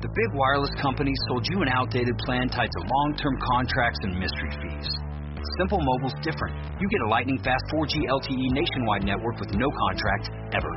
The 0.00 0.08
big 0.08 0.32
wireless 0.32 0.72
companies 0.80 1.20
sold 1.28 1.44
you 1.52 1.60
an 1.60 1.68
outdated 1.68 2.16
plan 2.24 2.48
tied 2.48 2.72
to 2.72 2.80
long-term 2.80 3.36
contracts 3.36 4.00
and 4.00 4.16
mystery 4.16 4.48
fees. 4.56 4.88
Simple 5.60 5.76
Mobile's 5.76 6.16
different. 6.24 6.56
You 6.80 6.88
get 6.88 7.04
a 7.04 7.08
lightning 7.12 7.36
fast 7.44 7.60
4G 7.68 8.08
LTE 8.08 8.48
nationwide 8.56 9.04
network 9.04 9.36
with 9.36 9.52
no 9.52 9.68
contract 9.68 10.32
ever. 10.56 10.72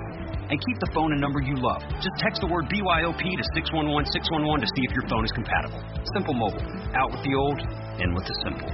And 0.52 0.60
keep 0.60 0.76
the 0.84 0.92
phone 0.92 1.16
and 1.16 1.24
number 1.24 1.40
you 1.40 1.56
love. 1.56 1.88
Just 2.04 2.20
text 2.20 2.44
the 2.44 2.52
word 2.52 2.68
BYOP 2.68 3.24
to 3.24 3.46
611611 3.56 4.60
to 4.60 4.68
see 4.76 4.84
if 4.84 4.92
your 4.92 5.08
phone 5.08 5.24
is 5.24 5.32
compatible. 5.32 5.80
Simple 6.12 6.36
Mobile. 6.36 6.68
Out 6.92 7.16
with 7.16 7.24
the 7.24 7.32
old, 7.32 7.64
in 8.04 8.12
with 8.12 8.28
the 8.28 8.36
simple. 8.44 8.68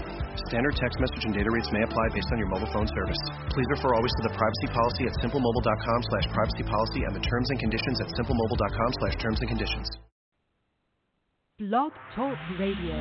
Standard 0.50 0.74
text 0.82 0.98
message 0.98 1.30
and 1.30 1.34
data 1.38 1.54
rates 1.54 1.70
may 1.70 1.86
apply 1.86 2.10
based 2.10 2.34
on 2.34 2.42
your 2.42 2.50
mobile 2.50 2.74
phone 2.74 2.90
service. 2.90 3.22
Please 3.54 3.70
refer 3.70 3.94
always 3.94 4.14
to 4.18 4.24
the 4.26 4.34
privacy 4.34 4.70
policy 4.74 5.06
at 5.06 5.14
simplemobile.com 5.22 6.00
slash 6.10 6.26
privacy 6.34 6.66
policy 6.66 7.06
and 7.06 7.14
the 7.14 7.22
terms 7.22 7.54
and 7.54 7.62
conditions 7.62 8.02
at 8.02 8.10
simplemobile.com 8.18 8.90
slash 8.98 9.14
terms 9.22 9.38
and 9.46 9.50
conditions. 9.54 10.09
Blog 11.60 11.92
Talk 12.16 12.38
Radio. 12.58 12.96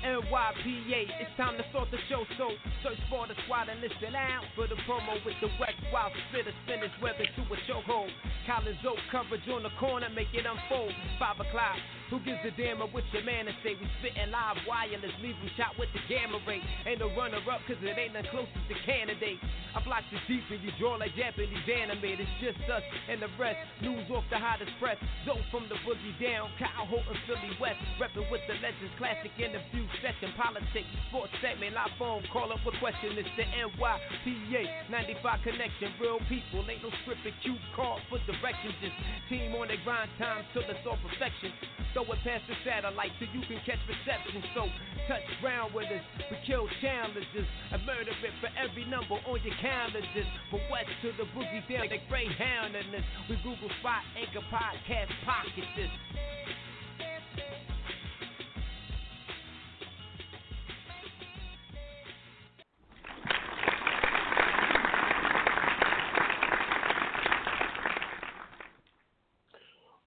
NYPA, 0.00 1.04
it's 1.20 1.36
time 1.36 1.58
to 1.58 1.64
start 1.68 1.90
the 1.90 1.98
show, 2.08 2.24
so 2.38 2.48
search 2.82 2.96
for 3.10 3.28
the 3.28 3.34
squad 3.44 3.68
and 3.68 3.78
listen 3.82 4.16
out 4.16 4.44
for 4.56 4.66
the 4.66 4.74
promo 4.88 5.22
with 5.26 5.36
the 5.42 5.48
wet 5.60 5.76
wild 5.92 6.12
spitter 6.32 6.56
spinners 6.64 6.90
weather 7.02 7.28
to 7.36 7.42
a 7.44 7.56
chokehold. 7.68 8.08
Collins 8.46 8.80
Oak 8.88 8.96
coverage 9.12 9.44
on 9.52 9.64
the 9.64 9.74
corner, 9.78 10.08
make 10.16 10.32
it 10.32 10.46
unfold. 10.48 10.92
Five 11.18 11.36
o'clock, 11.44 11.76
who 12.10 12.18
gives 12.26 12.42
a 12.42 12.50
damn 12.58 12.82
what 12.82 13.06
your 13.14 13.22
man 13.22 13.46
to 13.46 13.54
say? 13.62 13.78
We 13.78 13.86
spitting 14.02 14.34
live 14.34 14.58
wireless, 14.66 15.14
leave 15.22 15.38
them 15.38 15.50
shot 15.54 15.78
with 15.78 15.88
the 15.94 16.02
gamma 16.10 16.42
ray. 16.42 16.58
Ain't 16.82 16.98
no 16.98 17.06
runner 17.14 17.38
up, 17.46 17.62
cause 17.70 17.78
it 17.78 17.94
ain't 17.94 18.18
the 18.18 18.26
closest 18.34 18.66
to 18.66 18.76
candidate. 18.82 19.38
I 19.70 19.78
block 19.86 20.02
the 20.10 20.18
deep 20.26 20.42
and 20.50 20.58
you 20.58 20.74
draw 20.82 20.98
like 20.98 21.14
Japanese 21.14 21.62
anime. 21.70 22.18
It's 22.18 22.26
just 22.42 22.58
us 22.66 22.82
and 23.06 23.22
the 23.22 23.30
rest. 23.38 23.62
News 23.78 24.10
off 24.10 24.26
the 24.26 24.42
hottest 24.42 24.74
press. 24.82 24.98
Zone 25.22 25.38
from 25.54 25.70
the 25.70 25.78
boogie 25.86 26.18
down. 26.18 26.50
Kyle 26.58 26.90
and 26.90 27.20
Philly 27.30 27.54
West. 27.62 27.78
Reppin' 28.02 28.26
with 28.26 28.42
the 28.50 28.58
legends, 28.58 28.90
classic 28.98 29.30
interview 29.38 29.86
session. 30.02 30.34
Politics, 30.34 30.90
sports 31.14 31.30
segment, 31.38 31.78
live 31.78 31.94
phone. 31.94 32.26
Call 32.34 32.50
up 32.50 32.58
a 32.66 32.74
question. 32.82 33.14
It's 33.14 33.30
the 33.38 33.46
NYPA 33.46 34.90
95 34.90 35.46
connection. 35.46 35.94
Real 36.02 36.18
people, 36.26 36.66
ain't 36.66 36.82
no 36.82 36.90
scripted 37.06 37.38
cue 37.46 37.54
card 37.78 38.02
for 38.10 38.18
directions. 38.26 38.74
Just 38.82 38.98
team 39.30 39.54
on 39.54 39.70
their 39.70 39.78
grind 39.86 40.10
time 40.18 40.42
till 40.50 40.66
it's 40.66 40.82
all 40.82 40.98
perfection. 40.98 41.54
Throw 42.00 42.14
it 42.14 42.24
past 42.24 42.44
the 42.48 42.56
satellite 42.64 43.12
so 43.20 43.26
you 43.28 43.44
can 43.44 43.60
catch 43.68 43.76
reception. 43.84 44.40
So 44.54 44.64
touch 45.06 45.20
ground 45.42 45.74
with 45.74 45.84
us. 45.84 46.00
We 46.30 46.38
kill 46.46 46.64
challenges. 46.80 47.44
A 47.72 47.78
murder 47.84 48.08
it 48.08 48.32
for 48.40 48.48
every 48.56 48.86
number 48.88 49.20
on 49.28 49.36
your 49.44 49.54
calendar. 49.60 50.00
Just 50.16 50.32
from 50.48 50.60
west 50.72 50.88
to 51.02 51.12
the 51.20 51.28
boogie 51.36 51.60
down, 51.68 51.92
the 51.92 52.00
greyhound 52.08 52.72
in 52.74 52.90
this. 52.90 53.04
We 53.28 53.36
Google 53.44 53.68
Spot, 53.80 54.00
Anchor 54.16 54.40
Podcast, 54.48 55.12
Pocket 55.28 55.68
this. 55.76 55.92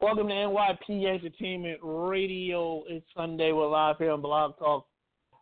Welcome 0.03 0.27
to 0.27 0.33
NYP 0.33 1.05
Entertainment 1.05 1.79
Radio. 1.81 2.83
It's 2.89 3.05
Sunday. 3.15 3.53
We're 3.53 3.69
live 3.69 3.95
here 3.99 4.11
on 4.11 4.19
Blog 4.19 4.59
Talk. 4.59 4.85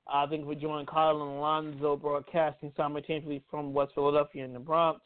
I 0.07 0.27
think 0.27 0.45
we're 0.45 0.53
joining 0.53 0.85
Carl 0.85 1.23
and 1.23 1.31
Alonzo 1.39 1.95
broadcasting 1.95 2.71
simultaneously 2.77 3.43
from 3.49 3.73
West 3.73 3.93
Philadelphia 3.95 4.45
in 4.45 4.53
the 4.53 4.59
Bronx. 4.59 5.01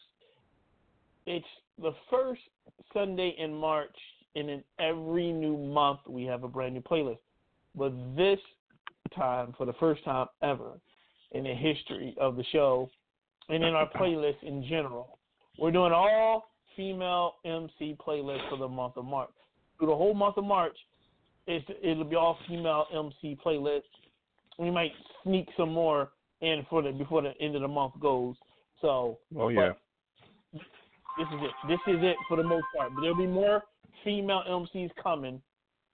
It's 1.25 1.45
the 1.81 1.93
first 2.11 2.41
Sunday 2.93 3.33
in 3.39 3.55
March, 3.55 3.95
and 4.35 4.49
in 4.49 4.61
every 4.77 5.31
new 5.31 5.55
month 5.55 6.01
we 6.05 6.25
have 6.25 6.43
a 6.43 6.49
brand 6.49 6.73
new 6.73 6.81
playlist. 6.81 7.19
But 7.75 7.93
this 8.17 8.39
time, 9.15 9.53
for 9.57 9.65
the 9.65 9.73
first 9.79 10.03
time 10.03 10.27
ever 10.43 10.81
in 11.31 11.45
the 11.45 11.55
history 11.55 12.13
of 12.19 12.35
the 12.35 12.43
show, 12.51 12.89
and 13.47 13.63
in 13.63 13.73
our 13.73 13.89
playlist 13.95 14.43
in 14.43 14.65
general, 14.67 15.17
we're 15.57 15.71
doing 15.71 15.93
all 15.93 16.51
female 16.75 17.35
MC 17.45 17.95
playlist 18.05 18.49
for 18.49 18.57
the 18.57 18.67
month 18.67 18.97
of 18.97 19.05
March. 19.05 19.29
Through 19.77 19.87
the 19.87 19.95
whole 19.95 20.13
month 20.13 20.37
of 20.37 20.45
March, 20.45 20.75
it's, 21.47 21.65
it'll 21.81 22.03
be 22.03 22.15
all 22.15 22.37
female 22.47 22.85
MC 22.93 23.37
playlist. 23.45 23.81
We 24.57 24.71
might 24.71 24.91
sneak 25.23 25.47
some 25.57 25.71
more 25.71 26.11
in 26.41 26.65
for 26.69 26.81
the 26.81 26.91
before 26.91 27.21
the 27.21 27.33
end 27.39 27.55
of 27.55 27.61
the 27.61 27.67
month 27.67 27.93
goes. 27.99 28.35
So, 28.81 29.19
oh 29.37 29.49
yeah, 29.49 29.73
this 30.53 31.27
is 31.33 31.39
it. 31.41 31.51
This 31.67 31.79
is 31.87 32.01
it 32.01 32.15
for 32.27 32.37
the 32.37 32.43
most 32.43 32.65
part. 32.75 32.93
But 32.93 33.01
there'll 33.01 33.17
be 33.17 33.27
more 33.27 33.63
female 34.03 34.43
MCs 34.49 34.91
coming. 35.01 35.41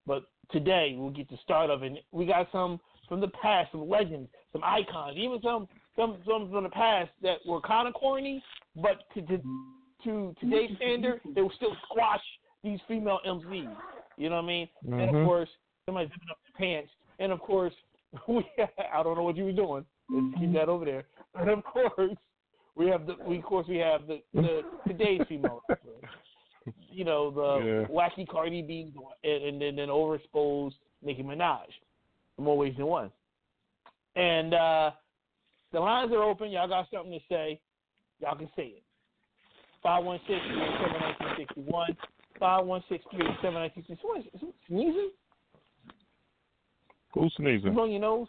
But 0.06 0.24
today 0.50 0.94
we'll 0.98 1.10
get 1.10 1.28
the 1.28 1.38
start 1.42 1.70
of 1.70 1.82
it. 1.82 1.92
We 2.12 2.26
got 2.26 2.48
some 2.52 2.80
from 3.08 3.20
the 3.20 3.28
past, 3.28 3.72
some 3.72 3.88
legends, 3.88 4.30
some 4.52 4.62
icons, 4.64 5.16
even 5.16 5.40
some 5.42 5.68
some 5.96 6.18
some 6.26 6.50
from 6.50 6.64
the 6.64 6.70
past 6.70 7.10
that 7.22 7.38
were 7.46 7.60
kind 7.60 7.86
of 7.86 7.94
corny, 7.94 8.42
but 8.76 9.02
to, 9.14 9.22
to 9.22 9.42
to 10.04 10.34
today's 10.40 10.70
standard, 10.76 11.20
they 11.34 11.42
will 11.42 11.52
still 11.56 11.76
squash 11.84 12.22
these 12.62 12.78
female 12.88 13.18
MCs. 13.26 13.74
You 14.16 14.28
know 14.28 14.36
what 14.36 14.44
I 14.44 14.46
mean? 14.46 14.68
Mm-hmm. 14.84 15.00
And 15.00 15.16
of 15.16 15.26
course, 15.26 15.48
somebody 15.86 16.06
zipping 16.08 16.28
up 16.30 16.38
their 16.58 16.68
pants. 16.68 16.90
And 17.18 17.32
of 17.32 17.40
course, 17.40 17.72
we 18.28 18.44
I 18.94 19.02
don't 19.02 19.16
know 19.16 19.22
what 19.22 19.36
you 19.36 19.44
were 19.44 19.52
doing. 19.52 19.84
Let's 20.10 20.38
keep 20.38 20.52
that 20.54 20.68
over 20.68 20.84
there. 20.84 21.04
And 21.34 21.48
of 21.48 21.64
course, 21.64 22.10
we 22.76 22.88
have 22.88 23.06
the 23.06 23.16
we 23.26 23.38
of 23.38 23.44
course 23.44 23.66
we 23.66 23.78
have 23.78 24.06
the, 24.06 24.20
the 24.34 24.60
today's 24.86 25.22
female. 25.30 25.62
You 26.90 27.04
know 27.06 27.30
the 27.30 27.66
Yeah. 27.66 27.86
wacky 27.86 28.28
Cardi 28.28 28.60
B 28.60 28.92
and, 29.24 29.44
and 29.44 29.62
then 29.62 29.76
then 29.76 29.88
overexposed 29.88 30.74
Nicki 31.02 31.22
Minaj, 31.22 31.64
in 32.36 32.44
more 32.44 32.58
ways 32.58 32.74
than 32.76 32.86
one. 32.86 33.10
And 34.14 34.52
uh 34.52 34.90
the 35.72 35.80
lines 35.80 36.12
are 36.12 36.22
open. 36.22 36.50
Y'all 36.50 36.68
got 36.68 36.86
something 36.92 37.12
to 37.12 37.20
say? 37.30 37.58
Y'all 38.20 38.36
can 38.36 38.50
say 38.54 38.74
it. 38.76 38.82
516-387-1961. 42.42 42.42
516-387-1961. 42.42 43.40
Someone 43.42 44.54
sneezing? 44.68 45.10
Who's 47.14 47.34
sneezing? 47.36 47.74
blowing 47.74 47.92
your 47.92 48.00
nose? 48.00 48.28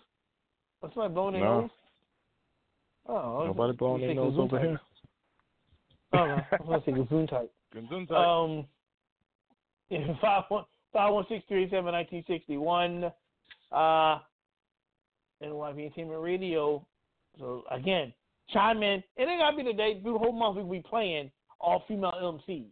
Or 0.82 0.90
somebody 0.94 1.14
blowing 1.14 1.34
their 1.34 1.44
No. 1.44 1.62
nose? 1.62 1.70
Oh, 3.06 3.46
Nobody 3.48 3.74
blowing 3.74 4.02
their 4.02 4.14
nose 4.16 4.36
over 4.38 4.60
here. 4.60 4.80
Oh, 6.14 6.26
no. 6.28 6.36
I 6.36 6.58
was 6.62 6.84
going 6.86 7.06
to 7.06 7.08
say 7.10 7.16
Gesundheit. 7.16 7.50
Gesundheit. 7.76 8.12
Um, 8.12 8.68
yeah, 9.90 10.14
five 10.22 10.44
one 10.48 10.66
five 10.94 11.14
one 11.14 11.26
six 11.28 11.44
three 11.48 11.70
seven 11.70 11.92
nineteen 11.92 12.24
sixty 12.28 12.58
one. 12.58 13.12
Uh, 13.72 14.20
NYV 15.44 15.86
Entertainment 15.86 16.22
Radio. 16.22 16.86
So 17.40 17.64
again, 17.72 18.14
chime 18.52 18.84
in. 18.84 19.04
It 19.18 19.28
ain't 19.28 19.40
gotta 19.40 19.58
be 19.58 19.64
today. 19.64 20.00
Through 20.02 20.14
the 20.14 20.20
whole 20.20 20.32
month 20.32 20.56
we'll 20.56 20.70
be 20.70 20.84
playing 20.88 21.32
all 21.60 21.84
female 21.88 22.40
MCs. 22.48 22.66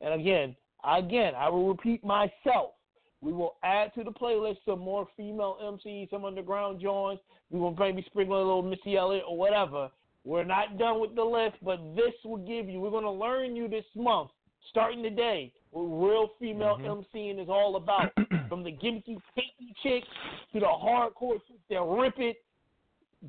And 0.00 0.20
again, 0.20 0.54
again, 0.96 1.34
I 1.36 1.48
will 1.48 1.68
repeat 1.68 2.04
myself. 2.04 2.72
We 3.20 3.32
will 3.32 3.56
add 3.64 3.92
to 3.94 4.04
the 4.04 4.12
playlist 4.12 4.58
some 4.64 4.78
more 4.78 5.06
female 5.16 5.56
MCs, 5.62 6.10
some 6.10 6.24
underground 6.24 6.80
joints. 6.80 7.22
We 7.50 7.58
will 7.58 7.74
maybe 7.74 8.02
sprinkle 8.06 8.36
a 8.36 8.38
little 8.38 8.62
Missy 8.62 8.96
Elliott 8.96 9.24
or 9.28 9.36
whatever. 9.36 9.90
We're 10.24 10.44
not 10.44 10.78
done 10.78 11.00
with 11.00 11.14
the 11.14 11.24
list, 11.24 11.56
but 11.62 11.78
this 11.96 12.12
will 12.24 12.38
give 12.38 12.68
you. 12.68 12.80
We're 12.80 12.90
going 12.90 13.04
to 13.04 13.10
learn 13.10 13.56
you 13.56 13.68
this 13.68 13.84
month, 13.96 14.30
starting 14.70 15.02
today, 15.02 15.52
what 15.70 15.82
real 15.82 16.30
female 16.38 16.76
mm-hmm. 16.78 17.18
MCing 17.18 17.42
is 17.42 17.48
all 17.48 17.76
about. 17.76 18.12
From 18.48 18.62
the 18.62 18.70
gimmicky, 18.70 19.18
pinky 19.34 19.74
chicks 19.82 20.06
to 20.52 20.60
the 20.60 20.66
hardcore 20.66 21.38
chicks 21.48 21.60
that 21.70 21.82
rip 21.82 22.14
it. 22.18 22.36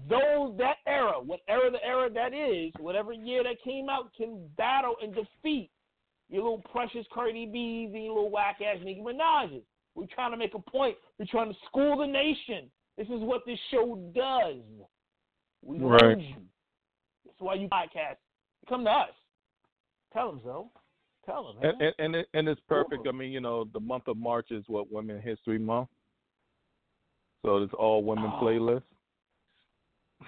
Those 0.07 0.55
that 0.57 0.77
era, 0.85 1.13
whatever 1.13 1.71
the 1.71 1.83
era 1.83 2.09
that 2.13 2.33
is, 2.33 2.71
whatever 2.79 3.11
year 3.11 3.43
that 3.43 3.61
came 3.63 3.89
out, 3.89 4.11
can 4.15 4.47
battle 4.55 4.95
and 5.01 5.15
defeat 5.15 5.71
your 6.29 6.43
little 6.43 6.63
precious 6.71 7.05
Cardi 7.13 7.45
B's 7.45 7.91
and 7.93 8.03
your 8.03 8.13
little 8.15 8.29
whack 8.31 8.57
ass 8.61 8.77
Nicki 8.83 9.01
Minaj's. 9.01 9.63
We're 9.95 10.05
trying 10.13 10.31
to 10.31 10.37
make 10.37 10.53
a 10.53 10.59
point. 10.59 10.95
We're 11.17 11.25
trying 11.29 11.51
to 11.51 11.57
school 11.67 11.97
the 11.97 12.05
nation. 12.07 12.69
This 12.97 13.07
is 13.07 13.21
what 13.21 13.41
this 13.45 13.57
show 13.71 13.95
does. 14.15 14.61
We 15.63 15.77
Right. 15.79 16.17
you. 16.19 16.35
That's 17.25 17.39
why 17.39 17.55
you 17.55 17.67
podcast. 17.67 18.17
Come 18.67 18.83
to 18.85 18.89
us. 18.91 19.09
Tell 20.13 20.31
them 20.31 20.41
so. 20.43 20.69
Tell 21.25 21.53
them. 21.53 21.57
and 21.63 21.81
and 21.81 21.93
and, 21.99 22.15
it, 22.15 22.27
and 22.33 22.47
it's 22.47 22.61
perfect. 22.67 23.07
I 23.07 23.11
mean, 23.11 23.31
you 23.31 23.39
know, 23.41 23.65
the 23.73 23.79
month 23.79 24.07
of 24.07 24.17
March 24.17 24.51
is 24.51 24.63
what 24.67 24.91
Women 24.91 25.21
History 25.21 25.59
Month, 25.59 25.89
so 27.45 27.57
it's 27.57 27.73
all 27.73 28.03
women 28.03 28.31
Oh. 28.33 28.39
playlist. 28.43 28.83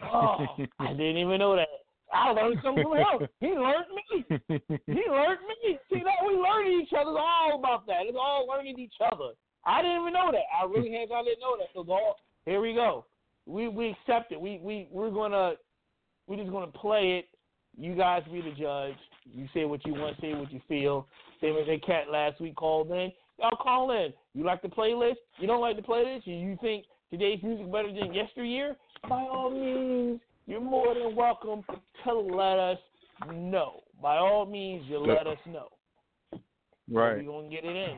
oh, 0.04 0.46
I 0.80 0.88
didn't 0.94 1.18
even 1.18 1.40
know 1.40 1.56
that. 1.56 1.68
I 2.14 2.32
learned 2.32 2.60
something 2.64 2.84
from 2.84 2.98
him. 2.98 3.28
He 3.40 3.48
learned 3.48 3.92
me. 3.96 4.26
He 4.86 5.04
learned 5.10 5.40
me. 5.48 5.80
See 5.90 6.04
that 6.04 6.26
we 6.28 6.36
learning 6.36 6.82
each 6.82 6.94
other. 6.94 7.12
It's 7.12 7.20
all 7.20 7.60
about 7.60 7.86
that. 7.88 8.02
It's 8.04 8.18
all 8.20 8.48
learning 8.48 8.80
each 8.80 8.96
other. 9.12 9.32
I 9.66 9.82
didn't 9.82 10.02
even 10.02 10.14
know 10.14 10.32
that. 10.32 10.46
I 10.52 10.66
really 10.66 10.92
hands 10.92 11.12
I 11.14 11.24
didn't 11.24 11.40
know 11.40 11.56
that. 11.58 11.68
So 11.74 11.86
all 11.92 12.18
here 12.46 12.62
we 12.62 12.74
go. 12.74 13.06
We 13.46 13.68
we 13.68 13.90
accept 13.90 14.32
it. 14.32 14.42
We 14.42 14.60
we 14.62 14.88
we're 14.92 15.12
gonna 15.12 15.54
We're 16.28 16.38
just 16.38 16.52
gonna 16.52 16.68
play 16.68 17.20
it. 17.20 17.30
You 17.78 17.96
guys 17.96 18.24
be 18.32 18.42
the 18.42 18.52
judge. 18.52 18.96
You 19.34 19.48
say 19.54 19.66
what 19.66 19.86
you 19.86 19.94
want, 19.94 20.18
say 20.20 20.34
what 20.34 20.52
you 20.52 20.62
feel. 20.68 21.08
Same 21.40 21.56
as 21.58 21.68
that 21.68 21.86
cat 21.86 22.10
last 22.12 22.42
week 22.42 22.56
called 22.56 22.92
in. 22.92 23.12
Y'all 23.40 23.58
call 23.62 23.92
in. 23.92 24.14
You 24.34 24.44
like 24.44 24.62
the 24.62 24.68
playlist? 24.68 25.16
You 25.40 25.48
don't 25.48 25.62
like 25.62 25.76
the 25.76 25.82
playlist? 25.82 26.26
You 26.26 26.58
think 26.62 26.86
today's 27.10 27.42
music 27.44 27.72
better 27.72 27.92
than 27.92 28.14
yesteryear? 28.14 28.76
By 29.08 29.22
all 29.22 29.50
means, 29.50 30.20
you're 30.52 30.60
more 30.60 30.94
than 30.94 31.16
welcome 31.16 31.64
to 32.04 32.14
let 32.14 32.60
us 32.60 32.78
know. 33.34 33.80
By 34.02 34.18
all 34.18 34.46
means, 34.46 34.84
you 34.90 35.00
let 35.00 35.26
us 35.26 35.38
know. 35.48 35.70
Right. 36.92 37.18
We're 37.18 37.32
gonna 37.32 37.50
get 37.50 37.64
it 37.64 37.74
in. 37.74 37.98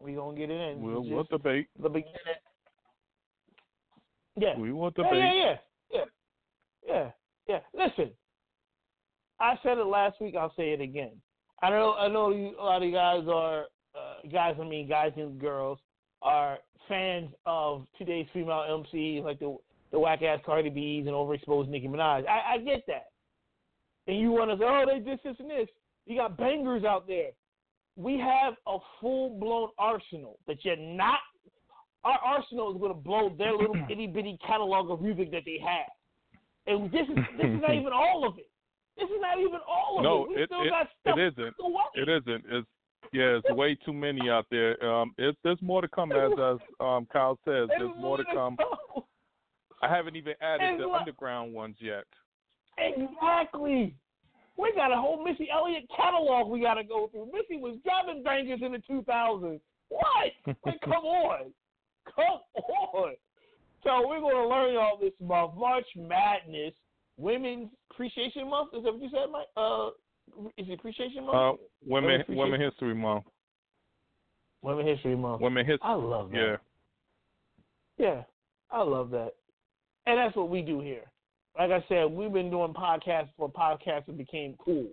We're 0.00 0.16
gonna 0.16 0.38
get 0.38 0.50
it 0.50 0.58
in. 0.72 0.80
We'll, 0.80 1.04
we'll 1.04 1.24
debate. 1.24 1.66
the 1.82 1.90
beginning. 1.90 2.16
Yeah. 4.38 4.58
We 4.58 4.72
will 4.72 4.90
Yeah, 4.96 5.04
debate. 5.04 5.18
yeah, 5.22 5.34
yeah, 5.34 5.56
yeah, 5.92 6.04
yeah, 6.88 7.10
yeah. 7.74 7.86
Listen, 7.86 8.10
I 9.38 9.58
said 9.62 9.76
it 9.76 9.84
last 9.84 10.18
week. 10.18 10.34
I'll 10.34 10.54
say 10.56 10.72
it 10.72 10.80
again. 10.80 11.12
I 11.62 11.68
know, 11.68 11.94
I 11.98 12.08
know, 12.08 12.30
you, 12.30 12.54
a 12.58 12.62
lot 12.64 12.82
of 12.82 12.88
you 12.88 12.94
guys 12.94 13.24
are 13.28 13.64
uh, 13.94 14.28
guys. 14.32 14.56
I 14.58 14.64
mean, 14.64 14.88
guys 14.88 15.12
and 15.16 15.38
girls 15.38 15.78
are 16.22 16.58
fans 16.88 17.30
of 17.44 17.86
today's 17.98 18.26
female 18.32 18.84
MCs, 18.94 19.24
like 19.24 19.38
the 19.40 19.56
the 19.92 19.98
whack 19.98 20.22
ass 20.22 20.40
Cardi 20.44 20.70
B's 20.70 21.06
and 21.06 21.14
overexposed 21.14 21.68
Nicki 21.68 21.88
Minaj. 21.88 22.26
I, 22.26 22.54
I 22.54 22.58
get 22.58 22.84
that. 22.86 23.06
And 24.06 24.18
you 24.18 24.30
want 24.30 24.50
to 24.50 24.56
say, 24.56 24.64
oh, 24.64 24.84
they 24.86 25.00
this, 25.00 25.18
this, 25.24 25.36
and 25.38 25.50
this. 25.50 25.68
You 26.06 26.16
got 26.16 26.36
bangers 26.36 26.84
out 26.84 27.06
there. 27.06 27.30
We 27.96 28.18
have 28.18 28.54
a 28.66 28.78
full 29.00 29.38
blown 29.38 29.70
arsenal 29.78 30.38
that 30.46 30.64
you're 30.64 30.76
not 30.76 31.18
our 32.04 32.18
arsenal 32.24 32.72
is 32.72 32.78
going 32.78 32.92
to 32.92 32.98
blow 32.98 33.34
their 33.36 33.52
little 33.52 33.74
itty 33.90 34.06
bitty 34.06 34.38
catalog 34.46 34.90
of 34.90 35.02
music 35.02 35.30
that 35.32 35.42
they 35.44 35.58
have. 35.60 35.90
And 36.66 36.90
this 36.92 37.02
is 37.08 37.16
this 37.36 37.46
is 37.46 37.60
not 37.60 37.74
even 37.80 37.92
all 37.92 38.26
of 38.26 38.38
it. 38.38 38.48
This 38.96 39.06
is 39.06 39.20
not 39.20 39.38
even 39.38 39.58
all 39.68 39.98
of 39.98 40.02
No, 40.04 40.24
it. 40.24 40.28
We 40.28 40.42
it- 40.42 40.48
still 40.48 40.62
it, 40.62 40.70
got 40.70 40.88
stuff. 41.00 41.18
It 41.18 41.32
isn't. 41.32 41.54
It 41.94 42.08
isn't. 42.08 42.44
It's 42.50 42.68
yeah, 43.12 43.38
it's 43.38 43.50
way 43.50 43.76
too 43.84 43.92
many 43.92 44.30
out 44.30 44.46
there. 44.50 44.82
Um, 44.84 45.14
it's 45.18 45.38
there's 45.44 45.60
more 45.62 45.80
to 45.80 45.88
come 45.88 46.12
as 46.12 46.32
as 46.32 46.58
um 46.80 47.06
Kyle 47.12 47.38
says. 47.44 47.68
There's 47.78 47.90
more 47.98 48.16
to 48.16 48.24
come. 48.32 48.56
I 49.82 49.88
haven't 49.94 50.16
even 50.16 50.34
added 50.40 50.80
the 50.80 50.88
underground 50.88 51.52
ones 51.52 51.76
yet. 51.80 52.04
Exactly. 52.78 53.94
We 54.58 54.72
got 54.74 54.92
a 54.92 54.96
whole 54.96 55.22
Missy 55.22 55.48
Elliott 55.52 55.84
catalog 55.94 56.48
we 56.48 56.60
got 56.60 56.74
to 56.74 56.84
go 56.84 57.08
through. 57.10 57.26
Missy 57.26 57.60
was 57.60 57.76
driving 57.84 58.22
bangers 58.22 58.60
in 58.62 58.72
the 58.72 58.82
2000s. 58.90 59.60
What? 59.88 60.32
Like, 60.64 60.80
come 60.80 61.04
on. 61.04 61.52
Come 62.14 62.40
on. 62.94 63.14
So 63.84 64.08
we're 64.08 64.20
going 64.20 64.34
to 64.34 64.48
learn 64.48 64.76
all 64.76 64.98
this 65.00 65.12
month. 65.20 65.52
March 65.56 65.86
Madness, 65.96 66.74
Women's 67.16 67.68
Appreciation 67.90 68.48
Month. 68.48 68.70
Is 68.74 68.84
that 68.84 68.92
what 68.92 69.02
you 69.02 69.10
said, 69.10 69.30
Mike? 69.30 69.46
Uh, 69.56 69.90
is 70.56 70.68
it 70.68 70.78
Appreciation 70.78 71.26
Month? 71.26 71.60
Uh, 71.60 71.62
women 71.86 72.22
Women 72.28 72.60
History 72.60 72.94
Month. 72.94 73.24
Women 74.62 74.86
History 74.86 75.16
Month. 75.16 75.42
Women 75.42 75.66
History. 75.66 75.80
I 75.82 75.94
love 75.94 76.30
that. 76.30 76.36
Yeah. 76.36 76.56
Yeah, 77.98 78.22
I 78.70 78.82
love 78.82 79.10
that. 79.10 79.32
And 80.06 80.18
that's 80.18 80.36
what 80.36 80.48
we 80.48 80.62
do 80.62 80.80
here. 80.80 81.04
Like 81.58 81.70
I 81.70 81.84
said, 81.88 82.04
we've 82.04 82.32
been 82.32 82.50
doing 82.50 82.74
podcasts 82.74 83.28
before 83.36 83.50
podcasting 83.50 84.16
became 84.16 84.54
cool. 84.64 84.88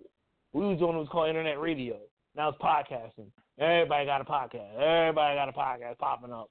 We 0.52 0.66
was 0.66 0.78
doing 0.78 0.94
what 0.94 1.00
was 1.00 1.08
called 1.10 1.28
internet 1.28 1.60
radio. 1.60 1.96
Now 2.36 2.48
it's 2.48 2.58
podcasting. 2.58 3.26
Everybody 3.58 4.06
got 4.06 4.20
a 4.20 4.24
podcast. 4.24 4.74
Everybody 4.76 5.36
got 5.36 5.48
a 5.48 5.52
podcast 5.52 5.98
popping 5.98 6.32
up. 6.32 6.50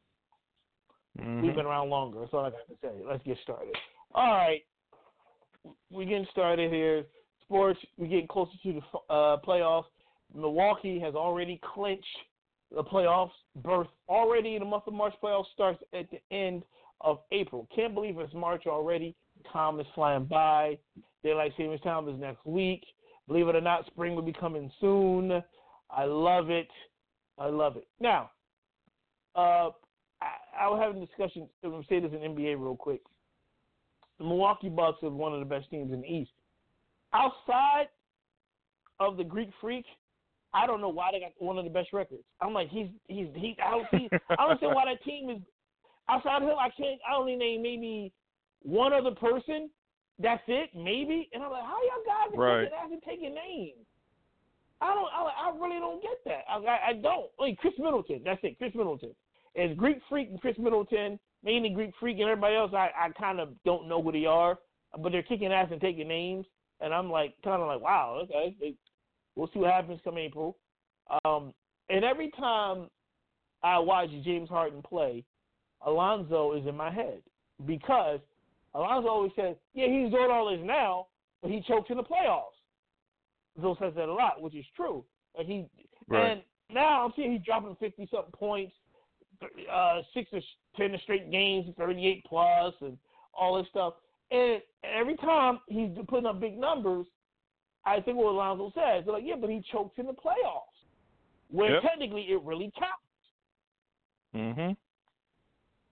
Mhm. 1.19 1.41
We've 1.41 1.55
been 1.55 1.65
around 1.65 1.89
longer. 1.89 2.21
That's 2.21 2.33
all 2.33 2.45
I 2.45 2.51
got 2.51 2.67
to 2.67 2.77
say. 2.81 3.03
Let's 3.05 3.23
get 3.23 3.37
started. 3.43 3.75
All 4.13 4.31
right. 4.31 4.61
We're 5.91 6.05
getting 6.05 6.27
started 6.31 6.71
here. 6.71 7.05
Sports, 7.41 7.79
we're 7.97 8.07
getting 8.07 8.27
closer 8.27 8.53
to 8.63 8.73
the 8.73 9.13
uh, 9.13 9.37
playoffs. 9.41 9.85
Milwaukee 10.33 10.99
has 10.99 11.15
already 11.15 11.59
clinched 11.63 12.05
the 12.71 12.83
playoffs 12.83 13.31
berth 13.57 13.87
already 14.09 14.55
in 14.55 14.61
the 14.61 14.65
month 14.65 14.87
of 14.87 14.93
March. 14.93 15.13
Playoffs 15.21 15.51
starts 15.53 15.81
at 15.93 16.09
the 16.09 16.19
end 16.35 16.63
of 17.03 17.19
April. 17.31 17.67
Can't 17.75 17.93
believe 17.93 18.17
it's 18.17 18.33
March 18.33 18.63
already. 18.65 19.15
Time 19.51 19.79
is 19.79 19.87
flying 19.93 20.25
by. 20.25 20.77
Daylight 21.23 21.53
savings 21.57 21.81
time 21.81 22.07
is 22.09 22.19
next 22.19 22.45
week. 22.45 22.83
Believe 23.27 23.47
it 23.47 23.55
or 23.55 23.61
not, 23.61 23.85
spring 23.87 24.15
will 24.15 24.21
be 24.21 24.33
coming 24.33 24.71
soon. 24.81 25.41
I 25.89 26.05
love 26.05 26.49
it. 26.49 26.67
I 27.37 27.47
love 27.47 27.77
it. 27.77 27.87
Now, 27.99 28.31
uh, 29.35 29.69
I, 30.21 30.61
I 30.61 30.69
was 30.69 30.79
having 30.81 31.01
a 31.01 31.05
discussion. 31.05 31.47
I'm 31.63 31.71
gonna 31.71 31.83
say 31.87 31.99
this 31.99 32.11
in 32.11 32.35
NBA 32.35 32.55
real 32.59 32.75
quick. 32.75 33.01
The 34.19 34.25
Milwaukee 34.25 34.69
Bucks 34.69 34.99
are 35.03 35.09
one 35.09 35.33
of 35.33 35.39
the 35.39 35.45
best 35.45 35.69
teams 35.69 35.91
in 35.91 36.01
the 36.01 36.07
East. 36.07 36.31
Outside 37.13 37.87
of 38.99 39.17
the 39.17 39.23
Greek 39.23 39.49
Freak, 39.59 39.85
I 40.53 40.67
don't 40.67 40.81
know 40.81 40.89
why 40.89 41.09
they 41.11 41.19
got 41.19 41.31
one 41.39 41.57
of 41.57 41.63
the 41.63 41.69
best 41.69 41.93
records. 41.93 42.23
I'm 42.41 42.53
like, 42.53 42.69
he's 42.69 42.87
he's 43.07 43.27
he. 43.35 43.55
I 43.63 43.71
don't 43.71 43.87
see. 43.91 44.09
I 44.29 44.47
don't 44.47 44.59
see 44.59 44.67
why 44.67 44.85
that 44.85 45.03
team 45.03 45.29
is 45.29 45.39
outside 46.09 46.41
of 46.41 46.49
him. 46.49 46.55
I 46.59 46.69
can't. 46.69 46.99
I 47.09 47.15
only 47.15 47.35
name 47.35 47.61
maybe 47.61 48.11
one 48.61 48.93
other 48.93 49.11
person. 49.11 49.69
That's 50.19 50.43
it, 50.47 50.69
maybe. 50.75 51.29
And 51.33 51.41
I'm 51.43 51.51
like, 51.51 51.63
how 51.63 51.77
y'all 51.83 52.05
guys 52.05 52.37
are 52.37 52.41
Right. 52.41 52.63
taking 52.65 52.77
after 52.77 53.09
taking 53.09 53.35
names? 53.35 53.85
I 54.81 54.93
don't. 54.93 55.07
I, 55.13 55.49
I 55.49 55.53
really 55.57 55.79
don't 55.79 56.01
get 56.01 56.23
that. 56.25 56.43
I, 56.49 56.57
I, 56.57 56.89
I 56.89 56.93
don't. 56.93 57.27
I 57.39 57.45
mean, 57.45 57.55
Khris 57.55 57.73
Middleton. 57.77 58.21
That's 58.23 58.39
it. 58.43 58.57
Khris 58.57 58.75
Middleton. 58.75 59.15
It's 59.55 59.77
Greek 59.79 59.97
Freak 60.09 60.29
and 60.29 60.41
Khris 60.41 60.57
Middleton, 60.57 61.19
mainly 61.43 61.69
Greek 61.69 61.91
Freak 61.99 62.19
and 62.19 62.29
everybody 62.29 62.55
else. 62.55 62.71
I, 62.73 62.89
I 62.97 63.09
kind 63.19 63.39
of 63.39 63.49
don't 63.65 63.87
know 63.87 64.01
who 64.01 64.11
they 64.11 64.25
are, 64.25 64.57
but 64.99 65.11
they're 65.11 65.23
kicking 65.23 65.53
ass 65.53 65.69
and 65.71 65.79
taking 65.79 66.07
names, 66.07 66.45
and 66.81 66.93
I'm 66.93 67.09
like, 67.11 67.35
kind 67.43 67.61
of 67.61 67.67
like, 67.67 67.81
wow, 67.81 68.19
okay. 68.23 68.55
They, 68.59 68.73
we'll 69.35 69.49
see 69.53 69.59
what 69.59 69.71
happens 69.71 69.99
come 70.03 70.17
April. 70.17 70.57
Um, 71.23 71.53
and 71.89 72.03
every 72.03 72.31
time 72.31 72.87
I 73.61 73.77
watch 73.77 74.09
James 74.23 74.49
Harden 74.49 74.81
play, 74.81 75.23
Alonzo 75.85 76.53
is 76.53 76.65
in 76.67 76.75
my 76.75 76.91
head 76.91 77.21
because 77.65 78.19
Alonzo 78.73 79.09
always 79.09 79.31
says, 79.35 79.55
yeah, 79.73 79.87
he's 79.87 80.11
doing 80.11 80.31
all 80.31 80.49
this 80.49 80.59
now, 80.63 81.07
but 81.41 81.51
he 81.51 81.61
chokes 81.61 81.89
in 81.89 81.97
the 81.97 82.03
playoffs. 82.03 82.57
Bill 83.61 83.77
says 83.79 83.93
that 83.95 84.09
a 84.09 84.13
lot, 84.13 84.41
which 84.41 84.55
is 84.55 84.65
true. 84.75 85.03
Like 85.37 85.47
he 85.47 85.65
Right. 86.07 86.31
and 86.31 86.43
now 86.69 87.05
I'm 87.05 87.13
seeing 87.15 87.31
he's 87.33 87.41
dropping 87.45 87.75
fifty 87.75 88.07
something 88.07 88.31
points, 88.31 88.73
uh, 89.71 90.01
six 90.13 90.29
or 90.33 90.41
ten 90.75 90.97
straight 91.03 91.29
games, 91.31 91.73
thirty 91.77 92.07
eight 92.07 92.25
plus, 92.25 92.73
and 92.81 92.97
all 93.33 93.55
this 93.55 93.67
stuff. 93.69 93.93
And 94.31 94.61
every 94.83 95.15
time 95.17 95.59
he's 95.67 95.91
putting 96.07 96.25
up 96.25 96.39
big 96.39 96.57
numbers, 96.57 97.05
I 97.85 97.99
think 98.01 98.17
what 98.17 98.27
Alonzo 98.27 98.71
says, 98.73 99.03
they're 99.05 99.13
like, 99.13 99.23
yeah, 99.25 99.35
but 99.39 99.49
he 99.49 99.61
chokes 99.71 99.99
in 99.99 100.07
the 100.07 100.13
playoffs, 100.13 100.85
where 101.51 101.73
Yep. 101.73 101.83
technically 101.83 102.31
it 102.31 102.41
really 102.41 102.71
counts. 102.71 102.97
Mhm. 104.33 104.75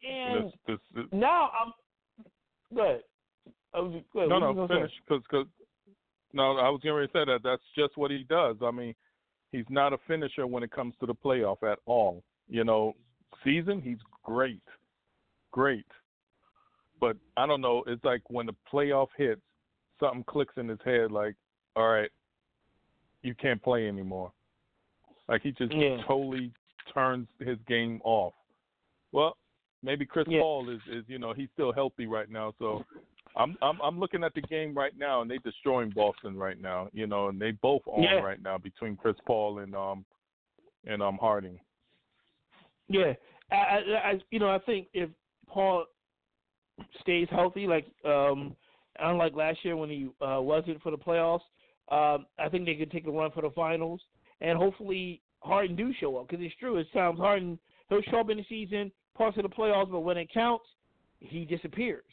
And 0.08 0.46
This, 0.46 0.54
this, 0.68 0.80
this, 0.96 1.06
now 1.12 1.52
I'm 1.60 1.74
good. 2.76 3.02
I 3.74 3.80
was 3.80 4.02
no, 4.16 4.40
no, 4.40 4.68
finish 4.68 4.92
because 5.08 5.24
because 5.30 5.48
no, 6.34 6.58
I 6.58 6.70
was 6.70 6.82
going 6.84 7.08
to 7.08 7.14
say 7.14 7.26
that. 7.26 7.42
That's 7.44 7.62
just 7.76 7.98
what 7.98 8.12
he 8.12 8.26
does. 8.30 8.58
I 8.62 8.72
mean, 8.72 8.96
he's 9.52 9.66
not 9.70 9.94
a 9.94 9.98
finisher 10.08 10.48
when 10.48 10.64
it 10.64 10.72
comes 10.72 10.94
to 11.00 11.06
the 11.06 11.16
playoff 11.16 11.64
at 11.64 11.80
all. 11.86 12.24
You 12.50 12.64
know, 12.64 12.94
season 13.44 13.82
he's 13.82 13.98
great, 14.24 14.64
great, 15.52 15.86
but 17.00 17.18
I 17.38 17.46
don't 17.46 17.62
know. 17.62 17.84
It's 17.88 18.04
like 18.04 18.22
when 18.30 18.46
the 18.46 18.56
playoff 18.72 19.08
hits, 19.18 19.42
something 20.00 20.24
clicks 20.26 20.56
in 20.58 20.68
his 20.68 20.80
head. 20.84 21.12
Like, 21.12 21.36
all 21.76 21.88
right, 21.90 22.10
you 23.22 23.36
can't 23.36 23.62
play 23.62 23.88
anymore. 23.88 24.32
Like 25.28 25.42
he 25.44 25.52
just 25.52 25.72
Yeah. 25.72 26.02
totally 26.08 26.52
turns 26.94 27.28
his 27.40 27.58
game 27.68 28.02
off. 28.04 28.34
Well, 29.12 29.38
maybe 29.84 30.06
Chris 30.06 30.26
Yeah. 30.30 30.42
Paul 30.42 30.70
is 30.70 30.82
is 30.90 31.04
you 31.08 31.20
know 31.20 31.34
he's 31.34 31.50
still 31.54 31.72
healthy 31.72 32.08
right 32.08 32.30
now, 32.30 32.54
so 32.60 32.84
I'm 33.36 33.58
I'm 33.62 33.80
I'm 33.82 34.00
looking 34.00 34.24
at 34.24 34.34
the 34.34 34.42
game 34.42 34.74
right 34.74 34.98
now, 34.98 35.22
and 35.22 35.30
they're 35.30 35.40
destroying 35.40 35.92
Boston 35.92 36.38
right 36.38 36.60
now. 36.60 36.90
You 36.94 37.08
know, 37.08 37.28
and 37.30 37.42
they 37.42 37.52
both 37.52 37.82
on 37.86 38.04
Yeah. 38.04 38.16
right 38.16 38.42
now 38.42 38.58
between 38.58 38.96
Chris 38.96 39.16
Paul 39.26 39.60
and 39.60 39.76
um 39.76 40.06
and 40.86 41.02
um 41.02 41.18
Harden. 41.18 41.60
Yeah, 42.88 43.14
I, 43.52 43.56
I, 43.56 43.78
I, 44.12 44.20
you 44.32 44.40
know, 44.40 44.50
I 44.50 44.60
think 44.60 44.88
if 44.94 45.10
Paul 45.48 45.86
stays 47.00 47.28
healthy, 47.32 47.66
like 47.68 47.86
um, 48.06 48.56
unlike 49.00 49.34
last 49.34 49.60
year 49.64 49.78
when 49.78 49.90
he 49.90 50.10
uh, 50.22 50.42
wasn't 50.42 50.82
for 50.82 50.92
the 50.92 50.98
playoffs, 50.98 51.42
um, 51.90 52.26
I 52.38 52.50
think 52.50 52.66
they 52.66 52.76
could 52.76 52.92
take 52.92 53.08
a 53.08 53.12
run 53.12 53.32
for 53.32 53.42
the 53.42 53.50
finals, 53.52 54.02
and 54.42 54.58
hopefully 54.58 55.22
Harden 55.40 55.76
do 55.76 55.94
show 56.00 56.18
up 56.18 56.28
because 56.28 56.44
it's 56.46 56.56
true. 56.56 56.78
It 56.78 56.88
sounds 56.94 57.18
Harden 57.18 57.58
he'll 57.90 58.02
show 58.04 58.20
up 58.20 58.30
in 58.30 58.38
the 58.38 58.46
season, 58.50 58.92
parts 59.16 59.38
of 59.38 59.44
the 59.44 59.50
playoffs, 59.50 59.92
but 59.92 60.02
when 60.02 60.18
it 60.18 60.30
counts, 60.34 60.66
he 61.20 61.46
disappears. 61.46 62.04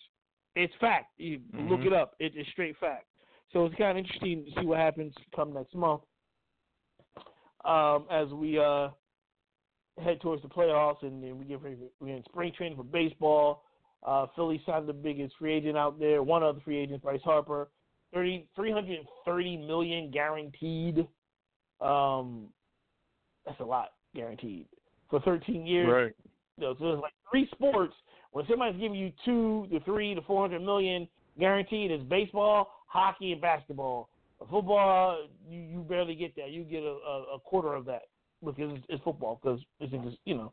It's 0.55 0.75
fact. 0.81 1.12
You 1.19 1.40
look 1.55 1.81
Mhm. 1.81 1.87
it 1.87 1.93
up. 1.93 2.14
It 2.19 2.35
is 2.37 2.47
straight 2.49 2.76
fact. 2.78 3.07
So 3.52 3.64
it's 3.64 3.75
kind 3.76 3.93
of 3.93 3.97
interesting 3.99 4.45
to 4.45 4.50
see 4.52 4.67
what 4.67 4.78
happens 4.78 5.14
come 5.35 5.52
next 5.52 5.75
month 5.75 6.02
um, 7.64 8.07
as 8.11 8.28
we 8.35 8.59
uh, 8.59 8.90
head 10.02 10.21
towards 10.21 10.43
the 10.43 10.49
playoffs 10.49 11.02
and 11.02 11.23
then 11.23 11.38
we 11.38 11.45
get 11.45 11.62
ready. 11.62 11.76
We're 12.00 12.17
in 12.17 12.25
spring 12.25 12.52
training 12.52 12.76
for 12.76 12.85
baseball. 12.85 13.64
Uh, 14.02 14.26
Philly 14.37 14.62
signed 14.64 14.88
the 14.88 14.93
biggest 14.93 15.35
free 15.38 15.55
agent 15.55 15.76
out 15.76 15.99
there. 15.99 16.23
One 16.23 16.43
other 16.43 16.61
free 16.61 16.78
agent, 16.78 17.02
Bryce 17.02 17.23
Harper, 17.23 17.69
30, 18.12 18.47
330 18.55 19.57
million 19.59 20.11
guaranteed. 20.11 21.07
Um, 21.81 22.49
that's 23.45 23.61
a 23.61 23.64
lot 23.64 23.93
guaranteed 24.14 24.67
for 25.11 25.21
13 25.21 25.67
years. 25.67 25.88
Right. 25.88 26.14
So 26.61 26.71
it's 26.71 26.81
like 27.03 27.12
three 27.31 27.49
sports. 27.53 27.95
When 28.33 28.45
somebody's 28.49 28.81
giving 28.81 28.99
you 28.99 29.12
two 29.25 29.67
to 29.71 29.81
three 29.81 30.15
to 30.15 30.23
400 30.23 30.61
million 30.61 31.09
guaranteed, 31.38 31.91
it's 31.91 32.05
baseball, 32.05 32.71
hockey, 32.87 33.33
and 33.33 33.41
basketball. 33.41 34.09
Football, 34.50 35.27
you, 35.49 35.61
you 35.61 35.81
barely 35.88 36.15
get 36.15 36.37
that. 36.37 36.50
You 36.50 36.62
get 36.62 36.83
a, 36.83 36.97
a, 37.07 37.25
a 37.37 37.41
quarter 37.41 37.75
of 37.75 37.85
that 37.87 38.03
because 38.45 38.73
it's, 38.77 38.87
it's 38.88 39.03
football 39.03 39.41
because 39.43 39.61
it's 39.81 40.17
you 40.25 40.37
know. 40.37 40.53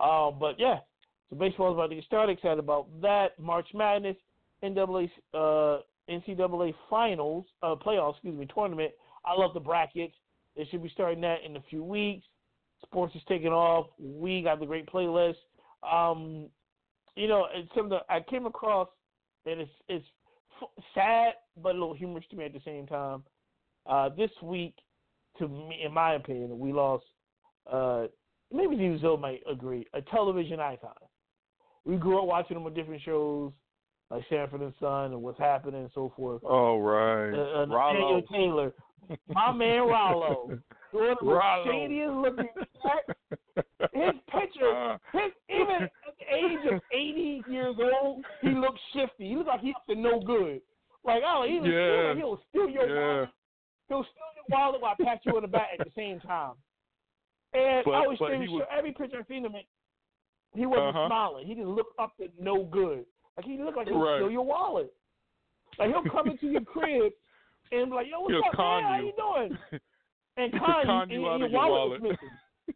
Uh, 0.00 0.30
but 0.30 0.58
yeah, 0.58 0.78
so 1.30 1.36
baseball 1.36 1.70
is 1.70 1.74
about 1.74 1.88
to 1.88 1.94
get 1.94 2.04
started. 2.04 2.32
Excited 2.32 2.58
about 2.58 2.88
that. 3.00 3.38
March 3.38 3.68
Madness, 3.74 4.16
NCAA, 4.64 5.08
uh, 5.34 5.78
NCAA 6.10 6.74
finals, 6.90 7.44
uh, 7.62 7.74
playoffs, 7.74 8.14
excuse 8.14 8.36
me, 8.36 8.46
tournament. 8.52 8.90
I 9.24 9.34
love 9.34 9.54
the 9.54 9.60
brackets. 9.60 10.14
They 10.56 10.66
should 10.70 10.82
be 10.82 10.90
starting 10.90 11.20
that 11.22 11.38
in 11.46 11.56
a 11.56 11.62
few 11.70 11.84
weeks. 11.84 12.24
Sports 12.82 13.14
is 13.14 13.22
taking 13.28 13.52
off. 13.52 13.86
We 13.98 14.42
got 14.42 14.60
the 14.60 14.66
great 14.66 14.86
playlist. 14.86 15.36
Um, 15.82 16.48
you 17.16 17.28
know, 17.28 17.46
it's 17.52 17.68
something 17.74 17.98
I 18.08 18.20
came 18.20 18.46
across, 18.46 18.88
and 19.46 19.60
it's 19.60 19.70
it's 19.88 20.06
f- 20.60 20.84
sad 20.94 21.34
but 21.62 21.70
a 21.70 21.78
little 21.78 21.94
humorous 21.94 22.24
to 22.30 22.36
me 22.36 22.44
at 22.44 22.52
the 22.52 22.60
same 22.64 22.86
time. 22.86 23.22
Uh, 23.86 24.08
this 24.10 24.30
week, 24.42 24.74
to 25.38 25.48
me, 25.48 25.82
in 25.84 25.92
my 25.92 26.14
opinion, 26.14 26.58
we 26.58 26.72
lost. 26.72 27.04
Uh, 27.70 28.06
maybe 28.52 28.76
Zil 29.00 29.16
might 29.16 29.42
agree. 29.50 29.86
A 29.94 30.02
television 30.02 30.60
icon. 30.60 30.92
We 31.84 31.96
grew 31.96 32.18
up 32.20 32.26
watching 32.26 32.56
him 32.56 32.64
on 32.64 32.74
different 32.74 33.02
shows 33.02 33.52
like 34.10 34.24
Sanford 34.28 34.60
and 34.60 34.74
Son 34.78 35.12
and 35.12 35.22
What's 35.22 35.38
Happening 35.38 35.80
and 35.80 35.90
so 35.94 36.12
forth. 36.16 36.42
Oh 36.44 36.78
right, 36.78 37.32
uh, 37.32 37.62
uh, 37.62 37.66
Rollo 37.66 38.22
Taylor, 38.30 38.72
my 39.28 39.52
man 39.52 39.80
Rollo, 39.80 40.50
of 40.52 41.18
the 41.20 41.62
shadiest 41.64 42.12
looking. 42.12 42.48
His 43.92 44.12
picture, 44.30 44.98
his 45.12 45.32
even 45.48 45.82
at 45.82 45.90
the 46.18 46.34
age 46.34 46.72
of 46.72 46.80
eighty 46.92 47.42
years 47.48 47.76
old, 48.02 48.24
he 48.40 48.50
looks 48.50 48.80
shifty. 48.94 49.28
He 49.28 49.36
looks 49.36 49.48
like 49.48 49.60
he's 49.60 49.74
up 49.74 49.86
to 49.86 49.94
no 49.94 50.20
good. 50.20 50.60
Like 51.04 51.22
oh, 51.26 51.44
he 51.46 51.54
yeah. 51.54 52.12
steal, 52.12 52.16
he'll 52.16 52.40
steal 52.50 52.68
your 52.68 52.88
yeah. 52.88 53.16
wallet. 53.16 53.28
He'll 53.88 54.04
steal 54.04 54.30
your 54.36 54.58
wallet 54.58 54.80
while 54.80 54.94
I 54.98 55.02
pat 55.02 55.20
you 55.24 55.36
on 55.36 55.42
the 55.42 55.48
back 55.48 55.68
at 55.78 55.84
the 55.84 55.92
same 55.96 56.20
time. 56.20 56.54
And 57.54 57.84
but, 57.84 57.92
I 57.92 58.00
was 58.06 58.18
saying, 58.18 58.50
was, 58.50 58.66
every 58.76 58.92
picture 58.92 59.18
I've 59.18 59.26
seen 59.28 59.44
him 59.44 59.54
in, 59.54 59.62
he 60.54 60.64
wasn't 60.64 60.96
uh-huh. 60.96 61.08
smiling. 61.08 61.46
He 61.46 61.54
just 61.54 61.66
looked 61.66 61.98
up 61.98 62.16
to 62.16 62.28
no 62.40 62.64
good. 62.64 63.04
Like 63.36 63.46
he 63.46 63.58
looked 63.58 63.76
like 63.76 63.88
he'll 63.88 64.00
right. 64.00 64.18
steal 64.18 64.30
your 64.30 64.44
wallet. 64.44 64.92
Like 65.78 65.90
he'll 65.90 66.04
come 66.10 66.28
into 66.30 66.46
your 66.46 66.62
crib 66.62 67.12
and 67.72 67.90
be 67.90 67.96
like, 67.96 68.06
"Yo, 68.10 68.20
what's 68.20 68.34
he'll 68.34 68.44
up, 68.44 68.58
man? 68.58 69.04
You. 69.04 69.12
How 69.16 69.40
you 69.40 69.48
doing?" 69.48 69.58
And 70.38 70.50
con, 70.52 71.10
you, 71.10 71.28
and, 71.28 71.42
and 71.42 71.50
your, 71.50 71.50
your 71.50 71.50
wallet, 71.50 72.00
wallet 72.00 72.00
is 72.00 72.02
missing. 72.08 72.74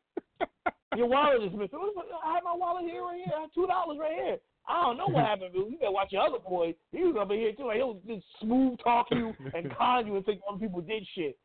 your 0.97 1.07
wallet 1.07 1.43
is 1.43 1.53
missing. 1.57 1.79
I 2.23 2.35
have 2.35 2.45
my 2.45 2.53
wallet 2.53 2.85
here, 2.85 3.01
right 3.03 3.17
here. 3.17 3.33
I 3.35 3.41
have 3.41 3.53
two 3.55 3.67
dollars 3.67 3.97
right 3.99 4.13
here. 4.13 4.37
I 4.69 4.83
don't 4.83 4.99
know 4.99 5.07
what 5.07 5.25
happened, 5.31 5.53
but 5.55 5.71
you 5.71 5.79
better 5.79 5.91
watch 5.91 6.13
your 6.13 6.23
other 6.23 6.39
boy. 6.39 6.75
He 6.93 7.03
was 7.03 7.17
over 7.19 7.35
here 7.35 7.53
too. 7.53 7.67
Like 7.67 7.77
he'll 7.77 8.01
just 8.07 8.27
smooth 8.41 8.79
talk 8.85 9.07
you 9.11 9.33
and 9.55 9.75
con 9.77 10.07
you 10.07 10.17
and 10.17 10.25
think 10.27 10.41
other 10.49 10.59
people 10.59 10.81
did 10.83 11.07
shit. 11.15 11.39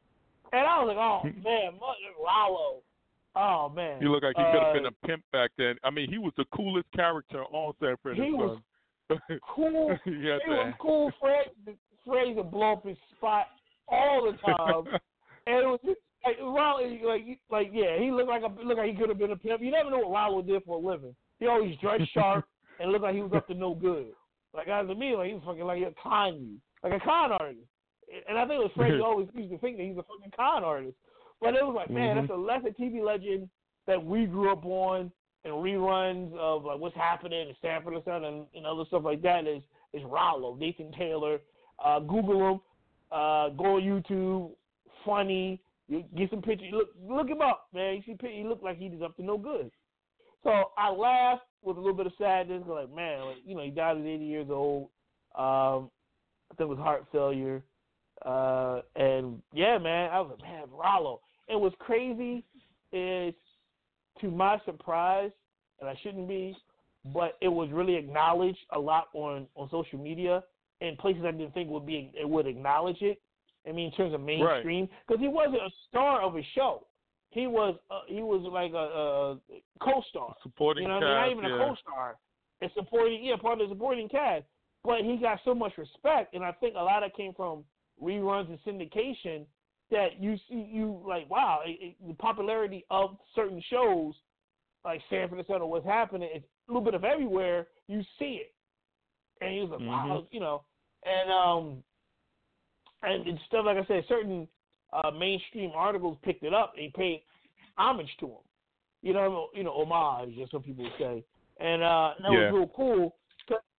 And 0.51 0.67
I 0.67 0.83
was 0.83 0.87
like, 0.89 0.97
oh 0.97 1.23
man, 1.41 1.79
Rollo. 2.19 2.81
Oh 3.35 3.69
man. 3.73 4.01
You 4.01 4.11
look 4.11 4.23
like 4.23 4.35
he 4.35 4.43
uh, 4.43 4.51
could 4.51 4.63
have 4.63 4.73
been 4.73 4.85
a 4.87 5.07
pimp 5.07 5.23
back 5.31 5.51
then. 5.57 5.75
I 5.83 5.91
mean, 5.91 6.09
he 6.11 6.17
was 6.17 6.33
the 6.35 6.45
coolest 6.53 6.87
character 6.93 7.43
on 7.45 7.73
Sanford 7.79 8.17
He 8.17 8.23
and 8.23 8.33
was 8.37 8.59
cool. 9.55 9.97
he 10.03 10.25
had 10.27 10.41
was 10.47 10.73
cool. 10.79 11.11
Fred, 11.21 11.77
Fred 12.05 12.27
used 12.27 12.51
blow 12.51 12.73
up 12.73 12.85
his 12.85 12.97
spot 13.15 13.47
all 13.87 14.31
the 14.31 14.37
time, 14.45 14.99
and 15.47 15.57
it 15.57 15.67
was 15.67 15.79
just 15.85 15.99
like 16.25 16.37
Rollo, 16.39 16.87
like 17.05 17.39
like 17.49 17.69
yeah, 17.73 17.99
he 17.99 18.11
looked 18.11 18.29
like 18.29 18.43
a 18.43 18.63
looked 18.63 18.79
like 18.79 18.89
he 18.89 18.95
could 18.95 19.09
have 19.09 19.17
been 19.17 19.31
a 19.31 19.35
pimp. 19.35 19.61
You 19.61 19.71
never 19.71 19.89
know 19.89 19.99
what 19.99 20.11
Rollo 20.11 20.41
did 20.41 20.63
for 20.63 20.77
a 20.77 20.79
living. 20.79 21.15
He 21.39 21.47
always 21.47 21.75
dressed 21.77 22.11
sharp 22.13 22.45
and 22.79 22.91
looked 22.91 23.03
like 23.03 23.15
he 23.15 23.21
was 23.21 23.33
up 23.33 23.47
to 23.47 23.53
no 23.53 23.73
good. 23.73 24.07
Like 24.53 24.67
as 24.67 24.87
to 24.87 24.95
me, 24.95 25.15
like 25.15 25.27
he 25.27 25.33
was 25.33 25.43
fucking 25.45 25.63
like 25.63 25.81
a 25.81 25.93
con 26.01 26.35
you, 26.35 26.57
like 26.83 27.01
a 27.01 27.03
con 27.03 27.31
artist. 27.31 27.65
And 28.27 28.37
I 28.37 28.45
think 28.45 28.59
it 28.59 28.63
was 28.63 28.71
Fred 28.75 28.99
always 29.03 29.27
used 29.33 29.51
to 29.51 29.57
think 29.59 29.77
that 29.77 29.83
he's 29.83 29.97
a 29.97 30.03
fucking 30.03 30.31
con 30.35 30.63
artist. 30.63 30.95
But 31.39 31.55
it 31.55 31.65
was 31.65 31.75
like, 31.75 31.89
man, 31.89 32.17
mm-hmm. 32.17 32.27
that's 32.27 32.31
a 32.31 32.41
lesser 32.41 32.69
TV 32.69 33.03
legend 33.03 33.49
that 33.87 34.03
we 34.03 34.25
grew 34.25 34.51
up 34.51 34.63
on 34.65 35.11
and 35.43 35.53
reruns 35.53 36.35
of 36.37 36.65
like 36.65 36.79
what's 36.79 36.95
happening 36.95 37.49
in 37.49 37.55
Sanford 37.61 37.95
and 37.95 38.03
Son 38.03 38.25
and, 38.25 38.45
and 38.53 38.65
other 38.65 38.83
stuff 38.87 39.03
like 39.03 39.21
that 39.23 39.47
is 39.47 39.63
is 39.93 40.03
Rollo, 40.03 40.55
Nathan 40.55 40.91
Taylor. 40.97 41.39
Uh, 41.83 41.99
Google 41.99 42.51
him, 42.51 42.59
uh, 43.11 43.49
go 43.49 43.77
on 43.77 43.81
YouTube, 43.81 44.51
funny. 45.05 45.61
You 45.87 46.03
get 46.15 46.29
some 46.29 46.41
pictures. 46.41 46.69
Look, 46.71 46.89
look 47.07 47.27
him 47.27 47.41
up, 47.41 47.67
man. 47.73 47.95
You 47.95 48.15
see, 48.21 48.27
he 48.33 48.43
looked 48.43 48.63
like 48.63 48.77
he 48.77 48.89
was 48.89 49.01
up 49.01 49.15
to 49.17 49.23
no 49.23 49.37
good. 49.37 49.71
So 50.43 50.71
I 50.77 50.89
laughed 50.89 51.43
with 51.61 51.77
a 51.77 51.79
little 51.79 51.95
bit 51.95 52.07
of 52.07 52.13
sadness, 52.17 52.63
like 52.67 52.93
man, 52.93 53.25
like, 53.25 53.37
you 53.45 53.55
know, 53.55 53.63
he 53.63 53.69
died 53.69 53.97
at 53.97 54.05
80 54.05 54.25
years 54.25 54.47
old. 54.49 54.83
Um, 55.35 55.89
I 56.49 56.55
think 56.57 56.61
it 56.61 56.69
was 56.69 56.79
heart 56.79 57.05
failure. 57.11 57.61
Uh, 58.25 58.81
and 58.95 59.41
yeah, 59.53 59.77
man, 59.77 60.09
I 60.11 60.19
was 60.19 60.31
like, 60.31 60.49
man, 60.49 60.63
Rollo. 60.71 61.21
And 61.49 61.61
what's 61.61 61.75
crazy 61.79 62.43
is, 62.91 63.33
to 64.19 64.29
my 64.29 64.59
surprise, 64.65 65.31
and 65.79 65.89
I 65.89 65.97
shouldn't 66.03 66.27
be, 66.27 66.55
but 67.13 67.37
it 67.41 67.47
was 67.47 67.69
really 67.71 67.95
acknowledged 67.95 68.59
a 68.73 68.79
lot 68.79 69.07
on 69.13 69.47
on 69.55 69.69
social 69.71 69.97
media 69.97 70.43
in 70.81 70.97
places 70.97 71.23
I 71.25 71.31
didn't 71.31 71.53
think 71.53 71.69
would 71.69 71.85
be 71.85 72.11
it 72.19 72.27
would 72.27 72.47
acknowledge 72.47 73.01
it. 73.01 73.21
I 73.67 73.71
mean, 73.71 73.87
in 73.87 73.91
terms 73.91 74.13
of 74.13 74.21
mainstream, 74.21 74.87
because 75.07 75.21
right. 75.21 75.27
he 75.27 75.27
wasn't 75.27 75.61
a 75.61 75.69
star 75.87 76.21
of 76.21 76.35
a 76.35 76.41
show. 76.55 76.87
He 77.29 77.47
was 77.47 77.75
uh, 77.89 78.01
he 78.07 78.21
was 78.21 78.41
like 78.51 78.73
a, 78.73 78.75
a 78.75 79.61
co-star, 79.81 80.35
supporting 80.43 80.83
you 80.83 80.89
know, 80.89 80.99
cast, 80.99 81.05
I 81.05 81.27
mean? 81.29 81.37
not 81.37 81.45
even 81.45 81.57
yeah. 81.57 81.63
a 81.63 81.67
co-star, 81.69 82.15
a 82.61 82.67
supporting, 82.75 83.23
yeah, 83.23 83.35
part 83.37 83.61
of 83.61 83.69
the 83.69 83.75
supporting 83.75 84.09
cast. 84.09 84.45
But 84.83 85.01
he 85.01 85.17
got 85.17 85.39
so 85.45 85.53
much 85.53 85.73
respect, 85.77 86.33
and 86.33 86.43
I 86.43 86.51
think 86.53 86.75
a 86.75 86.83
lot 86.83 87.03
of 87.03 87.13
came 87.13 87.33
from 87.33 87.63
reruns 88.01 88.49
and 88.49 88.59
syndication 88.65 89.45
that 89.91 90.19
you 90.21 90.37
see 90.49 90.69
you 90.71 91.01
like 91.05 91.29
wow 91.29 91.59
it, 91.65 91.77
it, 91.81 91.95
the 92.07 92.13
popularity 92.15 92.85
of 92.89 93.17
certain 93.35 93.61
shows 93.69 94.13
like 94.83 95.01
Sanford 95.09 95.37
and 95.37 95.47
Son 95.47 95.61
or 95.61 95.69
what's 95.69 95.85
happening 95.85 96.29
it's 96.33 96.45
a 96.67 96.71
little 96.71 96.83
bit 96.83 96.95
of 96.95 97.03
everywhere 97.03 97.67
you 97.87 98.01
see 98.17 98.41
it 98.41 98.53
and 99.41 99.53
he 99.53 99.59
was 99.59 99.69
like 99.69 99.81
mm-hmm. 99.81 99.89
wow 99.89 100.25
you 100.31 100.39
know 100.39 100.63
and 101.05 101.31
um 101.31 101.83
and, 103.03 103.27
and 103.27 103.39
stuff 103.47 103.65
like 103.65 103.77
I 103.77 103.85
said 103.85 104.03
certain 104.07 104.47
uh, 104.93 105.11
mainstream 105.11 105.71
articles 105.73 106.17
picked 106.23 106.43
it 106.43 106.53
up 106.53 106.73
and 106.77 106.93
paid 106.93 107.23
homage 107.77 108.09
to 108.19 108.27
him 108.27 108.43
you 109.01 109.13
know 109.13 109.47
you 109.53 109.63
know 109.63 109.71
homage 109.71 110.37
as 110.41 110.49
some 110.51 110.63
people 110.63 110.89
say 110.99 111.23
and 111.59 111.81
uh 111.81 112.11
that 112.21 112.31
yeah. 112.31 112.51
was 112.51 112.53
real 112.53 112.71
cool 112.75 113.15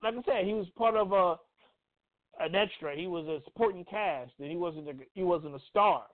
like 0.03 0.15
I 0.15 0.23
said 0.27 0.47
he 0.47 0.55
was 0.55 0.67
part 0.77 0.97
of 0.97 1.13
a 1.13 1.37
an 2.41 2.55
extra. 2.55 2.97
He 2.97 3.07
was 3.07 3.27
a 3.27 3.43
supporting 3.45 3.85
cast, 3.85 4.33
and 4.39 4.51
he 4.51 4.57
wasn't 4.57 4.89
a, 4.89 4.93
he 5.15 5.23
wasn't 5.23 5.55
a 5.55 5.61
star. 5.71 6.05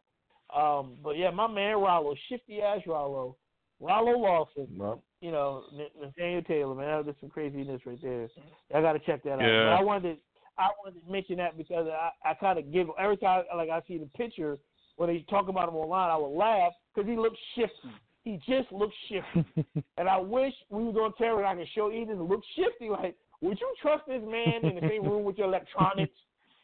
Um, 0.55 0.97
but 1.03 1.17
yeah, 1.17 1.31
my 1.31 1.47
man 1.47 1.77
Rollo, 1.77 2.15
shifty 2.29 2.61
ass 2.61 2.81
Rollo, 2.87 3.37
Rollo 3.81 4.19
Lawson. 4.19 4.67
Nope. 4.71 5.03
You 5.21 5.33
know, 5.33 5.65
Nathaniel 6.00 6.43
Taylor, 6.43 6.75
man, 6.75 7.03
that's 7.05 7.19
some 7.21 7.29
craziness 7.29 7.81
right 7.85 7.99
there. 8.00 8.29
I 8.73 8.81
got 8.81 8.93
to 8.93 9.00
check 9.00 9.23
that 9.25 9.33
out. 9.33 9.41
Yeah. 9.41 9.65
But 9.65 9.73
I 9.73 9.83
wanted 9.83 10.15
to, 10.15 10.21
I 10.59 10.69
wanted 10.83 11.05
to 11.05 11.11
mention 11.11 11.37
that 11.37 11.57
because 11.57 11.87
I, 11.88 12.31
I 12.31 12.35
kind 12.35 12.59
of 12.59 12.73
giggle 12.73 12.95
every 12.99 13.17
time 13.17 13.45
like 13.57 13.71
I 13.71 13.81
see 13.87 13.99
the 13.99 14.07
picture 14.17 14.59
when 14.97 15.09
they 15.09 15.25
talk 15.31 15.49
about 15.49 15.69
him 15.69 15.77
online. 15.77 16.11
I 16.11 16.17
would 16.17 16.37
laugh 16.37 16.73
because 16.95 17.09
he 17.09 17.17
looks 17.17 17.38
shifty. 17.55 17.95
He 18.25 18.41
just 18.47 18.71
looks 18.73 18.95
shifty, 19.09 19.65
and 19.97 20.09
I 20.09 20.19
wish 20.19 20.53
we 20.69 20.85
was 20.85 20.97
on 20.97 21.15
Terror 21.15 21.38
and 21.38 21.47
I 21.47 21.55
could 21.55 21.73
show 21.75 21.91
Eden 21.91 22.23
look 22.23 22.43
shifty. 22.57 22.91
Like 22.91 23.17
would 23.41 23.59
you 23.61 23.75
trust 23.81 24.05
this 24.07 24.23
man 24.23 24.65
in 24.65 24.75
the 24.75 24.88
same 24.88 25.05
room 25.05 25.25
with 25.25 25.38
your 25.38 25.47
electronics? 25.47 26.15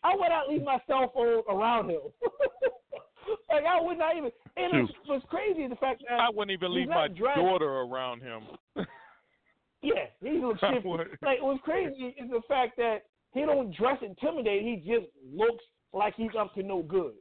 I 0.02 0.14
would 0.16 0.28
not 0.28 0.48
leave 0.48 0.62
my 0.62 0.78
cell 0.86 1.10
phone 1.14 1.42
around 1.48 1.90
him. 1.90 2.00
like 3.48 3.64
I 3.64 3.80
would 3.80 3.98
not 3.98 4.16
even. 4.16 4.30
And 4.56 4.84
it's, 4.88 4.92
what's 5.06 5.24
crazy 5.30 5.66
the 5.66 5.76
fact 5.76 6.02
that 6.08 6.20
I 6.20 6.28
wouldn't 6.30 6.50
even 6.50 6.74
leave 6.74 6.88
my 6.88 7.08
dressed. 7.08 7.38
daughter 7.38 7.68
around 7.68 8.22
him. 8.22 8.42
yeah, 9.82 10.06
he 10.20 10.38
looks 10.38 10.60
shifty. 10.60 10.88
Like 11.22 11.40
what's 11.40 11.62
crazy 11.62 12.14
is 12.20 12.30
the 12.30 12.42
fact 12.48 12.76
that 12.76 13.04
he 13.34 13.40
don't 13.42 13.76
dress 13.76 13.98
intimidating. 14.02 14.66
He 14.66 14.90
just 14.90 15.06
looks 15.32 15.64
like 15.92 16.14
he's 16.16 16.30
up 16.38 16.54
to 16.54 16.62
no 16.62 16.82
good. 16.82 17.14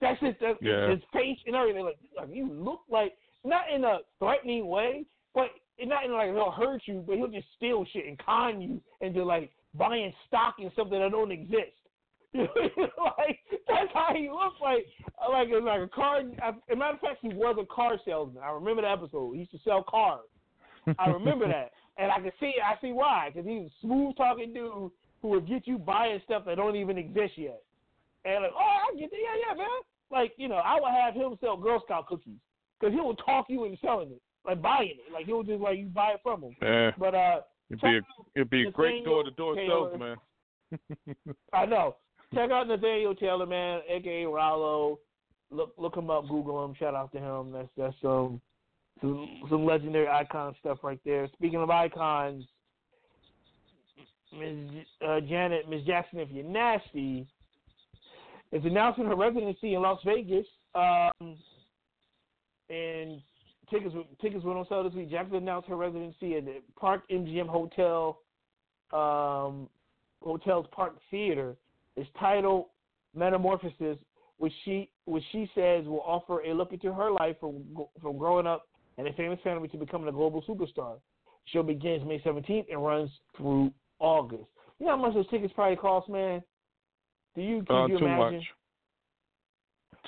That's 0.00 0.18
it. 0.22 0.36
That's 0.40 0.58
yeah. 0.60 0.90
his 0.90 1.00
face 1.12 1.38
and 1.46 1.56
everything. 1.56 1.84
Like, 1.84 1.98
like 2.16 2.28
you 2.32 2.50
look 2.50 2.80
like 2.90 3.12
not 3.44 3.64
in 3.74 3.84
a 3.84 3.98
threatening 4.18 4.66
way, 4.66 5.04
but 5.34 5.46
it's 5.78 5.88
not 5.88 6.04
in 6.04 6.12
like 6.12 6.30
he'll 6.30 6.50
hurt 6.50 6.82
you, 6.86 7.02
but 7.06 7.16
he'll 7.16 7.28
just 7.28 7.46
steal 7.56 7.84
shit 7.92 8.06
and 8.06 8.18
con 8.18 8.60
you 8.60 8.80
into 9.00 9.24
like 9.24 9.50
buying 9.74 10.12
stock 10.26 10.56
in 10.58 10.70
something 10.76 10.98
that 10.98 11.10
don't 11.10 11.32
exist. 11.32 11.72
like 12.34 13.38
that's 13.66 13.92
how 13.94 14.08
he 14.14 14.28
looks 14.28 14.60
like. 14.60 14.86
Like 15.30 15.48
like 15.62 15.80
a 15.80 15.88
car. 15.88 16.20
As 16.20 16.54
a 16.70 16.76
matter 16.76 16.94
of 16.94 17.00
fact, 17.00 17.18
he 17.22 17.28
was 17.28 17.56
a 17.60 17.74
car 17.74 17.98
salesman. 18.04 18.42
I 18.42 18.50
remember 18.50 18.82
the 18.82 18.90
episode. 18.90 19.32
He 19.32 19.40
used 19.40 19.52
to 19.52 19.58
sell 19.64 19.82
cars. 19.88 20.20
I 20.98 21.08
remember 21.08 21.46
that. 21.48 21.72
and 21.98 22.12
I 22.12 22.20
can 22.20 22.32
see 22.38 22.52
I 22.62 22.80
see 22.80 22.92
why 22.92 23.30
because 23.32 23.48
he's 23.48 23.66
a 23.66 23.74
smooth 23.80 24.16
talking 24.16 24.52
dude 24.52 24.90
who 25.22 25.28
will 25.28 25.40
get 25.40 25.66
you 25.66 25.78
buying 25.78 26.20
stuff 26.24 26.44
that 26.46 26.56
don't 26.56 26.76
even 26.76 26.98
exist 26.98 27.32
yet. 27.36 27.62
And 28.24 28.42
like, 28.42 28.52
oh, 28.54 28.92
I 28.92 28.98
get 28.98 29.10
it, 29.12 29.12
yeah, 29.12 29.48
yeah, 29.48 29.56
man. 29.56 29.68
Like 30.10 30.32
you 30.36 30.48
know, 30.48 30.56
I 30.56 30.80
would 30.80 30.92
have 30.92 31.14
him 31.14 31.36
sell 31.40 31.56
Girl 31.56 31.82
Scout 31.84 32.06
cookies 32.06 32.38
because 32.78 32.94
he 32.94 33.00
will 33.00 33.16
talk 33.16 33.46
you 33.48 33.64
into 33.64 33.78
selling 33.78 34.10
it, 34.12 34.22
like 34.46 34.62
buying 34.62 34.90
it. 34.90 35.12
Like 35.12 35.26
he'll 35.26 35.42
just 35.42 35.60
like 35.60 35.78
you 35.78 35.86
buy 35.86 36.12
it 36.14 36.20
from 36.22 36.42
him. 36.42 36.56
Yeah. 36.62 36.90
But 36.98 37.14
uh, 37.14 37.40
It'd 37.70 37.80
be 37.80 37.96
a, 37.96 38.00
it'd 38.36 38.50
be 38.50 38.68
a 38.68 38.70
great 38.70 39.04
door 39.04 39.24
to 39.24 39.30
door 39.32 39.56
salesman. 39.56 40.16
I 41.52 41.66
know. 41.66 41.96
Check 42.34 42.50
out 42.50 42.68
Nathaniel 42.68 43.14
Taylor, 43.14 43.46
man, 43.46 43.80
aka 43.88 44.24
Rollo. 44.24 44.98
Look 45.50 45.74
look 45.76 45.96
him 45.96 46.10
up, 46.10 46.28
Google 46.28 46.64
him. 46.64 46.74
Shout 46.78 46.94
out 46.94 47.12
to 47.12 47.18
him. 47.18 47.52
That's 47.52 47.68
that's 47.76 47.96
um 48.04 48.40
some 49.00 49.28
some 49.48 49.64
legendary 49.64 50.08
icon 50.08 50.54
stuff 50.60 50.78
right 50.82 51.00
there. 51.04 51.28
Speaking 51.34 51.60
of 51.60 51.70
icons, 51.70 52.44
Ms. 54.32 54.84
Uh, 55.06 55.20
Janet, 55.20 55.68
Ms. 55.68 55.82
Jackson, 55.86 56.18
if 56.18 56.28
you're 56.30 56.44
nasty, 56.44 57.26
is 58.52 58.64
announcing 58.64 59.04
her 59.04 59.16
residency 59.16 59.74
in 59.74 59.82
Las 59.82 60.00
Vegas. 60.04 60.46
Um, 60.74 61.36
and 62.68 63.20
tickets 63.70 63.94
tickets 64.20 64.44
went 64.44 64.58
on 64.58 64.66
sale 64.68 64.84
this 64.84 64.94
week. 64.94 65.10
Jackson 65.10 65.36
announced 65.36 65.68
her 65.68 65.76
residency 65.76 66.36
at 66.36 66.44
the 66.44 66.56
Park 66.78 67.02
MGM 67.10 67.48
Hotel, 67.48 68.18
um, 68.92 69.68
Hotel's 70.22 70.66
Park 70.72 70.96
Theater. 71.10 71.56
It's 71.96 72.08
titled 72.18 72.66
Metamorphosis, 73.14 73.98
which 74.38 74.52
she 74.64 74.90
which 75.04 75.24
she 75.32 75.50
says 75.54 75.86
will 75.86 76.02
offer 76.02 76.42
a 76.42 76.52
look 76.52 76.72
into 76.72 76.92
her 76.92 77.10
life 77.10 77.36
from 77.40 77.64
from 78.00 78.18
growing 78.18 78.46
up 78.46 78.68
in 78.98 79.06
a 79.06 79.12
famous 79.12 79.38
family 79.42 79.68
to 79.68 79.76
becoming 79.76 80.08
a 80.08 80.12
global 80.12 80.42
superstar. 80.42 80.96
Show 81.52 81.62
begins 81.62 82.04
May 82.04 82.18
17th 82.20 82.66
and 82.70 82.84
runs 82.84 83.10
through 83.36 83.70
August. 83.98 84.44
You 84.78 84.86
know 84.86 84.96
how 84.96 85.02
much 85.02 85.14
those 85.14 85.28
tickets 85.28 85.52
probably 85.54 85.76
cost, 85.76 86.08
man? 86.08 86.42
Do 87.34 87.42
you 87.42 87.62
can 87.64 87.76
Uh, 87.76 87.86
you 87.86 87.98
too 87.98 88.04
imagine? 88.06 88.38
much. 88.38 88.44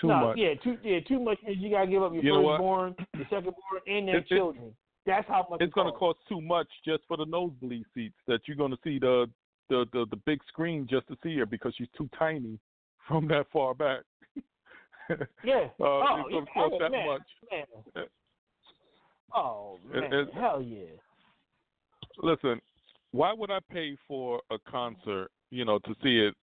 Too 0.01 0.07
no, 0.09 0.27
much. 0.29 0.37
yeah, 0.39 0.55
too 0.63 0.79
yeah, 0.83 1.01
too 1.01 1.19
much. 1.19 1.39
Is 1.47 1.57
you 1.59 1.71
gotta 1.71 1.87
give 1.89 2.03
up 2.03 2.13
your 2.13 2.23
You 2.23 2.35
firstborn, 2.35 2.95
your 3.17 3.25
secondborn, 3.31 3.81
and 3.87 4.09
their 4.09 4.17
It- 4.19 4.25
it- 4.25 4.29
children. 4.29 4.77
That's 5.07 5.27
how 5.27 5.47
much 5.49 5.63
It's 5.63 5.71
it 5.71 5.75
going 5.75 5.87
to 5.91 5.99
cost 5.99 6.19
too 6.29 6.43
much 6.43 6.69
just 6.85 7.03
for 7.09 7.17
the 7.17 7.25
nosebleed 7.25 7.87
seats 7.95 8.19
that 8.27 8.47
you're 8.47 8.59
going 8.59 8.73
to 8.73 8.79
see 8.85 8.99
the, 8.99 9.31
the 9.71 9.87
the 9.95 10.05
the 10.11 10.17
big 10.17 10.45
screen 10.49 10.87
just 10.87 11.09
to 11.09 11.17
see 11.23 11.39
her 11.39 11.47
because 11.47 11.75
she's 11.77 11.89
too 11.97 12.11
tiny 12.19 12.59
from 13.07 13.27
that 13.29 13.47
far 13.51 13.73
back. 13.75 14.01
Yeah. 15.43 15.69
Uh, 15.81 15.85
oh, 15.85 16.25
it's 16.29 16.47
yeah, 16.55 16.63
cost 16.63 16.75
that 16.81 16.93
man, 16.93 17.07
much. 17.07 17.23
Man. 17.51 18.05
Oh 19.35 19.79
It- 19.95 20.01
man, 20.01 20.13
it- 20.13 20.35
hell 20.35 20.61
yeah. 20.61 20.91
Listen, 22.19 22.61
why 23.13 23.33
would 23.33 23.51
I 23.51 23.59
pay 23.71 23.97
for 24.07 24.41
a 24.51 24.59
concert, 24.71 25.31
you 25.51 25.65
know, 25.65 25.79
to 25.81 25.95
see 26.03 26.19
it, 26.19 26.35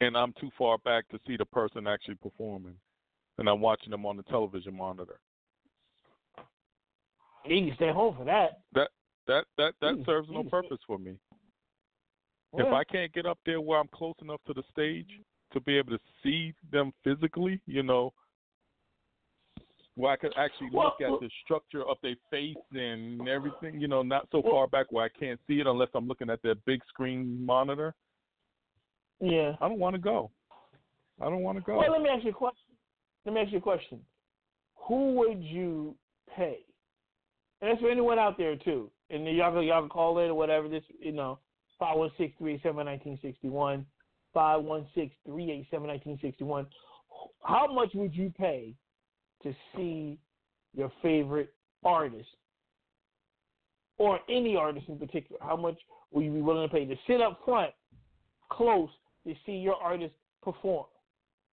and 0.00 0.16
I'm 0.16 0.32
too 0.40 0.50
far 0.56 0.78
back 0.78 1.08
to 1.08 1.18
see 1.26 1.36
the 1.36 1.44
person 1.44 1.86
actually 1.86 2.16
performing, 2.16 2.76
and 3.38 3.48
I'm 3.48 3.60
watching 3.60 3.90
them 3.90 4.06
on 4.06 4.16
the 4.16 4.22
television 4.24 4.76
monitor? 4.76 5.18
You 7.44 7.66
can 7.66 7.76
stay 7.76 7.92
home 7.92 8.14
for 8.16 8.24
that. 8.24 8.60
That 8.74 8.88
that 9.26 9.44
that 9.58 9.74
that 9.80 9.94
Mm, 9.94 10.06
serves 10.06 10.28
no 10.30 10.44
purpose 10.44 10.78
for 10.86 10.98
me. 10.98 11.18
If 12.56 12.72
I 12.72 12.84
can't 12.84 13.12
get 13.12 13.26
up 13.26 13.38
there 13.44 13.60
where 13.60 13.80
I'm 13.80 13.88
close 13.88 14.14
enough 14.22 14.40
to 14.46 14.54
the 14.54 14.62
stage 14.70 15.08
to 15.52 15.60
be 15.60 15.76
able 15.76 15.90
to 15.90 16.04
see 16.22 16.54
them 16.70 16.92
physically, 17.02 17.60
you 17.66 17.82
know, 17.82 18.12
where 19.96 20.12
I 20.12 20.16
could 20.16 20.32
actually 20.36 20.70
look 20.72 21.00
at 21.00 21.20
the 21.20 21.30
structure 21.44 21.82
of 21.82 21.96
their 22.02 22.16
face 22.30 22.56
and 22.72 23.28
everything, 23.28 23.80
you 23.80 23.86
know, 23.86 24.02
not 24.02 24.26
so 24.32 24.42
far 24.42 24.66
back 24.66 24.86
where 24.90 25.04
I 25.04 25.08
can't 25.08 25.38
see 25.46 25.60
it 25.60 25.66
unless 25.66 25.88
I'm 25.94 26.08
looking 26.08 26.30
at 26.30 26.42
their 26.42 26.56
big 26.66 26.80
screen 26.88 27.44
monitor. 27.44 27.94
Yeah. 29.20 29.52
I 29.60 29.68
don't 29.68 29.78
want 29.78 29.94
to 29.94 30.00
go. 30.00 30.30
I 31.20 31.26
don't 31.26 31.42
want 31.42 31.58
to 31.58 31.64
go. 31.64 31.78
Well, 31.78 31.92
let 31.92 32.02
me 32.02 32.08
ask 32.08 32.24
you 32.24 32.30
a 32.30 32.34
question. 32.34 32.74
Let 33.24 33.34
me 33.34 33.40
ask 33.40 33.52
you 33.52 33.58
a 33.58 33.62
question. 33.62 34.00
Who 34.88 35.14
would 35.14 35.42
you 35.42 35.94
pay? 36.34 36.58
And 37.60 37.70
that's 37.70 37.80
for 37.80 37.88
anyone 37.88 38.18
out 38.18 38.36
there 38.36 38.56
too. 38.56 38.90
And 39.10 39.24
y'all 39.36 39.52
can 39.52 39.62
y'all 39.62 39.82
can 39.82 39.88
call 39.88 40.18
in 40.18 40.30
or 40.30 40.34
whatever. 40.34 40.68
This 40.68 40.82
you 40.98 41.12
know, 41.12 41.38
five 41.78 41.96
one 41.96 42.10
six 42.18 42.34
three 42.36 42.58
seven 42.62 42.84
nineteen 42.84 43.18
sixty 43.22 43.48
one, 43.48 43.86
five 44.34 44.62
one 44.62 44.86
six 44.94 45.14
three 45.24 45.50
eight 45.52 45.66
seven 45.70 45.86
nineteen 45.86 46.18
sixty 46.20 46.42
one. 46.42 46.66
How 47.42 47.72
much 47.72 47.90
would 47.94 48.14
you 48.14 48.32
pay 48.36 48.74
to 49.42 49.54
see 49.76 50.18
your 50.74 50.90
favorite 51.02 51.52
artist, 51.84 52.28
or 53.98 54.20
any 54.28 54.56
artist 54.56 54.86
in 54.88 54.98
particular? 54.98 55.38
How 55.42 55.56
much 55.56 55.76
will 56.12 56.22
you 56.22 56.32
be 56.32 56.40
willing 56.40 56.68
to 56.68 56.74
pay 56.74 56.84
to 56.84 56.96
sit 57.06 57.20
up 57.20 57.40
front, 57.44 57.72
close, 58.50 58.88
to 59.26 59.34
see 59.46 59.52
your 59.52 59.76
artist 59.76 60.14
perform? 60.42 60.86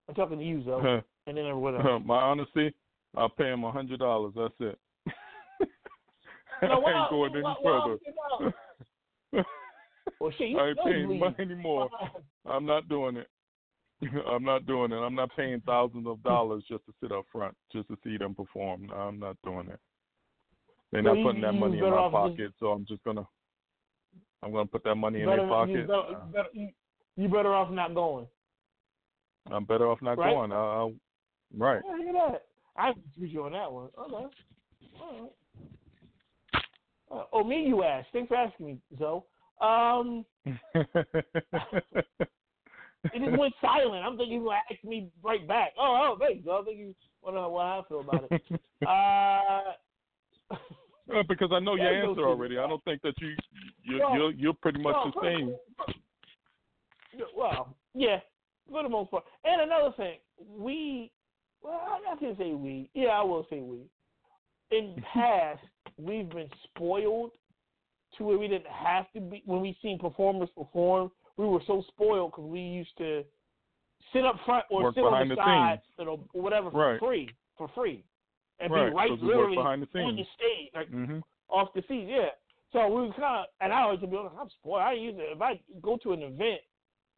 I'm 0.08 0.14
talking 0.14 0.38
to 0.38 0.44
you, 0.44 0.64
Zoe, 0.64 1.02
and 1.26 1.36
then 1.36 1.46
everyone 1.46 1.76
else. 1.76 2.02
My 2.04 2.16
honesty, 2.16 2.74
I'll 3.16 3.28
pay 3.28 3.50
him 3.50 3.64
a 3.64 3.70
hundred 3.70 4.00
dollars. 4.00 4.32
That's 4.36 4.54
it. 4.60 4.78
No, 6.62 6.82
I 6.84 7.00
ain't 7.00 7.10
going 7.10 7.32
any 7.34 7.56
further. 7.64 9.44
Well, 10.20 10.32
shit, 10.36 10.50
you 10.50 10.58
I 10.58 10.68
ain't 10.68 10.78
paying 10.84 11.18
money 11.18 11.34
anymore. 11.38 11.88
I'm 12.44 12.66
not 12.66 12.88
doing 12.90 13.16
it. 13.16 13.28
I'm 14.28 14.44
not 14.44 14.66
doing 14.66 14.92
it. 14.92 14.96
I'm 14.96 15.14
not 15.14 15.30
paying 15.36 15.60
thousands 15.66 16.06
of 16.06 16.22
dollars 16.22 16.64
just 16.68 16.84
to 16.86 16.92
sit 17.02 17.12
up 17.12 17.24
front, 17.30 17.54
just 17.72 17.88
to 17.88 17.96
see 18.02 18.16
them 18.16 18.34
perform. 18.34 18.86
No, 18.86 18.94
I'm 18.94 19.18
not 19.18 19.36
doing 19.44 19.68
it. 19.68 19.78
They're 20.92 21.02
So 21.02 21.12
not 21.14 21.22
putting 21.24 21.42
that 21.42 21.52
money 21.52 21.78
in 21.78 21.84
my 21.84 21.90
just- 21.90 22.12
pocket, 22.12 22.52
so 22.58 22.66
I'm 22.68 22.84
just 22.86 23.04
gonna, 23.04 23.26
I'm 24.42 24.52
gonna 24.52 24.66
put 24.66 24.82
that 24.84 24.94
money 24.96 25.20
in 25.20 25.26
better, 25.26 25.42
their 25.42 25.48
pocket. 25.48 25.72
You 25.72 25.82
better, 25.86 26.08
you, 26.10 26.16
better, 26.32 26.48
you, 26.52 26.68
you 27.16 27.28
better 27.28 27.54
off 27.54 27.70
not 27.70 27.94
going. 27.94 28.26
I'm 29.50 29.64
better 29.64 29.88
off 29.90 30.00
not 30.02 30.18
Right? 30.18 30.32
going. 30.34 30.52
I'll, 30.52 30.92
right. 31.56 31.82
Yeah, 31.86 31.92
look 31.96 32.08
at 32.08 32.32
that. 32.32 32.42
I 32.76 32.88
with 33.18 33.30
you 33.30 33.44
on 33.44 33.52
that 33.52 33.70
one. 33.70 33.88
Okay. 33.98 34.26
All 35.00 35.20
right. 35.20 36.62
Uh, 37.12 37.24
oh, 37.32 37.44
me, 37.44 37.64
you 37.66 37.82
asked. 37.82 38.08
Thanks 38.12 38.28
for 38.28 38.36
asking 38.36 38.66
me, 38.66 38.78
Zoe. 38.98 39.22
Um, 39.60 40.24
it 43.04 43.24
just 43.24 43.38
went 43.38 43.54
silent. 43.60 44.04
I'm 44.04 44.16
thinking 44.16 44.40
you 44.40 44.44
were 44.44 44.54
ask 44.54 44.84
me 44.84 45.10
right 45.22 45.46
back. 45.46 45.72
Oh, 45.78 46.14
oh, 46.14 46.16
thanks, 46.18 46.44
Zoe. 46.44 46.60
I 46.60 46.64
think 46.64 46.78
you 46.78 46.94
want 47.22 47.36
to 47.36 47.40
know 47.42 47.48
what 47.48 47.66
I 47.66 47.80
feel 47.88 48.00
about 48.00 48.24
it. 48.30 48.42
Uh, 48.86 49.72
Uh, 51.14 51.22
because 51.28 51.50
I 51.52 51.58
know 51.58 51.74
your 51.74 52.08
answer 52.08 52.26
already. 52.26 52.58
I 52.58 52.66
don't 52.66 52.82
think 52.84 53.02
that 53.02 53.14
you, 53.20 53.34
you 53.82 53.98
Well, 53.98 54.14
you're 54.14 54.30
you're 54.32 54.54
pretty 54.54 54.80
much 54.80 54.94
well, 54.94 55.12
the 55.14 55.20
same. 55.22 55.56
Well, 57.36 57.76
yeah, 57.94 58.20
for 58.70 58.82
the 58.82 58.88
most 58.88 59.10
part. 59.10 59.24
And 59.44 59.62
another 59.62 59.92
thing, 59.96 60.18
we, 60.56 61.10
well, 61.62 62.00
I 62.10 62.16
can 62.16 62.36
say 62.38 62.52
we. 62.52 62.90
Yeah, 62.94 63.08
I 63.08 63.22
will 63.22 63.46
say 63.50 63.60
we. 63.60 63.80
In 64.70 64.94
the 64.96 65.02
past, 65.12 65.60
we've 65.96 66.28
been 66.28 66.48
spoiled 66.64 67.32
to 68.16 68.24
where 68.24 68.38
we 68.38 68.48
didn't 68.48 68.66
have 68.66 69.10
to 69.12 69.20
be. 69.20 69.42
When 69.46 69.60
we 69.60 69.76
seen 69.82 69.98
performers 69.98 70.48
perform, 70.56 71.10
we 71.40 71.46
were 71.46 71.62
so 71.66 71.82
spoiled 71.88 72.32
because 72.32 72.44
we 72.44 72.60
used 72.60 72.96
to 72.98 73.24
sit 74.12 74.24
up 74.24 74.36
front 74.44 74.64
or 74.70 74.82
Work 74.84 74.94
sit 74.94 75.04
on 75.04 75.28
the 75.28 75.34
the 75.34 75.36
side, 75.36 75.80
know, 75.98 76.20
whatever, 76.32 76.70
for 76.70 76.92
Right. 76.92 77.00
free, 77.00 77.34
for 77.56 77.68
free, 77.68 78.04
and 78.58 78.70
Right, 78.70 78.88
be 78.88 78.94
right 78.94 79.10
literally 79.22 79.56
behind 79.56 79.82
the 79.82 80.04
on 80.04 80.16
the 80.16 80.24
stage, 80.34 80.70
like 80.74 80.88
hmm 80.88 81.20
off 81.48 81.72
the 81.74 81.82
seat, 81.88 82.06
yeah. 82.08 82.28
So 82.72 82.86
we 82.86 83.08
were 83.08 83.12
kind 83.14 83.40
of, 83.40 83.46
and 83.60 83.72
I 83.72 83.82
always 83.82 83.98
be 84.00 84.06
like, 84.06 84.30
I'm 84.38 84.50
spoiled. 84.50 84.82
I 84.82 84.92
use 84.92 85.16
it 85.18 85.34
if 85.34 85.42
I 85.42 85.60
go 85.82 85.96
to 85.96 86.12
an 86.12 86.22
event, 86.22 86.60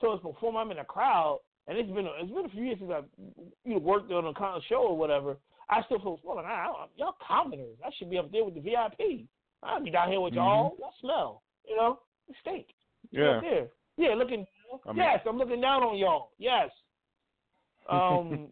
so 0.00 0.12
it's 0.12 0.22
perform, 0.22 0.56
I'm 0.56 0.70
in 0.70 0.78
a 0.78 0.84
crowd, 0.84 1.40
and 1.66 1.76
it's 1.76 1.90
been 1.90 2.06
it's 2.06 2.32
been 2.32 2.46
a 2.46 2.48
few 2.48 2.64
years 2.64 2.78
since 2.78 2.92
I've 2.94 3.04
you 3.64 3.74
know, 3.74 3.78
worked 3.78 4.10
on 4.12 4.26
a 4.26 4.34
kind 4.34 4.56
of 4.56 4.62
show 4.68 4.82
or 4.88 4.96
whatever. 4.96 5.36
I 5.68 5.82
still 5.84 5.98
feel 6.00 6.18
spoiled. 6.18 6.36
Like, 6.36 6.46
I, 6.46 6.66
I, 6.66 6.86
y'all 6.96 7.16
commoners. 7.26 7.76
I 7.84 7.90
should 7.98 8.10
be 8.10 8.18
up 8.18 8.30
there 8.30 8.44
with 8.44 8.54
the 8.54 8.60
VIP. 8.60 9.26
I'd 9.62 9.84
be 9.84 9.90
down 9.90 10.10
here 10.10 10.20
with 10.20 10.34
y'all. 10.34 10.76
Y'all 10.78 10.94
smell, 11.00 11.42
you 11.66 11.76
know, 11.76 12.00
stink. 12.40 12.66
Be 13.12 13.18
Yeah. 13.18 13.30
up 13.30 13.40
there. 13.40 13.68
Yeah, 13.96 14.14
looking. 14.14 14.46
I 14.86 14.88
mean- 14.88 14.96
yes, 14.98 15.20
I'm 15.28 15.36
looking 15.38 15.60
down 15.60 15.82
on 15.82 15.96
y'all. 15.98 16.30
Yes. 16.38 16.70
Um, 17.90 18.46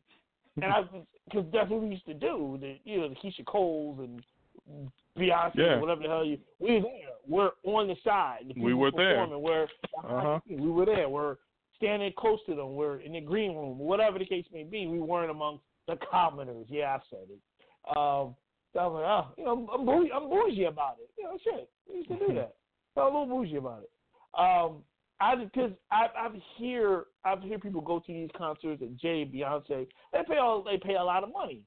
and 0.56 0.64
I, 0.72 0.82
because 1.26 1.46
that's 1.52 1.70
what 1.70 1.80
we 1.82 1.88
used 1.90 2.04
to 2.06 2.14
do. 2.14 2.58
The 2.60 2.78
you 2.84 2.98
know 3.00 3.08
the 3.08 3.14
Keyshia 3.14 3.46
Coles 3.46 4.00
and 4.00 4.90
Beyonce, 5.16 5.52
Yeah. 5.54 5.78
whatever 5.78 6.02
the 6.02 6.08
hell 6.08 6.24
you. 6.24 6.38
We 6.58 6.80
there. 6.80 6.90
We're 7.28 7.50
on 7.64 7.86
the 7.86 7.94
side. 8.02 8.52
The 8.52 8.60
We 8.60 8.74
were 8.74 8.90
there. 8.90 9.24
We're 9.28 9.68
Uh-huh. 10.02 10.40
we 10.50 10.68
were 10.70 10.84
there. 10.84 11.08
We're 11.08 11.36
standing 11.76 12.12
close 12.18 12.40
to 12.46 12.56
them. 12.56 12.74
We're 12.74 12.98
in 12.98 13.12
the 13.12 13.20
green 13.20 13.54
room. 13.54 13.78
Whatever 13.78 14.18
the 14.18 14.26
case 14.26 14.44
may 14.52 14.64
be, 14.64 14.88
we 14.88 14.98
weren't 14.98 15.30
amongst 15.30 15.62
the 15.86 15.96
commoners. 16.10 16.66
Yeah, 16.68 16.94
I've 16.96 17.02
said 17.08 17.28
it. 17.30 17.96
Um, 17.96 18.34
so 18.72 18.78
I 18.80 18.86
was 18.86 18.94
like, 18.94 19.04
oh, 19.06 19.26
you 19.38 19.44
know, 19.44 19.68
I'm 19.72 19.86
bougie, 19.86 20.10
I'm 20.12 20.28
bougie 20.28 20.64
about 20.64 20.96
it. 21.00 21.08
You 21.16 21.24
know, 21.24 21.38
shit, 21.44 21.70
we 21.88 21.98
used 21.98 22.08
to 22.08 22.16
do 22.18 22.26
that. 22.34 22.54
So 22.96 23.02
I'm 23.02 23.14
a 23.14 23.20
little 23.20 23.38
bougie 23.38 23.56
about 23.56 23.84
it. 23.84 23.90
Um, 24.38 24.82
I 25.20 25.34
because 25.36 25.72
I 25.90 26.06
I've 26.18 26.32
hear 26.56 27.04
I've 27.24 27.42
hear 27.42 27.58
people 27.58 27.80
go 27.80 27.98
to 28.00 28.12
these 28.12 28.30
concerts 28.36 28.80
and 28.82 28.98
Jay 28.98 29.24
Beyonce 29.24 29.86
they 30.12 30.22
pay 30.26 30.38
all 30.38 30.62
they 30.62 30.78
pay 30.78 30.94
a 30.96 31.02
lot 31.02 31.22
of 31.24 31.32
money. 31.32 31.62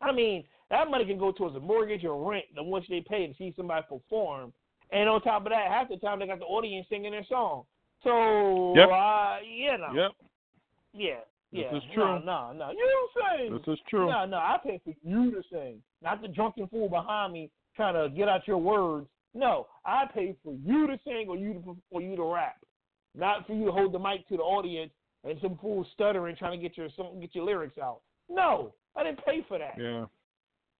I 0.00 0.12
mean, 0.12 0.44
That 0.70 0.90
money 0.90 1.04
can 1.04 1.18
go 1.18 1.30
towards 1.32 1.54
a 1.54 1.60
mortgage 1.60 2.04
or 2.04 2.28
rent, 2.28 2.46
the 2.54 2.62
once 2.62 2.86
they 2.88 3.02
pay 3.02 3.26
to 3.26 3.34
see 3.34 3.52
somebody 3.56 3.84
perform. 3.88 4.52
And 4.90 5.08
on 5.08 5.20
top 5.22 5.44
of 5.46 5.50
that, 5.50 5.68
half 5.68 5.88
the 5.88 5.96
time 5.98 6.18
they 6.18 6.26
got 6.26 6.38
the 6.38 6.44
audience 6.46 6.86
singing 6.88 7.12
their 7.12 7.24
song. 7.24 7.64
So, 8.02 8.74
Yep. 8.74 8.88
uh, 8.90 9.38
you 9.44 9.78
know, 9.78 9.92
Yep, 9.94 10.12
yeah, 10.94 11.20
This 11.52 11.66
yeah. 11.70 11.76
is 11.76 11.84
true. 11.94 12.04
No, 12.04 12.18
no, 12.18 12.52
no. 12.52 12.70
You 12.70 13.08
don't 13.14 13.38
sing. 13.38 13.56
this 13.58 13.68
is 13.78 13.80
true. 13.88 14.10
No, 14.10 14.24
no. 14.24 14.38
I 14.38 14.58
pay 14.62 14.78
for 14.84 14.92
you 15.02 15.30
to 15.30 15.42
sing, 15.50 15.82
not 16.02 16.20
the 16.22 16.28
drunken 16.28 16.66
fool 16.68 16.88
behind 16.88 17.32
me 17.34 17.50
trying 17.76 17.94
to 17.94 18.08
get 18.14 18.28
out 18.28 18.48
your 18.48 18.58
words. 18.58 19.06
No, 19.34 19.66
I 19.86 20.04
pay 20.12 20.36
for 20.44 20.54
you 20.64 20.86
to 20.86 20.98
sing 21.04 21.26
or 21.28 21.36
you 21.36 21.54
to 21.54 21.76
or 21.90 22.02
you 22.02 22.16
to 22.16 22.32
rap, 22.32 22.56
not 23.14 23.46
for 23.46 23.54
you 23.54 23.66
to 23.66 23.72
hold 23.72 23.92
the 23.92 23.98
mic 23.98 24.28
to 24.28 24.36
the 24.36 24.42
audience 24.42 24.92
and 25.24 25.38
some 25.40 25.58
fool 25.60 25.86
stuttering 25.94 26.36
trying 26.36 26.60
to 26.60 26.68
get 26.68 26.76
your 26.76 26.88
some 26.96 27.20
get 27.20 27.34
your 27.34 27.44
lyrics 27.44 27.78
out. 27.78 28.00
No, 28.28 28.74
I 28.96 29.04
didn't 29.04 29.24
pay 29.24 29.44
for 29.48 29.58
that. 29.58 29.74
Yeah. 29.78 30.06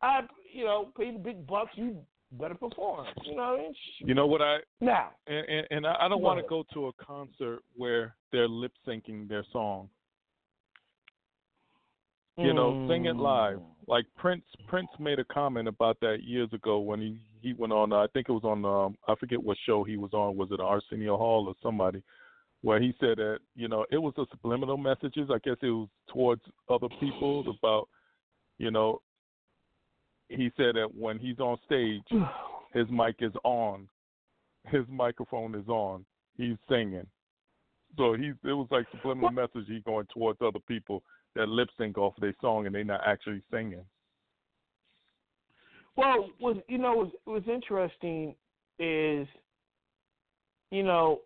I, 0.03 0.21
you 0.53 0.65
know, 0.65 0.89
paid 0.99 1.15
the 1.15 1.19
big 1.19 1.47
bucks. 1.47 1.71
You 1.77 1.97
better 2.33 2.55
perform. 2.55 3.07
You 3.25 3.37
know 3.37 3.43
what 3.43 3.61
I 3.61 3.63
mean? 3.63 3.75
You 4.01 4.15
know 4.15 4.27
what 4.27 4.43
I 4.43 4.59
Now, 4.81 5.11
and 5.27 5.49
and, 5.49 5.67
and 5.71 5.87
I 5.87 6.09
don't 6.09 6.23
want 6.23 6.41
to 6.41 6.47
go 6.49 6.65
to 6.75 6.89
a 6.89 6.93
concert 7.05 7.61
where 7.77 8.15
they're 8.33 8.49
lip 8.49 8.73
syncing 8.87 9.29
their 9.29 9.45
song. 9.53 9.89
You 12.39 12.55
know, 12.55 12.89
sing 12.89 13.05
it 13.05 13.17
live. 13.17 13.59
Mm. 13.59 13.65
Like 13.87 14.07
Prince 14.17 14.45
Prince 14.67 14.89
made 14.99 15.19
a 15.19 15.25
comment 15.25 15.69
about 15.69 16.01
that 16.01 16.23
years 16.23 16.49
ago 16.53 16.79
when 16.79 17.01
he 17.01 17.21
he 17.43 17.53
went 17.53 17.73
on. 17.73 17.93
I 17.93 18.07
think 18.13 18.29
it 18.29 18.33
was 18.33 18.45
on. 18.45 18.65
Um, 18.65 18.97
I 19.09 19.15
forget 19.17 19.43
what 19.43 19.57
show 19.67 19.85
he 19.85 19.97
was 19.97 20.13
on. 20.13 20.37
Was 20.37 20.49
it 20.53 20.61
Arsenio 20.61 21.17
Hall 21.17 21.47
or 21.49 21.55
somebody? 21.63 22.03
Where 22.63 22.81
he 22.81 22.95
said 23.01 23.19
that 23.19 23.39
you 23.57 23.69
know 23.69 23.85
it 23.91 23.99
was 23.99 24.15
a 24.19 24.25
subliminal 24.31 24.77
messages. 24.77 25.29
I 25.31 25.39
guess 25.45 25.57
it 25.63 25.71
was 25.71 25.89
towards 26.09 26.43
other 26.71 26.89
people 27.01 27.45
about 27.59 27.89
you 28.59 28.71
know. 28.71 29.03
He 30.29 30.51
said 30.57 30.77
that 30.77 30.89
when 30.97 31.19
he's 31.19 31.39
on 31.41 31.59
stage, 31.67 32.03
his 32.73 32.87
mic 32.91 33.17
is 33.19 33.35
on, 33.45 33.87
his 34.69 34.85
microphone 34.89 35.55
is 35.55 35.69
on. 35.69 36.07
He's 36.37 36.57
singing. 36.69 37.07
So 37.99 38.15
he 38.15 38.29
it 38.29 38.53
was 38.53 38.69
like 38.71 38.87
subliminal 38.91 39.31
message 39.31 39.67
he 39.67 39.81
going 39.81 40.07
towards 40.15 40.41
other 40.41 40.61
people 40.67 41.03
that 41.35 41.49
lip 41.49 41.69
sync 41.79 41.99
off 41.99 42.15
their 42.21 42.35
song 42.41 42.67
and 42.67 42.75
they're 42.75 42.85
not 42.85 43.03
actually 43.07 43.43
singing. 43.51 43.85
Well, 45.97 46.31
what 46.39 46.65
you 46.69 46.79
know 46.79 46.95
what's, 46.95 47.13
what's 47.25 47.49
interesting 47.49 48.35
is, 48.79 49.27
you 50.71 50.83
know, 50.83 51.21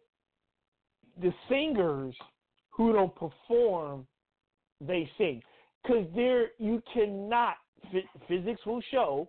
the 1.21 1.33
singers 1.49 2.15
who 2.71 2.93
don't 2.93 3.15
perform, 3.15 4.07
they 4.81 5.09
sing 5.17 5.43
because 5.83 6.07
there 6.15 6.49
you 6.59 6.83
cannot 6.93 7.55
phy- 7.93 8.05
physics 8.29 8.61
will 8.67 8.83
show 8.91 9.29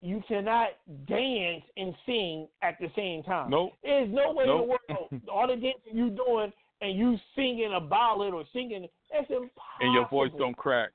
you 0.00 0.22
cannot 0.28 0.68
dance 1.08 1.64
and 1.76 1.94
sing 2.06 2.46
at 2.62 2.76
the 2.80 2.88
same 2.94 3.22
time. 3.22 3.50
Nope. 3.50 3.72
There's 3.82 4.08
no 4.12 4.32
way 4.32 4.44
Nope. 4.46 4.60
in 4.88 4.94
the 4.96 4.96
world 4.96 5.22
all 5.32 5.46
the 5.48 5.54
dancing 5.54 5.92
you 5.92 6.10
doing 6.10 6.52
and 6.80 6.96
you 6.96 7.16
singing 7.34 7.72
a 7.74 7.80
ballad 7.80 8.32
or 8.32 8.44
singing 8.52 8.86
that's 9.12 9.28
impossible. 9.30 9.50
And 9.80 9.94
your 9.94 10.08
voice 10.08 10.30
don't 10.38 10.56
crack. 10.56 10.90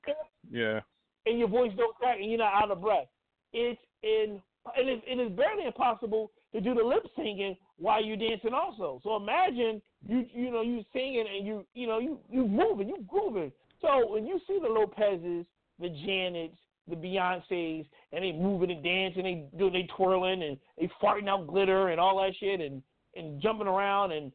Yeah. 0.49 0.81
And 1.25 1.39
your 1.39 1.47
voice 1.47 1.71
don't 1.77 1.95
crack 1.95 2.17
and 2.19 2.29
you're 2.29 2.39
not 2.39 2.53
out 2.61 2.71
of 2.71 2.81
breath. 2.81 3.07
It's 3.51 3.79
in 4.01 4.41
it 4.77 4.87
is, 4.87 5.01
it 5.05 5.19
is 5.19 5.31
barely 5.35 5.65
impossible 5.65 6.31
to 6.53 6.61
do 6.61 6.73
the 6.73 6.83
lip 6.83 7.05
singing 7.15 7.57
while 7.77 8.03
you're 8.03 8.17
dancing 8.17 8.53
also. 8.53 9.01
So 9.03 9.15
imagine 9.15 9.81
you 10.07 10.25
you 10.33 10.51
know 10.51 10.61
you 10.61 10.83
singing 10.93 11.25
and 11.35 11.45
you 11.45 11.65
you 11.73 11.87
know 11.87 11.99
you 11.99 12.19
you 12.29 12.47
moving 12.47 12.87
you 12.87 13.05
grooving. 13.07 13.51
So 13.81 14.11
when 14.11 14.25
you 14.25 14.39
see 14.47 14.59
the 14.61 14.69
Lopez's, 14.69 15.45
the 15.79 15.89
Janets, 15.89 16.55
the 16.87 16.95
Beyonces, 16.95 17.85
and 18.13 18.23
they 18.23 18.31
moving 18.31 18.71
and 18.71 18.83
dancing, 18.83 19.23
they 19.23 19.57
do 19.57 19.69
they 19.69 19.87
twirling 19.95 20.43
and 20.43 20.57
they 20.79 20.89
farting 21.01 21.27
out 21.27 21.47
glitter 21.47 21.89
and 21.89 21.99
all 21.99 22.21
that 22.21 22.33
shit 22.39 22.61
and 22.61 22.81
and 23.15 23.41
jumping 23.41 23.67
around 23.67 24.11
and 24.11 24.31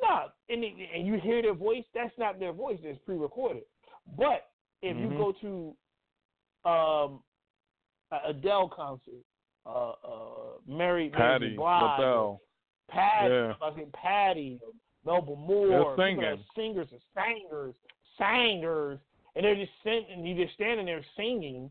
nah 0.00 0.26
and 0.48 0.62
they, 0.62 0.90
and 0.94 1.06
you 1.06 1.18
hear 1.20 1.42
their 1.42 1.54
voice. 1.54 1.84
That's 1.94 2.16
not 2.18 2.38
their 2.38 2.52
voice. 2.52 2.78
It's 2.82 2.98
pre-recorded. 3.04 3.62
But 4.16 4.50
if 4.82 4.96
Mhm. 4.96 5.00
you 5.00 5.08
go 5.10 5.32
to 5.40 5.74
um 6.64 7.20
Adele 8.26 8.68
concert, 8.74 9.24
uh, 9.66 9.90
uh, 9.90 9.94
Mary, 10.66 11.08
Mary 11.08 11.10
Patty, 11.10 11.50
J. 11.50 11.56
Blige. 11.56 12.38
Patty, 12.88 13.34
Yeah. 13.34 13.52
I 13.62 13.70
think 13.70 13.92
Patty, 13.92 14.60
Melba 15.04 15.36
Moore, 15.36 15.94
singing. 15.96 16.44
singers 16.56 16.88
and 16.90 17.00
singers, 17.14 17.74
singers, 18.18 18.98
and 19.36 19.44
they're 19.44 19.54
just 19.54 19.72
sitting, 19.84 20.06
and 20.12 20.26
you 20.26 20.34
just 20.34 20.54
standing 20.54 20.86
there 20.86 21.04
singing 21.16 21.70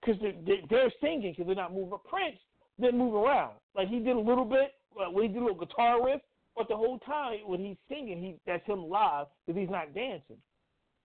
because 0.00 0.20
they're, 0.20 0.60
they're, 0.68 0.92
singing 1.00 1.32
because 1.32 1.46
they're 1.46 1.54
not 1.54 1.72
moving. 1.72 1.98
Prince 2.08 2.38
didn't 2.80 2.98
move 2.98 3.14
around 3.14 3.54
like 3.74 3.88
he 3.88 4.00
did 4.00 4.16
a 4.16 4.20
little 4.20 4.44
bit 4.44 4.74
uh, 5.00 5.10
when 5.10 5.24
he 5.24 5.28
did 5.28 5.38
a 5.38 5.46
little 5.46 5.58
guitar 5.58 6.04
riff, 6.04 6.20
but 6.56 6.68
the 6.68 6.76
whole 6.76 6.98
time 7.00 7.38
when 7.46 7.60
he's 7.60 7.76
singing, 7.88 8.18
he 8.18 8.36
that's 8.46 8.66
him 8.66 8.88
live 8.88 9.28
because 9.46 9.60
he's 9.60 9.70
not 9.70 9.94
dancing. 9.94 10.36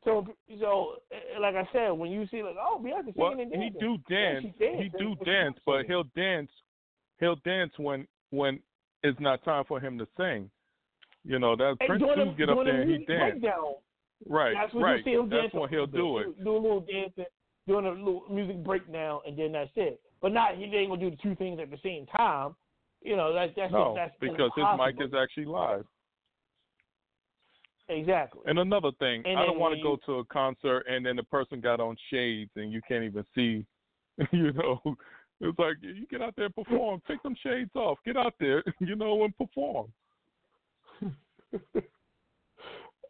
So, 0.03 0.25
so 0.59 0.93
uh, 1.11 1.39
like 1.41 1.55
I 1.55 1.67
said, 1.71 1.91
when 1.91 2.09
you 2.11 2.25
see 2.31 2.41
like, 2.41 2.55
oh, 2.59 2.81
Beyonce 2.83 3.05
singing 3.05 3.15
Well, 3.15 3.39
and 3.39 3.63
he 3.63 3.69
do 3.79 3.97
dance. 4.09 4.43
she 4.43 4.65
dance, 4.65 4.81
he 4.81 4.89
do 4.97 5.15
dance, 5.25 5.57
but 5.65 5.85
he'll 5.85 6.05
dance. 6.15 6.49
He'll 7.19 7.35
dance 7.45 7.71
when 7.77 8.07
when 8.31 8.59
it's 9.03 9.19
not 9.19 9.43
time 9.43 9.63
for 9.67 9.79
him 9.79 9.97
to 9.99 10.07
sing. 10.17 10.49
You 11.23 11.37
know 11.37 11.55
that 11.55 11.75
And 11.79 11.87
Prince 11.87 12.03
do 12.15 12.33
get 12.37 12.49
up 12.49 12.57
there 12.65 12.81
and 12.81 12.89
he 12.89 13.05
dance. 13.05 13.39
breakdown. 13.39 13.75
Right, 14.27 14.53
That's 14.59 14.73
when 14.73 14.83
right. 14.83 14.97
you 14.97 15.03
see 15.03 15.11
him 15.13 15.29
That's 15.29 15.43
dancing. 15.43 15.59
when 15.59 15.69
he'll 15.69 15.87
do 15.87 16.17
it. 16.19 16.43
Do 16.43 16.51
a 16.51 16.57
little 16.57 16.81
dancing, 16.81 17.25
doing 17.67 17.85
a 17.85 17.91
little 17.91 18.23
music 18.29 18.63
breakdown, 18.63 19.19
and 19.25 19.37
then 19.37 19.51
that's 19.51 19.71
it. 19.75 19.99
But 20.21 20.31
not 20.33 20.55
he 20.55 20.63
ain't 20.65 20.89
gonna 20.89 21.01
do 21.01 21.09
the 21.11 21.17
two 21.17 21.35
things 21.35 21.59
at 21.59 21.69
the 21.71 21.77
same 21.83 22.05
time. 22.17 22.55
You 23.03 23.17
know 23.17 23.33
that 23.33 23.49
that's 23.55 23.71
No, 23.71 23.93
that's 23.95 24.13
because 24.19 24.51
his 24.55 24.65
mic 24.77 24.95
is 25.03 25.13
actually 25.13 25.45
live. 25.45 25.85
Exactly. 27.91 28.41
And 28.45 28.59
another 28.59 28.91
thing, 28.99 29.23
And 29.25 29.37
I 29.39 29.45
don't 29.45 29.59
want 29.59 29.75
to 29.75 29.81
go 29.83 29.97
to 30.05 30.19
a 30.19 30.25
concert 30.25 30.85
and 30.89 31.05
then 31.05 31.15
the 31.15 31.23
person 31.23 31.61
got 31.61 31.79
on 31.79 31.95
shades 32.11 32.51
and 32.55 32.71
you 32.71 32.81
can't 32.87 33.03
even 33.03 33.25
see. 33.35 33.65
You 34.31 34.51
know, 34.53 34.79
it's 35.39 35.57
like 35.57 35.77
you 35.81 36.05
get 36.11 36.21
out 36.21 36.35
there 36.35 36.45
and 36.45 36.55
perform. 36.55 37.01
Take 37.07 37.23
them 37.23 37.35
shades 37.41 37.71
off. 37.75 37.97
Get 38.05 38.17
out 38.17 38.35
there, 38.39 38.63
you 38.79 38.95
know, 38.95 39.23
and 39.23 39.35
perform. 39.35 39.87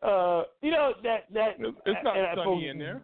uh, 0.02 0.44
you 0.62 0.72
know 0.72 0.94
that 1.04 1.26
that 1.34 1.56
It's, 1.60 1.78
it's 1.86 2.00
not 2.04 2.15
and 2.17 2.28
sunny 2.36 2.41
suppose- 2.41 2.63
in 2.70 2.78
there. 2.80 3.02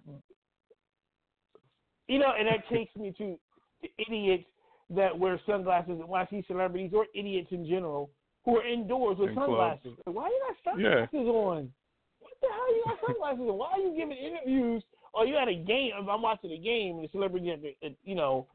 You 2.08 2.20
know, 2.20 2.32
and 2.40 2.48
that 2.48 2.68
takes 2.74 2.96
me 2.96 3.14
to 3.18 3.38
the 3.82 3.90
idiots 3.98 4.46
that 4.90 5.18
wear 5.18 5.42
sunglasses 5.46 6.00
and 6.02 6.16
I 6.16 6.26
see 6.28 6.46
celebrities 6.48 6.92
or 6.94 7.06
idiots 7.14 7.50
in 7.52 7.68
general 7.68 8.10
who 8.48 8.56
are 8.56 8.66
indoors 8.66 9.18
with 9.20 9.32
In 9.32 9.36
sunglasses. 9.36 9.92
Like, 10.06 10.16
Why 10.16 10.30
you 10.30 10.54
got 10.64 10.80
Yeah. 10.80 11.06
sunglasses 11.12 11.28
on? 11.28 11.74
What 12.22 12.34
the 12.40 12.48
hell 12.48 12.76
you 12.76 12.84
got 12.86 13.00
sunglasses 13.06 13.42
on? 13.42 13.58
Why 13.58 13.72
are 13.72 13.80
you 13.80 13.94
giving 13.94 14.18
interviews? 14.18 14.84
Or 15.14 15.26
you 15.26 15.36
at 15.36 15.50
a 15.50 15.54
game? 15.56 15.92
I'm 15.98 16.22
watching 16.22 16.54
a 16.54 16.58
game 16.58 16.96
and 16.96 17.04
the 17.04 17.10
celebrity 17.10 17.52
at 17.52 17.62
the, 17.62 17.76
at, 17.84 17.92
you 18.06 18.16
know, 18.16 18.48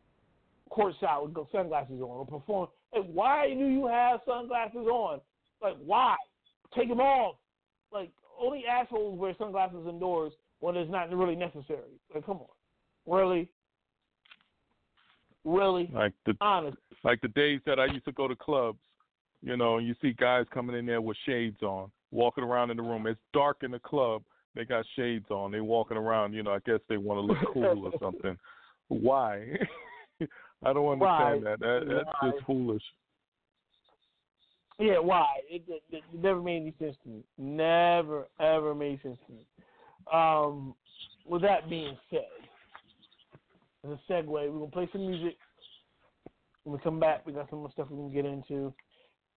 courtside 0.71 1.35
with 1.35 1.51
sunglasses 1.53 2.01
on 2.01 2.09
or 2.09 2.25
perform. 2.25 2.69
Like, 2.97 3.05
why 3.13 3.49
do 3.53 3.67
you 3.67 3.87
have 3.87 4.21
sunglasses 4.27 4.87
on? 4.87 5.21
Like, 5.61 5.77
why? 5.85 6.17
Take 6.75 6.89
them 6.89 7.01
off. 7.01 7.37
Like, 7.93 8.11
only 8.41 8.65
assholes 8.67 9.19
wear 9.19 9.35
sunglasses 9.37 9.87
indoors 9.87 10.33
when 10.61 10.75
it's 10.75 10.91
not 10.91 11.13
really 11.15 11.37
necessary. 11.37 12.01
Like, 12.15 12.25
come 12.25 12.39
on. 12.39 12.47
Really? 13.07 13.51
Really? 15.45 15.91
Like 15.93 16.15
the 16.25 16.35
Honest. 16.41 16.79
like 17.05 17.21
the 17.21 17.29
days 17.29 17.61
that 17.67 17.79
I 17.79 17.87
used 17.87 18.07
to 18.07 18.13
go 18.13 18.27
to 18.29 18.37
clubs, 18.37 18.79
you 19.43 19.57
know, 19.57 19.79
and 19.79 19.87
you 19.87 19.95
see 20.01 20.13
guys 20.13 20.47
coming 20.53 20.77
in 20.77 20.87
there 20.87 21.01
with 21.01 21.17
shades 21.27 21.63
on, 21.63 21.91
walking 22.11 22.45
around 22.45 22.71
in 22.71 22.77
the 22.77 22.83
room. 22.83 23.07
It's 23.07 23.21
dark 23.33 23.59
in 23.63 23.73
the 23.73 23.79
club. 23.81 24.23
They 24.55 24.65
got 24.65 24.85
shades 24.97 25.27
on. 25.31 25.51
They 25.51 25.61
walking 25.61 25.97
around. 25.97 26.35
You 26.35 26.43
know, 26.43 26.53
I 26.53 26.59
guess 26.65 26.81
they 26.89 26.97
want 26.97 27.19
to 27.19 27.23
look 27.23 27.53
cool 27.53 27.87
or 27.87 27.93
something. 28.01 28.39
Why? 28.89 29.47
I 30.65 30.73
don't 30.73 30.93
understand 30.93 31.45
Why? 31.45 31.51
that. 31.51 31.61
that. 31.61 31.81
That's 31.89 32.09
Why? 32.21 32.31
just 32.31 32.47
foolish. 32.47 32.83
Yeah, 34.79 34.99
why? 34.99 35.27
It, 35.49 35.63
it, 35.69 35.83
it 35.91 36.03
never 36.13 36.41
made 36.41 36.63
any 36.63 36.75
sense 36.79 36.97
to 37.05 37.09
me. 37.09 37.23
Never, 37.39 38.27
ever 38.41 38.75
made 38.75 39.01
sense 39.03 39.19
to 39.27 39.33
me. 39.33 39.47
Um, 40.13 40.75
with 41.27 41.43
that 41.43 41.69
being 41.69 41.97
said, 42.11 42.21
as 43.85 43.91
a 43.91 44.13
segue, 44.13 44.27
we're 44.27 44.49
going 44.49 44.71
to 44.71 44.73
play 44.73 44.89
some 44.93 45.07
music. 45.07 45.37
When 46.65 46.75
we 46.77 46.83
come 46.83 46.99
back, 46.99 47.27
we 47.27 47.33
got 47.33 47.51
some 47.51 47.61
more 47.61 47.71
stuff 47.73 47.89
we 47.91 47.97
can 47.97 48.13
get 48.13 48.25
into. 48.25 48.73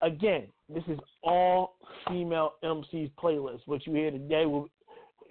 Again, 0.02 0.48
this 0.70 0.84
is 0.88 1.00
all 1.24 1.76
female 2.08 2.54
MCs 2.64 3.12
playlist. 3.22 3.62
What 3.66 3.86
you 3.88 3.94
hear 3.94 4.12
today, 4.12 4.46
we'll, 4.46 4.70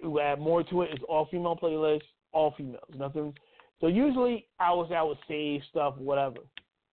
we'll 0.01 0.21
add 0.21 0.39
more 0.39 0.63
to 0.63 0.81
it. 0.81 0.89
It's 0.91 1.03
all 1.07 1.27
female 1.29 1.57
playlist, 1.61 2.01
all 2.31 2.53
females. 2.57 2.83
Nothing. 2.95 3.33
So 3.81 3.87
usually 3.87 4.47
I 4.59 4.73
would 4.73 4.89
say 4.89 4.95
I 4.95 5.03
would 5.03 5.17
save 5.27 5.61
stuff, 5.69 5.97
whatever. 5.97 6.37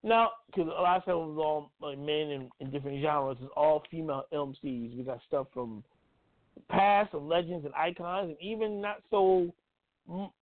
Now, 0.03 0.31
because 0.47 0.67
a 0.67 0.81
lot 0.81 1.07
of 1.07 1.27
was 1.27 1.37
all 1.37 1.71
like 1.81 1.97
men 1.97 2.29
in, 2.29 2.49
in 2.59 2.69
different 2.69 3.01
genres. 3.01 3.37
It's 3.41 3.51
all 3.55 3.83
female 3.89 4.23
MCs. 4.33 4.97
We 4.97 5.03
got 5.03 5.19
stuff 5.27 5.47
from 5.53 5.83
past 6.69 7.13
of 7.13 7.23
legends 7.23 7.65
and 7.65 7.73
icons, 7.73 8.29
and 8.29 8.37
even 8.41 8.81
not 8.81 8.97
so 9.09 9.53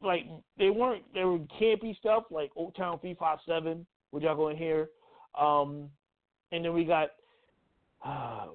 like 0.01 0.25
they 0.57 0.71
weren't 0.71 1.03
they 1.13 1.23
were 1.23 1.37
campy 1.61 1.95
stuff 1.97 2.23
like 2.31 2.51
Oaktown 2.55 2.99
three 3.01 3.15
five 3.19 3.37
seven, 3.47 3.85
which 4.09 4.23
y'all 4.23 4.35
gonna 4.35 4.57
hear. 4.57 4.89
Um, 5.39 5.89
and 6.51 6.65
then 6.65 6.73
we 6.73 6.83
got 6.83 7.09
uh, 8.05 8.47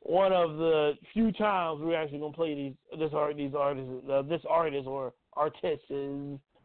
one 0.00 0.32
of 0.32 0.56
the 0.56 0.92
few 1.12 1.32
times 1.32 1.80
we're 1.82 1.96
actually 1.96 2.18
gonna 2.18 2.32
play 2.32 2.54
these 2.54 2.98
this 2.98 3.10
art 3.14 3.36
these 3.36 3.54
artists 3.58 3.90
uh, 4.10 4.22
this 4.22 4.42
artist 4.48 4.86
or 4.86 5.12
artist's 5.34 5.90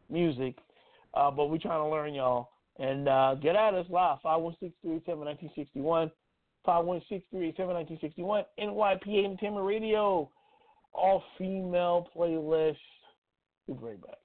music. 0.09 0.55
Uh, 1.13 1.31
but 1.31 1.49
we're 1.49 1.57
trying 1.57 1.79
to 1.79 1.89
learn 1.89 2.13
y'all 2.13 2.49
and 2.77 3.07
uh, 3.07 3.35
get 3.35 3.55
at 3.55 3.73
us 3.73 3.85
live 3.89 4.19
five 4.21 4.41
one 4.41 4.55
six 4.59 4.73
three 4.81 5.01
seven 5.05 5.25
nineteen 5.25 5.51
sixty 5.55 5.81
one. 5.81 6.11
516-387-1961, 6.67 8.43
NYPA 8.59 9.25
Entertainment 9.25 9.65
Radio, 9.65 10.29
all 10.93 11.23
female 11.37 12.09
playlist. 12.15 12.77
We'll 13.67 13.77
be 13.77 13.85
right 13.85 14.01
back. 14.01 14.17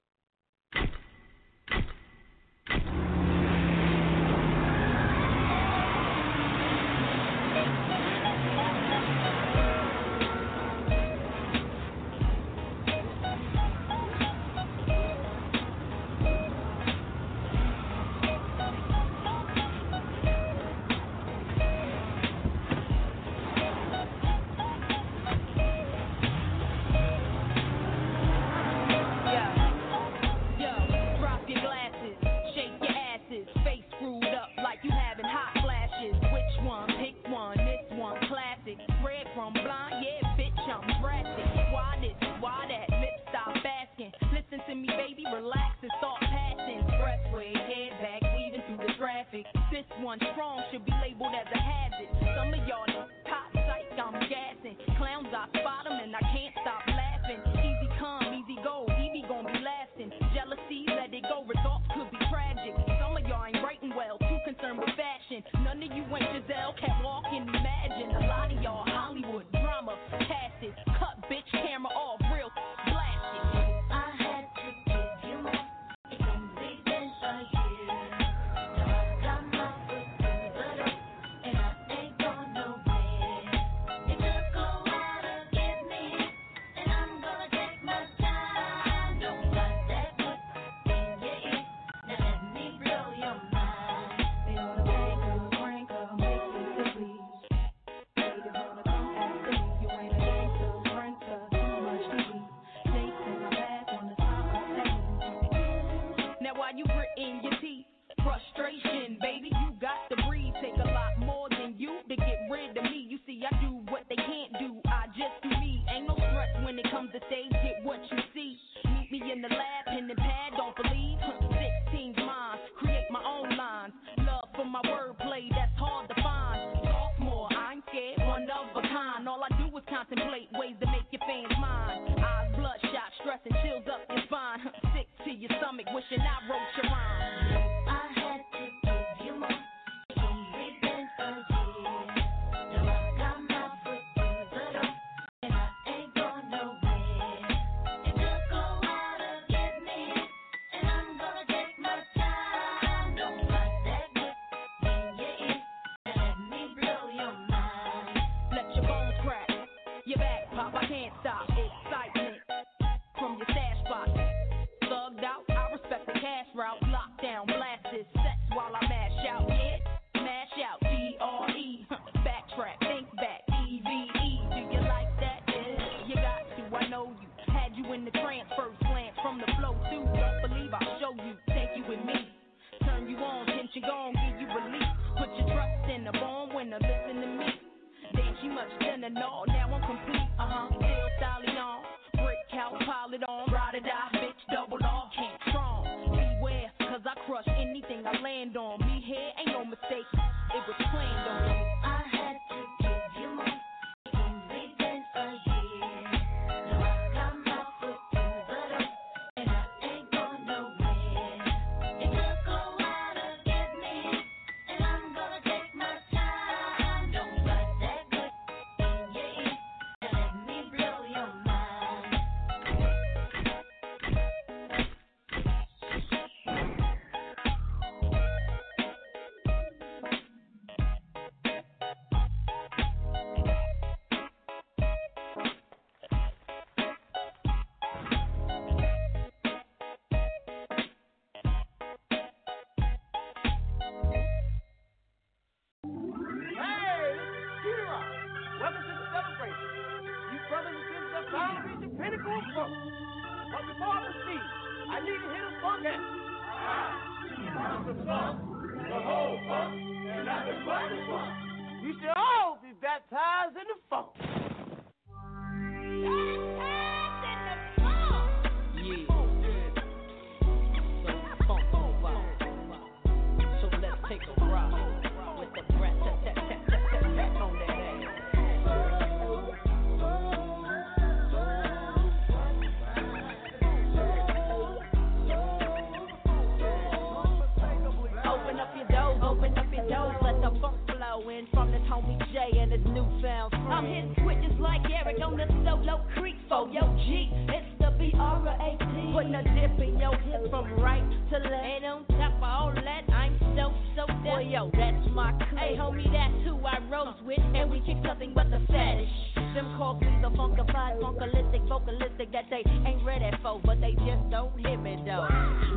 That 312.50 312.64
they 312.64 312.90
ain't 312.90 313.04
ready 313.04 313.30
for, 313.42 313.60
but 313.64 313.80
they 313.80 313.92
just 313.92 314.30
don't 314.30 314.52
hear 314.58 314.78
me 314.78 315.02
though. 315.04 315.26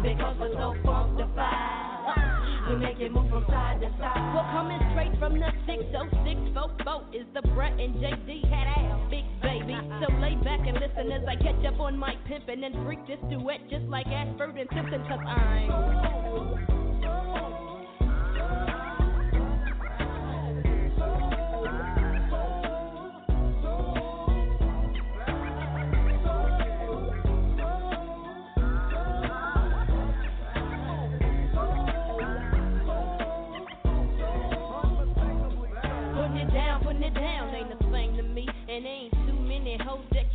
Because 0.02 0.36
we're 0.40 0.54
so 0.54 0.76
funkified. 0.84 2.70
We 2.70 2.76
make 2.76 3.00
it 3.00 3.12
move 3.12 3.30
from 3.30 3.46
side 3.48 3.80
to 3.82 3.90
side. 4.00 4.34
We're 4.36 4.52
coming 4.52 4.80
straight 4.92 5.18
from 5.20 5.40
the 5.40 5.52
606 5.66 6.84
boat 6.84 7.04
is 7.14 7.26
the 7.34 7.42
Brett 7.54 7.74
and 7.80 7.96
JD 7.96 8.50
had 8.50 8.68
ass, 8.68 9.00
big 9.10 9.26
baby. 9.42 9.76
So 10.02 10.14
lay 10.20 10.36
back 10.44 10.60
and 10.68 10.78
listen 10.80 11.12
as 11.12 11.24
I 11.28 11.36
catch 11.36 11.66
up 11.66 11.80
on 11.80 11.98
my 11.98 12.16
pimpin' 12.28 12.66
and 12.66 12.86
freak 12.86 13.06
this 13.08 13.20
duet 13.30 13.60
just 13.70 13.86
like 13.86 14.08
Ashford 14.08 14.58
and 14.58 14.70
Simpson, 14.74 15.04
cause 15.08 15.20
I'm. 15.26 16.78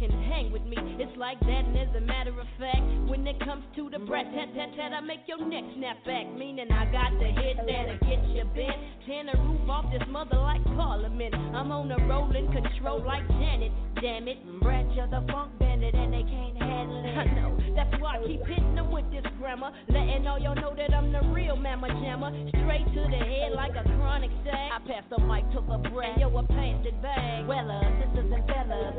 Can 0.03 0.11
hang 0.27 0.51
with 0.51 0.67
me. 0.67 0.75
It's 0.99 1.17
like 1.17 1.39
that, 1.39 1.63
and 1.63 1.79
as 1.79 1.95
a 1.95 2.01
matter 2.01 2.35
of 2.35 2.47
fact, 2.59 2.83
when 3.07 3.25
it 3.25 3.39
comes 3.39 3.63
to 3.77 3.89
the 3.89 4.01
breath, 4.03 4.27
tat 4.35 4.51
tat 4.51 4.75
tat, 4.75 4.91
I 4.91 5.01
make 5.01 5.23
your 5.31 5.39
neck 5.47 5.63
snap 5.79 6.03
back. 6.05 6.27
Meaning 6.35 6.67
I 6.73 6.91
got 6.91 7.15
the 7.23 7.31
hit 7.31 7.63
that'll 7.63 8.03
get 8.03 8.19
you 8.35 8.43
bent. 8.51 8.79
Tear 9.07 9.31
the 9.31 9.39
roof 9.39 9.63
off 9.71 9.87
this 9.95 10.03
mother 10.11 10.39
like 10.43 10.65
Parliament. 10.75 11.35
I'm 11.55 11.71
on 11.71 11.91
a 11.93 12.03
rolling 12.11 12.51
control 12.51 12.99
like 13.07 13.23
Janet. 13.39 13.71
Damn 14.03 14.27
it, 14.27 14.43
Brad, 14.59 14.91
you're 14.91 15.07
the 15.07 15.23
funk 15.31 15.55
bandit, 15.61 15.95
and 15.95 16.13
they 16.13 16.27
can't 16.27 16.59
handle 16.59 16.99
it. 16.99 17.15
I 17.23 17.25
know, 17.39 17.55
that's 17.77 17.95
why 18.03 18.19
I 18.19 18.27
keep 18.27 18.43
hitting 18.43 18.75
them 18.75 18.91
with 18.91 19.07
this 19.15 19.23
grammar, 19.39 19.71
letting 19.87 20.27
all 20.27 20.39
y'all 20.43 20.59
know 20.59 20.75
that 20.75 20.93
I'm 20.93 21.13
the 21.13 21.23
real 21.31 21.55
mamma 21.55 21.87
jammer. 22.03 22.35
Straight 22.51 22.91
to 22.91 23.03
the 23.07 23.23
head 23.23 23.55
like 23.55 23.79
a 23.79 23.87
chronic 23.87 24.31
sag. 24.43 24.75
I 24.75 24.79
pass 24.83 25.07
the 25.15 25.23
mic 25.23 25.47
to 25.55 25.63
the 25.63 25.79
breath, 25.95 26.19
yo, 26.19 26.35
a 26.35 26.43
painted 26.43 27.01
bag. 27.03 27.47
Well, 27.47 27.71
uh, 27.71 27.87
sisters 28.03 28.33
and 28.35 28.43
fellas, 28.51 28.95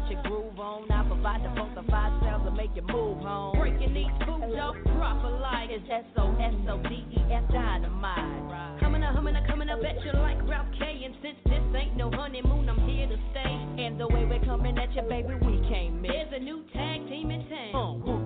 get 0.00 0.10
your 0.10 0.22
groove 0.24 0.58
on. 0.60 0.90
I 0.90 1.06
provide 1.06 1.42
the 1.42 1.48
funkified 1.56 2.20
sounds 2.20 2.44
to 2.44 2.50
make 2.52 2.70
you 2.74 2.82
move 2.82 3.18
home. 3.24 3.56
Breaking 3.56 3.94
these 3.94 4.12
foods 4.26 4.52
off 4.60 4.76
proper 4.96 5.30
like 5.40 5.70
it's 5.70 5.84
S-O-S-O-D-E-F 5.88 7.44
dynamite. 7.52 8.80
Coming 8.80 9.02
up, 9.02 9.14
humming 9.14 9.36
up, 9.36 9.46
coming 9.46 9.68
up 9.70 9.80
at 9.80 10.04
you 10.04 10.12
like 10.20 10.36
Ralph 10.46 10.68
K. 10.78 11.02
And 11.04 11.14
since 11.22 11.38
this 11.44 11.62
ain't 11.74 11.96
no 11.96 12.10
honeymoon, 12.10 12.68
I'm 12.68 12.80
here 12.88 13.08
to 13.08 13.16
stay. 13.30 13.84
And 13.84 13.98
the 13.98 14.08
way 14.08 14.24
we're 14.26 14.44
coming 14.44 14.76
at 14.76 14.94
you, 14.94 15.02
baby, 15.08 15.34
we 15.40 15.64
can't 15.68 16.00
miss. 16.02 16.12
There's 16.12 16.42
a 16.42 16.44
new 16.44 16.62
tag 16.74 17.08
team 17.08 17.30
in 17.30 17.48
town. 17.48 18.02
Uh, 18.04 18.25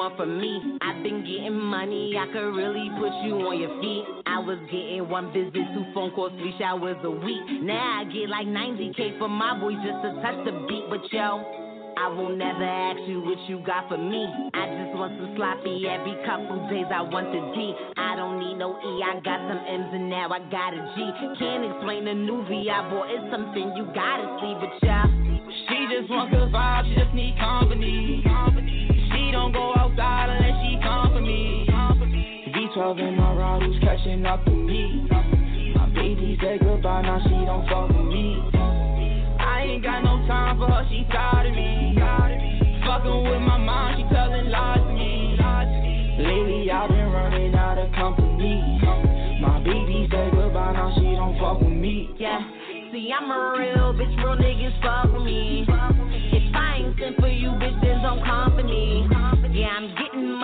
want 0.00 0.16
from 0.16 0.40
me? 0.40 0.80
I've 0.80 1.02
been 1.04 1.20
getting 1.20 1.60
money, 1.60 2.16
I 2.16 2.24
could 2.32 2.56
really 2.56 2.88
put 2.96 3.12
you 3.20 3.36
on 3.44 3.60
your 3.60 3.68
feet. 3.84 4.24
I 4.24 4.40
was 4.40 4.56
getting 4.72 5.04
one 5.12 5.28
visit, 5.28 5.52
two 5.52 5.84
phone 5.92 6.08
calls, 6.16 6.32
three 6.40 6.56
showers 6.56 6.96
a 7.04 7.12
week. 7.12 7.44
Now 7.60 8.00
I 8.00 8.08
get 8.08 8.32
like 8.32 8.48
90k 8.48 9.20
for 9.20 9.28
my 9.28 9.60
boys 9.60 9.76
just 9.84 10.00
to 10.00 10.16
touch 10.24 10.40
the 10.48 10.56
beat, 10.64 10.88
but 10.88 11.04
yo. 11.12 11.44
I 12.00 12.08
will 12.08 12.32
never 12.32 12.64
ask 12.64 12.96
you 13.04 13.20
what 13.20 13.36
you 13.44 13.60
got 13.60 13.92
for 13.92 13.98
me. 14.00 14.24
I 14.56 14.72
just 14.72 14.96
want 14.96 15.20
some 15.20 15.36
sloppy 15.36 15.84
every 15.84 16.16
couple 16.24 16.56
days. 16.72 16.88
I 16.88 17.04
want 17.04 17.28
the 17.28 17.42
D. 17.52 17.76
I 18.00 18.16
don't 18.16 18.40
need 18.40 18.56
no 18.56 18.80
E. 18.80 19.04
I 19.04 19.20
got 19.20 19.36
some 19.44 19.60
M's 19.68 19.92
and 19.92 20.08
now 20.08 20.32
I 20.32 20.40
got 20.48 20.72
a 20.72 20.80
G. 20.96 20.96
Can't 21.36 21.60
explain 21.68 22.08
the 22.08 22.16
new 22.16 22.40
V 22.48 22.72
I 22.72 22.88
bought. 22.88 23.12
It's 23.12 23.28
something 23.28 23.76
you 23.76 23.84
gotta 23.92 24.24
see, 24.40 24.54
but 24.56 24.72
y'all. 24.80 25.12
She 25.68 25.76
just 25.92 26.08
wants 26.08 26.32
good 26.32 26.48
vibe. 26.48 26.88
she 26.88 26.94
just 26.96 27.12
need 27.12 27.36
company. 27.36 28.89
She 29.30 29.36
don't 29.36 29.52
go 29.52 29.72
outside 29.76 30.26
unless 30.28 30.58
she 30.58 30.74
come 30.82 31.12
for 31.14 31.20
me. 31.20 31.64
V12 32.50 32.98
in 32.98 33.16
my 33.16 33.32
ride, 33.32 33.62
who's 33.62 33.78
catching 33.78 34.26
up 34.26 34.44
to 34.44 34.50
me? 34.50 35.06
My 35.76 35.86
baby 35.94 36.36
said 36.42 36.58
goodbye, 36.58 37.02
now 37.02 37.22
she 37.22 37.30
don't 37.46 37.62
fuck 37.70 37.94
with 37.94 38.10
me. 38.10 38.42
I 39.38 39.70
ain't 39.70 39.84
got 39.84 40.02
no 40.02 40.26
time 40.26 40.58
for 40.58 40.66
her, 40.66 40.84
she 40.90 41.06
tired 41.12 41.46
of 41.46 41.54
me. 41.54 41.94
Fucking 42.84 43.22
with 43.30 43.42
my 43.46 43.56
mind, 43.56 44.02
she 44.02 44.12
telling 44.12 44.50
lies 44.50 44.82
to 44.82 44.92
me. 44.98 45.38
Lately 46.26 46.68
I've 46.72 46.90
been 46.90 47.12
running 47.12 47.54
out 47.54 47.78
of 47.78 47.92
company. 47.94 48.82
My 49.40 49.62
baby 49.62 50.08
said 50.10 50.32
goodbye, 50.32 50.72
now 50.72 50.92
she 50.98 51.06
don't 51.14 51.38
fuck 51.38 51.60
with 51.60 51.70
me. 51.70 52.10
Yeah. 52.18 52.40
See, 52.90 53.14
I'm 53.14 53.30
a 53.30 53.54
real 53.56 53.94
bitch, 53.94 54.10
real 54.18 54.34
niggas 54.34 54.82
fuck 54.82 55.12
with 55.14 55.22
me. 55.22 55.64
If 55.68 56.52
I 56.52 56.82
ain't 56.82 56.98
sent 56.98 57.20
for 57.20 57.28
you, 57.28 57.50
bitch, 57.50 57.80
then 57.80 58.02
don't 58.02 58.24
come 58.24 58.50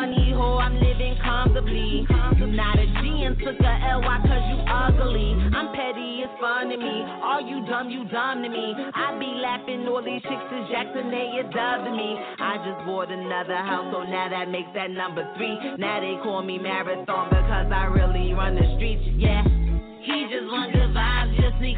money, 0.07 0.33
ho, 0.33 0.59
I'm 0.59 0.75
living 0.75 1.17
comfortably. 1.23 2.07
Not 2.47 2.79
a 2.79 2.87
G 2.87 3.25
and 3.27 3.37
took 3.39 3.59
a 3.61 3.75
L, 3.91 4.01
why? 4.01 4.19
Cause 4.23 4.47
you 4.49 4.59
ugly. 4.65 5.35
I'm 5.53 5.75
petty, 5.75 6.23
it's 6.23 6.33
fun 6.41 6.71
to 6.71 6.77
me. 6.77 7.05
All 7.23 7.43
you 7.43 7.67
dumb, 7.67 7.91
you 7.91 8.05
dumb 8.09 8.43
to 8.43 8.49
me. 8.49 8.73
I 8.95 9.19
be 9.19 9.27
laughing, 9.43 9.87
all 9.89 10.03
these 10.03 10.23
chicks 10.23 10.49
is 10.53 10.71
Jackson, 10.71 11.11
they 11.11 11.37
a 11.37 11.45
dub 11.45 11.85
to 11.85 11.91
me. 11.91 12.17
I 12.39 12.57
just 12.65 12.87
bought 12.87 13.11
another 13.11 13.57
house, 13.57 13.93
so 13.93 14.05
now 14.05 14.29
that 14.31 14.49
makes 14.49 14.71
that 14.75 14.91
number 14.91 15.29
three. 15.37 15.77
Now 15.77 16.01
they 16.01 16.17
call 16.23 16.43
me 16.43 16.59
Marathon 16.59 17.29
because 17.29 17.69
I 17.73 17.85
really 17.93 18.33
run 18.33 18.55
the 18.55 18.67
streets, 18.77 19.05
yeah. 19.19 19.43
He 19.43 20.31
just 20.31 20.47
want 20.47 20.73
good 20.73 20.95
vibes, 20.95 21.35
just 21.37 21.61
need. 21.61 21.77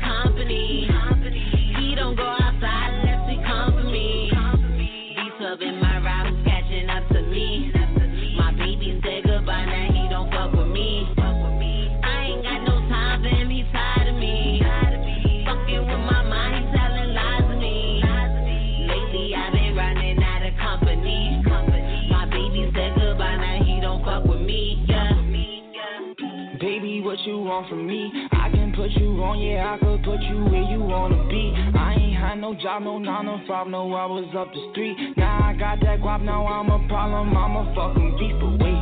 From 27.67 27.87
me? 27.87 28.29
I 28.33 28.51
can 28.51 28.73
put 28.77 28.91
you 28.93 29.11
on, 29.25 29.41
yeah, 29.41 29.75
I 29.75 29.79
could 29.79 30.03
put 30.05 30.21
you 30.23 30.45
where 30.47 30.63
you 30.63 30.81
wanna 30.81 31.27
be. 31.29 31.53
I 31.75 31.95
ain't 31.95 32.17
had 32.17 32.37
no 32.39 32.55
job, 32.55 32.83
no 32.83 32.99
9 32.99 33.25
to 33.25 33.47
5, 33.47 33.67
no, 33.69 33.93
I 33.95 34.07
was 34.07 34.29
up 34.37 34.53
the 34.53 34.63
street. 34.71 34.97
Now 35.17 35.41
I 35.43 35.55
got 35.55 35.81
that 35.81 36.01
guap, 36.01 36.23
now 36.23 36.47
I'm 36.47 36.71
a 36.71 36.79
problem, 36.87 37.37
I'm 37.37 37.57
a 37.57 37.65
fucking 37.75 38.17
beast, 38.21 38.37
but 38.39 38.55
wait. 38.63 38.79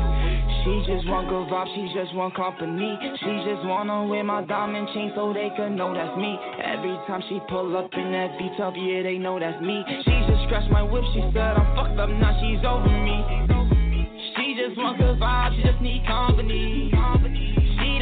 She 0.66 0.82
just 0.82 1.06
want 1.06 1.30
good 1.30 1.46
vibes, 1.46 1.70
she 1.78 1.86
just 1.94 2.12
want 2.14 2.34
company. 2.34 2.98
She 3.22 3.32
just 3.46 3.62
wanna 3.64 4.04
wear 4.10 4.24
my 4.24 4.42
diamond 4.42 4.88
chain 4.92 5.12
so 5.14 5.32
they 5.32 5.50
can 5.54 5.76
know 5.76 5.94
that's 5.94 6.16
me. 6.18 6.36
Every 6.58 6.98
time 7.06 7.22
she 7.28 7.38
pull 7.48 7.76
up 7.76 7.88
in 7.94 8.10
that 8.12 8.36
beat 8.36 8.58
up, 8.58 8.74
yeah, 8.76 9.02
they 9.02 9.16
know 9.16 9.38
that's 9.38 9.62
me. 9.62 9.84
She 10.04 10.14
just 10.26 10.42
scratched 10.50 10.70
my 10.70 10.82
whip, 10.82 11.04
she 11.14 11.22
said 11.32 11.54
I'm 11.54 11.70
fucked 11.76 11.98
up, 11.98 12.10
now 12.10 12.34
she's 12.42 12.64
over 12.66 12.90
me. 12.90 13.24
She 14.34 14.58
just 14.58 14.76
want 14.76 14.98
good 14.98 15.18
vibes, 15.18 15.56
she 15.56 15.62
just 15.62 15.80
need 15.80 16.04
company. 16.04 16.90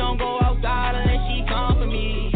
Don't 0.05 0.19
go 0.19 0.39
outside 0.43 0.97
unless 0.97 1.25
she 1.33 1.41
come 1.49 1.79
for 1.79 1.87
me. 1.87 2.31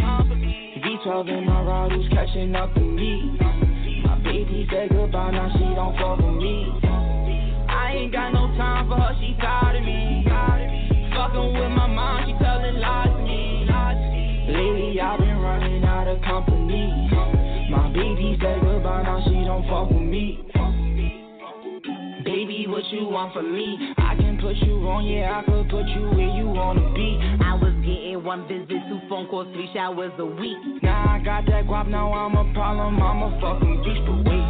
V12 0.80 1.28
in 1.28 1.44
my 1.44 1.60
ride, 1.60 1.92
who's 1.92 2.08
catching 2.08 2.56
up 2.56 2.72
to 2.72 2.80
me? 2.80 3.36
My 4.04 4.16
baby 4.24 4.66
said 4.72 4.88
goodbye, 4.88 5.32
now 5.32 5.52
she 5.52 5.64
don't 5.76 5.94
fuck 6.00 6.16
with 6.16 6.40
me. 6.42 6.72
I 7.68 7.92
ain't 7.92 8.10
got 8.10 8.32
no 8.32 8.48
time 8.56 8.88
for 8.88 8.96
her, 8.96 9.14
she 9.20 9.36
tired 9.38 9.76
of 9.76 9.84
me. 9.84 10.24
Fucking 11.12 11.52
with 11.60 11.72
my 11.76 11.86
mind, 11.88 12.32
she 12.32 12.42
telling 12.42 12.80
lies 12.80 13.12
to 13.12 13.22
me. 13.22 13.68
Lately 14.48 14.98
I've 14.98 15.20
been 15.20 15.38
running 15.38 15.84
out 15.84 16.08
of 16.08 16.22
company. 16.22 17.10
My 17.70 17.92
baby 17.92 18.38
said 18.40 18.62
goodbye, 18.62 19.02
now 19.02 19.20
she 19.26 19.44
don't 19.44 19.68
fuck 19.68 19.90
with 19.90 20.08
me. 20.08 20.40
Baby, 22.24 22.64
what 22.66 22.84
you 22.92 23.04
want 23.08 23.34
from 23.34 23.52
me? 23.52 23.92
I 23.98 24.16
can 24.16 24.27
put 24.40 24.56
you 24.56 24.74
on, 24.88 25.04
yeah, 25.04 25.38
I 25.38 25.44
could 25.44 25.68
put 25.68 25.86
you 25.88 26.02
where 26.14 26.32
you 26.34 26.46
wanna 26.46 26.92
be. 26.94 27.18
I 27.42 27.54
was 27.54 27.74
getting 27.82 28.22
one 28.22 28.46
visit, 28.46 28.80
two 28.88 29.00
phone 29.08 29.26
calls, 29.28 29.46
three 29.52 29.68
showers 29.74 30.12
a 30.18 30.26
week. 30.26 30.82
Now 30.82 31.18
I 31.18 31.18
got 31.18 31.46
that 31.46 31.66
guap, 31.66 31.88
now 31.88 32.12
I'm 32.12 32.34
a 32.34 32.52
problem, 32.54 33.02
I'm 33.02 33.22
a 33.22 33.30
fucking 33.40 33.82
beast, 33.82 34.02
but 34.06 34.24
wait. 34.30 34.46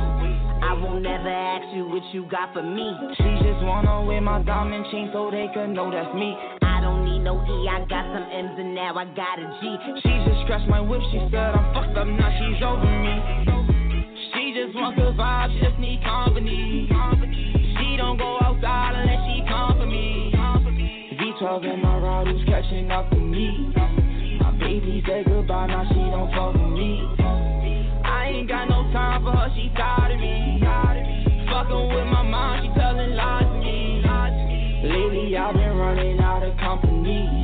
I 0.61 0.75
won't 0.75 1.03
never 1.03 1.29
ask 1.29 1.65
you 1.75 1.89
what 1.89 2.03
you 2.13 2.27
got 2.29 2.53
for 2.53 2.63
me. 2.63 2.89
She 3.17 3.31
just 3.41 3.65
wanna 3.65 4.05
wear 4.05 4.21
my 4.21 4.43
diamond 4.43 4.87
chain 4.91 5.11
so 5.13 5.31
they 5.31 5.49
can 5.55 5.73
know 5.73 5.91
that's 5.91 6.13
me. 6.15 6.37
I 6.63 6.81
don't 6.81 7.05
need 7.05 7.21
no 7.21 7.41
E, 7.41 7.69
I 7.69 7.81
got 7.89 8.05
some 8.13 8.27
M's 8.29 8.59
and 8.59 8.75
now 8.75 8.95
I 8.97 9.05
got 9.17 9.39
a 9.39 9.47
G. 9.61 9.77
She 10.03 10.13
just 10.29 10.41
scratched 10.45 10.69
my 10.69 10.81
whip, 10.81 11.01
she 11.11 11.19
said 11.31 11.55
I'm 11.57 11.73
fucked 11.73 11.97
up, 11.97 12.07
now 12.07 12.31
she's 12.37 12.61
over 12.63 12.85
me. 12.85 13.15
She 14.35 14.53
just 14.53 14.75
want 14.75 14.97
good 14.97 15.17
vibes, 15.17 15.55
she 15.55 15.65
just 15.65 15.79
need 15.79 16.03
company. 16.03 16.89
She 17.79 17.97
don't 17.97 18.19
go 18.19 18.39
outside 18.43 18.95
unless 18.97 19.28
come 19.49 19.79
for 19.79 19.87
me. 19.87 20.33
V12 21.19 21.75
in 21.75 21.83
my 21.83 21.99
ride, 21.99 22.27
who's 22.29 22.45
catching 22.47 22.91
up 22.91 23.11
to 23.11 23.17
me? 23.17 23.73
My 24.41 24.51
baby 24.53 25.03
said 25.07 25.25
goodbye, 25.27 25.67
now 25.67 25.85
she 25.89 25.95
don't 25.95 26.31
fuck 26.33 26.55
with 26.55 26.73
me. 26.79 27.03
I 28.05 28.31
ain't 28.35 28.49
got 28.49 28.69
no 28.69 28.91
time 28.93 29.25
for 29.25 29.33
her, 29.33 29.51
she 29.57 29.71
tired 29.77 30.13
of 30.13 30.21
me. 30.21 30.61
Fucking 31.51 31.89
with 31.95 32.07
my 32.07 32.23
mind, 32.23 32.67
she 32.67 32.81
telling 32.81 33.15
lies 33.15 33.45
to 33.45 33.59
me. 33.59 34.03
Lately 34.85 35.37
I've 35.37 35.55
been 35.55 35.77
running 35.77 36.21
out 36.21 36.43
of 36.43 36.57
company. 36.59 37.38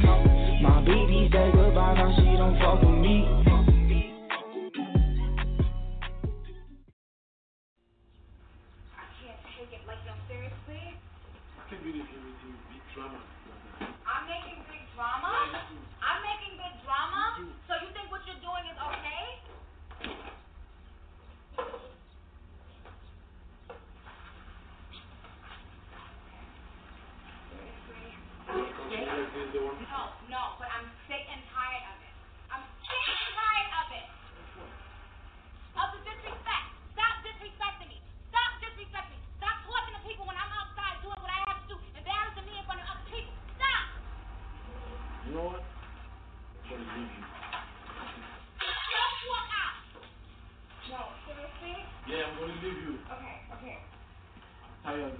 Coyote. 54.84 55.16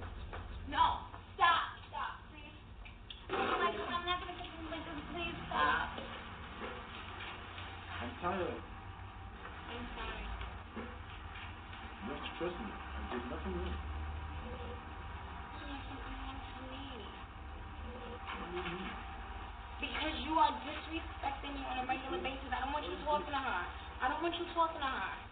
No. 0.69 1.01
Stop. 1.33 1.73
Stop. 1.89 2.21
Please. 2.29 2.53
Like, 3.33 3.73
I'm 3.73 4.05
not 4.05 4.21
going 4.21 4.29
to 4.29 4.45
get 4.45 4.53
this. 4.69 4.85
Please 5.09 5.33
stop. 5.49 5.89
I'm 7.97 8.13
tired. 8.21 8.61
I'm 8.61 9.85
sorry. 9.97 10.21
You 11.97 12.13
have 12.13 12.21
to 12.21 12.31
trust 12.37 12.57
me. 12.61 12.69
I 12.69 13.09
did 13.09 13.25
nothing 13.25 13.57
wrong. 13.57 13.73
Because 19.81 20.15
you 20.21 20.33
are 20.37 20.53
disrespecting 20.61 21.53
me 21.57 21.65
on 21.73 21.81
a 21.81 21.85
regular 21.89 22.21
basis. 22.21 22.53
I 22.53 22.61
don't 22.61 22.73
want 22.73 22.85
you 22.85 22.93
talking 23.01 23.33
to 23.33 23.41
her. 23.41 23.61
I 23.97 24.13
don't 24.13 24.21
want 24.21 24.37
you 24.37 24.45
talking 24.53 24.77
to 24.77 24.85
her. 24.85 25.24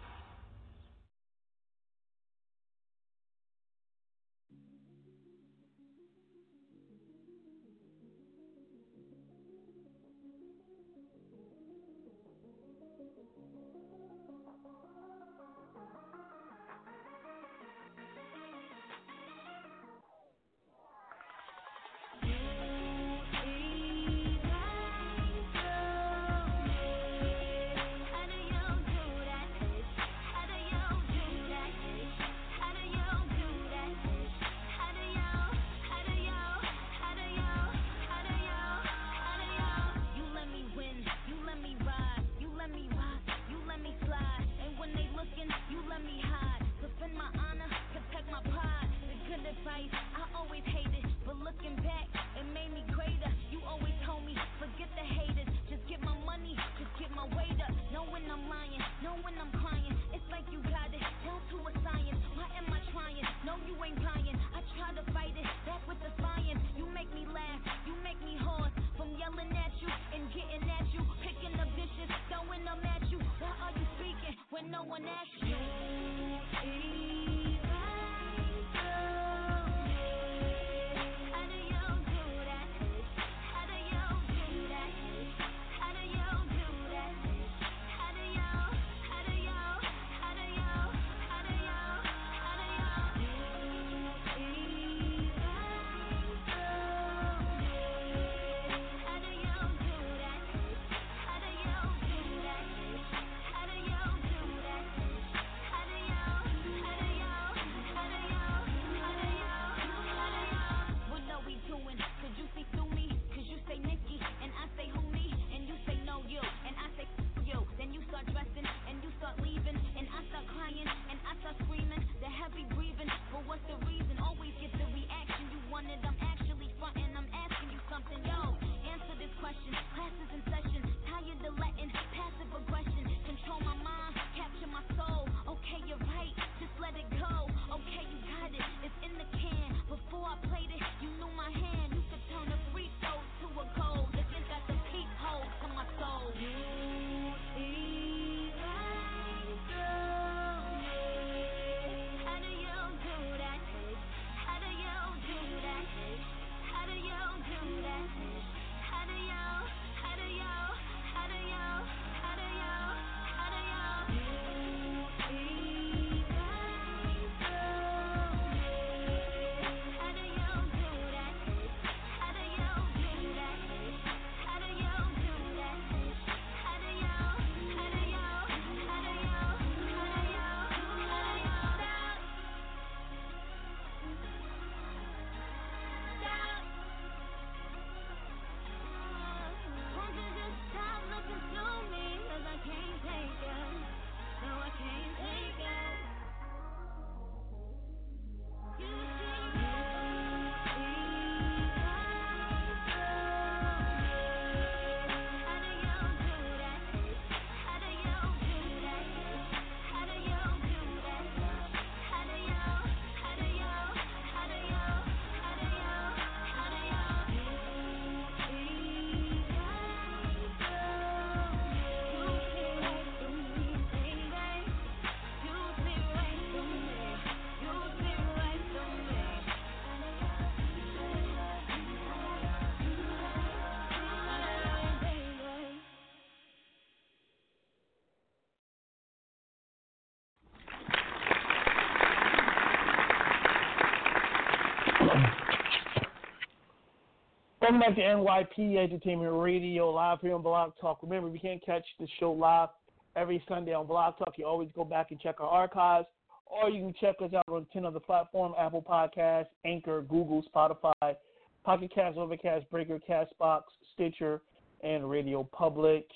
Welcome 247.64 247.80
back 247.80 247.94
to 247.94 248.02
NYP 248.02 248.76
Entertainment 248.76 249.32
Radio, 249.40 249.88
live 249.88 250.20
here 250.20 250.34
on 250.34 250.42
Blog 250.42 250.72
Talk. 250.78 250.98
Remember, 251.02 251.28
if 251.28 251.34
you 251.34 251.40
can't 251.40 251.64
catch 251.64 251.86
the 251.98 252.06
show 252.20 252.30
live 252.30 252.68
every 253.16 253.42
Sunday 253.48 253.72
on 253.72 253.86
Blog 253.86 254.18
Talk, 254.18 254.34
you 254.36 254.44
always 254.44 254.68
go 254.74 254.84
back 254.84 255.12
and 255.12 255.18
check 255.18 255.40
our 255.40 255.48
archives, 255.48 256.06
or 256.44 256.68
you 256.68 256.82
can 256.82 256.94
check 257.00 257.16
us 257.22 257.32
out 257.32 257.48
on 257.48 257.66
10 257.72 257.86
other 257.86 258.00
platforms 258.00 258.54
Apple 258.58 258.82
Podcasts, 258.82 259.46
Anchor, 259.64 260.02
Google, 260.02 260.44
Spotify, 260.54 261.16
Pocket 261.64 261.90
Cast, 261.94 262.18
Overcast, 262.18 262.70
Breaker, 262.70 263.00
Castbox, 263.08 263.62
Stitcher, 263.94 264.42
and 264.82 265.08
Radio 265.08 265.42
Public. 265.44 266.06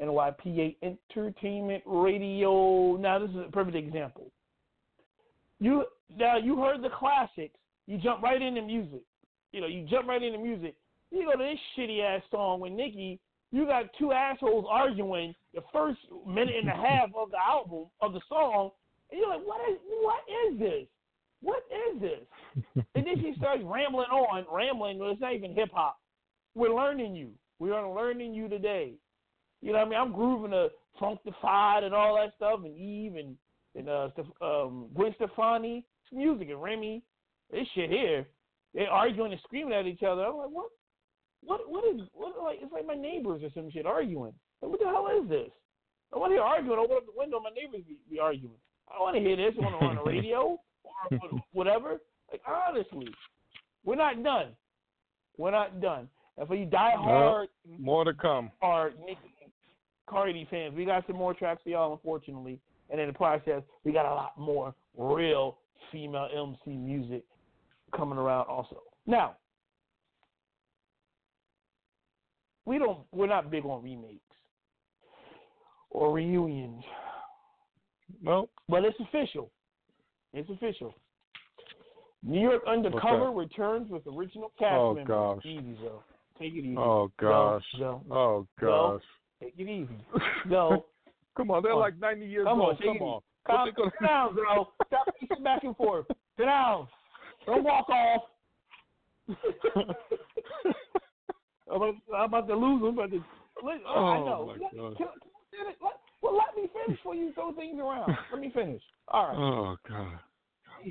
NYPA 0.00 0.76
Entertainment 0.82 1.82
Radio. 1.84 2.96
Now, 2.96 3.18
this 3.18 3.28
is 3.30 3.36
a 3.36 3.50
perfect 3.52 3.76
example. 3.76 4.30
You 5.60 5.84
Now, 6.16 6.38
you 6.38 6.58
heard 6.58 6.82
the 6.82 6.88
classics, 6.88 7.58
you 7.86 7.98
jump 7.98 8.22
right 8.22 8.40
into 8.40 8.62
music. 8.62 9.02
You 9.52 9.60
know, 9.60 9.66
you 9.66 9.86
jump 9.90 10.08
right 10.08 10.22
into 10.22 10.38
music 10.38 10.74
you 11.10 11.24
go 11.26 11.32
to 11.32 11.38
this 11.38 11.58
shitty 11.76 12.02
ass 12.02 12.22
song 12.30 12.60
with 12.60 12.72
Nicki. 12.72 13.20
You 13.52 13.64
got 13.64 13.84
two 13.98 14.12
assholes 14.12 14.66
arguing 14.68 15.34
the 15.54 15.62
first 15.72 15.98
minute 16.26 16.54
and 16.60 16.68
a 16.68 16.72
half 16.72 17.10
of 17.16 17.30
the 17.30 17.38
album 17.38 17.86
of 18.00 18.12
the 18.12 18.20
song, 18.28 18.70
and 19.10 19.20
you're 19.20 19.28
like, 19.28 19.46
what 19.46 19.60
is 19.70 19.78
what 20.02 20.20
is 20.46 20.58
this? 20.58 20.86
What 21.42 21.62
is 21.70 22.00
this? 22.00 22.84
and 22.94 23.06
then 23.06 23.16
she 23.20 23.34
starts 23.38 23.62
rambling 23.64 24.08
on, 24.10 24.44
rambling. 24.52 24.98
Well, 24.98 25.10
it's 25.10 25.20
not 25.20 25.34
even 25.34 25.54
hip 25.54 25.70
hop. 25.72 25.98
We're 26.54 26.74
learning 26.74 27.14
you. 27.14 27.30
We 27.58 27.70
are 27.70 27.94
learning 27.94 28.34
you 28.34 28.48
today. 28.48 28.94
You 29.62 29.72
know 29.72 29.78
what 29.78 29.86
I 29.86 29.90
mean? 29.90 30.00
I'm 30.00 30.12
grooving 30.12 30.50
to 30.50 30.68
Funkified 31.00 31.84
and 31.84 31.94
all 31.94 32.16
that 32.16 32.34
stuff, 32.36 32.60
and 32.64 32.76
Eve 32.76 33.16
and 33.16 33.36
and 33.76 33.88
uh, 33.88 34.08
um, 34.40 34.86
Gwen 34.94 35.14
Stefani, 35.16 35.84
it's 36.02 36.12
music 36.12 36.48
and 36.48 36.62
Remy. 36.62 37.02
This 37.52 37.66
shit 37.74 37.90
here, 37.90 38.26
They're 38.74 38.90
arguing 38.90 39.32
and 39.32 39.40
screaming 39.44 39.74
at 39.74 39.86
each 39.86 40.02
other. 40.02 40.22
I'm 40.22 40.36
like, 40.36 40.48
what? 40.50 40.70
What? 41.46 41.60
What 41.70 41.84
is? 41.94 42.02
What? 42.12 42.34
Like 42.42 42.58
it's 42.60 42.72
like 42.72 42.86
my 42.86 42.94
neighbors 42.94 43.42
or 43.42 43.50
some 43.54 43.70
shit 43.70 43.86
arguing. 43.86 44.34
Like, 44.60 44.70
what 44.70 44.80
the 44.80 44.86
hell 44.86 45.08
is 45.22 45.28
this? 45.28 45.50
I 46.12 46.18
want 46.18 46.30
to 46.30 46.36
hear 46.36 46.42
arguing. 46.42 46.78
Open 46.78 46.96
up 46.98 47.06
the 47.06 47.18
window. 47.18 47.40
My 47.40 47.50
neighbors 47.50 47.82
be, 47.88 47.96
be 48.10 48.18
arguing. 48.18 48.54
I 48.88 48.94
don't 48.94 49.02
want 49.02 49.16
to 49.16 49.22
hear 49.22 49.36
this 49.36 49.54
on, 49.58 49.74
on 49.74 49.96
the 49.96 50.02
radio 50.02 50.58
or 51.10 51.42
whatever. 51.52 51.98
Like 52.30 52.42
honestly, 52.46 53.08
we're 53.84 53.96
not 53.96 54.22
done. 54.22 54.48
We're 55.38 55.50
not 55.50 55.80
done. 55.80 56.08
And 56.38 56.46
for 56.46 56.54
you 56.54 56.66
die 56.66 56.94
hard, 56.96 57.48
more 57.78 58.04
to 58.04 58.12
come. 58.12 58.50
Are 58.60 58.92
Cardi 60.08 60.46
fans, 60.50 60.74
we 60.76 60.84
got 60.84 61.06
some 61.06 61.16
more 61.16 61.34
tracks 61.34 61.62
for 61.62 61.70
y'all, 61.70 61.92
unfortunately. 61.92 62.60
And 62.90 63.00
in 63.00 63.08
the 63.08 63.12
process, 63.12 63.62
we 63.84 63.92
got 63.92 64.06
a 64.06 64.14
lot 64.14 64.38
more 64.38 64.74
real 64.96 65.58
female 65.90 66.28
MC 66.32 66.76
music 66.76 67.24
coming 67.96 68.18
around 68.18 68.46
also. 68.46 68.82
Now, 69.06 69.36
we 72.66 72.78
don't 72.78 72.98
we're 73.12 73.26
not 73.26 73.50
big 73.50 73.64
on 73.64 73.82
remakes 73.82 74.20
or 75.90 76.12
reunions. 76.12 76.84
Well, 78.22 78.50
but 78.68 78.84
it's 78.84 78.98
official. 79.00 79.50
It's 80.34 80.50
official. 80.50 80.94
New 82.22 82.40
York 82.40 82.62
Undercover 82.68 83.28
okay. 83.28 83.38
returns 83.38 83.90
with 83.90 84.02
original 84.06 84.52
cast 84.58 84.74
oh, 84.74 84.94
members. 84.94 85.08
Gosh. 85.08 85.46
Easy, 85.46 85.76
Zoe. 85.80 85.90
Take 86.38 86.52
it 86.54 86.64
easy. 86.64 86.76
Oh 86.76 87.10
gosh. 87.18 87.62
Go, 87.78 88.02
go. 88.08 88.14
Oh 88.14 88.46
gosh. 88.60 89.02
Take 89.40 89.54
it 89.58 89.68
easy. 89.68 89.98
Go. 90.50 90.86
Come 91.36 91.50
on, 91.50 91.62
they're 91.62 91.72
Come 91.72 91.80
like 91.80 91.98
ninety 91.98 92.26
years 92.26 92.46
old. 92.48 92.58
Come 92.58 92.60
old. 92.62 92.76
on, 92.76 92.98
Come 92.98 93.02
on. 93.02 93.20
Calm, 93.46 93.68
gonna- 93.76 93.90
sit 94.00 94.06
down, 94.06 94.34
bro. 94.34 94.68
Stop 94.86 95.06
pacing 95.20 95.44
back 95.44 95.64
and 95.64 95.76
forth. 95.76 96.06
Sit 96.36 96.46
down. 96.46 96.88
Don't 97.44 97.62
walk 97.62 97.88
off. 97.88 98.22
I'm, 101.70 101.76
about, 101.76 101.94
I'm 102.14 102.24
about 102.24 102.48
to 102.48 102.54
lose 102.54 102.82
them, 102.82 102.96
but 102.96 103.10
let, 103.64 103.76
uh, 103.76 103.94
oh, 103.94 104.06
I 104.06 104.18
know. 104.18 104.46
my 104.46 104.52
Let, 104.52 104.76
God. 104.76 104.96
can, 104.96 105.06
can, 105.50 105.66
let, 105.82 105.94
well, 106.22 106.36
let 106.36 106.56
me 106.56 106.68
finish 106.72 106.98
before 106.98 107.14
you 107.14 107.32
throw 107.34 107.52
things 107.52 107.78
around. 107.78 108.16
Let 108.32 108.40
me 108.40 108.50
finish. 108.54 108.82
All 109.08 109.28
right. 109.28 109.36
Oh 109.36 109.76
God. 109.88 110.18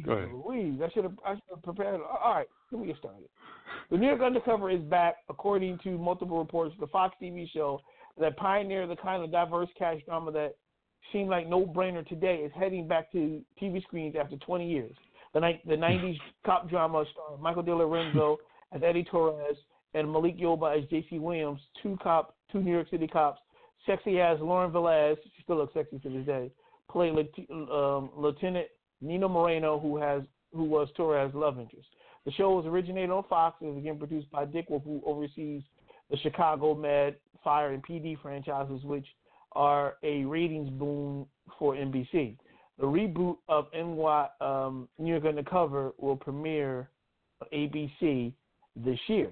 Go 0.04 0.12
ahead. 0.12 0.30
Louise, 0.34 0.82
I 0.84 0.90
should 0.92 1.04
have 1.04 1.14
I 1.26 1.34
should 1.34 1.44
have 1.56 1.64
prepared. 1.64 2.02
Uh, 2.02 2.24
all 2.24 2.36
right, 2.36 2.48
let 2.72 2.82
me 2.82 2.88
get 2.88 2.98
started. 2.98 3.30
The 3.92 3.98
New 3.98 4.08
York 4.08 4.22
Undercover 4.22 4.70
is 4.70 4.82
back, 4.82 5.18
according 5.30 5.80
to 5.84 5.98
multiple 5.98 6.38
reports. 6.38 6.76
The 6.80 6.88
Fox 6.88 7.16
TV 7.22 7.50
show 7.52 7.80
that 8.20 8.36
pioneered 8.38 8.90
the 8.90 8.96
kind 8.96 9.24
of 9.24 9.32
diverse 9.32 9.70
cash 9.78 10.00
drama 10.06 10.32
that 10.32 10.56
seemed 11.14 11.30
like 11.30 11.48
no 11.48 11.66
brainer 11.66 12.06
today 12.08 12.38
is 12.38 12.52
heading 12.58 12.88
back 12.88 13.12
to 13.12 13.42
TV 13.62 13.82
screens 13.84 14.16
after 14.20 14.38
20 14.38 14.70
years. 14.70 14.96
The 15.34 15.40
ni- 15.40 15.62
the 15.66 15.76
90s 15.76 16.18
cop 16.46 16.70
drama 16.70 17.06
starring 17.12 17.42
Michael 17.42 17.64
De 17.64 17.76
Lorenzo 17.76 18.38
as 18.72 18.82
Eddie 18.84 19.04
Torres 19.04 19.58
and 19.96 20.12
Malik 20.12 20.38
Yoba 20.38 20.78
as 20.78 20.88
J.C. 20.90 21.20
Williams, 21.20 21.62
two 21.82 21.98
cop, 22.04 22.36
two 22.52 22.62
New 22.62 22.72
York 22.72 22.90
City 22.92 23.08
cops, 23.08 23.40
sexy 23.86 24.20
as 24.20 24.40
Lauren 24.42 24.72
Velez, 24.72 25.16
she 25.24 25.44
still 25.44 25.58
looks 25.58 25.74
sexy 25.74 26.00
to 26.00 26.10
this 26.10 26.26
day, 26.26 26.52
play 26.92 27.12
Lieutenant, 27.12 27.72
um, 27.72 28.10
Lieutenant 28.16 28.68
Nino 29.02 29.28
Moreno, 29.28 29.80
who 29.80 29.98
has 29.98 30.22
who 30.54 30.64
was 30.64 30.88
Torres' 30.96 31.34
love 31.34 31.60
interest. 31.60 31.88
The 32.26 32.32
show 32.32 32.52
was 32.52 32.66
originated 32.66 33.10
on 33.10 33.24
Fox 33.30 33.58
and 33.62 33.72
is 33.72 33.78
again 33.78 33.98
produced 33.98 34.30
by 34.32 34.46
Dick 34.46 34.70
Wolf, 34.70 34.84
who 34.84 35.02
oversees 35.06 35.62
the 36.10 36.18
Chicago 36.18 36.74
Med, 36.74 37.16
Fire, 37.44 37.72
and 37.72 37.84
PD 37.86 38.20
franchises, 38.22 38.84
which 38.84 39.06
are 39.54 39.96
a 40.04 40.26
ratings 40.26 40.70
boom 40.70 41.26
for 41.58 41.76
NBC. 41.76 42.36
The 42.78 42.86
reboot 42.86 43.38
of 43.48 43.68
NY 43.74 44.28
um, 44.42 44.90
New 44.98 45.12
York 45.12 45.26
Undercover 45.26 45.94
will 45.98 46.18
premiere 46.18 46.90
ABC 47.54 48.34
this 48.76 49.00
year. 49.08 49.32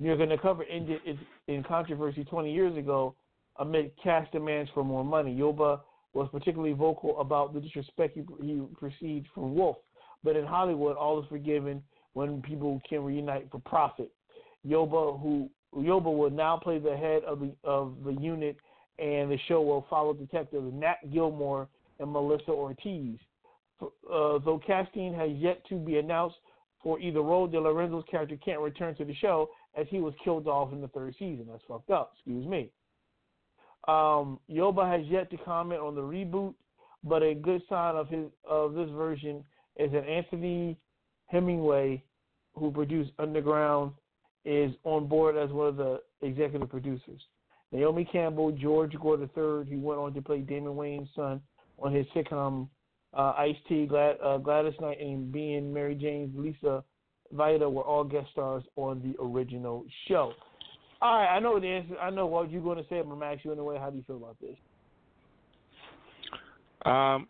York 0.00 0.20
Undercover 0.20 0.64
ended 0.64 1.00
in 1.46 1.62
controversy 1.62 2.24
20 2.24 2.52
years 2.52 2.76
ago 2.76 3.14
amid 3.58 3.92
cast 4.02 4.32
demands 4.32 4.70
for 4.74 4.84
more 4.84 5.04
money. 5.04 5.34
Yoba 5.34 5.80
was 6.14 6.28
particularly 6.32 6.72
vocal 6.72 7.18
about 7.20 7.54
the 7.54 7.60
disrespect 7.60 8.16
he, 8.16 8.24
he 8.44 8.60
received 8.80 9.26
from 9.34 9.54
Wolf. 9.54 9.76
But 10.22 10.36
in 10.36 10.44
Hollywood, 10.44 10.96
all 10.96 11.20
is 11.20 11.28
forgiven 11.28 11.82
when 12.14 12.42
people 12.42 12.80
can 12.88 13.04
reunite 13.04 13.50
for 13.50 13.60
profit. 13.60 14.10
Yoba, 14.66 15.20
who 15.20 15.50
Yoba 15.76 16.16
will 16.16 16.30
now 16.30 16.56
play 16.56 16.78
the 16.78 16.96
head 16.96 17.22
of 17.24 17.40
the 17.40 17.52
of 17.64 17.96
the 18.04 18.12
unit, 18.12 18.56
and 18.98 19.30
the 19.30 19.38
show 19.48 19.60
will 19.60 19.86
follow 19.90 20.14
detectives 20.14 20.72
Nat 20.72 20.96
Gilmore 21.12 21.68
and 21.98 22.10
Melissa 22.10 22.50
Ortiz. 22.50 23.18
Uh, 23.82 24.38
though 24.44 24.60
casting 24.64 25.12
has 25.14 25.30
yet 25.32 25.64
to 25.68 25.76
be 25.76 25.98
announced 25.98 26.36
for 26.82 27.00
either 27.00 27.20
role, 27.20 27.46
De 27.46 27.60
Lorenzo's 27.60 28.04
character 28.10 28.36
can't 28.42 28.60
return 28.60 28.94
to 28.94 29.04
the 29.04 29.14
show 29.16 29.50
as 29.76 29.86
he 29.90 29.98
was 30.00 30.14
killed 30.22 30.46
off 30.46 30.72
in 30.72 30.80
the 30.80 30.88
third 30.88 31.14
season. 31.18 31.46
That's 31.50 31.62
fucked 31.66 31.90
up. 31.90 32.12
Excuse 32.14 32.46
me. 32.46 32.70
Um, 33.86 34.40
Yoba 34.50 34.90
has 34.90 35.06
yet 35.06 35.30
to 35.30 35.36
comment 35.38 35.80
on 35.80 35.94
the 35.94 36.00
reboot, 36.00 36.54
but 37.02 37.22
a 37.22 37.34
good 37.34 37.62
sign 37.68 37.96
of 37.96 38.08
his 38.08 38.26
of 38.48 38.74
this 38.74 38.88
version 38.90 39.44
is 39.76 39.92
that 39.92 40.08
Anthony 40.08 40.78
Hemingway, 41.26 42.02
who 42.54 42.70
produced 42.70 43.10
Underground, 43.18 43.92
is 44.44 44.72
on 44.84 45.06
board 45.06 45.36
as 45.36 45.50
one 45.50 45.68
of 45.68 45.76
the 45.76 46.00
executive 46.22 46.70
producers. 46.70 47.20
Naomi 47.72 48.04
Campbell, 48.10 48.52
George 48.52 48.94
Gore 49.00 49.18
III, 49.18 49.68
who 49.68 49.80
went 49.80 49.98
on 49.98 50.14
to 50.14 50.22
play 50.22 50.38
Damon 50.38 50.74
Wayans' 50.74 51.08
son 51.14 51.40
on 51.78 51.92
his 51.92 52.06
sitcom 52.14 52.68
uh, 53.14 53.32
Ice 53.38 53.56
T, 53.68 53.86
Glad, 53.86 54.16
uh, 54.22 54.38
Gladys 54.38 54.74
Knight, 54.80 55.00
and 55.00 55.32
being 55.32 55.72
Mary 55.72 55.94
Jane's 55.94 56.36
Lisa 56.36 56.84
Vita 57.32 57.68
were 57.68 57.82
all 57.82 58.04
guest 58.04 58.28
stars 58.32 58.62
on 58.76 59.00
the 59.02 59.20
original 59.22 59.84
show. 60.08 60.32
All 61.02 61.18
right, 61.18 61.36
I 61.36 61.40
know 61.40 61.58
the 61.60 61.66
answer. 61.66 61.98
I 61.98 62.10
know 62.10 62.26
what 62.26 62.50
you're 62.50 62.62
going 62.62 62.78
to 62.78 62.88
say. 62.88 62.98
I'm 62.98 63.08
going 63.08 63.20
to 63.20 63.26
ask 63.26 63.44
you 63.44 63.52
anyway. 63.52 63.78
How 63.78 63.90
do 63.90 63.96
you 63.96 64.04
feel 64.06 64.16
about 64.16 64.36
this? 64.40 64.56
Um, 66.84 67.28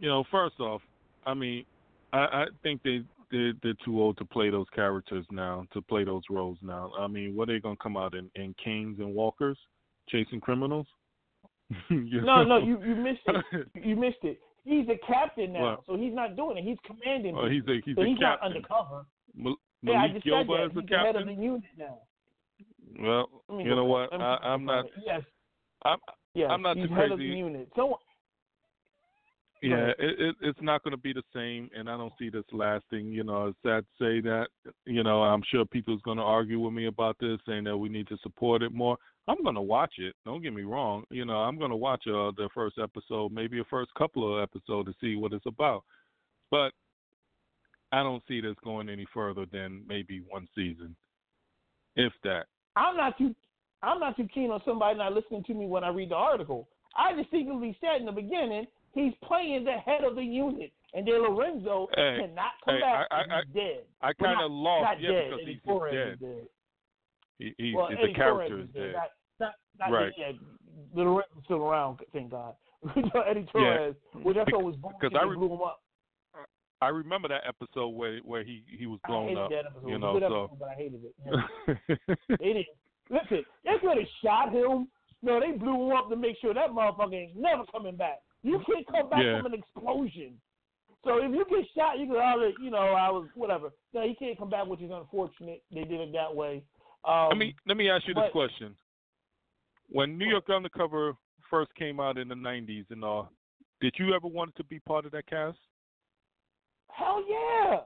you 0.00 0.08
know, 0.08 0.24
first 0.30 0.58
off, 0.60 0.80
I 1.26 1.34
mean, 1.34 1.64
I, 2.12 2.18
I 2.18 2.44
think 2.62 2.82
they 2.82 3.02
they're, 3.30 3.54
they're 3.62 3.74
too 3.84 4.00
old 4.00 4.18
to 4.18 4.24
play 4.24 4.50
those 4.50 4.66
characters 4.74 5.24
now, 5.30 5.66
to 5.72 5.80
play 5.80 6.04
those 6.04 6.22
roles 6.30 6.58
now. 6.62 6.92
I 6.98 7.06
mean, 7.06 7.34
what 7.34 7.48
are 7.48 7.54
they 7.54 7.60
gonna 7.60 7.76
come 7.82 7.96
out 7.96 8.14
in, 8.14 8.30
in 8.34 8.54
canes 8.62 8.98
and 9.00 9.14
walkers, 9.14 9.58
chasing 10.08 10.40
criminals? 10.40 10.86
You 11.88 12.20
No, 12.20 12.44
no, 12.44 12.58
you 12.58 12.82
you 12.84 12.94
missed 12.94 13.26
it. 13.26 13.66
You 13.82 13.96
missed 13.96 14.22
it. 14.22 14.38
He's 14.64 14.86
a 14.88 14.98
captain 15.06 15.54
now, 15.54 15.70
What? 15.70 15.80
so 15.86 15.96
he's 15.96 16.14
not 16.14 16.36
doing 16.36 16.58
it. 16.58 16.64
He's 16.64 16.78
commanding. 16.86 17.34
Oh, 17.36 17.48
he's 17.48 17.62
a 17.66 17.80
he's 17.84 17.96
so 17.96 18.02
a 18.02 18.06
he's 18.06 18.18
not 18.20 18.40
undercover. 18.42 19.06
Mal- 19.34 19.56
yeah, 19.82 19.92
I 19.92 20.06
Malik 20.06 20.14
just 20.14 20.24
said 20.24 20.46
Yoba 20.46 20.66
is 20.66 20.76
a 20.76 20.80
He's 20.80 20.88
the 20.88 20.96
head 20.96 21.16
of 21.16 21.26
the 21.26 21.32
unit 21.32 21.62
now. 21.78 21.98
Well, 23.00 23.60
you 23.60 23.74
know 23.74 23.84
what? 23.84 24.12
I, 24.12 24.36
I'm 24.42 24.64
not. 24.64 24.86
Yes. 25.04 25.22
I'm 25.84 25.98
Yes. 26.34 26.48
I'm 26.50 26.62
not 26.62 26.76
he's 26.76 26.88
too 26.88 26.94
head 26.94 27.12
of 27.12 27.18
the 27.18 27.24
crazy. 27.24 27.38
unit. 27.38 27.68
So 27.76 27.98
Yeah, 29.60 29.92
it, 29.98 30.20
it, 30.20 30.36
it's 30.40 30.58
not 30.62 30.82
going 30.82 30.92
to 30.92 30.96
be 30.96 31.12
the 31.12 31.22
same, 31.34 31.68
and 31.76 31.88
I 31.88 31.96
don't 31.96 32.12
see 32.18 32.30
this 32.30 32.44
lasting. 32.52 33.08
You 33.08 33.22
know, 33.24 33.48
it's 33.48 33.58
sad 33.62 33.84
to 33.84 34.04
say 34.04 34.20
that. 34.22 34.46
You 34.86 35.02
know, 35.02 35.22
I'm 35.22 35.42
sure 35.50 35.64
people's 35.64 36.00
going 36.02 36.16
to 36.16 36.22
argue 36.22 36.58
with 36.58 36.72
me 36.72 36.86
about 36.86 37.16
this, 37.20 37.38
saying 37.46 37.64
that 37.64 37.76
we 37.76 37.88
need 37.88 38.08
to 38.08 38.16
support 38.22 38.62
it 38.62 38.72
more. 38.72 38.96
I'm 39.28 39.42
going 39.42 39.54
to 39.54 39.62
watch 39.62 39.94
it. 39.98 40.14
Don't 40.24 40.42
get 40.42 40.54
me 40.54 40.62
wrong. 40.62 41.04
You 41.10 41.24
know, 41.24 41.36
I'm 41.36 41.58
going 41.58 41.70
to 41.70 41.76
watch 41.76 42.02
uh, 42.06 42.32
the 42.36 42.48
first 42.54 42.78
episode, 42.82 43.30
maybe 43.30 43.58
the 43.58 43.64
first 43.70 43.92
couple 43.94 44.36
of 44.36 44.42
episodes 44.42 44.88
to 44.88 44.94
see 45.00 45.16
what 45.16 45.32
it's 45.32 45.46
about. 45.46 45.84
But 46.50 46.72
I 47.92 48.02
don't 48.02 48.22
see 48.26 48.40
this 48.40 48.56
going 48.64 48.88
any 48.88 49.06
further 49.12 49.44
than 49.52 49.82
maybe 49.86 50.22
one 50.28 50.48
season, 50.54 50.96
if 51.96 52.12
that. 52.24 52.46
I'm 52.76 52.96
not 52.96 53.18
too 53.18 53.34
I'm 53.82 53.98
not 54.00 54.16
too 54.16 54.28
keen 54.32 54.50
on 54.50 54.62
somebody 54.64 54.96
not 54.98 55.12
listening 55.12 55.44
to 55.44 55.54
me 55.54 55.66
when 55.66 55.84
I 55.84 55.88
read 55.88 56.10
the 56.10 56.14
article. 56.14 56.68
I 56.96 57.12
distinctly 57.14 57.76
said 57.80 58.00
in 58.00 58.06
the 58.06 58.12
beginning 58.12 58.66
he's 58.94 59.12
playing 59.24 59.64
the 59.64 59.72
head 59.84 60.04
of 60.04 60.14
the 60.14 60.22
unit, 60.22 60.72
and 60.94 61.04
De 61.04 61.12
Lorenzo 61.12 61.88
Hey, 61.94 62.18
cannot 62.20 62.52
come 62.64 62.74
hey, 62.76 62.80
back. 62.80 63.06
I- 63.10 63.16
I- 63.16 63.42
he's 63.46 63.54
dead. 63.54 63.84
I 64.00 64.12
kind 64.14 64.40
of 64.40 64.50
lost, 64.50 64.82
not 64.84 65.00
yeah, 65.00 65.10
dead. 65.10 65.30
because 65.30 65.46
he's, 65.46 65.92
dead. 65.92 66.08
is 66.12 66.18
dead. 66.20 66.46
He, 67.38 67.54
he's, 67.58 67.74
well, 67.74 67.88
the 67.90 68.14
character 68.14 68.60
is 68.60 68.68
dead. 68.68 68.92
dead. 68.92 68.94
Not, 68.94 69.10
not, 69.40 69.90
not 69.90 69.92
Right. 69.98 70.12
dead. 70.16 70.38
De 70.94 71.02
Lorenzo's 71.02 71.44
still 71.44 71.62
around, 71.62 71.98
thank 72.12 72.30
God. 72.30 72.54
Eddie 73.28 73.46
Torres, 73.52 73.94
which 74.22 74.36
I 74.36 74.44
thought 74.44 74.62
was 74.64 74.76
Because 74.76 75.16
I 75.18 75.24
re- 75.24 75.36
blew 75.36 75.54
him 75.54 75.60
up. 75.62 75.81
I 76.82 76.88
remember 76.88 77.28
that 77.28 77.42
episode 77.46 77.90
where 77.90 78.18
where 78.24 78.42
he 78.42 78.64
he 78.66 78.86
was 78.86 78.98
blown 79.06 79.36
up. 79.38 79.50
You 79.50 79.58
It 79.58 79.64
was 79.84 80.00
know, 80.00 80.16
a 80.16 80.20
good 80.20 80.28
so 80.28 80.44
episode, 80.44 80.58
but 80.58 80.68
I 80.68 80.74
hated 80.74 81.00
it. 81.04 81.14
Yeah. 81.24 82.04
they 82.40 82.46
didn't 82.46 82.66
listen. 83.08 83.44
They 83.64 83.78
could 83.80 83.98
have 83.98 84.08
shot 84.22 84.52
him. 84.52 84.88
No, 85.22 85.38
they 85.38 85.52
blew 85.56 85.86
him 85.86 85.96
up 85.96 86.10
to 86.10 86.16
make 86.16 86.36
sure 86.40 86.52
that 86.52 86.70
motherfucker 86.70 87.14
ain't 87.14 87.36
never 87.36 87.62
coming 87.70 87.94
back. 87.94 88.18
You 88.42 88.60
can't 88.66 88.84
come 88.88 89.08
back 89.08 89.22
Yeah. 89.22 89.40
from 89.40 89.52
an 89.52 89.60
explosion. 89.60 90.40
So 91.04 91.18
if 91.18 91.30
you 91.30 91.44
get 91.48 91.68
shot, 91.76 92.00
you 92.00 92.06
can 92.06 92.16
already, 92.16 92.54
you 92.60 92.70
know, 92.70 92.78
I 92.78 93.10
was 93.10 93.28
whatever. 93.36 93.70
No, 93.94 94.02
he 94.02 94.16
can't 94.16 94.36
come 94.36 94.50
back, 94.50 94.66
which 94.66 94.80
is 94.80 94.90
unfortunate. 94.92 95.62
They 95.72 95.84
did 95.84 96.00
it 96.00 96.12
that 96.12 96.34
way. 96.34 96.64
Um, 97.04 97.28
let 97.28 97.38
me 97.38 97.54
let 97.66 97.76
me 97.76 97.88
ask 97.90 98.08
you 98.08 98.14
this 98.14 98.30
question: 98.32 98.74
When 99.88 100.18
New 100.18 100.26
York 100.28 100.50
Undercover 100.50 101.14
first 101.48 101.72
came 101.76 102.00
out 102.00 102.18
in 102.18 102.26
the 102.26 102.34
'90s 102.34 102.86
and 102.90 103.04
all, 103.04 103.30
did 103.80 103.94
you 103.98 104.14
ever 104.14 104.26
want 104.26 104.54
to 104.56 104.64
be 104.64 104.80
part 104.80 105.06
of 105.06 105.12
that 105.12 105.26
cast? 105.26 105.58
Hell 106.96 107.22
yeah! 107.28 107.80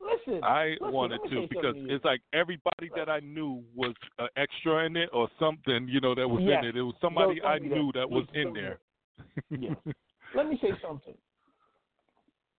Listen, 0.00 0.44
I 0.44 0.76
listen, 0.80 0.92
wanted 0.92 1.20
to 1.30 1.46
because 1.48 1.74
it's 1.76 2.04
like 2.04 2.20
everybody 2.32 2.90
that 2.94 3.08
I 3.08 3.20
knew 3.20 3.62
was 3.74 3.94
an 4.18 4.28
extra 4.36 4.84
in 4.84 4.96
it 4.96 5.08
or 5.12 5.28
something, 5.38 5.88
you 5.88 6.00
know, 6.00 6.14
that 6.14 6.28
was 6.28 6.42
Yes. 6.42 6.62
in 6.62 6.68
it. 6.70 6.76
It 6.76 6.82
was 6.82 6.94
somebody 7.00 7.42
I 7.42 7.58
knew 7.58 7.90
that 7.94 8.08
was 8.08 8.26
in 8.34 8.52
there. 8.52 8.78
Yeah. 9.50 9.74
Let 10.34 10.48
me 10.48 10.58
say 10.60 10.72
something. 10.82 11.14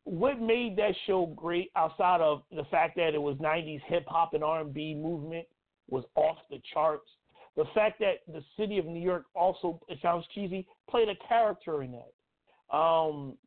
What 0.05 0.39
made 0.39 0.75
that 0.77 0.95
show 1.07 1.27
great, 1.35 1.71
outside 1.75 2.21
of 2.21 2.43
the 2.51 2.63
fact 2.65 2.95
that 2.95 3.13
it 3.13 3.21
was 3.21 3.37
'90s 3.37 3.81
hip 3.87 4.05
hop 4.07 4.33
and 4.33 4.43
R&B 4.43 4.95
movement, 4.95 5.45
was 5.89 6.03
off 6.15 6.37
the 6.49 6.61
charts. 6.73 7.09
The 7.55 7.65
fact 7.73 7.99
that 7.99 8.21
the 8.27 8.43
city 8.57 8.77
of 8.77 8.85
New 8.85 9.01
York 9.01 9.25
also, 9.33 9.79
it 9.87 9.99
sounds 10.01 10.25
cheesy, 10.33 10.67
played 10.89 11.09
a 11.09 11.15
character 11.27 11.83
in 11.83 11.91
that. 11.93 12.75
Um, 12.75 13.37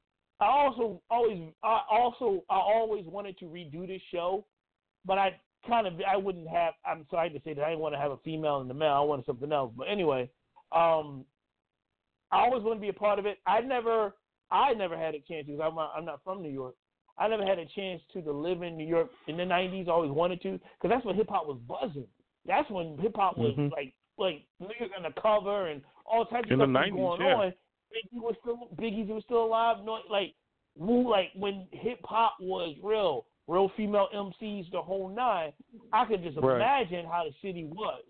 I 0.41 0.47
also 0.47 1.03
always, 1.11 1.53
I 1.63 1.81
also, 1.91 2.45
I 2.49 2.57
always 2.57 3.05
wanted 3.07 3.39
to 3.39 3.47
redo 3.47 3.87
this 3.87 4.03
show, 4.13 4.45
but 5.05 5.19
I 5.19 5.39
kind 5.67 5.87
of, 5.87 5.95
I 6.09 6.17
wouldn't 6.17 6.49
have. 6.49 6.75
I'm 6.87 7.07
sorry 7.11 7.31
to 7.31 7.41
say 7.45 7.55
that 7.55 7.65
I 7.65 7.71
didn't 7.71 7.81
want 7.81 7.95
to 7.95 8.01
have 8.01 8.13
a 8.13 8.19
female 8.19 8.61
in 8.61 8.69
the 8.69 8.75
male. 8.75 8.93
I 8.93 9.01
wanted 9.01 9.27
something 9.27 9.51
else. 9.53 9.73
But 9.77 9.89
anyway, 9.89 10.31
um, 10.73 11.25
I 12.31 12.41
always 12.45 12.63
wanted 12.63 12.77
to 12.77 12.83
be 12.83 12.89
a 12.89 12.93
part 12.93 13.19
of 13.19 13.27
it. 13.27 13.39
I 13.47 13.61
never, 13.61 14.15
I 14.51 14.75
never 14.75 14.97
had 14.97 15.15
a 15.15 15.21
chance 15.21 15.47
because 15.47 15.61
I'm 15.63 15.75
not, 15.75 15.93
I'm 15.97 16.05
not 16.05 16.21
from 16.23 16.43
New 16.43 16.51
York. 16.51 16.75
I 17.19 17.27
never 17.27 17.45
had 17.45 17.59
a 17.59 17.67
chance 17.75 18.01
to, 18.13 18.23
to 18.23 18.31
live 18.33 18.63
in 18.63 18.77
New 18.77 18.87
York 18.87 19.11
in 19.27 19.37
the 19.37 19.43
'90s. 19.43 19.89
Always 19.89 20.13
wanted 20.13 20.41
to 20.43 20.53
because 20.53 20.95
that's 20.95 21.05
when 21.05 21.17
hip 21.17 21.29
hop 21.29 21.49
was 21.49 21.59
buzzing. 21.67 22.07
That's 22.47 22.71
when 22.71 22.97
hip 22.99 23.17
hop 23.17 23.37
was 23.37 23.55
Mhm. 23.57 23.73
like, 23.73 23.93
like 24.19 24.47
New 24.61 24.71
York 24.79 24.93
undercover 24.97 25.67
and 25.67 25.83
all 26.07 26.25
types 26.27 26.47
of 26.47 26.53
In 26.53 26.59
stuff 26.59 26.69
was 26.69 26.77
90s, 26.77 26.97
going 26.97 27.21
yeah. 27.21 27.35
on. 27.35 27.55
Biggie 27.93 28.21
was 28.21 28.35
still, 28.41 28.69
Biggie 28.77 29.07
was 29.09 29.25
still 29.25 29.45
alive. 29.45 29.79
No, 29.85 29.99
like, 30.11 30.35
Wu, 30.77 31.11
like 31.11 31.31
when 31.35 31.67
hip 31.73 31.99
hop 32.05 32.37
was 32.41 32.77
real, 32.83 33.27
real 33.49 33.71
female 33.77 34.09
MCs, 34.15 34.71
the 34.71 34.81
whole 34.81 35.09
nine. 35.09 35.53
I 35.93 36.05
could 36.05 36.23
just 36.23 36.37
Right. 36.37 36.57
imagine 36.57 37.07
how 37.07 37.25
the 37.25 37.35
city 37.43 37.65
was 37.65 38.03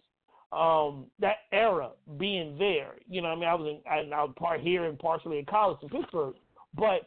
um 0.51 1.07
that 1.19 1.37
era 1.53 1.91
being 2.17 2.57
there. 2.59 2.97
You 3.07 3.21
know, 3.21 3.29
what 3.29 3.37
I 3.37 3.41
mean, 3.41 3.49
I 3.49 3.55
was 3.55 3.69
in, 3.69 3.81
I, 3.91 4.17
I 4.17 4.25
was 4.25 4.35
part 4.39 4.61
here 4.61 4.87
and 4.87 4.99
partially 4.99 5.39
in 5.39 5.45
college 5.45 5.79
in 5.83 5.89
Pittsburgh, 5.91 6.35
but 6.75 7.03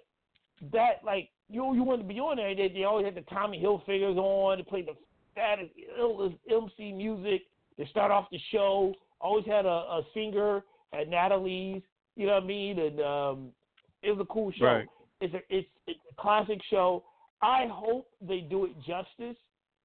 that 0.72 1.03
like 1.03 1.30
you 1.49 1.74
you 1.74 1.84
wanted 1.84 2.03
to 2.03 2.07
be 2.07 2.19
on 2.19 2.38
there. 2.38 2.55
They, 2.55 2.69
they 2.69 2.84
always 2.84 3.05
had 3.05 3.15
the 3.15 3.22
Tommy 3.22 3.59
Hilfigers 3.61 4.17
on. 4.17 4.57
They 4.59 4.63
played 4.63 4.88
the 4.88 4.95
fattest, 5.36 5.72
illest 5.99 6.38
MC 6.49 6.91
music 6.91 7.41
to 7.80 7.88
start 7.88 8.11
off 8.11 8.28
the 8.32 8.39
show. 8.51 8.93
Always 9.19 9.45
had 9.45 9.65
a, 9.65 9.69
a 9.69 10.01
singer 10.13 10.63
at 10.93 11.09
Natalie's. 11.09 11.82
You 12.16 12.28
know 12.28 12.34
what 12.34 12.43
I 12.43 12.47
mean? 12.47 12.80
And 12.80 12.99
um, 13.01 13.49
it 14.03 14.12
was 14.12 14.20
a 14.22 14.34
cool 14.34 14.51
show. 14.51 14.66
Right. 14.66 14.88
It's 15.22 15.34
a 15.34 15.41
it's 15.49 15.68
it's 15.88 15.99
a 16.12 16.22
classic 16.22 16.59
show. 16.70 17.03
I 17.41 17.68
hope 17.72 18.07
they 18.22 18.39
do 18.41 18.66
it 18.66 18.76
justice. 18.80 19.38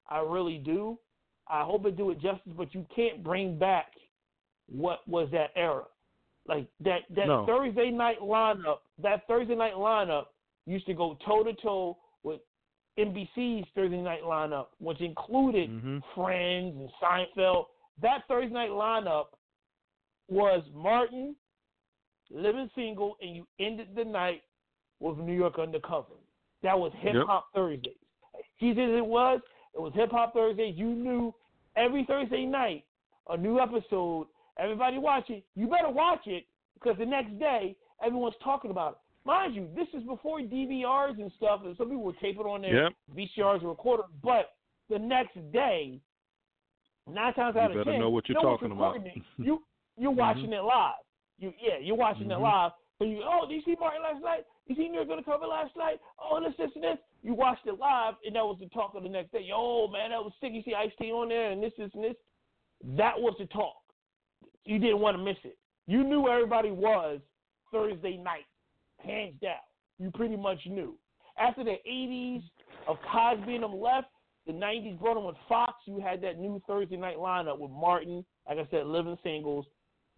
I 0.09 0.18
really 0.20 0.59
do. 0.59 0.99
I 1.49 1.62
hope 1.62 1.85
they 1.85 1.91
do 1.91 2.11
it 2.11 2.20
justice, 2.20 2.53
but 2.57 2.74
you 2.74 2.85
can't 2.95 3.22
bring 3.22 3.59
back 3.59 3.87
what 4.68 5.07
was 5.09 5.29
that 5.33 5.51
era. 5.57 5.85
Like 6.49 6.66
that 6.81 7.01
that 7.14 7.27
No. 7.27 7.47
Thursday 7.47 7.91
night 7.91 8.20
lineup, 8.20 8.79
that 9.03 9.27
Thursday 9.27 9.55
night 9.55 9.74
lineup 9.74 10.27
used 10.66 10.87
to 10.87 10.95
go 10.95 11.16
toe 11.24 11.45
to 11.45 11.53
toe 11.55 11.97
with 12.22 12.41
NBC's 12.99 13.66
Thursday 13.74 14.01
night 14.01 14.22
lineup, 14.22 14.68
which 14.79 15.01
included 15.01 15.70
Mhm. 15.70 16.03
Friends 16.14 16.77
and 16.77 16.91
Seinfeld. 17.01 17.66
That 18.01 18.27
Thursday 18.27 18.53
night 18.53 18.70
lineup 18.70 19.27
was 20.29 20.62
Martin, 20.72 21.37
Living 22.31 22.70
Single, 22.74 23.16
and 23.20 23.37
you 23.37 23.47
ended 23.61 23.89
the 23.95 24.05
night 24.05 24.43
with 25.01 25.18
New 25.18 25.35
York 25.35 25.59
Undercover. 25.59 26.14
That 26.62 26.79
was 26.79 26.93
Hip 27.01 27.14
Hop 27.27 27.47
Thursdays. 27.55 27.95
Easy 28.61 28.83
as 28.83 28.91
it 28.91 29.05
was, 29.07 29.41
it 29.74 29.81
was 29.81 29.93
Hip 29.95 30.11
Hop 30.11 30.33
Thursdays. 30.35 30.74
You 30.77 30.87
knew 30.87 31.35
every 31.77 32.05
Thursday 32.05 32.45
night 32.45 32.85
a 33.29 33.37
new 33.37 33.61
episode. 33.61 34.27
Everybody 34.59 34.99
watch 34.99 35.29
it. 35.29 35.45
You 35.55 35.68
better 35.68 35.91
watch 35.91 36.27
it 36.27 36.45
because 36.74 36.97
the 36.99 37.07
next 37.07 37.39
day 37.39 37.77
everyone's 38.05 38.35
talking 38.43 38.70
about 38.70 38.93
it. 38.93 38.99
Mind 39.27 39.55
you, 39.55 39.68
this 39.74 39.89
is 39.93 40.07
before 40.07 40.41
DVRs 40.41 41.20
and 41.20 41.31
stuff, 41.37 41.61
and 41.64 41.77
some 41.77 41.89
people 41.89 42.05
would 42.05 42.18
tape 42.20 42.37
it 42.39 42.47
on 42.47 42.62
their 42.62 42.85
Yep. 42.85 42.93
VCRs 43.14 43.62
or 43.62 43.70
recorder. 43.70 44.05
But 44.22 44.53
the 44.89 44.99
next 44.99 45.37
day, 45.53 46.01
nine 47.09 47.35
times 47.35 47.57
You 47.57 47.61
out 47.61 47.70
of 47.72 47.77
better 47.77 47.91
ten, 47.91 48.01
know 48.01 48.11
what 48.11 48.29
you're 48.29 48.41
no 48.41 48.51
talking 48.51 48.70
about. 48.70 49.05
it. 49.05 49.22
You 49.37 49.62
you're 49.99 50.11
mm-hmm. 50.11 50.20
watching 50.20 50.53
it 50.53 50.62
live. 50.62 50.95
You 51.39 51.53
yeah, 51.61 51.78
you're 51.80 51.97
watching 51.97 52.30
it 52.30 52.34
Mhm. 52.34 52.43
live. 52.43 52.72
So 52.99 53.05
you 53.05 53.22
oh, 53.24 53.47
did 53.47 53.57
you 53.57 53.62
see 53.62 53.76
Martin 53.78 54.03
last 54.03 54.22
night? 54.22 54.45
You 54.66 54.74
see 54.74 54.89
New 54.89 55.03
York 55.05 55.24
cover 55.24 55.47
last 55.47 55.76
night? 55.76 56.01
Oh, 56.18 56.41
this, 56.41 56.57
this, 56.57 56.70
and 56.74 56.82
this. 56.84 56.99
You 57.22 57.34
watched 57.34 57.66
it 57.66 57.78
live, 57.78 58.14
and 58.24 58.34
that 58.34 58.45
was 58.45 58.59
the 58.59 58.68
talk 58.68 58.95
of 58.95 59.03
the 59.03 59.09
next 59.09 59.32
day. 59.32 59.43
Yo, 59.43 59.89
man, 59.89 60.11
that 60.11 60.22
was 60.22 60.32
sick. 60.41 60.53
You 60.53 60.62
see 60.62 60.74
Ice 60.74 60.93
T 60.99 61.12
on 61.12 61.28
there, 61.28 61.51
and 61.51 61.62
this, 61.62 61.72
this, 61.76 61.91
and 61.95 62.05
this. 62.05 62.16
That 62.97 63.18
was 63.18 63.34
the 63.39 63.47
talk. 63.47 63.76
You 64.64 64.78
didn't 64.78 65.01
want 65.01 65.16
to 65.16 65.22
miss 65.22 65.37
it. 65.45 65.59
You 65.87 66.03
knew 66.05 66.20
where 66.22 66.34
everybody 66.34 66.70
was 66.70 67.20
Thursday 67.70 68.16
night, 68.16 68.47
hands 68.99 69.34
down. 69.41 69.55
You 69.99 70.11
pretty 70.11 70.37
much 70.37 70.59
knew. 70.66 70.99
After 71.39 71.64
the 71.64 71.76
80s 71.89 72.43
of 72.89 72.97
Cosby 73.12 73.55
and 73.55 73.64
them 73.64 73.78
left, 73.80 74.09
the 74.47 74.53
90s 74.53 74.99
brought 74.99 75.14
them 75.14 75.24
with 75.24 75.37
Fox. 75.49 75.74
You 75.87 76.01
had 76.01 76.20
that 76.22 76.39
new 76.39 76.62
Thursday 76.66 76.97
night 76.97 77.16
lineup 77.18 77.59
with 77.59 77.70
Martin, 77.70 78.24
like 78.49 78.59
I 78.59 78.66
said, 78.70 78.87
Living 78.87 79.18
Singles, 79.22 79.66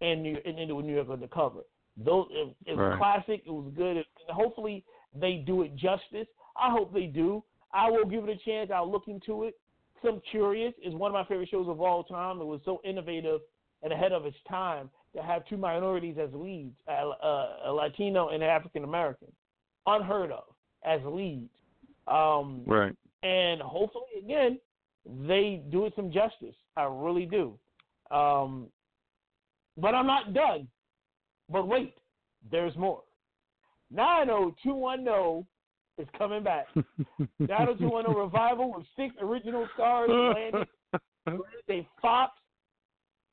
and 0.01 0.23
New, 0.23 0.37
and 0.45 0.57
then 0.57 0.75
with 0.75 0.85
New 0.85 0.95
York 0.95 1.09
Undercover. 1.09 1.61
Those 1.97 2.27
it, 2.31 2.55
it 2.65 2.77
was 2.77 2.91
Right. 2.91 2.97
classic. 2.97 3.43
It 3.45 3.51
was 3.51 3.71
good. 3.75 3.97
And 3.97 4.05
hopefully 4.29 4.83
they 5.13 5.35
do 5.37 5.63
it 5.63 5.75
justice. 5.75 6.27
I 6.55 6.69
hope 6.71 6.93
they 6.93 7.05
do. 7.07 7.43
I 7.73 7.89
will 7.89 8.05
give 8.05 8.23
it 8.23 8.29
a 8.29 8.37
chance. 8.37 8.71
I'll 8.71 8.89
look 8.89 9.07
into 9.07 9.43
it. 9.43 9.55
Some 10.03 10.21
curious. 10.31 10.73
is 10.81 10.93
one 10.95 11.11
of 11.11 11.13
my 11.13 11.25
favorite 11.25 11.49
shows 11.49 11.67
of 11.67 11.81
all 11.81 12.03
time. 12.03 12.39
It 12.39 12.45
was 12.45 12.61
so 12.63 12.79
innovative 12.85 13.41
and 13.83 13.91
ahead 13.91 14.11
of 14.13 14.25
its 14.25 14.37
time 14.47 14.89
to 15.15 15.21
have 15.21 15.45
two 15.47 15.57
minorities 15.57 16.17
as 16.17 16.29
leads, 16.33 16.75
a, 16.87 17.71
Latino 17.71 18.29
and 18.29 18.41
an 18.43 18.49
African 18.49 18.83
American, 18.83 19.31
unheard 19.87 20.31
of 20.31 20.45
as 20.83 21.01
leads. 21.03 21.49
Um, 22.07 22.63
Right. 22.65 22.95
and 23.23 23.61
hopefully 23.61 24.05
again 24.17 24.59
they 25.27 25.61
do 25.69 25.85
it 25.85 25.93
some 25.95 26.11
justice. 26.11 26.55
I 26.77 26.83
really 26.83 27.25
do. 27.25 27.57
Um, 28.11 28.71
but 29.81 29.95
I'm 29.95 30.07
not 30.07 30.33
done. 30.33 30.67
But 31.49 31.67
wait, 31.67 31.95
there's 32.51 32.75
more. 32.75 33.01
90210 33.91 35.45
is 35.97 36.09
coming 36.17 36.43
back. 36.43 36.67
90210 37.39 38.15
revival 38.15 38.73
with 38.75 38.85
six 38.95 39.15
original 39.21 39.67
stars 39.73 40.09
landed 40.35 40.67
at 41.27 41.85
Fox 42.01 42.31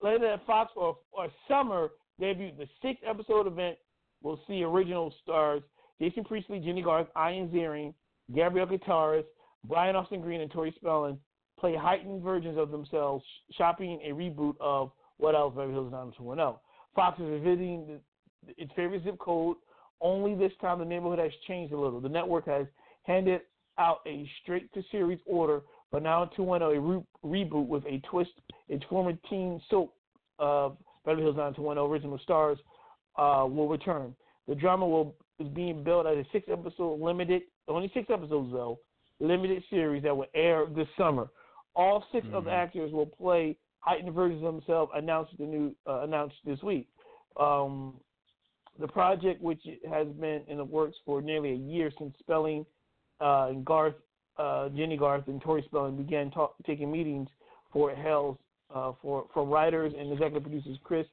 landed 0.03 0.31
at 0.31 0.47
Fox 0.47 0.73
for 0.75 0.97
a 1.19 1.29
summer 1.49 1.91
debut. 2.21 2.53
The 2.59 2.67
six 2.83 3.01
episode 3.07 3.47
event 3.47 3.77
will 4.23 4.41
see 4.47 4.63
original 4.63 5.15
stars 5.23 5.63
Jason 6.01 6.25
Priestley, 6.25 6.61
Jennie 6.61 6.83
Garth, 6.83 7.07
Ian 7.17 7.49
Ziering, 7.49 7.95
Gabrielle 8.35 8.67
Carteris, 8.67 9.25
Brian 9.65 9.97
Austin 9.97 10.21
Green, 10.21 10.41
and 10.41 10.51
Tori 10.51 10.75
Spelling 10.77 11.19
play 11.59 11.75
heightened 11.75 12.23
versions 12.23 12.59
of 12.59 12.71
themselves, 12.71 13.25
shopping 13.53 14.01
a 14.05 14.11
reboot 14.11 14.55
of 14.61 14.91
What 15.19 15.35
Else 15.35 15.55
Beverly 15.55 15.73
Hills 15.73 15.93
90210. 15.93 16.61
Fox 16.95 17.19
is 17.21 17.27
revisiting 17.27 18.01
its 18.57 18.73
favorite 18.75 19.05
zip 19.05 19.19
code. 19.19 19.57
Only 20.01 20.35
this 20.35 20.53
time, 20.61 20.79
the 20.79 20.85
neighborhood 20.85 21.19
has 21.19 21.33
changed 21.47 21.73
a 21.73 21.79
little. 21.79 22.01
The 22.01 22.09
network 22.09 22.47
has 22.47 22.67
handed 23.05 23.43
out 23.79 23.99
a 24.07 24.29
straight 24.43 24.73
to 24.75 24.83
series 24.91 25.19
order, 25.27 25.63
but 25.91 26.03
now 26.03 26.25
210 26.37 26.77
a 26.77 26.81
re- 26.81 27.05
reboot 27.25 27.67
with 27.67 27.85
a 27.87 28.01
twist. 28.11 28.31
Its 28.69 28.85
former 28.91 29.13
teen 29.29 29.61
soap 29.71 29.95
of 30.39 30.77
Beverly 31.05 31.23
Hills 31.23 31.37
90210 31.37 31.91
original 31.91 32.19
stars 32.23 32.59
uh, 33.17 33.47
will 33.49 33.69
return. 33.69 34.15
The 34.49 34.55
drama 34.55 34.87
will 34.87 35.15
is 35.39 35.49
being 35.49 35.85
built 35.85 36.07
as 36.07 36.17
a 36.17 36.25
six 36.33 36.49
episode 36.51 37.01
limited, 37.01 37.43
only 37.69 37.91
six 37.93 38.09
episodes 38.11 38.53
though, 38.53 38.79
limited 39.21 39.63
series 39.71 40.03
that 40.03 40.17
will 40.17 40.27
air 40.35 40.67
this 40.75 40.89
summer. 40.97 41.29
All 41.75 42.05
6 42.11 42.27
of 42.33 42.45
the 42.45 42.51
actors 42.51 42.91
will 42.91 43.05
play 43.05 43.59
heightened 43.81 44.15
versions 44.15 44.45
of 44.45 44.55
themselves. 44.55 44.93
Announced 44.95 45.33
the 45.39 45.45
new 45.45 45.75
uh, 45.87 46.03
announced 46.03 46.37
this 46.45 46.63
week. 46.63 46.89
Um, 47.39 47.95
the 48.79 48.89
project, 48.89 49.43
which 49.43 49.63
has 49.91 50.07
been 50.21 50.43
in 50.49 50.59
the 50.59 50.65
works 50.65 50.97
for 51.05 51.23
nearly 51.23 51.53
a 51.53 51.57
year 51.57 51.91
since 51.99 52.15
Spelling 52.19 52.67
uh, 53.21 53.47
and 53.49 53.65
Garth, 53.65 53.95
uh, 54.39 54.69
Jennie 54.71 54.97
Garth, 54.97 55.29
and 55.29 55.41
Tori 55.41 55.63
Spelling 55.67 55.97
began 55.97 56.31
talk, 56.31 56.55
taking 56.67 56.91
meetings 56.91 57.29
for 57.73 57.95
Hell's 57.95 58.37
uh, 58.75 58.93
for 59.01 59.27
for 59.33 59.45
writers 59.45 59.93
and 59.99 60.13
executive 60.13 60.43
producers 60.43 60.79
Chris 60.83 61.07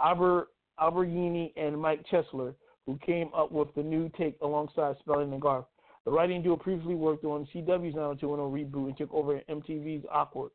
Albert 0.00 0.48
Alberghini 0.80 1.52
and 1.56 1.80
Mike 1.80 2.04
Chessler, 2.10 2.54
who 2.86 2.98
came 3.04 3.30
up 3.36 3.50
with 3.50 3.68
the 3.74 3.82
new 3.82 4.10
take 4.16 4.36
alongside 4.42 4.96
Spelling 5.00 5.32
and 5.32 5.42
Garth. 5.42 5.64
The 6.04 6.12
writing 6.12 6.42
duo 6.42 6.56
previously 6.56 6.94
worked 6.94 7.24
on 7.24 7.46
CW's 7.54 7.94
90210 7.94 8.26
reboot 8.26 8.88
and 8.88 8.96
took 8.96 9.12
over 9.12 9.40
MTV's 9.50 10.06
Awkward. 10.10 10.50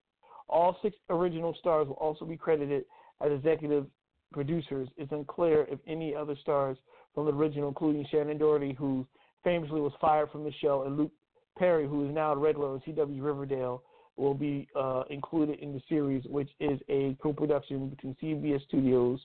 All 0.53 0.77
six 0.83 0.95
original 1.09 1.55
stars 1.59 1.87
will 1.87 1.95
also 1.95 2.25
be 2.25 2.37
credited 2.37 2.85
as 3.21 3.31
executive 3.31 3.87
producers. 4.31 4.87
It's 4.97 5.11
unclear 5.11 5.65
if 5.67 5.79
any 5.87 6.15
other 6.15 6.35
stars 6.41 6.77
from 7.15 7.25
the 7.25 7.31
original, 7.33 7.69
including 7.69 8.05
Shannen 8.13 8.37
Doherty, 8.37 8.73
who 8.73 9.05
famously 9.43 9.81
was 9.81 9.93
fired 9.99 10.29
from 10.31 10.43
the 10.43 10.53
show, 10.61 10.83
and 10.83 10.95
Luke 10.95 11.11
Perry, 11.57 11.87
who 11.87 12.07
is 12.07 12.13
now 12.13 12.33
a 12.33 12.37
regular 12.37 12.69
on 12.69 12.81
CW 12.87 13.23
Riverdale, 13.23 13.81
will 14.15 14.35
be 14.35 14.67
uh, 14.75 15.03
included 15.09 15.59
in 15.59 15.73
the 15.73 15.81
series, 15.89 16.23
which 16.25 16.49
is 16.59 16.79
a 16.87 17.17
co-production 17.21 17.89
between 17.89 18.15
CBS 18.21 18.63
Studios 18.67 19.19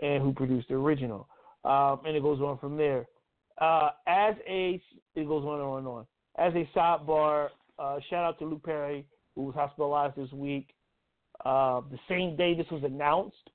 and 0.00 0.22
who 0.22 0.32
produced 0.32 0.68
the 0.68 0.74
original. 0.74 1.28
Um, 1.64 2.00
and 2.06 2.16
it 2.16 2.22
goes 2.22 2.40
on 2.40 2.58
from 2.58 2.78
there. 2.78 3.06
Uh, 3.60 3.90
as 4.06 4.34
a, 4.48 4.80
it 5.14 5.28
goes 5.28 5.44
on 5.44 5.60
and 5.60 5.62
on 5.62 5.78
and 5.78 5.88
on. 5.88 6.06
As 6.38 6.54
a 6.54 6.68
sidebar, 6.76 7.50
uh, 7.78 7.98
shout 8.08 8.24
out 8.24 8.38
to 8.38 8.46
Luke 8.46 8.64
Perry, 8.64 9.04
who 9.34 9.44
was 9.44 9.54
hospitalized 9.54 10.16
this 10.16 10.32
week. 10.32 10.68
Uh, 11.44 11.80
the 11.90 11.98
same 12.08 12.36
day 12.36 12.54
this 12.54 12.66
was 12.70 12.82
announced, 12.84 13.50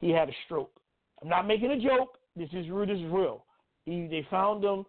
he 0.00 0.10
had 0.10 0.28
a 0.28 0.32
stroke. 0.44 0.70
I'm 1.22 1.28
not 1.28 1.46
making 1.46 1.70
a 1.70 1.80
joke. 1.80 2.18
This 2.36 2.48
is 2.52 2.68
real. 2.68 2.86
This 2.86 2.98
is 2.98 3.10
real. 3.10 3.44
He, 3.84 4.06
they 4.10 4.26
found 4.30 4.64
him. 4.64 4.84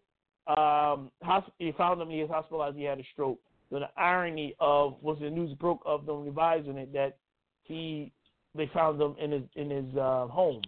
Um, 0.58 1.12
they 1.60 1.74
found 1.78 2.02
him. 2.02 2.10
He 2.10 2.22
was 2.22 2.30
hospitalized. 2.30 2.78
He 2.78 2.84
had 2.84 3.00
a 3.00 3.04
stroke. 3.14 3.40
So 3.70 3.80
the 3.80 3.90
irony 3.98 4.56
of 4.60 4.96
was 5.02 5.18
the 5.20 5.30
news 5.30 5.54
broke 5.58 5.82
of 5.86 6.06
them 6.06 6.24
revising 6.24 6.78
it 6.78 6.94
that 6.94 7.18
he 7.64 8.12
they 8.56 8.70
found 8.74 9.02
him 9.02 9.16
in 9.20 9.32
his 9.32 9.44
in 9.56 9.70
his 9.70 9.96
uh, 9.96 10.28
home. 10.28 10.62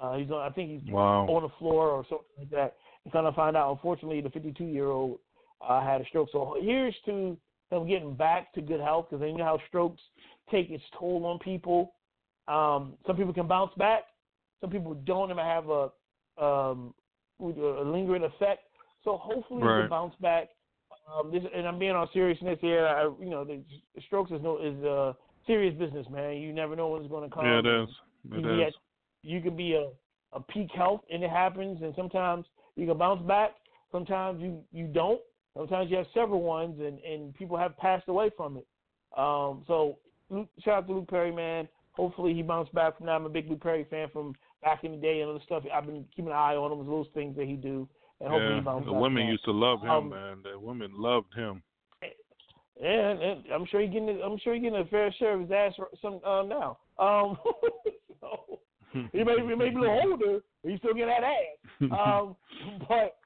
Uh, 0.00 0.16
he's 0.16 0.30
on. 0.30 0.40
I 0.40 0.50
think 0.50 0.82
he's 0.82 0.92
wow. 0.92 1.26
on 1.26 1.42
the 1.42 1.48
floor 1.58 1.88
or 1.88 2.04
something 2.08 2.26
like 2.38 2.50
that. 2.50 2.76
He's 3.04 3.12
trying 3.12 3.24
to 3.24 3.32
find 3.32 3.56
out. 3.56 3.72
Unfortunately, 3.72 4.20
the 4.20 4.30
52 4.30 4.64
year 4.64 4.88
old 4.88 5.18
uh, 5.66 5.80
had 5.80 6.00
a 6.00 6.04
stroke. 6.06 6.28
So 6.32 6.56
here's 6.60 6.94
to 7.06 7.36
them 7.72 7.88
getting 7.88 8.14
back 8.14 8.52
to 8.54 8.60
good 8.60 8.80
health 8.80 9.06
because 9.08 9.20
they 9.20 9.32
know 9.32 9.44
how 9.44 9.58
strokes 9.68 10.00
take 10.50 10.70
its 10.70 10.84
toll 10.98 11.24
on 11.26 11.38
people. 11.38 11.94
Um, 12.48 12.94
some 13.06 13.16
people 13.16 13.32
can 13.32 13.48
bounce 13.48 13.72
back. 13.76 14.02
Some 14.60 14.70
people 14.70 14.94
don't 14.94 15.30
even 15.30 15.44
have 15.44 15.68
a 15.68 15.90
um, 16.42 16.94
a 17.40 17.82
lingering 17.84 18.24
effect. 18.24 18.60
So 19.04 19.16
hopefully 19.16 19.62
right. 19.62 19.82
they 19.82 19.88
bounce 19.88 20.14
back. 20.20 20.48
Um, 21.12 21.32
this, 21.32 21.42
and 21.54 21.66
I'm 21.66 21.78
being 21.78 21.92
on 21.92 22.08
seriousness 22.12 22.58
here. 22.60 22.86
I, 22.86 23.10
you 23.20 23.30
know, 23.30 23.44
the, 23.44 23.62
strokes 24.06 24.30
is 24.30 24.40
no 24.42 24.58
is 24.58 24.84
uh, 24.84 25.14
serious 25.46 25.76
business, 25.76 26.06
man. 26.10 26.36
You 26.36 26.52
never 26.52 26.76
know 26.76 26.88
when 26.88 27.02
it's 27.02 27.10
going 27.10 27.28
to 27.28 27.34
come. 27.34 27.44
Yeah, 27.44 27.58
it 27.58 27.66
is. 27.66 27.88
It 28.30 28.44
you, 28.44 28.52
is. 28.52 28.58
Get, 28.58 28.72
you 29.22 29.40
can 29.40 29.56
be 29.56 29.74
a, 29.74 29.88
a 30.36 30.40
peak 30.40 30.68
health, 30.74 31.00
and 31.10 31.24
it 31.24 31.30
happens. 31.30 31.82
And 31.82 31.92
sometimes 31.96 32.46
you 32.76 32.86
can 32.86 32.98
bounce 32.98 33.26
back. 33.26 33.50
Sometimes 33.90 34.40
you 34.40 34.62
you 34.72 34.86
don't. 34.86 35.20
Sometimes 35.56 35.90
you 35.90 35.96
have 35.98 36.06
several 36.14 36.42
ones, 36.42 36.80
and 36.80 36.98
and 37.00 37.34
people 37.34 37.56
have 37.56 37.76
passed 37.78 38.08
away 38.08 38.30
from 38.36 38.56
it. 38.56 38.66
Um, 39.16 39.62
so 39.66 39.98
Luke, 40.30 40.48
shout 40.64 40.74
out 40.78 40.86
to 40.86 40.94
Luke 40.94 41.08
Perry, 41.08 41.30
man. 41.32 41.68
Hopefully 41.92 42.32
he 42.32 42.42
bounced 42.42 42.72
back 42.74 42.96
from 42.96 43.06
that. 43.06 43.12
I'm 43.12 43.26
a 43.26 43.28
big 43.28 43.50
Luke 43.50 43.60
Perry 43.60 43.84
fan 43.90 44.08
from 44.12 44.34
back 44.62 44.82
in 44.84 44.92
the 44.92 44.96
day 44.96 45.20
and 45.20 45.28
other 45.30 45.40
stuff. 45.44 45.62
I've 45.72 45.84
been 45.84 46.06
keeping 46.16 46.30
an 46.30 46.36
eye 46.36 46.56
on 46.56 46.72
him, 46.72 46.86
those 46.86 47.06
things 47.12 47.36
that 47.36 47.46
he 47.46 47.54
do. 47.54 47.86
And 48.20 48.30
hopefully 48.30 48.50
yeah, 48.50 48.60
he 48.60 48.60
bounces 48.64 48.86
the 48.86 48.92
back 48.92 49.02
women 49.02 49.26
used 49.26 49.44
to 49.44 49.50
love 49.50 49.82
him, 49.82 49.90
Um, 49.90 50.08
man. 50.10 50.38
The 50.42 50.58
women 50.58 50.92
loved 50.94 51.34
him. 51.34 51.62
Yeah, 52.80 53.10
and, 53.10 53.20
and 53.22 53.42
I'm 53.52 53.66
sure 53.66 53.80
he 53.82 53.86
getting. 53.86 54.20
I'm 54.24 54.38
sure 54.38 54.54
he 54.54 54.60
getting 54.60 54.78
a 54.80 54.84
fair 54.86 55.12
share 55.18 55.34
of 55.34 55.40
his 55.42 55.50
ass 55.50 55.74
some 56.00 56.20
uh, 56.24 56.42
now. 56.42 56.78
Um, 56.98 57.36
so 58.20 58.58
he 59.12 59.22
may, 59.22 59.36
he 59.38 59.54
may 59.54 59.68
be 59.68 59.76
a 59.76 59.80
little 59.80 60.00
older, 60.10 60.40
but 60.62 60.70
he 60.72 60.78
still 60.78 60.94
getting 60.94 61.08
that 61.08 61.22
ass. 61.22 61.90
Um, 61.92 62.36
but 62.88 63.16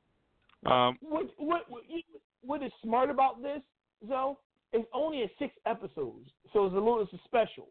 Um, 0.71 0.99
what 1.01 1.27
what 1.39 1.71
what, 1.71 1.83
you- 1.89 2.03
what 2.47 2.63
is 2.63 2.73
smart 2.83 3.11
about 3.11 3.43
this, 3.43 3.61
though? 4.07 4.39
It's 4.73 4.87
only 4.93 5.23
a 5.23 5.31
six 5.39 5.55
episodes, 5.67 6.31
so 6.53 6.67
it's 6.67 6.75
a 6.75 6.79
little 6.79 7.01
it's 7.01 7.13
a 7.13 7.21
special. 7.25 7.69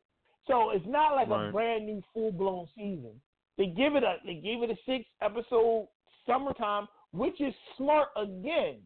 So 0.47 0.71
it's 0.71 0.86
not 0.88 1.15
like 1.15 1.28
a 1.30 1.51
brand 1.51 1.86
new 1.86 2.01
full 2.13 2.32
blown 2.32 2.67
season. 2.76 3.19
They 3.57 3.67
give 3.67 3.95
it 3.95 4.03
a 4.03 4.15
they 4.26 4.36
gave 4.36 4.63
it 4.63 4.69
a 4.69 4.78
six 4.86 5.05
episode 5.21 5.88
summertime, 6.26 6.88
which 7.11 7.39
is 7.41 7.53
smart 7.78 8.09
again, 8.15 8.78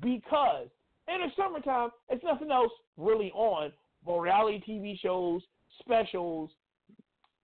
because 0.00 0.68
in 1.08 1.20
the 1.20 1.28
summertime 1.36 1.90
it's 2.08 2.24
nothing 2.24 2.50
else 2.50 2.72
really 2.96 3.30
on 3.32 3.72
but 4.04 4.18
reality 4.18 4.60
TV 4.68 4.98
shows, 5.00 5.42
specials, 5.78 6.50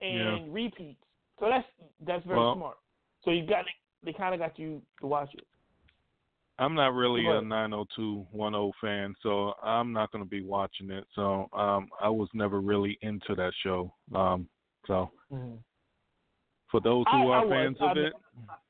and 0.01 0.47
Yeah. 0.47 0.53
repeats. 0.53 1.03
So 1.39 1.49
that's 1.49 1.67
that's 2.01 2.25
very 2.27 2.39
Well- 2.41 2.55
smart. 2.55 2.79
So 3.25 3.31
you 3.31 3.47
got 3.47 3.65
they 4.03 4.13
kind 4.13 4.35
of 4.35 4.41
got 4.41 4.59
you 4.59 4.83
to 5.01 5.07
watch 5.07 5.35
it. 5.35 5.47
I'm 6.59 6.75
not 6.75 6.95
really 6.95 7.25
a 7.27 7.41
90210 7.41 8.73
fan, 8.81 9.15
so 9.23 9.53
I'm 9.63 9.93
not 9.93 10.11
going 10.11 10.25
to 10.25 10.29
be 10.29 10.43
watching 10.43 10.91
it. 10.91 11.05
So 11.15 11.49
um, 11.53 11.89
I 12.01 12.09
was 12.09 12.29
never 12.35 12.61
really 12.61 12.99
into 13.03 13.35
that 13.37 13.53
show. 13.63 13.95
Um, 14.15 14.49
so 14.87 15.11
for 16.71 16.81
those 16.81 17.05
who 17.13 17.19
I- 17.19 17.39
I 17.39 17.43
are 17.43 17.47
was. 17.47 17.53
fans 17.53 17.77
I 17.81 17.91
of 17.91 17.97
mean, 17.97 18.07
it, 18.07 18.13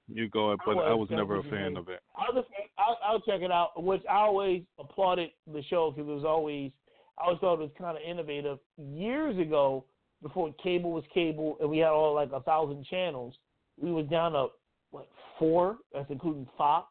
you 0.08 0.28
go 0.28 0.48
ahead. 0.48 0.58
I 0.62 0.64
But 0.66 0.80
I 0.82 0.94
was, 0.94 1.08
was 1.08 1.16
never 1.16 1.36
a 1.38 1.42
fan 1.44 1.76
of 1.76 1.88
it. 1.88 2.00
I'll 2.16 2.34
just 2.34 2.48
I'll, 2.78 2.98
I'll 3.04 3.20
check 3.20 3.40
it 3.42 3.50
out. 3.50 3.82
Which 3.82 4.02
I 4.08 4.16
always 4.18 4.62
applauded 4.78 5.30
the 5.52 5.62
show 5.64 5.90
because 5.90 6.08
it 6.08 6.12
was 6.12 6.24
always 6.24 6.70
I 7.18 7.24
always 7.24 7.40
thought 7.40 7.54
it 7.54 7.60
was 7.60 7.70
kind 7.78 7.96
of 7.96 8.02
innovative. 8.02 8.58
Years 8.76 9.38
ago, 9.38 9.84
before 10.22 10.52
cable 10.62 10.92
was 10.92 11.04
cable, 11.12 11.56
and 11.60 11.68
we 11.70 11.78
had 11.78 11.88
all 11.88 12.14
like 12.14 12.30
a 12.32 12.40
thousand 12.40 12.84
channels, 12.86 13.34
we 13.80 13.90
was 13.92 14.06
down 14.06 14.32
to 14.32 14.48
what 14.90 15.08
four? 15.38 15.78
That's 15.92 16.10
including 16.10 16.46
Fox. 16.56 16.88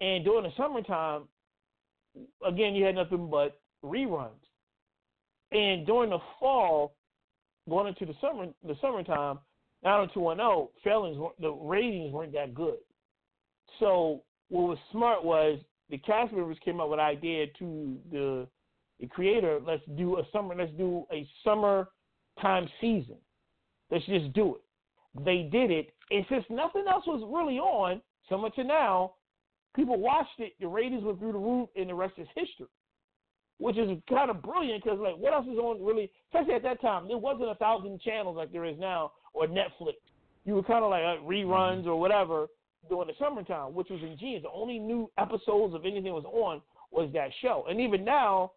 And 0.00 0.24
during 0.24 0.44
the 0.44 0.50
summertime, 0.56 1.22
again, 2.46 2.74
you 2.74 2.84
had 2.84 2.94
nothing 2.94 3.28
but 3.30 3.60
reruns. 3.84 4.30
And 5.52 5.86
during 5.86 6.10
the 6.10 6.18
fall, 6.40 6.94
going 7.68 7.88
into 7.88 8.06
the 8.06 8.18
summer, 8.20 8.46
the 8.66 8.76
summertime, 8.80 9.38
90210, 9.84 10.68
failings, 10.82 11.32
the 11.40 11.50
ratings 11.50 12.12
weren't 12.12 12.32
that 12.32 12.54
good. 12.54 12.78
So 13.78 14.22
what 14.48 14.68
was 14.68 14.78
smart 14.92 15.24
was 15.24 15.58
the 15.90 15.98
cast 15.98 16.32
members 16.32 16.58
came 16.64 16.80
up 16.80 16.88
with 16.88 16.98
an 16.98 17.04
idea 17.04 17.46
to 17.58 17.98
the 18.10 18.48
the 19.00 19.06
creator. 19.06 19.60
Let's 19.64 19.82
do 19.96 20.18
a 20.18 20.22
summer. 20.32 20.54
Let's 20.54 20.72
do 20.72 21.04
a 21.12 21.26
summer 21.44 21.88
time 22.40 22.68
season. 22.80 23.16
Let's 23.90 24.06
just 24.06 24.32
do 24.32 24.56
it. 24.56 24.62
They 25.24 25.48
did 25.50 25.70
it, 25.70 25.92
and 26.10 26.24
since 26.28 26.44
nothing 26.50 26.84
else 26.88 27.06
was 27.06 27.22
really 27.32 27.58
on, 27.58 28.00
similar 28.28 28.50
to 28.50 28.64
now, 28.64 29.12
people 29.74 29.98
watched 29.98 30.38
it. 30.38 30.52
The 30.60 30.68
ratings 30.68 31.04
went 31.04 31.18
through 31.18 31.32
the 31.32 31.38
roof, 31.38 31.68
and 31.76 31.88
the 31.88 31.94
rest 31.94 32.14
is 32.18 32.28
history. 32.34 32.66
Which 33.58 33.78
is 33.78 33.88
kind 34.08 34.30
of 34.30 34.42
brilliant 34.42 34.82
because, 34.82 34.98
like, 34.98 35.16
what 35.16 35.32
else 35.32 35.46
is 35.46 35.58
on 35.58 35.84
really? 35.84 36.10
Especially 36.32 36.54
at 36.54 36.62
that 36.64 36.80
time, 36.80 37.06
there 37.06 37.18
wasn't 37.18 37.50
a 37.50 37.54
thousand 37.54 38.00
channels 38.00 38.36
like 38.36 38.50
there 38.50 38.64
is 38.64 38.76
now, 38.78 39.12
or 39.32 39.46
Netflix. 39.46 39.94
You 40.44 40.54
were 40.54 40.62
kind 40.62 40.84
of 40.84 40.90
like 40.90 41.02
uh, 41.04 41.22
reruns 41.22 41.86
or 41.86 41.96
whatever 41.96 42.48
during 42.88 43.06
the 43.06 43.14
summertime, 43.18 43.72
which 43.72 43.88
was 43.90 44.00
ingenious. 44.02 44.42
The 44.42 44.50
only 44.50 44.78
new 44.78 45.10
episodes 45.18 45.74
of 45.74 45.84
anything 45.84 46.04
that 46.04 46.12
was 46.12 46.24
on 46.24 46.62
was 46.90 47.10
that 47.14 47.30
show, 47.40 47.64
and 47.68 47.80
even 47.80 48.04
now, 48.04 48.52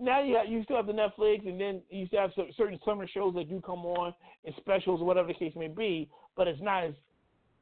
now 0.00 0.22
you 0.22 0.34
got, 0.34 0.48
you 0.48 0.62
still 0.64 0.76
have 0.76 0.86
the 0.86 0.92
Netflix, 0.92 1.46
and 1.46 1.60
then 1.60 1.82
you 1.90 2.06
still 2.06 2.20
have 2.20 2.32
cer- 2.34 2.52
certain 2.56 2.78
summer 2.84 3.06
shows 3.06 3.34
that 3.34 3.48
do 3.48 3.60
come 3.60 3.84
on 3.84 4.14
and 4.44 4.54
specials 4.56 5.00
or 5.00 5.04
whatever 5.04 5.28
the 5.28 5.34
case 5.34 5.52
may 5.54 5.68
be, 5.68 6.08
but 6.36 6.48
it's 6.48 6.60
not 6.60 6.84
as 6.84 6.94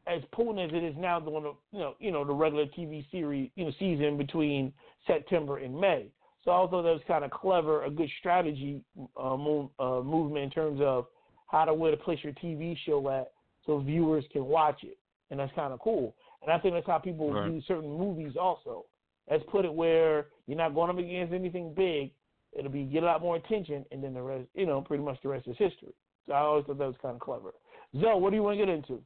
as 0.06 0.22
potent 0.32 0.72
as 0.72 0.76
it 0.76 0.84
is 0.84 0.94
now 0.96 1.18
during 1.18 1.42
the 1.42 1.54
you 1.72 1.78
know 1.78 1.94
you 1.98 2.10
know 2.10 2.24
the 2.24 2.32
regular 2.32 2.66
TV 2.66 3.04
series 3.10 3.50
you 3.56 3.64
know 3.64 3.72
season 3.78 4.16
between 4.16 4.72
September 5.06 5.58
and 5.58 5.78
May. 5.78 6.06
So 6.44 6.52
I 6.52 6.66
thought 6.68 6.82
that 6.82 6.92
was 6.92 7.00
kind 7.08 7.24
of 7.24 7.32
clever, 7.32 7.84
a 7.84 7.90
good 7.90 8.08
strategy 8.20 8.80
uh, 9.20 9.36
move, 9.36 9.68
uh, 9.80 10.00
movement 10.00 10.44
in 10.44 10.50
terms 10.50 10.80
of 10.80 11.06
how 11.48 11.64
to 11.64 11.74
where 11.74 11.90
to 11.90 11.96
place 11.96 12.20
your 12.22 12.34
TV 12.34 12.76
show 12.86 13.08
at 13.10 13.32
so 13.66 13.80
viewers 13.80 14.24
can 14.32 14.44
watch 14.44 14.84
it, 14.84 14.96
and 15.30 15.40
that's 15.40 15.52
kind 15.54 15.72
of 15.72 15.80
cool. 15.80 16.14
And 16.42 16.52
I 16.52 16.58
think 16.58 16.74
that's 16.74 16.86
how 16.86 16.98
people 16.98 17.32
Right. 17.32 17.50
do 17.50 17.60
certain 17.62 17.90
movies 17.90 18.36
also. 18.36 18.84
Let's 19.28 19.42
put 19.50 19.64
it 19.64 19.74
where 19.74 20.28
you're 20.46 20.56
not 20.56 20.74
going 20.74 20.88
up 20.88 20.98
against 20.98 21.34
anything 21.34 21.74
big. 21.74 22.12
It'll 22.52 22.70
be 22.70 22.84
get 22.84 23.02
a 23.02 23.06
lot 23.06 23.22
more 23.22 23.36
attention, 23.36 23.84
and 23.90 24.02
then 24.02 24.14
the 24.14 24.22
rest, 24.22 24.48
you 24.54 24.66
know, 24.66 24.80
pretty 24.80 25.02
much 25.02 25.20
the 25.22 25.28
rest 25.28 25.48
is 25.48 25.56
history. 25.58 25.92
So 26.26 26.32
I 26.32 26.38
always 26.40 26.64
thought 26.64 26.78
that 26.78 26.86
was 26.86 26.96
kind 27.02 27.16
of 27.16 27.20
clever. 27.20 27.54
Zoe, 28.00 28.20
what 28.20 28.30
do 28.30 28.36
you 28.36 28.44
want 28.44 28.58
to 28.58 28.64
get 28.64 28.72
into? 28.72 29.02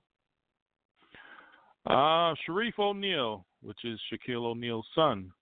Uh, 1.87 2.35
Shareef 2.47 2.79
O'Neal, 2.79 3.47
which 3.63 3.79
is 3.85 3.99
Shaquille 4.13 4.45
O'Neal's 4.45 4.87
son, 4.95 5.33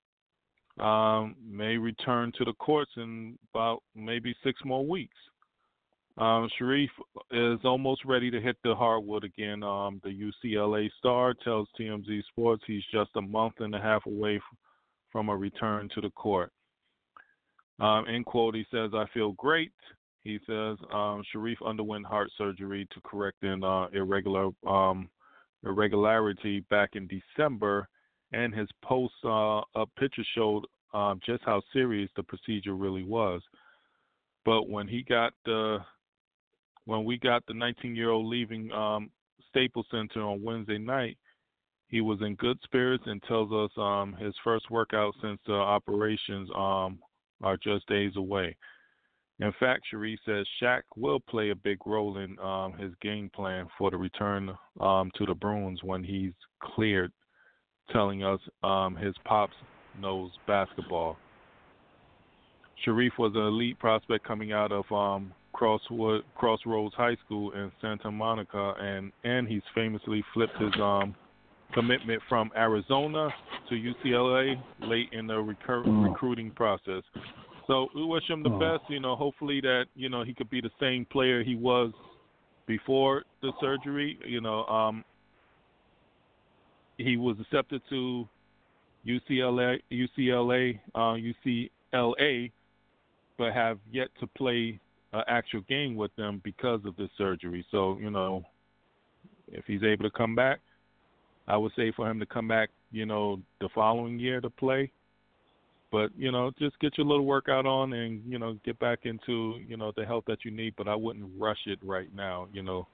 um, 0.78 1.34
may 1.44 1.76
return 1.76 2.32
to 2.38 2.44
the 2.44 2.52
courts 2.54 2.92
in 2.96 3.36
about 3.52 3.82
maybe 3.94 4.34
six 4.44 4.60
more 4.64 4.86
weeks. 4.86 5.16
Um, 6.16 6.48
Shareef 6.60 6.88
is 7.30 7.60
almost 7.64 8.04
ready 8.04 8.30
to 8.30 8.40
hit 8.40 8.56
the 8.64 8.74
hardwood 8.74 9.24
again. 9.24 9.62
Um, 9.62 10.00
the 10.02 10.10
UCLA 10.10 10.90
star 10.98 11.34
tells 11.44 11.68
TMZ 11.78 12.22
Sports 12.28 12.64
he's 12.66 12.82
just 12.92 13.10
a 13.16 13.22
month 13.22 13.54
and 13.60 13.74
a 13.74 13.80
half 13.80 14.04
away 14.06 14.40
from 15.12 15.28
a 15.28 15.36
return 15.36 15.88
to 15.94 16.00
the 16.00 16.10
court. 16.10 16.52
Um, 17.80 18.06
in 18.08 18.24
quote, 18.24 18.56
he 18.56 18.66
says, 18.72 18.90
"I 18.94 19.06
feel 19.14 19.32
great." 19.32 19.72
He 20.24 20.38
says 20.46 20.76
um, 20.92 21.22
Shareef 21.32 21.56
underwent 21.64 22.04
heart 22.04 22.30
surgery 22.36 22.88
to 22.92 23.00
correct 23.02 23.42
an 23.44 23.62
uh, 23.62 23.86
irregular 23.92 24.50
um, 24.66 25.08
irregularity 25.64 26.60
back 26.70 26.90
in 26.94 27.08
December, 27.08 27.88
and 28.32 28.54
his 28.54 28.68
post 28.82 29.14
uh, 29.24 29.58
up 29.74 29.90
picture 29.98 30.24
showed 30.34 30.64
um, 30.94 31.20
just 31.24 31.42
how 31.44 31.62
serious 31.72 32.10
the 32.16 32.22
procedure 32.22 32.74
really 32.74 33.04
was. 33.04 33.42
But 34.44 34.68
when 34.68 34.88
he 34.88 35.02
got 35.02 35.32
the 35.44 35.78
when 36.84 37.04
we 37.04 37.18
got 37.18 37.44
the 37.46 37.54
19 37.54 37.94
year 37.94 38.10
old 38.10 38.26
leaving 38.26 38.72
um, 38.72 39.10
Staples 39.50 39.86
Center 39.90 40.22
on 40.22 40.42
Wednesday 40.42 40.78
night, 40.78 41.18
he 41.88 42.00
was 42.00 42.18
in 42.22 42.34
good 42.36 42.58
spirits 42.64 43.04
and 43.06 43.22
tells 43.24 43.52
us 43.52 43.70
um, 43.76 44.14
his 44.18 44.34
first 44.44 44.70
workout 44.70 45.14
since 45.22 45.38
the 45.46 45.52
operations 45.52 46.48
um, 46.56 46.98
are 47.42 47.56
just 47.56 47.86
days 47.88 48.12
away. 48.16 48.56
In 49.40 49.52
fact, 49.60 49.84
Shareef 49.92 50.18
says 50.26 50.46
Shaq 50.60 50.82
will 50.96 51.20
play 51.20 51.50
a 51.50 51.54
big 51.54 51.78
role 51.86 52.18
in 52.18 52.38
um, 52.40 52.72
his 52.72 52.92
game 53.00 53.30
plan 53.32 53.68
for 53.78 53.90
the 53.90 53.96
return 53.96 54.50
um, 54.80 55.10
to 55.16 55.26
the 55.26 55.34
Bruins 55.34 55.80
when 55.84 56.02
he's 56.02 56.32
cleared, 56.60 57.12
telling 57.92 58.24
us 58.24 58.40
um, 58.64 58.96
his 58.96 59.14
pops 59.24 59.54
knows 60.00 60.30
basketball. 60.46 61.16
Shareef 62.84 63.10
was 63.18 63.32
an 63.34 63.42
elite 63.42 63.78
prospect 63.78 64.26
coming 64.26 64.52
out 64.52 64.72
of 64.72 64.90
um, 64.92 65.32
Crosswood, 65.52 66.22
Crossroads 66.36 66.94
High 66.94 67.16
School 67.24 67.52
in 67.52 67.72
Santa 67.80 68.10
Monica, 68.10 68.74
and 68.80 69.12
and 69.24 69.48
he's 69.48 69.62
famously 69.74 70.24
flipped 70.32 70.56
his 70.60 70.72
um, 70.80 71.14
commitment 71.74 72.22
from 72.28 72.50
Arizona 72.56 73.28
to 73.68 73.74
UCLA 73.74 74.60
late 74.80 75.08
in 75.12 75.26
the 75.26 75.36
recur- 75.36 75.82
recruiting 75.82 76.50
process. 76.52 77.02
So 77.68 77.88
we 77.94 78.04
wish 78.04 78.28
him 78.28 78.42
the 78.42 78.48
Oh. 78.50 78.58
best. 78.58 78.88
You 78.90 78.98
know, 78.98 79.14
hopefully 79.14 79.60
that 79.60 79.86
you 79.94 80.08
know 80.08 80.24
he 80.24 80.34
could 80.34 80.50
be 80.50 80.60
the 80.60 80.72
same 80.80 81.04
player 81.06 81.44
he 81.44 81.54
was 81.54 81.92
before 82.66 83.24
the 83.42 83.52
surgery. 83.60 84.18
You 84.26 84.40
know, 84.40 84.64
um, 84.66 85.04
he 86.96 87.16
was 87.16 87.38
accepted 87.40 87.82
to 87.90 88.28
UCLA, 89.06 89.80
UCLA, 89.92 90.80
uh, 90.94 91.14
UCLA, 91.16 92.50
but 93.36 93.52
have 93.52 93.78
yet 93.90 94.08
to 94.20 94.26
play 94.28 94.80
an 95.12 95.22
actual 95.28 95.60
game 95.68 95.94
with 95.94 96.14
them 96.16 96.40
because 96.44 96.80
of 96.86 96.96
this 96.96 97.10
surgery. 97.18 97.64
So 97.70 97.98
you 98.00 98.10
know, 98.10 98.44
if 99.48 99.64
he's 99.66 99.82
able 99.82 100.04
to 100.04 100.10
come 100.10 100.34
back, 100.34 100.60
I 101.46 101.56
would 101.58 101.72
say 101.76 101.92
for 101.92 102.10
him 102.10 102.18
to 102.20 102.26
come 102.26 102.48
back, 102.48 102.70
you 102.90 103.06
know, 103.06 103.40
the 103.60 103.68
following 103.74 104.18
year 104.18 104.40
to 104.40 104.50
play. 104.50 104.90
But 105.90 106.10
you 106.16 106.30
know, 106.30 106.50
just 106.58 106.78
get 106.80 106.98
your 106.98 107.06
little 107.06 107.24
workout 107.24 107.66
on 107.66 107.92
and 107.94 108.22
you 108.26 108.38
know 108.38 108.58
get 108.64 108.78
back 108.78 109.00
into 109.04 109.58
you 109.66 109.76
know 109.76 109.92
the 109.96 110.04
health 110.04 110.24
that 110.26 110.44
you 110.44 110.50
need. 110.50 110.74
But 110.76 110.88
I 110.88 110.94
wouldn't 110.94 111.30
rush 111.38 111.60
it 111.66 111.78
right 111.82 112.14
now. 112.14 112.48
You 112.52 112.62
know, 112.62 112.86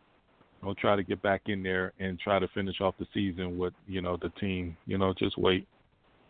don't 0.62 0.78
try 0.78 0.94
to 0.96 1.02
get 1.02 1.20
back 1.22 1.42
in 1.46 1.62
there 1.62 1.92
and 1.98 2.18
try 2.18 2.38
to 2.38 2.48
finish 2.48 2.80
off 2.80 2.94
the 2.98 3.06
season 3.12 3.58
with 3.58 3.74
you 3.86 4.00
know 4.00 4.16
the 4.20 4.30
team. 4.40 4.76
You 4.86 4.98
know, 4.98 5.12
just 5.18 5.36
wait 5.36 5.66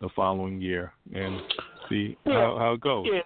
the 0.01 0.09
following 0.17 0.61
year 0.61 0.93
and 1.15 1.41
see 1.89 2.17
how 2.25 2.57
how 2.59 2.73
it 2.75 2.81
goes. 2.81 3.07
Yeah. 3.11 3.21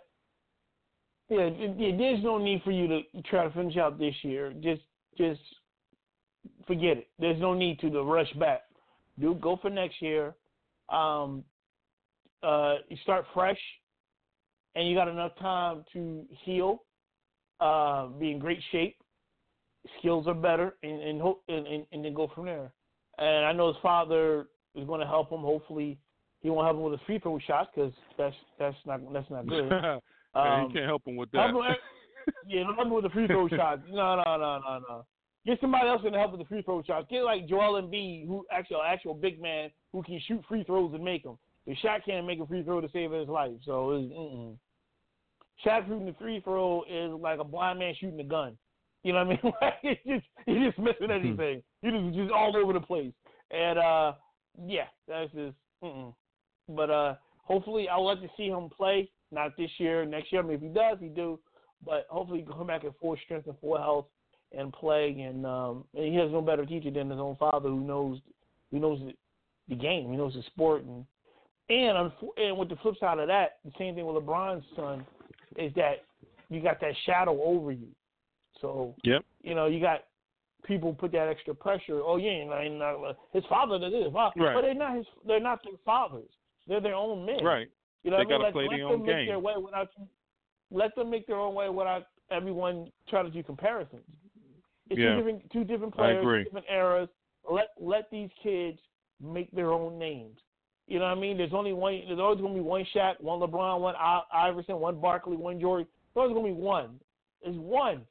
Yeah, 1.31 1.51
yeah, 1.77 1.95
there's 1.95 2.25
no 2.25 2.39
need 2.39 2.63
for 2.63 2.71
you 2.71 2.89
to 2.89 3.03
try 3.29 3.45
to 3.45 3.51
finish 3.51 3.77
out 3.77 3.99
this 3.99 4.15
year. 4.23 4.55
Just 4.63 4.81
just 5.19 5.41
forget 6.67 6.97
it. 6.97 7.09
There's 7.19 7.39
no 7.39 7.53
need 7.53 7.79
to, 7.81 7.91
to 7.91 8.03
rush 8.03 8.33
back. 8.35 8.63
Do 9.21 9.35
go 9.35 9.59
for 9.61 9.69
next 9.69 10.01
year. 10.01 10.35
Um 10.89 11.45
uh 12.43 12.77
you 12.89 12.97
start 13.03 13.25
fresh 13.35 13.59
and 14.75 14.89
you 14.89 14.95
got 14.95 15.09
enough 15.09 15.33
time 15.41 15.85
to 15.93 16.25
heal, 16.45 16.85
uh, 17.61 18.07
be 18.07 18.31
in 18.31 18.39
great 18.39 18.61
shape, 18.71 18.97
skills 19.99 20.27
are 20.27 20.35
better 20.35 20.77
and 20.83 21.01
and, 21.03 21.21
hope, 21.21 21.43
and, 21.49 21.67
and 21.67 21.87
and 21.93 22.05
then 22.05 22.15
go 22.15 22.31
from 22.35 22.47
there. 22.47 22.73
And 23.19 23.45
I 23.47 23.53
know 23.53 23.69
his 23.69 23.77
father 23.83 24.47
is 24.75 24.87
going 24.87 25.01
to 25.01 25.07
help 25.07 25.31
him. 25.33 25.41
Hopefully, 25.41 25.99
he 26.41 26.51
won't 26.51 26.67
help 26.67 26.77
him 26.77 26.83
with 26.85 26.93
his 27.01 27.07
free 27.07 27.19
throw 27.19 27.39
shots 27.41 27.71
because 27.75 27.93
that's 28.17 28.37
that's 28.59 28.77
not 28.87 29.01
that's 29.13 29.31
not 29.31 29.47
good. 29.47 29.69
Yeah, 30.35 30.61
Um, 30.61 30.69
you 30.69 30.75
can't 30.75 30.85
help 30.87 31.07
him 31.07 31.17
with 31.17 31.31
that. 31.33 31.51
help 31.51 31.65
him- 31.65 31.75
yeah, 32.47 32.63
don't 32.63 32.75
help 32.75 32.87
him 32.87 32.93
with 32.95 33.05
the 33.05 33.11
free 33.11 33.27
throw 33.27 33.49
shots. 33.49 33.81
No, 33.89 34.17
no, 34.17 34.37
no, 34.37 34.61
no, 34.61 34.79
no. 34.89 35.07
Get 35.47 35.59
somebody 35.61 35.89
else 35.89 36.03
in 36.05 36.13
to 36.13 36.19
help 36.19 36.33
with 36.33 36.41
the 36.43 36.47
free 36.47 36.61
throw 36.63 36.83
shots. 36.83 37.07
Get 37.11 37.23
like 37.25 37.49
Joel 37.49 37.81
Embiid, 37.83 38.27
who 38.29 38.45
actually 38.53 38.77
an 38.77 38.83
actual 38.87 39.15
big 39.15 39.41
man 39.41 39.71
who 39.93 40.03
can 40.03 40.21
shoot 40.29 40.45
free 40.47 40.63
throws 40.65 40.93
and 40.95 41.03
make 41.03 41.23
them. 41.25 41.39
If 41.69 41.77
Shaq 41.85 42.07
can't 42.07 42.27
make 42.27 42.41
a 42.41 42.47
free 42.47 42.63
throw 42.63 42.81
to 42.81 42.89
save 42.95 43.13
his 43.13 43.29
life, 43.29 43.53
so 43.67 43.91
it's, 43.93 44.11
mm-mm. 44.11 44.57
Shaq 45.65 45.87
shooting 45.87 46.07
the 46.07 46.15
free 46.19 46.41
throw 46.41 46.83
is 46.91 47.13
like 47.21 47.41
a 47.41 47.45
blind 47.45 47.79
man 47.79 47.95
shooting 48.01 48.19
a 48.21 48.25
gun. 48.25 48.57
You 49.03 49.13
know 49.13 49.27
what 49.27 49.39
I 49.39 49.43
mean? 49.43 49.53
Like 49.61 49.75
it's 49.83 50.01
just 50.07 50.25
he's 50.47 50.65
just 50.65 50.79
missing 50.79 51.11
anything. 51.11 51.63
He 51.83 51.91
just 51.91 52.17
just 52.17 52.33
all 52.33 52.57
over 52.57 52.73
the 52.73 52.81
place. 52.81 53.13
And 53.51 53.79
uh 53.79 54.13
yeah, 54.67 54.87
that's 55.07 55.31
just 55.33 55.57
mm-mm. 55.85 56.15
But 56.71 56.91
uh 56.91 57.15
hopefully 57.43 57.87
I'll 57.87 58.07
let 58.07 58.23
to 58.23 58.29
see 58.35 58.47
him 58.49 58.71
play. 58.75 59.11
Not 59.31 59.55
this 59.59 59.71
year, 59.77 60.07
next 60.07 60.33
year. 60.33 60.43
I 60.43 60.47
mean 60.47 60.57
if 60.57 60.63
he 60.63 60.69
does, 60.69 60.97
he 61.01 61.09
do. 61.09 61.39
But 61.85 62.07
hopefully 62.09 62.39
he 62.39 62.47
can 62.47 62.55
come 62.55 62.67
back 62.67 62.85
at 62.85 62.99
full 62.99 63.17
strength 63.27 63.47
and 63.47 63.59
full 63.61 63.77
health 63.77 64.07
and 64.57 64.73
play 64.73 65.11
and 65.21 65.45
um 65.45 65.85
and 65.95 66.07
he 66.07 66.15
has 66.15 66.33
no 66.33 66.41
better 66.41 66.65
teacher 66.65 66.91
than 66.91 67.11
his 67.11 67.21
own 67.21 67.37
father 67.37 67.69
who 67.69 67.81
knows 67.81 68.21
who 68.71 68.79
knows 68.79 69.01
the, 69.01 69.13
the 69.69 69.75
game, 69.75 70.11
he 70.11 70.17
knows 70.17 70.33
the 70.33 70.43
sport 70.45 70.83
and 70.85 71.05
and 71.69 72.11
and 72.37 72.57
with 72.59 72.69
the 72.69 72.77
flip 72.77 72.95
side 72.99 73.19
of 73.19 73.29
that, 73.29 73.59
the 73.65 73.73
same 73.79 73.95
thing 73.95 74.07
with 74.07 74.17
LeBron's 74.23 74.65
son 74.77 75.07
is 75.57 75.73
that 75.75 76.05
you 76.49 76.61
got 76.63 76.81
that 76.81 76.95
shadow 77.05 77.43
over 77.43 77.73
you. 77.73 77.89
So 78.61 78.95
Yep. 79.05 79.23
you 79.43 79.55
know, 79.55 79.67
you 79.67 79.81
got 79.81 80.05
people 80.65 80.93
put 80.95 81.13
that 81.13 81.29
extra 81.29 81.55
pressure. 81.55 82.01
Oh 82.05 82.17
yeah, 82.17 82.31
and, 82.61 82.83
uh, 82.83 83.13
his 83.33 83.45
father 83.49 83.79
does 83.79 83.93
this. 83.93 84.13
Right. 84.13 84.33
but 84.37 84.63
they're 84.63 84.75
not 84.75 84.97
his. 84.97 85.07
They're 85.27 85.41
not 85.41 85.63
their 85.63 85.79
fathers. 85.85 86.31
They're 86.67 86.81
their 86.81 86.95
own 86.95 87.25
men. 87.25 87.43
Right. 87.45 87.69
You 88.05 88.11
know, 88.11 88.19
They 88.19 88.25
what 88.25 88.27
I 88.27 88.29
mean? 88.29 88.29
gotta 88.29 88.45
Let- 88.45 88.53
play 88.53 88.69
their 88.69 88.79
them 88.79 88.93
own 88.93 88.99
make 89.07 89.17
game. 89.17 89.27
Their 89.27 89.39
way 89.39 89.55
without. 89.63 89.89
Let 90.71 90.95
them 90.97 91.11
make 91.11 91.27
their 91.27 91.37
own 91.39 91.55
way 91.55 91.69
without 91.71 92.07
everyone 92.31 92.93
trying 93.09 93.25
to 93.25 93.31
do 93.31 93.43
comparisons. 93.43 94.05
It's 94.91 94.99
Yeah. 94.99 95.11
two 95.11 95.17
different, 95.17 95.51
two 95.51 95.65
different 95.65 95.95
players, 95.95 96.45
different 96.45 96.67
eras. 96.71 97.09
Let 97.51 97.69
let 97.79 98.11
these 98.11 98.31
kids 98.43 98.81
make 99.21 99.51
their 99.53 99.73
own 99.73 99.99
names. 99.99 100.39
You 100.89 100.99
know 100.99 101.05
what 101.05 101.19
I 101.19 101.21
mean? 101.21 101.37
There's 101.37 101.53
only 101.53 101.73
one. 101.75 102.01
There's 102.07 102.19
always 102.19 102.41
going 102.41 102.55
to 102.55 102.61
be 102.61 102.67
one 102.67 102.85
Shaq, 102.97 103.21
one 103.21 103.41
LeBron, 103.41 103.81
one 103.81 103.95
Iverson, 104.33 104.81
one 104.81 105.01
Barkley, 105.01 105.37
one 105.37 105.61
Jordan. 105.61 105.87
There's 106.15 106.23
always 106.23 106.35
going 106.35 106.55
to 106.55 106.59
be 106.59 106.65
one. 106.67 106.99
There's 107.45 107.57
one 107.57 108.03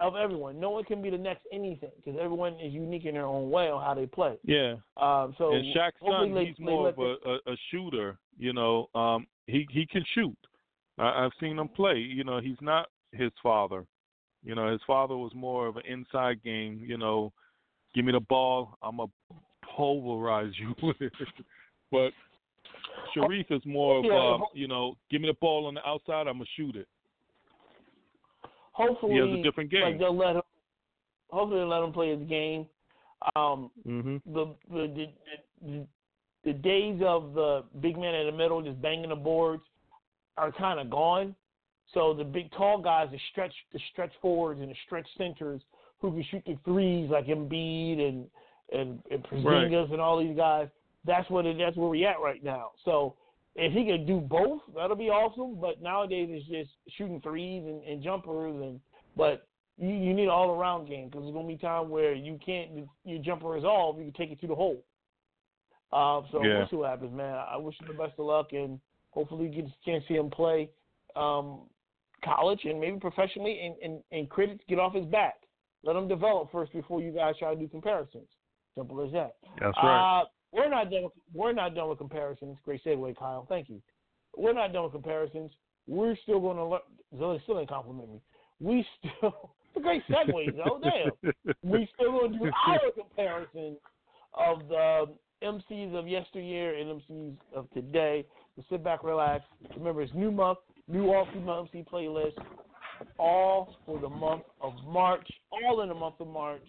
of 0.00 0.16
everyone. 0.16 0.58
No 0.58 0.70
one 0.70 0.82
can 0.84 1.00
be 1.02 1.10
the 1.10 1.18
next 1.18 1.42
anything 1.52 1.90
because 1.96 2.18
everyone 2.20 2.54
is 2.54 2.72
unique 2.72 3.04
in 3.04 3.14
their 3.14 3.26
own 3.26 3.50
way 3.50 3.70
on 3.70 3.82
how 3.84 3.94
they 3.94 4.06
play. 4.06 4.36
Yeah. 4.42 4.74
Um, 4.96 5.34
so 5.38 5.52
and 5.52 5.64
Shaq's 5.74 6.00
son, 6.04 6.34
they- 6.34 6.46
he's 6.46 6.56
they 6.58 6.64
more 6.64 6.88
of 6.88 6.98
a, 6.98 7.14
a, 7.24 7.34
a 7.52 7.56
shooter. 7.70 8.18
You 8.38 8.54
know, 8.54 8.88
um, 8.94 9.26
he 9.46 9.66
he 9.70 9.86
can 9.86 10.04
shoot. 10.14 10.36
I, 10.98 11.24
I've 11.24 11.32
seen 11.38 11.58
him 11.58 11.68
play. 11.68 11.98
You 11.98 12.24
know, 12.24 12.40
he's 12.40 12.60
not 12.60 12.88
his 13.12 13.30
father. 13.42 13.86
You 14.42 14.54
know, 14.54 14.72
his 14.72 14.80
father 14.86 15.16
was 15.16 15.32
more 15.34 15.66
of 15.68 15.76
an 15.76 15.82
inside 15.86 16.42
game. 16.42 16.82
You 16.84 16.96
know, 16.98 17.32
give 17.94 18.04
me 18.04 18.12
the 18.12 18.20
ball, 18.20 18.76
I'm 18.82 18.98
a 19.00 19.06
pulverize 19.76 20.52
you 20.58 20.74
with 20.82 20.96
it. 21.00 21.12
But 21.90 22.12
Shareef 23.14 23.50
is 23.50 23.62
more 23.64 23.98
of, 23.98 24.04
Yeah, 24.04 24.34
um, 24.34 24.44
you 24.54 24.68
know, 24.68 24.96
give 25.10 25.20
me 25.20 25.28
the 25.28 25.36
ball 25.40 25.66
on 25.66 25.74
the 25.74 25.86
outside, 25.86 26.26
I'm 26.26 26.34
gonna 26.34 26.44
shoot 26.56 26.76
it. 26.76 26.86
hopefully 28.72 29.14
He 29.14 29.18
has 29.18 29.30
a 29.30 29.42
different 29.42 29.70
game. 29.70 29.82
Like 29.82 29.98
they'll 29.98 30.16
let 30.16 30.36
him. 30.36 30.42
Hopefully 31.30 31.60
they'll 31.60 31.68
let 31.68 31.82
him 31.82 31.92
play 31.92 32.16
his 32.16 32.28
game. 32.28 32.66
Um, 33.36 33.70
hmm 33.84 34.16
the, 34.26 34.54
the 34.70 34.86
the 34.86 35.06
the 35.62 35.86
the 36.44 36.52
days 36.52 37.00
of 37.04 37.34
the 37.34 37.64
big 37.80 37.98
man 37.98 38.14
in 38.14 38.26
the 38.26 38.32
middle 38.32 38.62
just 38.62 38.80
banging 38.80 39.10
the 39.10 39.16
boards 39.16 39.62
are 40.38 40.52
kind 40.52 40.80
of 40.80 40.90
gone. 40.90 41.34
So 41.92 42.14
the 42.14 42.24
big 42.24 42.50
tall 42.52 42.80
guys, 42.80 43.08
the 43.10 43.18
stretch 43.32 43.52
the 43.72 43.80
stretch 43.92 44.12
forwards 44.22 44.60
and 44.60 44.70
the 44.70 44.76
stretch 44.86 45.06
centers 45.18 45.60
who 46.00 46.12
can 46.12 46.24
shoot 46.30 46.42
the 46.46 46.56
threes 46.64 47.10
like 47.10 47.26
Embiid 47.26 48.00
and 48.00 48.26
and, 48.72 49.02
and 49.10 49.24
Porzingis 49.24 49.92
and 49.92 50.00
all 50.00 50.18
these 50.18 50.36
guys. 50.36 50.68
That's 51.04 51.28
what 51.30 51.46
it, 51.46 51.56
that's 51.58 51.76
where 51.76 51.88
we 51.88 52.04
at 52.04 52.20
right 52.20 52.42
now. 52.42 52.70
So 52.84 53.14
if 53.56 53.72
he 53.72 53.86
could 53.90 54.06
do 54.06 54.20
both, 54.20 54.60
that'll 54.74 54.96
be 54.96 55.08
awesome. 55.08 55.60
But 55.60 55.82
nowadays 55.82 56.28
it's 56.30 56.46
just 56.46 56.70
shooting 56.96 57.20
threes 57.20 57.64
and, 57.64 57.82
and 57.84 58.02
jumpers 58.02 58.54
and 58.54 58.80
but 59.16 59.46
you, 59.76 59.88
you 59.88 60.14
need 60.14 60.24
an 60.24 60.30
all 60.30 60.50
around 60.50 60.88
game 60.88 61.08
because 61.08 61.22
there's 61.22 61.34
gonna 61.34 61.48
be 61.48 61.56
time 61.56 61.88
where 61.88 62.14
you 62.14 62.38
can't 62.44 62.70
your 63.04 63.22
jumper 63.22 63.56
is 63.56 63.64
off, 63.64 63.96
you 63.98 64.04
can 64.04 64.12
take 64.12 64.30
it 64.30 64.40
to 64.42 64.46
the 64.46 64.54
hole. 64.54 64.84
Uh, 65.92 66.22
so 66.30 66.44
Yeah. 66.44 66.58
we'll 66.58 66.68
see 66.68 66.76
what 66.76 66.90
happens, 66.90 67.12
man. 67.12 67.34
I 67.34 67.56
wish 67.56 67.74
him 67.80 67.88
the 67.88 67.94
best 67.94 68.18
of 68.18 68.26
luck 68.26 68.52
and 68.52 68.78
hopefully 69.10 69.46
you 69.46 69.50
get 69.50 69.64
a 69.64 69.74
chance 69.84 70.04
to 70.04 70.08
see 70.08 70.16
him 70.16 70.30
play. 70.30 70.70
Um, 71.16 71.62
college 72.24 72.60
and 72.64 72.80
maybe 72.80 72.98
professionally, 72.98 73.60
and, 73.64 73.74
and, 73.82 74.02
and 74.12 74.28
critics 74.28 74.62
get 74.68 74.78
off 74.78 74.94
his 74.94 75.06
back. 75.06 75.34
Let 75.82 75.96
him 75.96 76.08
develop 76.08 76.52
first 76.52 76.72
before 76.72 77.00
you 77.00 77.10
guys 77.10 77.34
try 77.38 77.54
to 77.54 77.58
do 77.58 77.66
comparisons. 77.66 78.28
Simple 78.76 79.04
as 79.04 79.12
that. 79.12 79.36
That's 79.58 79.76
right. 79.82 80.20
Uh, 80.20 80.24
we're 80.52 80.68
not 80.68 80.90
done. 80.90 81.04
With, 81.04 81.12
we're 81.34 81.52
not 81.52 81.74
done 81.74 81.88
with 81.88 81.98
comparisons. 81.98 82.56
Great 82.64 82.84
segue, 82.84 83.16
Kyle. 83.16 83.46
Thank 83.48 83.68
you. 83.68 83.80
We're 84.36 84.52
not 84.52 84.72
done 84.72 84.84
with 84.84 84.92
comparisons. 84.92 85.50
We're 85.86 86.16
still 86.22 86.40
going 86.40 86.56
to 86.56 86.64
learn. 86.64 86.80
Zoe 87.18 87.40
still 87.44 87.58
ain't 87.58 87.68
compliment 87.68 88.10
me. 88.10 88.20
We 88.60 88.86
still. 88.98 89.52
It's 89.72 89.76
a 89.76 89.80
great 89.80 90.02
segue, 90.08 90.56
though. 90.56 90.80
Damn. 90.82 91.54
We 91.62 91.88
still 91.94 92.12
going 92.12 92.32
to 92.32 92.38
do 92.38 92.50
our 92.66 92.78
comparison 92.96 93.76
of 94.34 94.68
the 94.68 95.06
MCs 95.42 95.94
of 95.94 96.06
yesteryear 96.06 96.74
and 96.74 97.00
MCs 97.00 97.36
of 97.54 97.70
today. 97.70 98.26
So 98.56 98.64
sit 98.70 98.84
back, 98.84 99.02
relax. 99.04 99.44
Remember, 99.76 100.02
it's 100.02 100.12
new 100.14 100.30
month, 100.30 100.58
new 100.88 101.12
all 101.12 101.26
female 101.32 101.68
MC 101.72 101.84
playlist, 101.90 102.34
all 103.18 103.76
for 103.86 103.98
the 103.98 104.08
month 104.08 104.42
of 104.60 104.74
March, 104.86 105.26
all 105.50 105.82
in 105.82 105.88
the 105.88 105.94
month 105.94 106.16
of 106.20 106.26
March. 106.26 106.66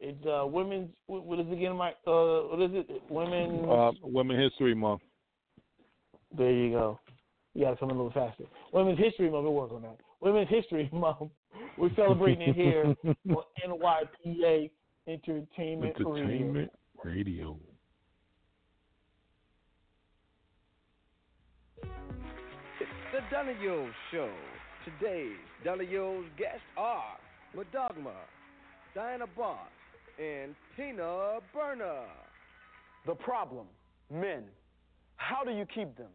It's 0.00 0.26
uh, 0.26 0.46
women's. 0.46 0.88
What 1.06 1.24
what 1.24 1.38
is 1.40 1.46
it 1.48 1.52
again, 1.52 1.76
Mike? 1.76 1.96
Uh, 2.06 2.48
what 2.48 2.62
is 2.62 2.70
it? 2.72 3.02
Women's. 3.10 3.68
Uh, 3.68 3.90
Women 4.02 4.40
History 4.40 4.74
Month. 4.74 5.02
There 6.36 6.50
you 6.50 6.70
go. 6.70 6.98
You 7.54 7.64
got 7.64 7.70
to 7.72 7.76
come 7.76 7.90
in 7.90 7.96
a 7.96 8.02
little 8.02 8.12
faster. 8.12 8.44
Women's 8.72 8.98
History 8.98 9.28
Month. 9.30 9.44
We'll 9.44 9.54
work 9.54 9.72
on 9.72 9.82
that. 9.82 9.98
Women's 10.20 10.48
History 10.48 10.88
Month. 10.92 11.30
We're 11.76 11.94
celebrating 11.96 12.48
it 12.48 12.56
here 12.56 12.84
on 13.04 13.16
NYPA 13.66 14.70
Entertainment, 15.06 15.96
Radio. 15.98 16.16
Entertainment 16.16 16.70
Radio. 17.04 17.56
The 21.82 23.20
Donahue 23.30 23.90
Show. 24.12 24.30
Today's 24.84 25.36
Donahue's 25.62 26.24
guests 26.38 26.62
are 26.78 27.18
Madogma, 27.54 28.14
Diana 28.94 29.26
Ross, 29.36 29.58
and 30.20 30.54
Tina 30.76 31.38
Turner. 31.52 32.04
The 33.06 33.14
problem 33.14 33.66
men. 34.12 34.44
How 35.16 35.44
do 35.44 35.50
you 35.50 35.64
keep 35.74 35.96
them? 35.96 36.10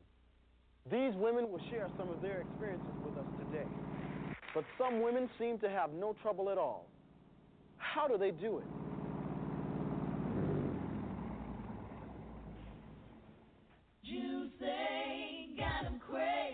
These 0.91 1.13
women 1.15 1.49
will 1.49 1.61
share 1.71 1.89
some 1.97 2.09
of 2.09 2.21
their 2.21 2.41
experiences 2.41 2.93
with 3.03 3.17
us 3.17 3.25
today. 3.39 3.67
But 4.53 4.63
some 4.77 5.01
women 5.01 5.27
seem 5.39 5.57
to 5.59 5.69
have 5.69 5.91
no 5.93 6.15
trouble 6.21 6.49
at 6.51 6.57
all. 6.57 6.87
How 7.77 8.07
do 8.07 8.17
they 8.17 8.31
do 8.31 8.59
it? 8.59 8.65
Juicy, 14.03 15.55
got 15.57 15.85
'em 15.85 15.99
crazy. 15.99 16.44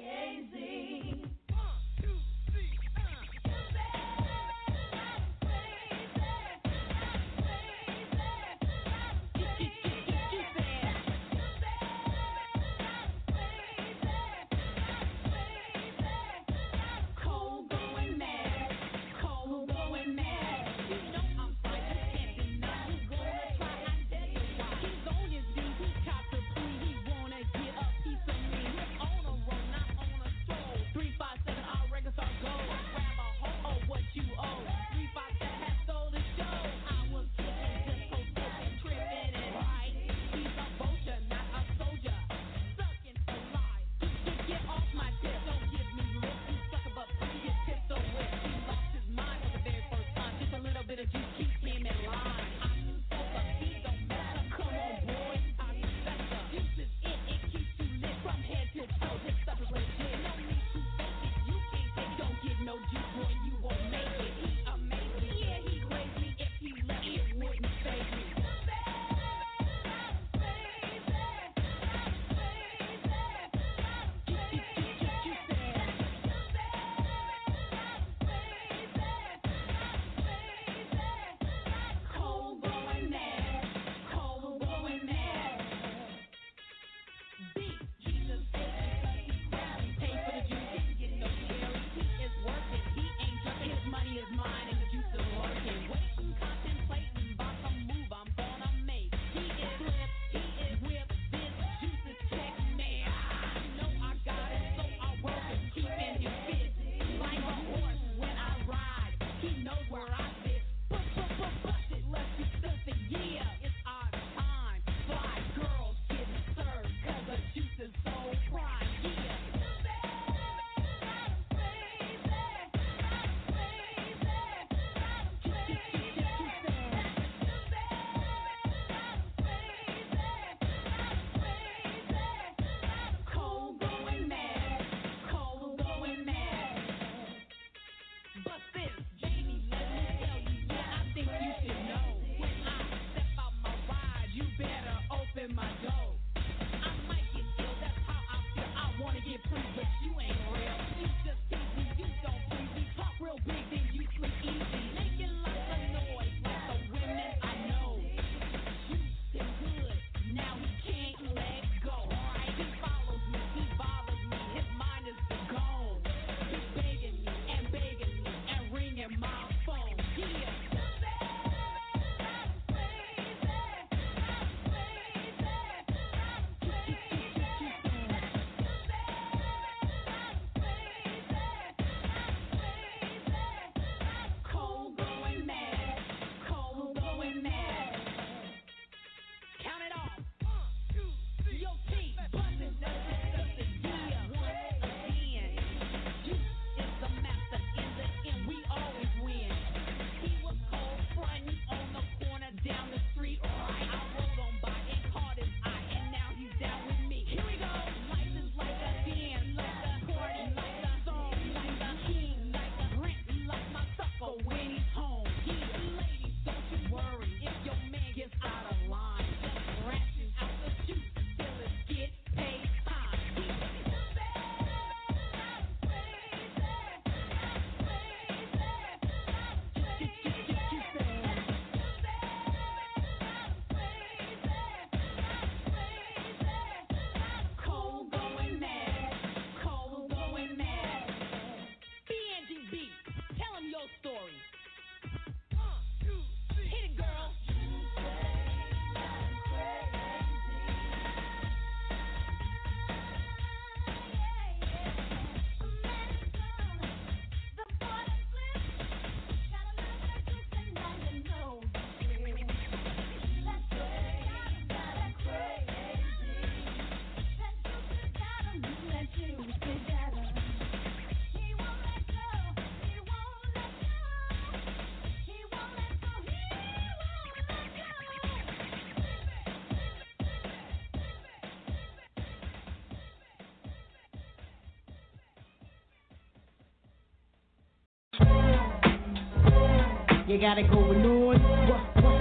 You 290.32 290.40
got 290.40 290.58
it 290.58 290.72
going 290.72 291.06
on. 291.06 291.42
What, 291.68 291.96
what? 292.02 292.14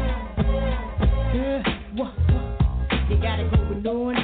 Yeah, 1.33 1.63
what, 1.95 2.13
what? 2.19 3.09
You 3.09 3.17
got 3.23 3.39
it 3.39 3.49
going 3.53 3.87
on. 3.87 4.20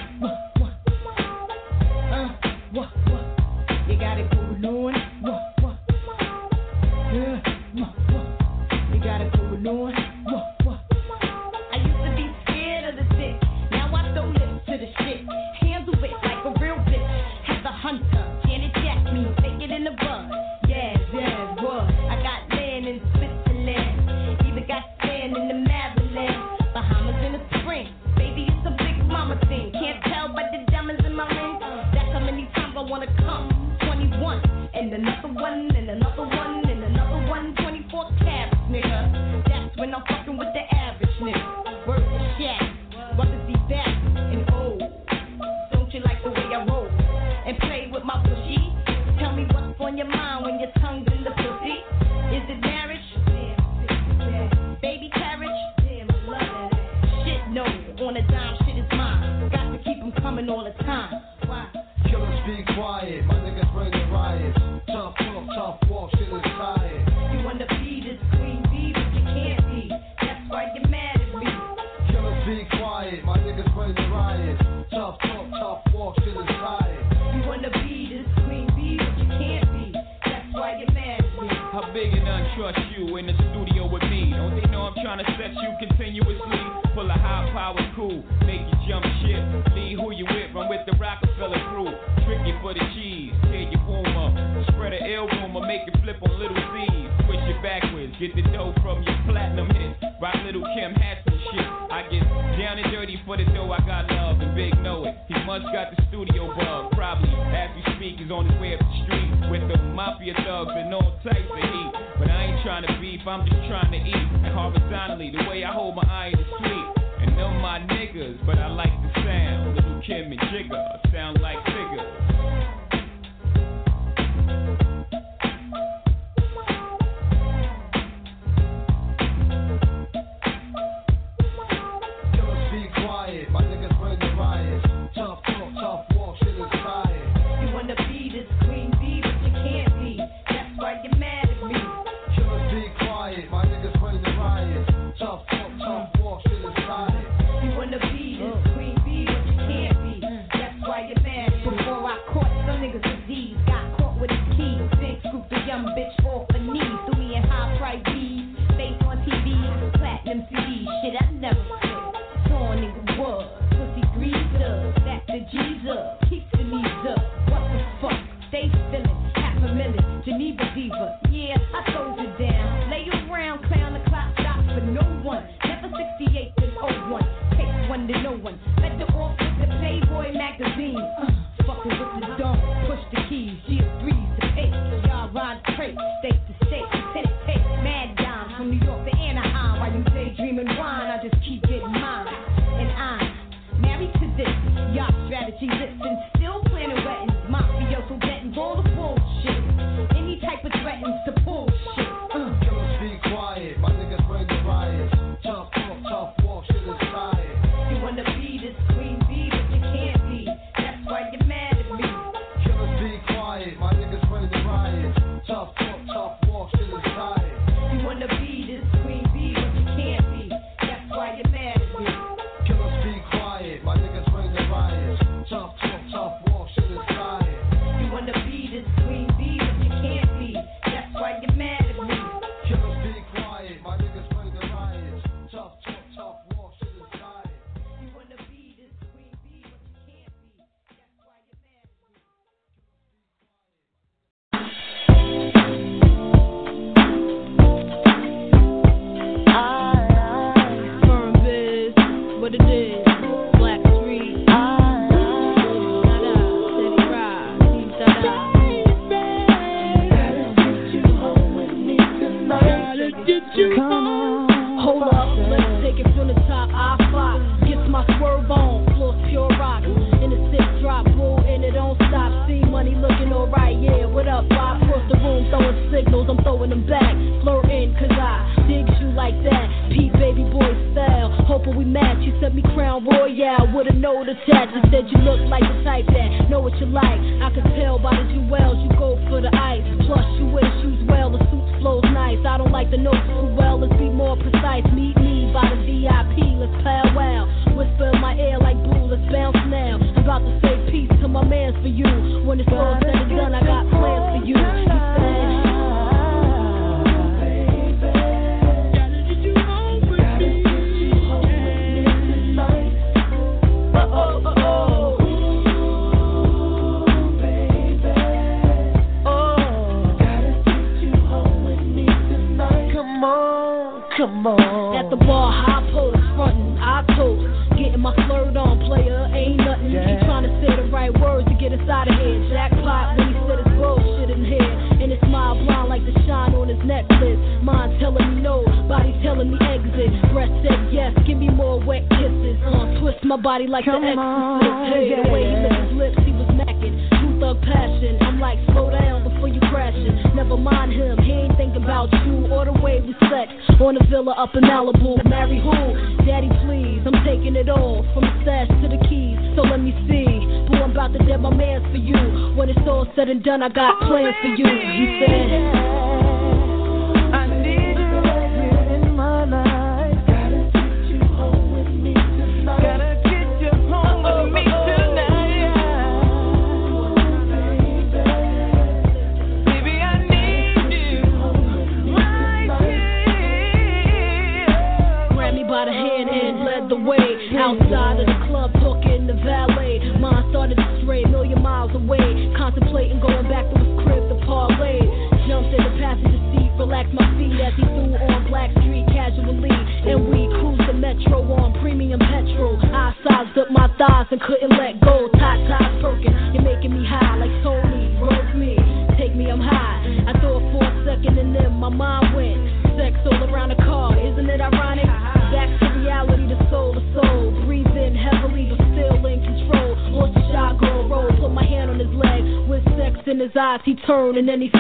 Turned 424.37 424.51
and 424.51 424.63
he 424.63 424.76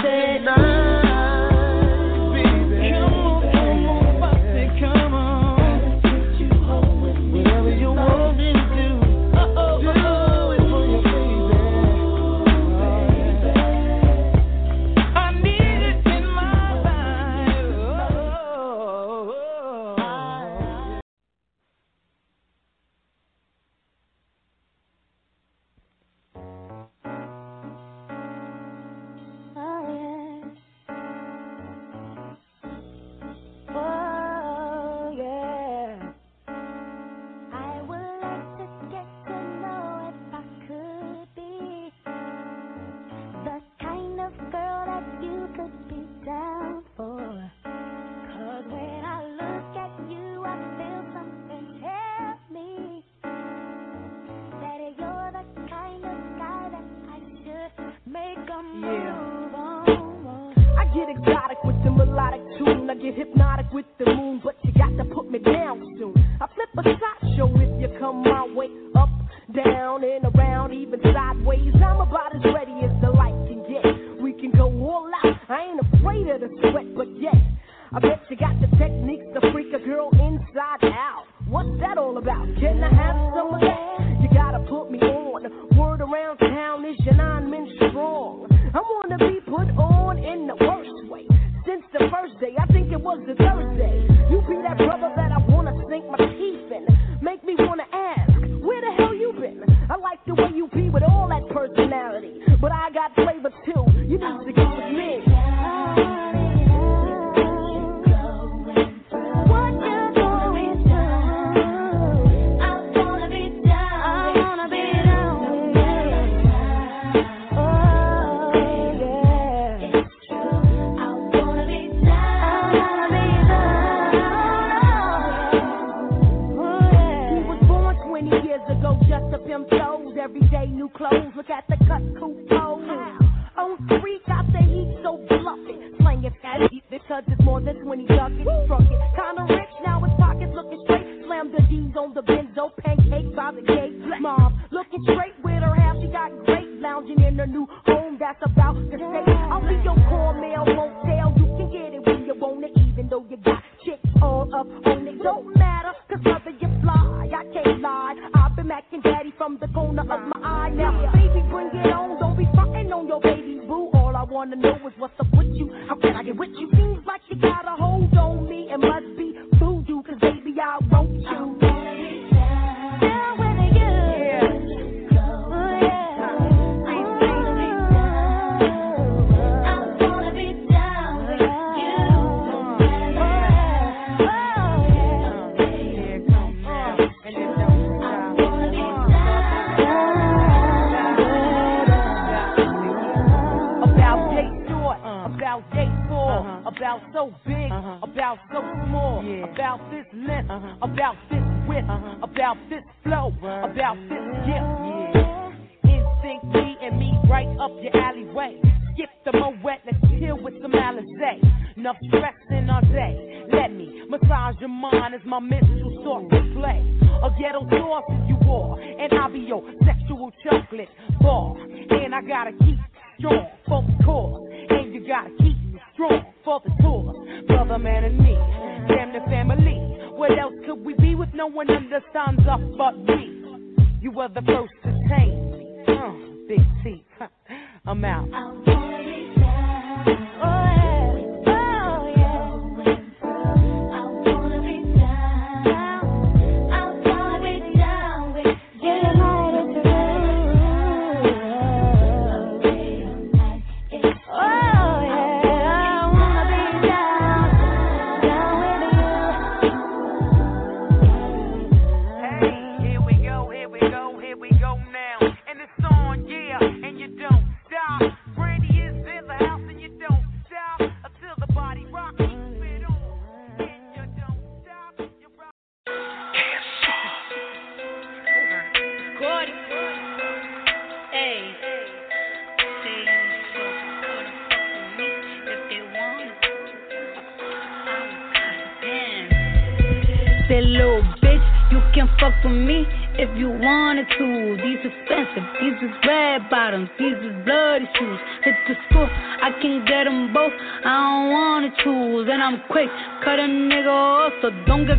these 296.99 297.17
is 297.17 297.35
bloody 297.45 297.87
shoes. 297.99 298.21
Hit 298.43 298.55
the 298.69 298.75
school, 298.89 299.09
I 299.09 299.51
can 299.61 299.85
get 299.87 300.05
them 300.05 300.33
both. 300.33 300.53
I 300.85 300.93
don't 300.93 301.31
wanna 301.33 301.71
choose, 301.83 302.29
and 302.31 302.43
I'm 302.43 302.63
quick, 302.69 302.91
cut 303.25 303.39
a 303.39 303.49
nigga 303.49 303.89
off, 303.89 304.33
so 304.43 304.51
don't 304.67 304.87
get 304.87 304.99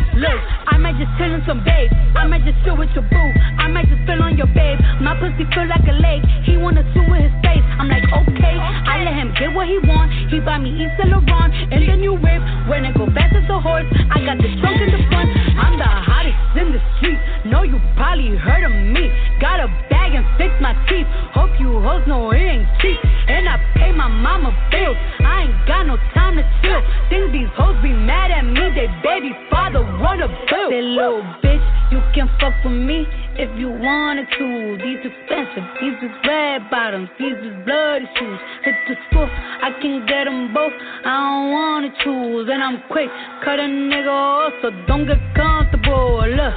Look, 0.15 0.39
I 0.67 0.75
might 0.77 0.99
just 0.99 1.11
chill 1.17 1.31
in 1.31 1.41
some 1.47 1.63
babe. 1.63 1.91
I 2.15 2.27
might 2.27 2.43
just 2.43 2.59
chill 2.63 2.75
with 2.75 2.91
your 2.91 3.07
boo. 3.07 3.29
I 3.57 3.71
might 3.71 3.87
just 3.87 4.03
fill 4.03 4.21
on 4.21 4.35
your 4.35 4.51
babe. 4.51 4.79
My 4.99 5.15
pussy 5.15 5.47
feel 5.55 5.67
like 5.67 5.87
a 5.87 5.95
lake. 5.95 6.23
He 6.43 6.57
wanna 6.57 6.83
swim 6.91 7.09
with 7.11 7.23
his 7.23 7.35
face. 7.39 7.63
I'm 7.79 7.87
like, 7.87 8.03
okay. 8.03 8.57
I 8.59 9.07
let 9.07 9.15
him 9.15 9.31
get 9.39 9.55
what 9.55 9.67
he 9.71 9.79
want. 9.87 10.11
He 10.27 10.39
buy 10.43 10.59
me 10.59 10.75
Yves 10.75 10.91
Saint 10.99 11.09
Laurent 11.15 11.53
and 11.71 11.87
the 11.87 11.95
new 11.95 12.13
whip. 12.13 12.41
When 12.67 12.83
it 12.83 12.93
go 12.97 13.07
fast 13.15 13.35
as 13.39 13.47
a 13.47 13.59
horse, 13.59 13.87
I 14.11 14.19
got 14.21 14.37
the 14.37 14.51
trunk 14.59 14.83
in 14.83 14.91
the 14.91 15.01
front. 15.07 15.31
I'm 15.57 15.79
the 15.79 15.87
hottest 15.87 16.37
in 16.59 16.75
the 16.75 16.81
street. 16.99 17.19
Know 17.47 17.63
you 17.63 17.79
probably 17.95 18.35
heard 18.35 18.67
of 18.67 18.73
me. 18.75 19.07
Got 19.39 19.63
a 19.63 19.67
bag 19.89 20.13
and 20.13 20.27
fix 20.37 20.51
my 20.59 20.75
teeth. 20.91 21.07
Hope 21.31 21.55
you 21.59 21.79
hoes 21.79 22.03
know 22.05 22.31
it 22.31 22.43
ain't 22.43 22.67
cheap. 22.83 22.99
And 23.31 23.47
I 23.47 23.57
pay 23.79 23.91
my 23.95 24.07
mama 24.07 24.51
bills. 24.69 24.97
I 25.23 25.47
ain't 25.47 25.67
got 25.67 25.87
no 25.87 25.95
time 26.13 26.35
to 26.35 26.43
chill. 26.61 26.81
Think 27.09 27.31
these 27.31 27.49
hoes 27.55 27.79
be 27.81 27.95
mad 27.95 28.29
at 28.31 28.43
me. 28.45 28.61
They 28.75 28.87
baby 29.01 29.31
father 29.49 29.81
wanna 30.01 30.27
bill. 30.49 30.69
Say 30.69 30.81
little 30.81 31.21
bitch, 31.43 31.91
you 31.91 32.01
can 32.13 32.27
fuck 32.39 32.53
with 32.63 32.73
me 32.73 33.05
if 33.41 33.49
you 33.57 33.69
wanted 33.69 34.27
to. 34.37 34.77
These 34.77 35.01
expensive, 35.01 35.65
these 35.81 35.97
is 35.97 36.13
red 36.29 36.69
bottoms, 36.69 37.09
these 37.17 37.33
is 37.33 37.55
bloody 37.65 38.05
shoes. 38.13 38.39
Hit 38.61 38.75
the 38.87 38.95
school, 39.09 39.25
I 39.25 39.73
can 39.81 40.05
get 40.05 40.25
them 40.25 40.53
both. 40.53 40.73
I 41.03 41.09
don't 41.09 41.51
wanna 41.51 41.89
choose, 42.03 42.49
and 42.53 42.61
I'm 42.61 42.83
quick, 42.89 43.09
cut 43.43 43.57
a 43.57 43.65
nigga 43.65 44.13
off, 44.13 44.53
so 44.61 44.69
don't 44.85 45.07
get 45.07 45.17
comfortable. 45.35 46.21
Look, 46.29 46.53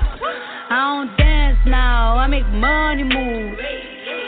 I 0.69 0.77
don't 0.93 1.17
dance 1.17 1.59
now, 1.67 2.19
I 2.19 2.27
make 2.27 2.47
money 2.49 3.05
move. 3.05 3.59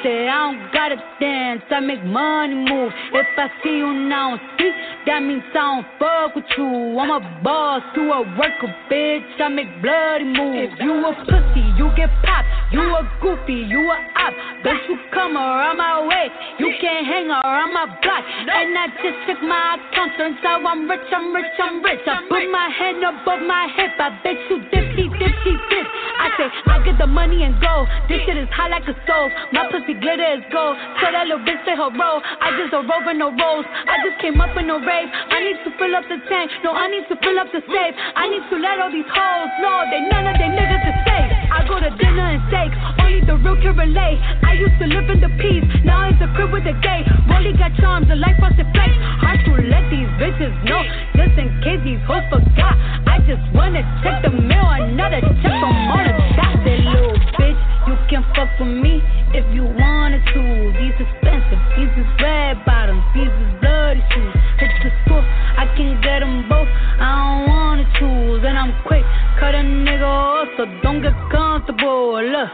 Say 0.03 0.29
I 0.29 0.53
don't 0.53 0.73
gotta 0.73 0.97
dance, 1.21 1.63
I 1.71 1.81
make 1.81 2.05
money 2.05 2.55
move. 2.55 2.93
If 3.13 3.27
I 3.37 3.49
see 3.63 3.77
you 3.77 3.93
now 3.93 4.39
speak, 4.55 4.75
that 5.07 5.21
means 5.21 5.43
I 5.51 5.55
don't 5.55 5.87
fuck 5.99 6.35
with 6.37 6.45
you. 6.57 6.99
I'm 6.99 7.11
a 7.11 7.21
boss, 7.43 7.83
you 7.97 8.13
a 8.13 8.21
worker, 8.39 8.75
bitch. 8.91 9.41
I 9.41 9.49
make 9.49 9.71
bloody 9.83 10.25
moves. 10.25 10.73
If 10.73 10.81
you 10.81 11.05
a 11.05 11.13
pussy, 11.25 11.65
you 11.77 11.91
get 11.97 12.11
popped. 12.25 12.46
You 12.73 12.83
a 12.83 13.03
goofy, 13.23 13.63
you 13.71 13.79
a 13.79 13.99
op. 14.19 14.35
Don't 14.67 14.83
you 14.91 14.99
come 15.15 15.37
around 15.39 15.79
my 15.79 16.03
way. 16.03 16.27
You 16.59 16.73
can't 16.81 17.07
hang 17.07 17.31
around 17.31 17.71
my 17.71 17.87
block. 18.03 18.25
And 18.27 18.75
I 18.75 18.91
just 18.99 19.19
check 19.27 19.39
my 19.43 19.79
account. 19.79 20.19
Turns 20.19 20.43
out 20.43 20.67
I'm 20.67 20.91
rich, 20.91 21.07
I'm 21.15 21.31
rich, 21.31 21.55
I'm 21.63 21.79
rich. 21.85 22.03
I 22.07 22.27
put 22.27 22.43
my 22.51 22.67
hand 22.67 23.07
above 23.07 23.47
my 23.47 23.71
hip. 23.77 23.95
I 23.99 24.19
bet 24.25 24.39
you 24.51 24.59
dipsy, 24.75 25.07
dipsy, 25.15 25.55
dip. 25.71 25.87
I 26.19 26.27
say, 26.35 26.49
I 26.67 26.83
get 26.83 26.99
the 26.99 27.07
money 27.07 27.45
and 27.47 27.55
go. 27.63 27.87
This 28.11 28.19
shit 28.27 28.35
is 28.35 28.51
hot 28.51 28.75
like 28.75 28.89
a 28.91 28.99
stove. 29.07 29.31
My 29.55 29.71
pussy 29.71 29.95
glitter 29.95 30.27
is 30.35 30.43
gold. 30.51 30.75
So 30.99 31.07
that 31.07 31.31
little 31.31 31.47
bitch 31.47 31.63
say 31.63 31.79
her 31.79 31.93
roll. 31.95 32.19
I 32.19 32.51
just 32.59 32.75
a 32.75 32.83
rover, 32.83 33.15
no 33.15 33.31
rolls. 33.31 33.67
I 33.87 34.03
just 34.03 34.19
came 34.19 34.41
up 34.43 34.57
in 34.59 34.67
a 34.67 34.79
rave. 34.83 35.09
I 35.13 35.39
need 35.45 35.63
to 35.63 35.71
fill 35.79 35.95
up 35.95 36.03
the 36.11 36.19
tank. 36.27 36.51
No, 36.67 36.75
I 36.75 36.91
need 36.91 37.07
to 37.13 37.17
fill 37.23 37.39
up 37.39 37.47
the 37.55 37.63
safe. 37.63 37.95
I 37.95 38.27
need 38.27 38.43
to 38.51 38.57
let 38.59 38.83
all 38.83 38.91
these 38.91 39.07
hoes 39.07 39.53
know 39.63 39.87
they 39.87 40.03
none 40.11 40.27
of 40.27 40.35
they 40.35 40.51
niggas 40.51 40.83
is 40.83 40.99
safe. 41.07 41.36
I 41.57 41.65
go 41.65 41.81
to 41.81 41.89
dinner 41.97 42.37
and 42.37 42.43
steak, 42.53 42.69
only 43.01 43.25
the 43.25 43.41
real 43.41 43.57
can 43.57 43.73
relate. 43.81 44.21
I 44.45 44.61
used 44.61 44.77
to 44.77 44.87
live 44.93 45.09
in 45.09 45.25
the 45.25 45.33
peace, 45.41 45.65
now 45.89 46.05
it's 46.05 46.21
a 46.21 46.29
crib 46.37 46.53
with 46.53 46.69
a 46.69 46.77
gay. 46.85 47.01
Rolly 47.33 47.57
got 47.57 47.73
charms, 47.81 48.13
a 48.13 48.17
life 48.17 48.37
busted 48.37 48.69
flex. 48.77 48.93
Hard 49.25 49.41
to 49.49 49.53
let 49.65 49.89
these 49.89 50.05
bitches 50.21 50.53
know, 50.69 50.85
just 51.17 51.33
in 51.41 51.49
case 51.65 51.81
these 51.81 52.03
hoes 52.05 52.29
forgot. 52.29 52.77
I 53.09 53.25
just 53.25 53.41
wanna 53.57 53.81
check 54.05 54.21
the 54.21 54.37
mail, 54.37 54.69
another 54.69 55.25
check 55.41 55.55
from 55.57 55.73
the 56.05 56.13
dots. 56.37 56.61
That 56.61 56.85
little 56.85 57.17
bitch, 57.41 57.61
you 57.89 57.97
can 58.13 58.23
fuck 58.37 58.53
with 58.61 58.77
me 58.77 59.01
if 59.33 59.49
you 59.57 59.65
wanted 59.65 60.21
to. 60.37 60.41
These 60.77 60.97
expensive, 61.01 61.61
these 61.73 61.93
is 61.97 62.11
red 62.21 62.61
bottoms, 62.69 63.01
these 63.17 63.33
is 63.33 63.51
bloody 63.65 64.05
shoes. 64.13 64.37
Hit 64.61 64.77
the 64.85 64.93
school, 65.09 65.25
I 65.57 65.65
can 65.73 66.05
get 66.05 66.21
them 66.21 66.45
both. 66.53 66.69
I 67.01 67.17
don't 67.17 67.49
wanna 67.49 67.89
choose, 67.97 68.45
and 68.45 68.61
I'm 68.61 68.77
quick. 68.85 69.09
Cut 69.41 69.55
a 69.55 69.65
nigga 69.65 70.05
off, 70.05 70.49
so 70.57 70.65
don't 70.83 71.01
get 71.01 71.13
comfortable. 71.47 72.23
Look, 72.23 72.51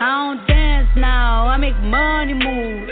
I 0.00 0.08
don't 0.24 0.46
dance 0.46 0.88
now, 0.96 1.46
I 1.46 1.56
make 1.56 1.76
money 1.80 2.34
move. 2.34 2.88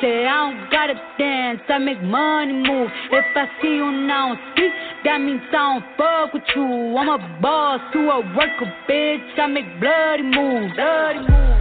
Say 0.00 0.26
I 0.26 0.50
don't 0.50 0.70
gotta 0.70 0.94
dance, 1.18 1.60
I 1.68 1.78
make 1.78 2.02
money 2.02 2.52
move. 2.52 2.90
If 3.12 3.24
I 3.36 3.46
see 3.60 3.74
you 3.76 3.90
now 3.92 4.36
speak, 4.52 4.72
that 5.04 5.20
means 5.20 5.42
I 5.48 5.52
don't 5.52 5.84
fuck 5.96 6.34
with 6.34 6.48
you. 6.56 6.96
I'm 6.96 7.08
a 7.08 7.18
boss 7.40 7.80
to 7.92 7.98
a 7.98 8.20
worker, 8.36 8.72
bitch. 8.88 9.38
I 9.38 9.46
make 9.46 9.68
bloody 9.80 10.22
moves, 10.22 10.74
bloody 10.74 11.20
moves. 11.20 11.54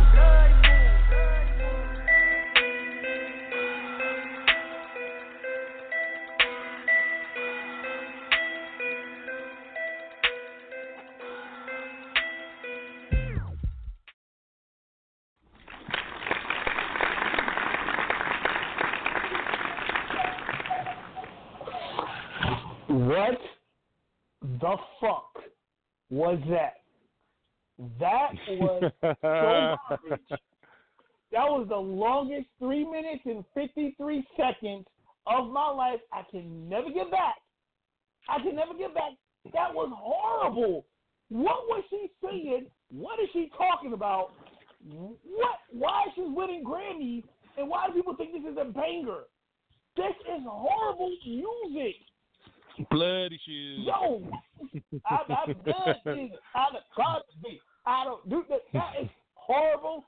Was 26.34 26.42
that? 26.50 26.74
That 28.00 28.34
was 28.48 28.92
so 29.02 29.16
garbage. 29.22 30.22
That 31.32 31.50
was 31.50 31.66
the 31.68 31.76
longest 31.76 32.46
three 32.60 32.86
minutes 32.86 33.24
and 33.26 33.44
53 33.56 34.24
seconds 34.38 34.86
of 35.26 35.50
my 35.50 35.68
life. 35.68 36.00
I 36.12 36.22
can 36.30 36.70
never 36.70 36.92
get 36.92 37.10
back. 37.10 37.38
I 38.30 38.38
can 38.38 38.56
never 38.56 38.76
get 38.78 38.94
back. 38.94 39.14
That 39.52 39.74
was 39.74 39.92
horrible. 39.96 40.86
What 41.30 41.66
was 41.68 41.84
she 41.90 42.12
saying? 42.24 42.68
What 42.92 43.20
is 43.20 43.30
she 43.34 43.50
talking 43.58 43.94
about? 43.94 44.30
What? 44.88 45.58
Why 45.72 46.04
she's 46.14 46.26
winning 46.28 46.64
Grammys? 46.64 47.24
And 47.58 47.68
why 47.68 47.88
do 47.88 47.94
people 47.94 48.16
think 48.16 48.34
this 48.34 48.52
is 48.52 48.58
a 48.62 48.66
banger? 48.66 49.24
This 49.98 50.14
is 50.38 50.44
horrible 50.46 51.18
music. 51.26 51.96
Bloody 52.90 53.40
shoes. 53.46 53.80
Yo, 53.86 54.24
I, 55.06 55.18
I'm 55.30 55.54
done. 55.66 55.96
seeing. 56.04 56.32
I 56.56 56.68
don't. 56.72 57.60
I 57.86 58.04
don't 58.06 58.30
do 58.30 58.44
that. 58.50 58.62
That 58.74 58.94
is 59.02 59.10
horrible, 59.36 60.06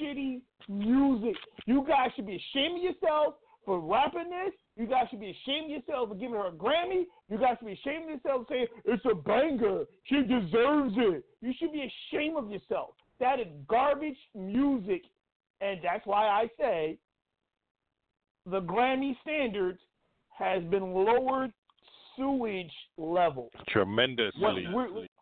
shitty 0.00 0.40
music. 0.68 1.36
You 1.66 1.84
guys 1.86 2.10
should 2.16 2.26
be 2.26 2.36
ashamed 2.36 2.78
of 2.78 2.84
yourself 2.84 3.34
for 3.64 3.80
rapping 3.80 4.30
this. 4.30 4.54
You 4.76 4.86
guys 4.86 5.06
should 5.10 5.20
be 5.20 5.36
ashamed 5.42 5.66
of 5.66 5.82
yourself 5.82 6.08
for 6.08 6.14
giving 6.14 6.34
her 6.34 6.46
a 6.46 6.52
Grammy. 6.52 7.04
You 7.28 7.38
guys 7.38 7.56
should 7.58 7.66
be 7.66 7.72
ashamed 7.74 8.04
of 8.04 8.10
yourself 8.10 8.46
saying 8.48 8.66
it's 8.84 9.04
a 9.04 9.14
banger. 9.14 9.84
She 10.04 10.22
deserves 10.22 10.94
it. 10.96 11.24
You 11.40 11.52
should 11.58 11.72
be 11.72 11.90
ashamed 12.12 12.36
of 12.36 12.50
yourself. 12.50 12.90
That 13.20 13.40
is 13.40 13.46
garbage 13.68 14.16
music, 14.34 15.02
and 15.60 15.80
that's 15.82 16.06
why 16.06 16.28
I 16.28 16.48
say 16.58 16.98
the 18.46 18.60
Grammy 18.62 19.16
standards 19.20 19.80
has 20.30 20.62
been 20.64 20.92
lowered 20.94 21.52
sewage 22.18 22.70
level. 22.98 23.50
Tremendously 23.68 24.68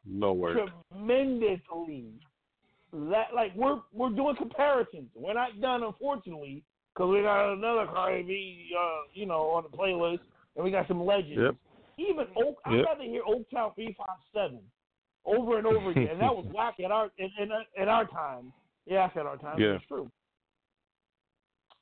lower. 0.09 0.57
tremendously. 0.91 2.07
That 2.93 3.27
like 3.35 3.55
we're 3.55 3.81
we're 3.93 4.11
doing 4.11 4.37
comparisons. 4.37 5.11
We're 5.15 5.35
not 5.35 5.61
done, 5.61 5.83
unfortunately, 5.83 6.63
because 6.95 7.11
we 7.13 7.21
got 7.23 7.53
another 7.53 7.87
Cardi 7.87 8.71
uh, 8.79 9.03
you 9.13 9.27
know, 9.27 9.43
on 9.51 9.65
the 9.71 9.77
playlist, 9.77 10.21
and 10.57 10.65
we 10.65 10.71
got 10.71 10.89
some 10.89 11.05
legends. 11.05 11.37
Yep. 11.39 11.55
Even 11.99 12.27
Oak, 12.37 12.57
I'd 12.65 12.77
Yep. 12.77 12.85
rather 12.87 13.03
hear 13.05 13.23
Oaktown 13.29 13.75
three 13.75 13.95
five 13.99 14.17
seven 14.33 14.61
over 15.27 15.59
and 15.59 15.67
over 15.67 15.91
again. 15.91 16.09
and 16.13 16.21
that 16.21 16.35
was 16.35 16.47
whack 16.55 16.75
at 16.83 16.91
our 16.91 17.11
in, 17.19 17.29
in, 17.41 17.51
in 17.83 17.89
our 17.89 18.07
time. 18.07 18.53
Yeah, 18.87 19.09
I 19.11 19.15
said 19.15 19.27
our 19.27 19.37
time. 19.37 19.61
Yeah. 19.61 19.75
It's 19.75 19.85
true. 19.87 20.11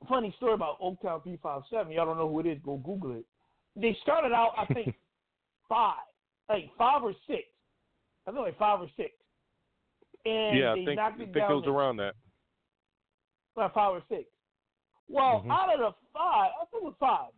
Funny 0.09 0.33
story 0.37 0.55
about 0.55 0.81
Oaktown 0.81 1.23
three 1.23 1.39
five 1.43 1.63
seven. 1.71 1.93
Y'all 1.93 2.07
don't 2.07 2.17
know 2.19 2.29
who 2.29 2.41
it 2.41 2.47
is? 2.47 2.59
Go 2.65 2.77
Google 2.79 3.13
it. 3.13 3.25
They 3.77 3.97
started 4.03 4.33
out, 4.33 4.53
I 4.57 4.73
think, 4.73 4.95
five, 5.69 5.99
like 6.49 6.71
five 6.79 7.03
or 7.03 7.13
six. 7.27 7.43
I 8.27 8.31
think 8.31 8.41
like 8.43 8.59
five 8.59 8.81
or 8.81 8.89
six. 8.97 9.11
And 10.25 10.59
yeah, 10.59 10.73
I 10.73 10.75
think, 10.77 10.99
I 10.99 11.11
think 11.13 11.37
it 11.37 11.41
was 11.41 11.65
around 11.67 11.99
that. 11.99 12.15
about 13.57 13.75
five 13.75 13.93
or 13.95 14.03
six. 14.09 14.25
Well, 15.09 15.43
Mhm. 15.43 15.51
out 15.51 15.73
of 15.75 15.79
the 15.81 15.93
five, 16.13 16.51
I 16.61 16.65
think 16.71 16.83
it 16.83 16.87
was 16.87 16.97
five. 16.99 17.31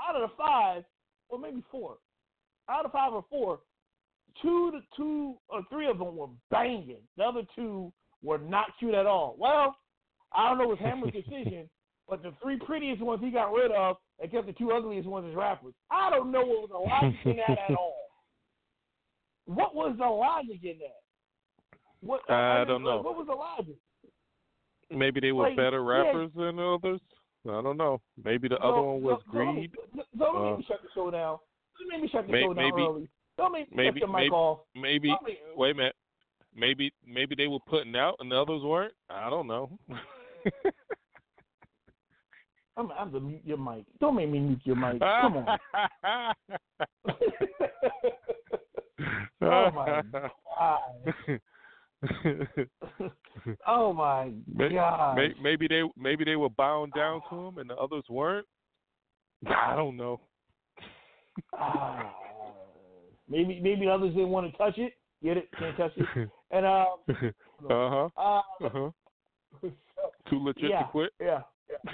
Out 0.00 0.16
of 0.16 0.22
the 0.30 0.36
five, 0.36 0.84
or 1.28 1.38
maybe 1.38 1.60
four. 1.70 1.98
Out 2.68 2.84
of 2.86 2.92
five 2.92 3.12
or 3.12 3.22
four, 3.30 3.60
two 4.40 4.70
to 4.72 4.80
two 4.96 5.38
or 5.48 5.62
three 5.64 5.86
of 5.88 5.98
them 5.98 6.16
were 6.16 6.28
banging. 6.50 7.06
The 7.16 7.24
other 7.24 7.42
two 7.54 7.92
were 8.22 8.38
not 8.38 8.76
cute 8.78 8.94
at 8.94 9.06
all. 9.06 9.36
Well, 9.36 9.76
I 10.32 10.48
don't 10.48 10.58
know 10.58 10.64
it 10.64 10.68
was 10.68 10.78
Hammer's 10.78 11.12
decision, 11.12 11.68
but 12.08 12.22
the 12.22 12.32
three 12.42 12.56
prettiest 12.58 13.02
ones 13.02 13.20
he 13.22 13.30
got 13.30 13.52
rid 13.52 13.70
of, 13.72 13.98
kept 14.26 14.46
the 14.46 14.52
two 14.52 14.70
ugliest 14.72 15.08
ones 15.08 15.26
as 15.28 15.34
rappers. 15.36 15.74
I 15.90 16.10
don't 16.10 16.30
know 16.30 16.40
what 16.44 16.68
was 16.68 16.70
the 16.70 16.78
logic 16.78 17.18
in 17.24 17.36
that 17.36 17.58
at 17.70 17.76
all. 17.78 17.94
What 19.46 19.74
was 19.74 19.96
the 19.98 20.06
logic 20.06 20.60
in 20.62 20.78
that? 20.78 21.78
What 22.00 22.28
I 22.30 22.58
mean, 22.60 22.68
don't 22.68 22.82
know. 22.84 23.00
What 23.02 23.16
was 23.16 23.26
the 23.26 23.34
logic? 23.34 23.76
Maybe 24.90 25.20
they 25.20 25.32
were 25.32 25.48
Like, 25.48 25.56
better 25.56 25.82
yeah. 25.82 26.02
rappers 26.04 26.30
than 26.36 26.58
others. 26.58 27.00
I 27.48 27.60
don't 27.62 27.76
know. 27.76 28.00
Maybe 28.22 28.46
the 28.48 28.58
No, 28.62 28.68
other 28.68 28.82
one 28.82 29.02
was 29.02 29.20
no, 29.32 29.44
Don't, 29.44 29.54
greed. 29.54 29.72
don't 30.18 30.36
Uh, 30.36 30.50
make 30.50 30.58
me 30.58 30.64
shut 30.68 30.82
the 30.82 30.88
show 30.94 31.10
down. 31.10 31.38
Don't 31.78 31.88
make 31.88 32.02
me 32.02 32.08
shut 32.08 32.26
the 32.26 32.32
May- 32.32 32.42
show 32.42 32.54
down 32.54 32.64
maybe- 32.70 32.82
early. 32.82 33.08
Don't 33.38 33.52
make 33.52 33.70
me 33.70 33.76
Maybe 33.76 34.00
shut 34.00 34.08
the 34.08 34.12
mic 34.12 34.18
maybe 34.24 34.30
off. 34.34 34.60
maybe 34.74 35.08
Don't 35.08 35.22
make- 35.24 35.38
wait 35.56 35.70
a 35.70 35.74
minute. 35.74 35.96
Maybe 36.54 36.92
maybe 37.06 37.34
they 37.34 37.46
were 37.48 37.58
putting 37.66 37.96
out 37.96 38.16
and 38.20 38.30
the 38.30 38.36
others 38.40 38.62
weren't. 38.62 38.94
I 39.08 39.30
don't 39.30 39.46
know. 39.46 39.78
I'm, 42.76 42.90
I'm 42.92 43.12
to 43.12 43.20
mute 43.20 43.42
your 43.44 43.58
mic. 43.58 43.84
Don't 44.00 44.16
make 44.16 44.30
me 44.30 44.40
mute 44.40 44.60
your 44.64 44.76
mic. 44.76 45.00
Come 45.00 45.36
on. 45.36 45.58
oh 49.42 49.70
my 49.72 50.02
god. 50.12 50.80
Oh 53.66 53.92
my 53.92 54.30
god. 54.70 55.16
may- 55.16 55.34
Maybe 55.42 55.68
they 55.68 55.82
maybe 55.96 56.24
they 56.24 56.36
were 56.36 56.48
bound 56.48 56.92
down 56.94 57.20
to 57.30 57.36
him 57.36 57.58
and 57.58 57.68
the 57.70 57.76
others 57.76 58.04
weren't. 58.08 58.46
I 59.46 59.74
don't 59.76 59.96
know. 59.96 60.20
Ah. 61.58 62.12
maybe 63.28 63.60
maybe 63.60 63.88
others 63.88 64.14
didn't 64.14 64.30
want 64.30 64.50
to 64.50 64.56
touch 64.58 64.78
it. 64.78 64.94
Get 65.22 65.36
it? 65.36 65.48
Can't 65.58 65.76
touch 65.76 65.92
it. 65.96 66.28
And 66.54 66.66
uh, 66.66 66.84
uh 67.08 67.14
huh. 67.70 68.08
uh 68.18 68.40
Uh 68.62 68.68
huh. 68.72 68.90
Too 70.28 70.38
legit 70.44 70.68
yeah, 70.68 70.82
to 70.82 70.88
quit. 70.90 71.10
Yeah. 71.18 71.40
yeah. 71.70 71.92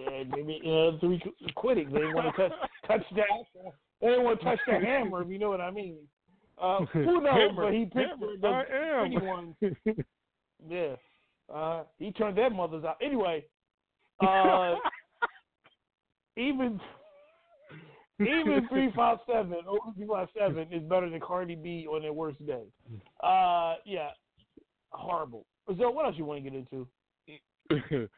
Yeah, 0.00 0.24
maybe 0.30 0.60
you 0.62 0.70
know, 0.70 0.98
three 1.00 1.20
qu- 1.20 1.34
quitting. 1.54 1.90
They 1.90 2.04
want 2.12 2.34
to 2.34 2.48
touch 2.48 2.58
touch 2.86 3.02
that. 3.16 3.72
They 4.00 4.18
want 4.18 4.38
to 4.40 4.44
touch 4.44 4.58
the 4.66 4.74
hammer, 4.74 5.22
if 5.22 5.28
you 5.28 5.38
know 5.38 5.50
what 5.50 5.60
I 5.60 5.70
mean. 5.70 5.98
Uh, 6.60 6.84
who 6.92 7.20
knows? 7.20 7.32
Hammer, 7.32 7.64
but 7.64 7.74
he 7.74 7.84
picked 7.84 7.96
hammer, 7.96 8.36
the 8.40 8.46
I 8.46 9.04
am. 9.04 9.26
ones. 9.26 9.54
Yeah. 10.68 10.96
Uh, 11.52 11.84
he 11.98 12.12
turned 12.12 12.36
their 12.36 12.50
mothers 12.50 12.84
out. 12.84 12.98
Anyway, 13.02 13.44
uh, 14.20 14.74
even 16.36 16.78
even 18.20 18.68
three 18.68 18.92
five 18.94 19.18
seven 19.26 19.56
over 19.66 19.92
three 19.96 20.06
five 20.06 20.28
seven 20.38 20.68
is 20.70 20.82
better 20.82 21.08
than 21.08 21.18
Cardi 21.20 21.54
B 21.54 21.86
on 21.90 22.02
their 22.02 22.12
worst 22.12 22.44
day. 22.46 22.62
Uh, 23.22 23.76
yeah, 23.86 24.10
horrible. 24.90 25.46
So 25.66 25.90
what 25.90 26.04
else 26.04 26.14
you 26.18 26.24
want 26.26 26.44
to 26.44 26.50
get 26.50 26.58
into? 26.58 28.08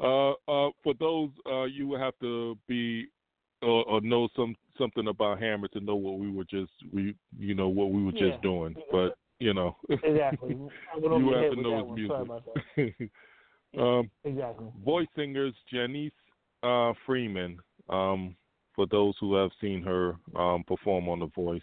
Uh, 0.00 0.30
uh, 0.30 0.70
for 0.82 0.94
those, 1.00 1.30
uh, 1.50 1.64
you 1.64 1.88
would 1.88 2.00
have 2.00 2.14
to 2.20 2.56
be 2.68 3.08
or, 3.62 3.84
or 3.84 4.00
know 4.00 4.28
some 4.36 4.54
something 4.78 5.08
about 5.08 5.40
Hammer 5.40 5.68
to 5.68 5.80
know 5.80 5.96
what 5.96 6.18
we 6.18 6.30
were 6.30 6.44
just 6.44 6.70
we 6.92 7.14
you 7.36 7.54
know 7.54 7.68
what 7.68 7.90
we 7.90 8.04
were 8.04 8.12
Yeah. 8.12 8.30
just 8.30 8.42
doing. 8.42 8.76
But 8.92 9.16
you 9.40 9.54
know, 9.54 9.76
Exactly. 10.02 10.56
I 10.94 10.98
went 10.98 11.12
over 11.14 11.24
you 11.24 11.32
have 11.32 11.50
to 11.50 11.60
know 11.60 11.84
his 11.84 11.96
music. 11.96 12.16
Sorry 12.16 12.22
about 12.22 12.44
that. 12.44 13.10
um, 13.80 14.10
Exactly. 14.24 14.66
voice 14.84 15.08
singers 15.16 15.54
Janice 15.72 16.12
uh, 16.62 16.92
Freeman. 17.06 17.58
Um, 17.88 18.36
for 18.74 18.86
those 18.86 19.14
who 19.18 19.34
have 19.34 19.50
seen 19.60 19.82
her 19.82 20.14
um, 20.36 20.62
perform 20.64 21.08
on 21.08 21.18
The 21.18 21.26
Voice, 21.34 21.62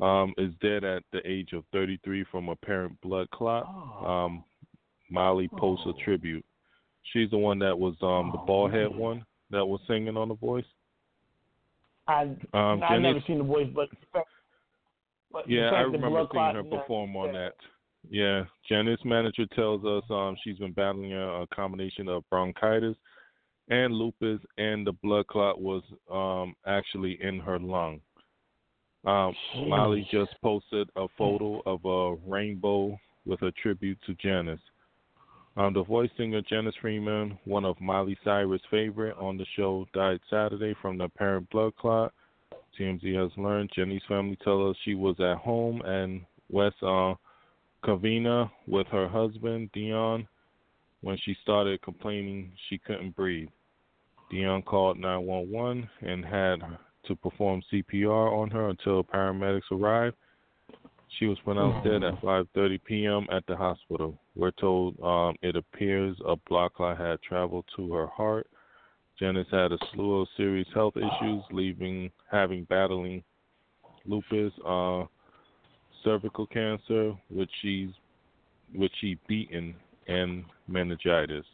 um, 0.00 0.32
is 0.38 0.54
dead 0.62 0.82
at 0.82 1.02
the 1.12 1.20
age 1.28 1.52
of 1.52 1.64
33 1.74 2.24
from 2.30 2.48
apparent 2.48 2.98
blood 3.02 3.28
clot. 3.32 3.66
Um, 4.02 4.42
Miley 5.10 5.48
posts 5.58 5.86
a 5.86 5.92
tribute. 6.04 6.44
She's 7.12 7.30
the 7.30 7.38
one 7.38 7.58
that 7.60 7.78
was 7.78 7.94
um, 8.02 8.30
the 8.32 8.38
bald 8.38 8.72
head 8.72 8.94
one 8.94 9.24
that 9.50 9.64
was 9.64 9.80
singing 9.86 10.16
on 10.16 10.28
The 10.28 10.34
Voice. 10.34 10.64
I 12.08 12.22
Um, 12.22 12.38
I've 12.52 12.80
Jenny- 12.80 13.02
never 13.02 13.20
seen 13.26 13.38
the 13.38 13.44
voice, 13.44 13.68
but, 13.74 13.88
but 15.32 15.48
Yeah, 15.48 15.70
I 15.70 15.80
remember 15.82 16.26
seeing 16.32 16.54
her 16.54 16.64
perform 16.64 17.16
on 17.16 17.32
that. 17.32 17.54
Yeah, 18.10 18.44
Janet's 18.68 19.04
manager 19.04 19.46
tells 19.54 19.84
us 19.84 20.02
um, 20.10 20.36
she's 20.42 20.58
been 20.58 20.72
battling 20.72 21.12
a, 21.12 21.42
a 21.42 21.46
combination 21.48 22.08
of 22.08 22.28
bronchitis 22.30 22.96
and 23.68 23.94
lupus, 23.94 24.40
and 24.58 24.84
the 24.84 24.92
blood 24.92 25.26
clot 25.28 25.60
was 25.60 25.82
um, 26.10 26.54
actually 26.66 27.22
in 27.22 27.38
her 27.38 27.58
lung. 27.60 28.00
Um, 29.04 29.34
Miley 29.68 30.06
just 30.10 30.32
posted 30.42 30.88
a 30.96 31.06
photo 31.16 31.60
of 31.66 31.84
a 31.84 32.16
rainbow 32.28 32.98
with 33.24 33.42
a 33.42 33.52
tribute 33.52 33.98
to 34.06 34.14
Janice. 34.14 34.60
Um, 35.56 35.74
the 35.74 35.84
voice 35.84 36.10
singer 36.16 36.40
Janice 36.42 36.74
Freeman, 36.80 37.38
one 37.44 37.64
of 37.64 37.80
Miley 37.80 38.16
Cyrus' 38.24 38.62
favorite 38.70 39.16
on 39.18 39.36
the 39.36 39.44
show, 39.54 39.86
died 39.92 40.20
Saturday 40.30 40.74
from 40.80 40.98
the 40.98 41.04
apparent 41.04 41.50
blood 41.50 41.76
clot. 41.76 42.12
TMZ 42.78 43.14
has 43.14 43.30
learned. 43.36 43.70
Jenny's 43.74 44.02
family 44.08 44.38
tell 44.42 44.70
us 44.70 44.76
she 44.84 44.94
was 44.94 45.16
at 45.20 45.36
home 45.36 45.82
and 45.82 46.22
West 46.50 46.76
uh, 46.82 47.14
Covina 47.84 48.50
with 48.66 48.86
her 48.88 49.08
husband 49.08 49.70
Dion 49.74 50.26
when 51.02 51.18
she 51.24 51.36
started 51.42 51.82
complaining 51.82 52.52
she 52.68 52.78
couldn't 52.78 53.14
breathe. 53.14 53.48
Dion 54.30 54.62
called 54.62 54.98
911 54.98 55.88
and 56.00 56.24
had 56.24 56.60
to 57.06 57.16
perform 57.16 57.62
CPR 57.70 58.32
on 58.32 58.50
her 58.50 58.70
until 58.70 59.04
paramedics 59.04 59.70
arrived. 59.70 60.16
She 61.18 61.26
was 61.26 61.38
pronounced 61.40 61.84
dead 61.84 62.02
at 62.02 62.20
5:30 62.22 62.84
p.m. 62.84 63.26
at 63.30 63.46
the 63.46 63.56
hospital. 63.56 64.18
We're 64.34 64.50
told 64.52 64.98
um, 65.02 65.36
it 65.42 65.56
appears 65.56 66.16
a 66.24 66.36
blood 66.48 66.72
clot 66.74 66.98
had 66.98 67.20
traveled 67.22 67.66
to 67.76 67.92
her 67.92 68.06
heart. 68.06 68.46
Janice 69.18 69.46
had 69.50 69.72
a 69.72 69.78
slew 69.92 70.20
of 70.20 70.28
serious 70.36 70.68
health 70.74 70.96
issues, 70.96 71.44
leaving 71.52 72.10
having 72.30 72.64
battling 72.64 73.22
lupus, 74.06 74.52
uh, 74.66 75.04
cervical 76.02 76.46
cancer, 76.46 77.12
which 77.28 77.50
she's 77.60 77.90
which 78.74 78.92
she 79.00 79.18
beaten, 79.28 79.74
and 80.08 80.44
meningitis. 80.66 81.44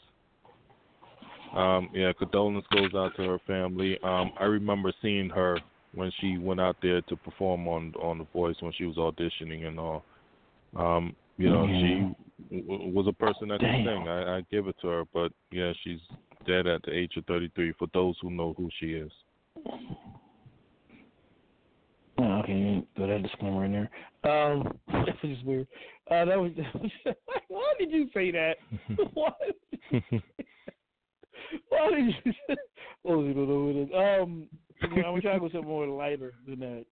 Um, 1.55 1.89
yeah, 1.93 2.13
condolence 2.13 2.67
goes 2.73 2.95
out 2.95 3.15
to 3.17 3.23
her 3.23 3.39
family. 3.47 3.99
Um, 4.05 4.31
I 4.39 4.45
remember 4.45 4.93
seeing 5.03 5.29
her 5.31 5.59
when 5.94 6.10
she 6.20 6.39
went 6.39 6.60
out 6.60 6.77
there 6.82 7.01
to 7.02 7.16
perform 7.16 7.66
on 7.69 7.93
on 8.02 8.19
The 8.19 8.27
Voice 8.32 8.56
when 8.60 8.73
she 8.73 8.85
was 8.85 8.97
auditioning 8.97 9.66
and 9.66 9.78
all. 9.78 10.05
Um, 10.77 11.16
you 11.39 11.48
know, 11.51 11.66
she 11.66 12.56
w- 12.56 12.93
was 12.93 13.06
a 13.09 13.12
person 13.12 13.48
that 13.48 13.60
could 13.60 13.69
sing. 13.69 14.09
I, 14.09 14.39
I 14.39 14.40
give 14.51 14.66
it 14.66 14.77
to 14.82 14.89
her, 14.89 15.05
but 15.15 15.32
yeah, 15.51 15.73
she's 15.82 16.01
dead 16.47 16.66
at 16.66 16.82
the 16.82 16.93
age 16.93 17.12
of 17.16 17.24
33. 17.27 17.73
For 17.78 17.89
those 17.94 18.16
who 18.20 18.31
know 18.31 18.55
who 18.56 18.69
she 18.78 18.93
is. 18.93 19.10
Oh, 22.20 22.40
okay, 22.40 22.85
throw 22.97 23.06
that 23.06 23.23
disclaimer 23.23 23.65
in 23.65 23.73
there. 23.73 23.90
Um, 24.24 24.78
that 24.89 25.06
was 25.23 25.32
just 25.35 25.44
weird. 25.44 25.69
Uh, 26.10 26.24
that 26.24 26.39
was. 26.39 26.51
why 27.48 27.73
did 27.78 27.93
you 27.93 28.09
say 28.12 28.32
that? 28.32 28.56
why? 29.15 29.31
Why 31.70 31.90
did 31.90 32.15
you? 32.24 32.32
what 33.02 33.19
was 33.19 33.28
it? 33.28 33.36
What 33.36 33.48
was 33.48 33.89
it? 33.90 34.20
Um, 34.20 34.48
I'm 34.83 34.91
gonna 34.91 35.21
try 35.21 35.35
to 35.35 35.41
go 35.41 35.49
something 35.49 35.69
more 35.69 35.87
lighter 35.87 36.35
than 36.47 36.61
that. 36.61 36.85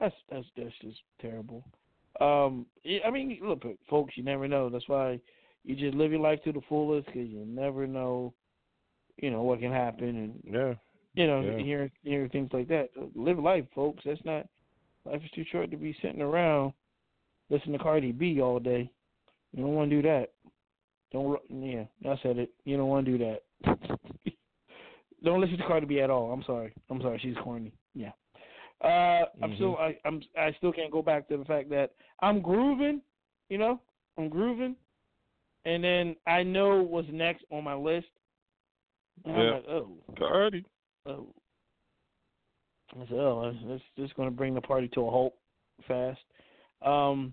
That's 0.00 0.14
that's 0.30 0.46
that's 0.56 0.74
just 0.80 0.98
terrible. 1.20 1.64
Um, 2.20 2.66
I 3.04 3.10
mean, 3.10 3.38
look, 3.42 3.64
folks, 3.90 4.16
you 4.16 4.22
never 4.22 4.46
know. 4.46 4.68
That's 4.68 4.88
why 4.88 5.20
you 5.64 5.74
just 5.74 5.96
live 5.96 6.12
your 6.12 6.20
life 6.20 6.42
to 6.44 6.52
the 6.52 6.60
fullest 6.68 7.06
because 7.06 7.28
you 7.28 7.44
never 7.46 7.86
know, 7.86 8.32
you 9.16 9.30
know, 9.30 9.42
what 9.42 9.60
can 9.60 9.72
happen 9.72 10.08
and 10.08 10.40
Yeah. 10.44 10.74
you 11.14 11.26
know, 11.26 11.40
Yeah. 11.40 11.58
hearing 11.58 11.90
hearing 12.02 12.28
things 12.30 12.52
like 12.52 12.68
that. 12.68 12.90
Live 13.14 13.38
life, 13.38 13.66
folks. 13.74 14.04
That's 14.04 14.24
not 14.24 14.46
life 15.04 15.22
is 15.24 15.30
too 15.32 15.44
short 15.44 15.70
to 15.70 15.76
be 15.76 15.92
sitting 15.94 16.22
around 16.22 16.72
listening 17.50 17.78
to 17.78 17.82
Cardi 17.82 18.12
B 18.12 18.40
all 18.40 18.58
day. 18.58 18.90
You 19.52 19.62
don't 19.62 19.74
want 19.74 19.90
to 19.90 19.96
do 19.96 20.02
that. 20.02 20.32
Don't 21.12 21.40
yeah, 21.48 21.84
I 22.10 22.16
said 22.22 22.38
it. 22.38 22.50
You 22.64 22.76
don't 22.76 22.88
want 22.88 23.06
to 23.06 23.18
do 23.18 23.24
that. 23.24 23.98
Don't 25.24 25.40
listen 25.40 25.56
to 25.58 25.66
Cardi 25.66 25.86
B 25.86 26.00
at 26.00 26.10
all. 26.10 26.32
I'm 26.32 26.44
sorry. 26.44 26.72
I'm 26.90 27.00
sorry. 27.00 27.18
She's 27.22 27.36
corny. 27.42 27.72
Yeah. 27.94 28.12
Uh, 28.82 29.24
I'm 29.42 29.54
still 29.56 29.76
I, 29.76 29.96
I'm 30.04 30.20
I 30.38 30.52
still 30.58 30.72
can't 30.72 30.92
go 30.92 31.02
back 31.02 31.28
to 31.28 31.36
the 31.36 31.44
fact 31.44 31.70
that 31.70 31.92
I'm 32.20 32.40
grooving. 32.42 33.00
You 33.48 33.58
know, 33.58 33.80
I'm 34.18 34.28
grooving, 34.28 34.76
and 35.64 35.82
then 35.82 36.16
I 36.26 36.42
know 36.42 36.82
what's 36.82 37.08
next 37.10 37.44
on 37.50 37.64
my 37.64 37.74
list. 37.74 38.06
And 39.24 39.36
I'm 39.36 39.42
Yeah. 39.42 39.50
like, 39.52 39.68
oh, 39.68 39.88
Cardi. 40.18 40.64
Oh. 41.06 41.28
I 42.96 43.06
said, 43.06 43.18
oh, 43.18 43.52
this 43.66 43.80
this 43.96 44.12
going 44.16 44.28
to 44.28 44.34
bring 44.36 44.54
the 44.54 44.60
party 44.60 44.88
to 44.88 45.00
a 45.00 45.10
halt 45.10 45.34
fast. 45.88 46.20
Um, 46.82 47.32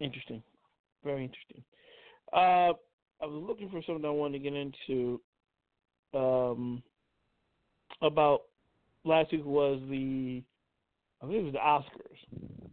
interesting, 0.00 0.42
very 1.04 1.24
interesting. 1.24 1.62
Uh, 2.32 2.72
I 3.20 3.26
was 3.26 3.44
looking 3.46 3.68
for 3.68 3.82
something 3.82 4.04
I 4.04 4.10
wanted 4.10 4.38
to 4.38 4.50
get 4.50 4.54
into. 4.54 5.20
Um, 6.14 6.82
about 8.02 8.42
last 9.04 9.32
week 9.32 9.44
was 9.44 9.80
the, 9.88 10.42
I 11.22 11.26
think 11.26 11.38
it 11.38 11.44
was 11.44 11.52
the 11.52 11.58
Oscars, 11.58 12.70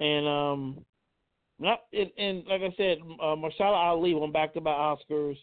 and 0.00 0.26
um, 0.26 0.84
not 1.58 1.82
and, 1.92 2.10
and 2.18 2.44
like 2.46 2.62
I 2.62 2.74
said, 2.76 2.98
uh, 3.22 3.36
Ali 3.74 4.14
won 4.14 4.32
back 4.32 4.54
to 4.54 4.60
back 4.60 4.76
Oscars 4.76 5.36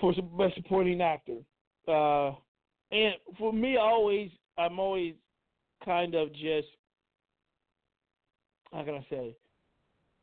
for 0.00 0.12
best 0.22 0.56
supporting 0.56 1.00
actor. 1.00 1.38
Uh, 1.86 2.32
and 2.90 3.14
for 3.38 3.52
me, 3.52 3.76
always, 3.76 4.30
I'm 4.58 4.78
always 4.78 5.14
kind 5.84 6.14
of 6.14 6.32
just, 6.32 6.68
how 8.72 8.84
can 8.84 8.94
I 8.94 9.06
say? 9.08 9.36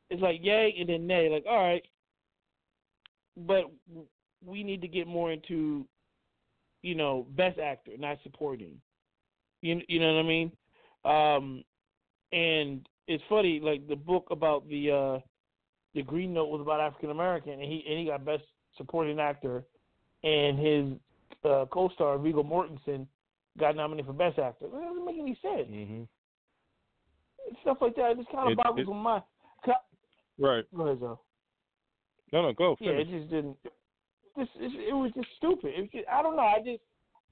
It's 0.10 0.22
like 0.22 0.39
yay 0.41 0.76
and 0.80 0.89
then 0.89 1.07
nay. 1.07 1.30
Like, 1.30 1.45
all 1.47 1.64
right, 1.64 1.84
but 3.38 3.72
we 4.45 4.64
need 4.64 4.82
to 4.82 4.88
get 4.88 5.07
more 5.07 5.32
into, 5.32 5.86
you 6.82 6.95
know, 6.95 7.28
best 7.36 7.60
actor, 7.60 7.91
not 7.98 8.18
supporting. 8.24 8.80
You, 9.61 9.82
you 9.88 9.99
know 9.99 10.14
what 10.16 10.20
I 10.20 10.28
mean? 10.28 10.52
Um, 11.06 11.64
and 12.32 12.88
it's 13.07 13.24
funny, 13.28 13.60
like 13.60 13.88
the 13.88 13.95
book 13.95 14.28
about 14.32 14.68
the 14.70 14.91
uh, 14.91 15.20
the 15.95 16.03
Green 16.03 16.34
Note 16.34 16.49
was 16.49 16.61
about 16.61 16.80
African 16.80 17.10
American, 17.10 17.53
and 17.53 17.64
he 17.64 17.84
and 17.90 17.99
he 17.99 18.06
got 18.06 18.24
best 18.24 18.44
supporting 18.78 19.20
actor, 19.20 19.64
and 20.24 20.60
his 20.60 20.86
uh, 21.44 21.66
co-star 21.72 22.18
Viggo 22.18 22.44
Mortensen 22.44 23.07
got 23.60 23.76
nominated 23.76 24.06
for 24.06 24.14
best 24.14 24.38
actor. 24.40 24.68
That 24.68 24.82
doesn't 24.82 25.06
make 25.06 25.18
any 25.20 25.38
sense. 25.41 25.68
hmm 25.68 26.03
Stuff 27.61 27.78
like 27.82 27.95
that 27.95 28.11
it 28.11 28.18
just 28.18 28.30
kind 28.30 28.52
of 28.52 28.52
It- 28.52 28.57
boggles 28.57 28.88
it- 28.88 28.91
my 28.91 28.94
mind. 28.95 29.24
Right. 30.38 30.64
Go 30.76 30.84
ahead, 30.86 30.99
Joe. 30.99 31.20
No, 32.32 32.44
no, 32.44 32.53
go. 32.53 32.78
Yeah, 32.80 32.91
it 32.91 33.10
just 33.10 33.30
didn't. 33.30 33.57
Just 34.40 34.52
it, 34.56 34.90
it 34.90 34.94
was 34.94 35.11
just 35.16 35.28
stupid. 35.38 35.74
It 35.76 35.82
was 35.82 35.90
just, 35.91 36.06
I 36.11 36.22
don't 36.22 36.36
know. 36.36 36.44
I 36.44 36.60
just 36.60 36.82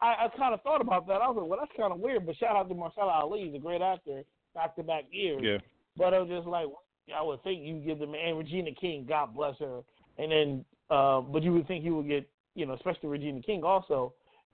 I, 0.02 0.26
I 0.26 0.28
kind 0.38 0.54
of 0.54 0.62
thought 0.62 0.82
about 0.82 1.08
that. 1.08 1.22
I 1.22 1.28
was 1.28 1.38
like, 1.38 1.50
well, 1.50 1.60
that's 1.60 1.72
kind 1.78 1.92
of 1.92 2.00
weird. 2.00 2.26
But 2.26 2.38
shout 2.38 2.56
out 2.56 2.70
to 2.70 2.76
Mahershala 2.76 3.22
Ali, 3.22 3.46
he's 3.46 3.56
a 3.56 3.60
great 3.60 3.82
actor, 3.82 4.24
back 4.54 4.76
to 4.76 4.84
back 4.84 5.06
years. 5.12 5.42
Yeah. 5.44 5.58
But 5.98 6.14
I 6.14 6.20
was 6.20 6.30
just 6.30 6.48
like, 6.48 6.68
I 7.16 7.22
would 7.22 7.42
think 7.44 7.64
you 7.64 7.80
give 7.80 8.00
them 8.00 8.14
and 8.14 8.38
Regina 8.38 8.72
King, 8.80 9.06
God 9.08 9.34
bless 9.34 9.58
her, 9.60 9.82
and 10.18 10.32
then 10.32 10.66
uh, 10.90 11.22
but 11.22 11.44
you 11.44 11.54
would 11.54 11.68
think 11.68 11.84
you 11.84 11.96
would 11.96 12.08
get, 12.08 12.30
you 12.56 12.66
know, 12.66 12.74
especially 12.74 13.10
Regina 13.10 13.42
King 13.42 13.64
also 13.64 14.14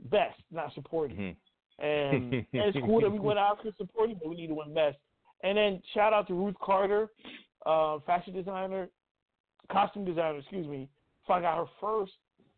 best, 0.09 0.39
not 0.51 0.73
supporting. 0.73 1.17
Mhm. 1.17 1.35
And, 1.79 2.33
and 2.33 2.45
it's 2.53 2.77
cool 2.85 3.01
that 3.01 3.11
we 3.11 3.19
went 3.19 3.39
Oscar 3.39 3.71
supporting, 3.77 4.17
but 4.21 4.29
we 4.29 4.35
need 4.35 4.47
to 4.47 4.53
win 4.53 4.73
best. 4.73 4.97
And 5.43 5.57
then 5.57 5.81
shout 5.93 6.13
out 6.13 6.27
to 6.27 6.33
Ruth 6.33 6.55
Carter, 6.61 7.09
uh, 7.65 7.99
fashion 8.05 8.33
designer, 8.33 8.89
costume 9.71 10.05
designer, 10.05 10.39
excuse 10.39 10.67
me. 10.67 10.87
So 11.27 11.33
I 11.33 11.41
got 11.41 11.57
her 11.57 11.65
first 11.81 12.13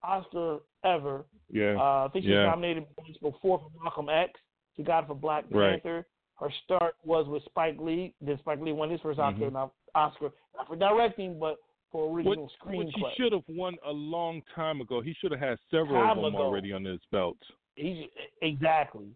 Oscar 0.08 0.60
ever. 0.84 1.26
Yeah. 1.50 1.76
Uh, 1.78 2.06
I 2.06 2.10
think 2.12 2.26
she 2.26 2.32
Yeah. 2.32 2.46
was 2.46 2.52
nominated 2.52 2.86
once 2.98 3.18
before 3.18 3.60
for 3.60 3.70
Malcolm 3.84 4.10
X. 4.10 4.40
She 4.76 4.84
got 4.84 5.04
it 5.04 5.08
for 5.08 5.16
Black 5.16 5.46
Right. 5.52 5.82
Panther. 5.84 6.08
Her 6.40 6.50
start 6.64 6.96
was 7.04 7.28
with 7.28 7.44
Spike 7.46 7.78
Lee. 7.80 8.14
Then 8.22 8.38
Spike 8.40 8.60
Lee 8.60 8.74
won 8.74 8.90
his 8.90 9.00
1st 9.02 9.20
Oscar, 9.20 9.46
Mhm. 9.50 9.54
not 9.54 9.72
Oscar 9.96 10.32
not 10.56 10.68
for 10.68 10.76
directing, 10.76 11.40
but 11.40 11.58
for 11.92 12.12
original 12.14 12.44
What, 12.44 12.52
screenplay. 12.60 13.02
what 13.02 13.12
he 13.12 13.16
should 13.16 13.32
have 13.32 13.48
won 13.48 13.78
a 13.84 13.92
long 13.92 14.42
time 14.54 14.82
ago. 14.82 15.00
He 15.02 15.14
should 15.14 15.32
have 15.32 15.40
had 15.40 15.58
several 15.72 16.02
Time 16.02 16.18
of 16.18 16.24
them 16.26 16.36
ago. 16.36 16.44
already 16.44 16.74
under 16.74 16.92
his 16.92 17.06
belt. 17.12 17.38
He's 17.76 18.10
exactly, 18.42 19.16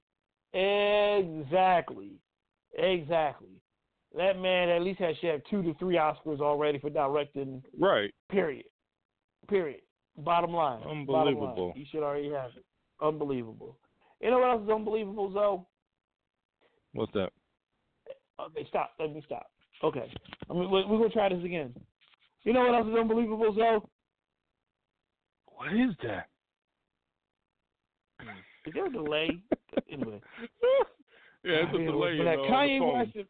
exactly, 0.53 2.11
exactly. 2.73 3.49
That 4.15 4.39
man 4.39 4.69
at 4.69 4.81
least 4.81 4.99
has 4.99 5.15
should 5.17 5.29
have 5.29 5.43
two 5.45 5.61
to 5.63 5.73
three 5.75 5.95
Oscars 5.95 6.39
already 6.41 6.79
for 6.79 6.89
directing. 6.89 7.63
Right. 7.77 8.13
Period. 8.29 8.65
Period. 9.47 9.81
Bottom 10.23 10.51
line. 10.53 10.79
Bottom 10.79 11.07
line. 11.07 11.27
Unbelievable. 11.27 11.73
He 11.75 11.85
should 11.91 12.03
already 12.03 12.29
have 12.31 12.51
it. 12.57 12.65
Unbelievable. 13.01 13.77
You 14.21 14.31
know 14.31 14.39
what 14.39 14.49
else 14.51 14.63
is 14.63 14.69
unbelievable, 14.69 15.29
though? 15.29 15.65
What's 16.93 17.13
that? 17.13 17.31
Okay, 18.39 18.65
stop. 18.69 18.91
Let 18.99 19.13
me 19.13 19.21
stop. 19.25 19.49
Okay, 19.83 20.11
I 20.49 20.53
mean, 20.53 20.69
we're, 20.69 20.85
we're 20.87 20.97
gonna 20.97 21.09
try 21.09 21.29
this 21.29 21.43
again. 21.43 21.73
You 22.43 22.53
know 22.53 22.61
what 22.61 22.75
else 22.75 22.87
is 22.87 22.95
unbelievable, 22.95 23.53
Zoe? 23.55 23.79
What 25.45 25.73
is 25.73 25.95
that? 26.03 26.27
Is 28.65 28.73
there 28.73 28.87
a 28.87 28.91
delay? 28.91 29.29
anyway. 29.91 30.21
Yeah, 31.43 31.63
it's 31.63 31.73
a 31.73 31.77
delay. 31.77 32.17
that 32.17 32.33
in, 32.33 32.39
uh, 32.39 32.51
Kanye. 32.51 32.93
West. 32.93 33.27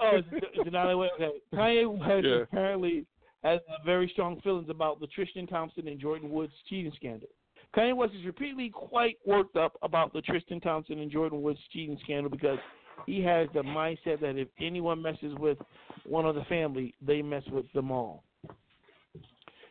Oh, 0.00 0.18
is 0.18 0.24
it, 0.32 0.44
is 0.60 0.66
it 0.66 0.72
not 0.72 0.90
away? 0.90 1.08
Okay. 1.14 1.30
Kanye 1.52 1.98
West 1.98 2.26
Yeah. 2.26 2.42
apparently 2.42 3.06
has 3.42 3.60
uh, 3.68 3.84
very 3.84 4.08
strong 4.12 4.40
feelings 4.40 4.68
about 4.70 5.00
the 5.00 5.06
Tristan 5.08 5.46
Thompson 5.46 5.88
and 5.88 6.00
Jordyn 6.00 6.30
Woods 6.30 6.52
cheating 6.68 6.92
scandal. 6.96 7.28
Kanye 7.76 7.96
West 7.96 8.12
is 8.18 8.24
repeatedly 8.26 8.68
quite 8.68 9.16
worked 9.24 9.56
up 9.56 9.78
about 9.82 10.12
the 10.12 10.20
Tristan 10.20 10.60
Thompson 10.60 10.98
and 10.98 11.10
Jordyn 11.10 11.40
Woods 11.40 11.58
cheating 11.72 11.98
scandal 12.04 12.30
because 12.30 12.58
he 13.06 13.22
has 13.22 13.48
the 13.54 13.62
mindset 13.62 14.20
that 14.20 14.36
if 14.36 14.48
anyone 14.60 15.00
messes 15.00 15.34
with 15.38 15.58
one 16.04 16.26
of 16.26 16.34
the 16.34 16.44
family, 16.44 16.94
they 17.00 17.22
mess 17.22 17.42
with 17.50 17.70
them 17.72 17.90
all. 17.90 18.24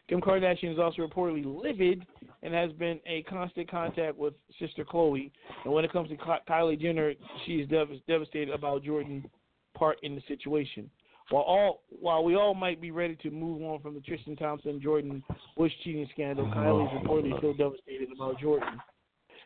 Kim 0.10 0.20
Kardashian 0.20 0.74
is 0.74 0.80
also 0.80 1.08
reportedly 1.08 1.46
livid 1.46 2.06
and 2.44 2.54
has 2.54 2.72
been 2.74 3.00
a 3.06 3.24
constant 3.24 3.70
contact 3.70 4.18
with 4.18 4.34
sister 4.60 4.84
Khloé. 4.84 5.32
And 5.64 5.74
when 5.74 5.86
it 5.86 5.94
comes 5.94 6.10
to 6.10 6.18
Ky- 6.18 6.44
Kylie 6.50 6.82
Jenner, 6.82 7.14
she 7.46 7.54
is 7.58 7.70
dev- 7.70 7.88
devastated 8.08 8.50
about 8.50 8.84
Jordyn's 8.84 9.26
part 9.74 9.98
in 10.04 10.16
the 10.16 10.22
situation. 10.28 10.90
While 11.32 11.44
all 11.44 11.82
while 11.90 12.24
we 12.24 12.36
all 12.36 12.54
might 12.54 12.82
be 12.82 12.92
ready 12.92 13.16
to 13.24 13.32
move 13.32 13.62
on 13.62 13.82
from 13.82 13.94
the 13.94 14.02
Tristan 14.02 14.36
Thompson 14.36 14.82
Jordan 14.82 15.24
Bush 15.56 15.72
cheating 15.84 16.08
scandal, 16.12 16.46
Kylie 16.46 16.86
is 16.86 17.02
reportedly 17.02 17.38
still 17.38 17.54
devastated 17.54 18.10
about 18.14 18.38
Jordyn. 18.40 18.78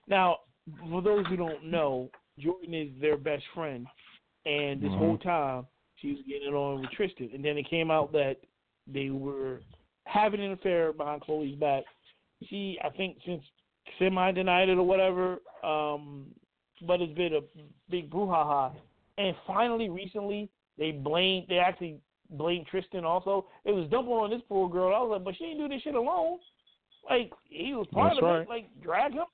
Now, 0.07 0.38
for 0.90 1.03
those 1.03 1.28
who 1.28 1.38
don't 1.38 1.64
know, 1.66 2.10
Jordyn 2.40 2.74
is 2.74 2.90
their 2.99 3.18
best 3.18 3.44
friend, 3.53 3.86
and 4.48 4.82
this 4.82 4.91
Mhm. 4.91 4.98
whole 4.98 5.18
time 5.20 5.68
she 5.98 6.14
was 6.14 6.22
getting 6.24 6.48
it 6.48 6.53
on 6.56 6.82
with 6.82 6.90
Tristan, 6.91 7.30
and 7.34 7.45
then 7.45 7.56
it 7.57 7.68
came 7.68 7.91
out 7.91 8.12
that 8.14 8.38
they 8.88 9.12
were 9.12 9.62
having 10.07 10.41
an 10.41 10.53
affair 10.53 10.91
behind 10.91 11.22
Khloé's 11.22 11.56
back. 11.56 11.84
She, 12.48 12.80
I 12.84 12.90
think, 12.90 13.22
since 13.24 13.44
semi 13.99 14.32
denied 14.32 14.70
it 14.70 14.78
or 14.78 14.84
whatever, 14.84 15.40
um, 15.64 16.34
but 16.82 16.99
it's 16.99 17.14
been 17.14 17.36
a 17.36 17.41
big 17.90 18.10
brouhaha. 18.10 18.76
And 19.18 19.36
finally, 19.45 19.90
recently, 19.90 20.49
they 20.77 20.91
blamed, 20.91 21.47
they 21.49 21.57
actually 21.57 21.99
blamed 22.31 22.68
Tristan 22.68 23.06
also. 23.06 23.47
It 23.64 23.72
was 23.72 23.89
dumping 23.89 24.14
on 24.14 24.30
this 24.30 24.41
poor 24.49 24.69
girl. 24.69 24.95
I 24.95 24.99
was 24.99 25.11
like, 25.11 25.23
but 25.23 25.35
she 25.38 25.45
didn't 25.45 25.60
do 25.60 25.69
this 25.69 25.81
shit 25.84 25.95
alone. 25.95 26.39
Like, 27.10 27.31
he 27.49 27.73
was 27.73 27.88
part 27.93 28.14
That's 28.14 28.23
of 28.23 28.30
right. 28.30 28.41
it. 28.41 28.49
Like, 28.49 28.81
drag 28.81 29.14
him. 29.14 29.26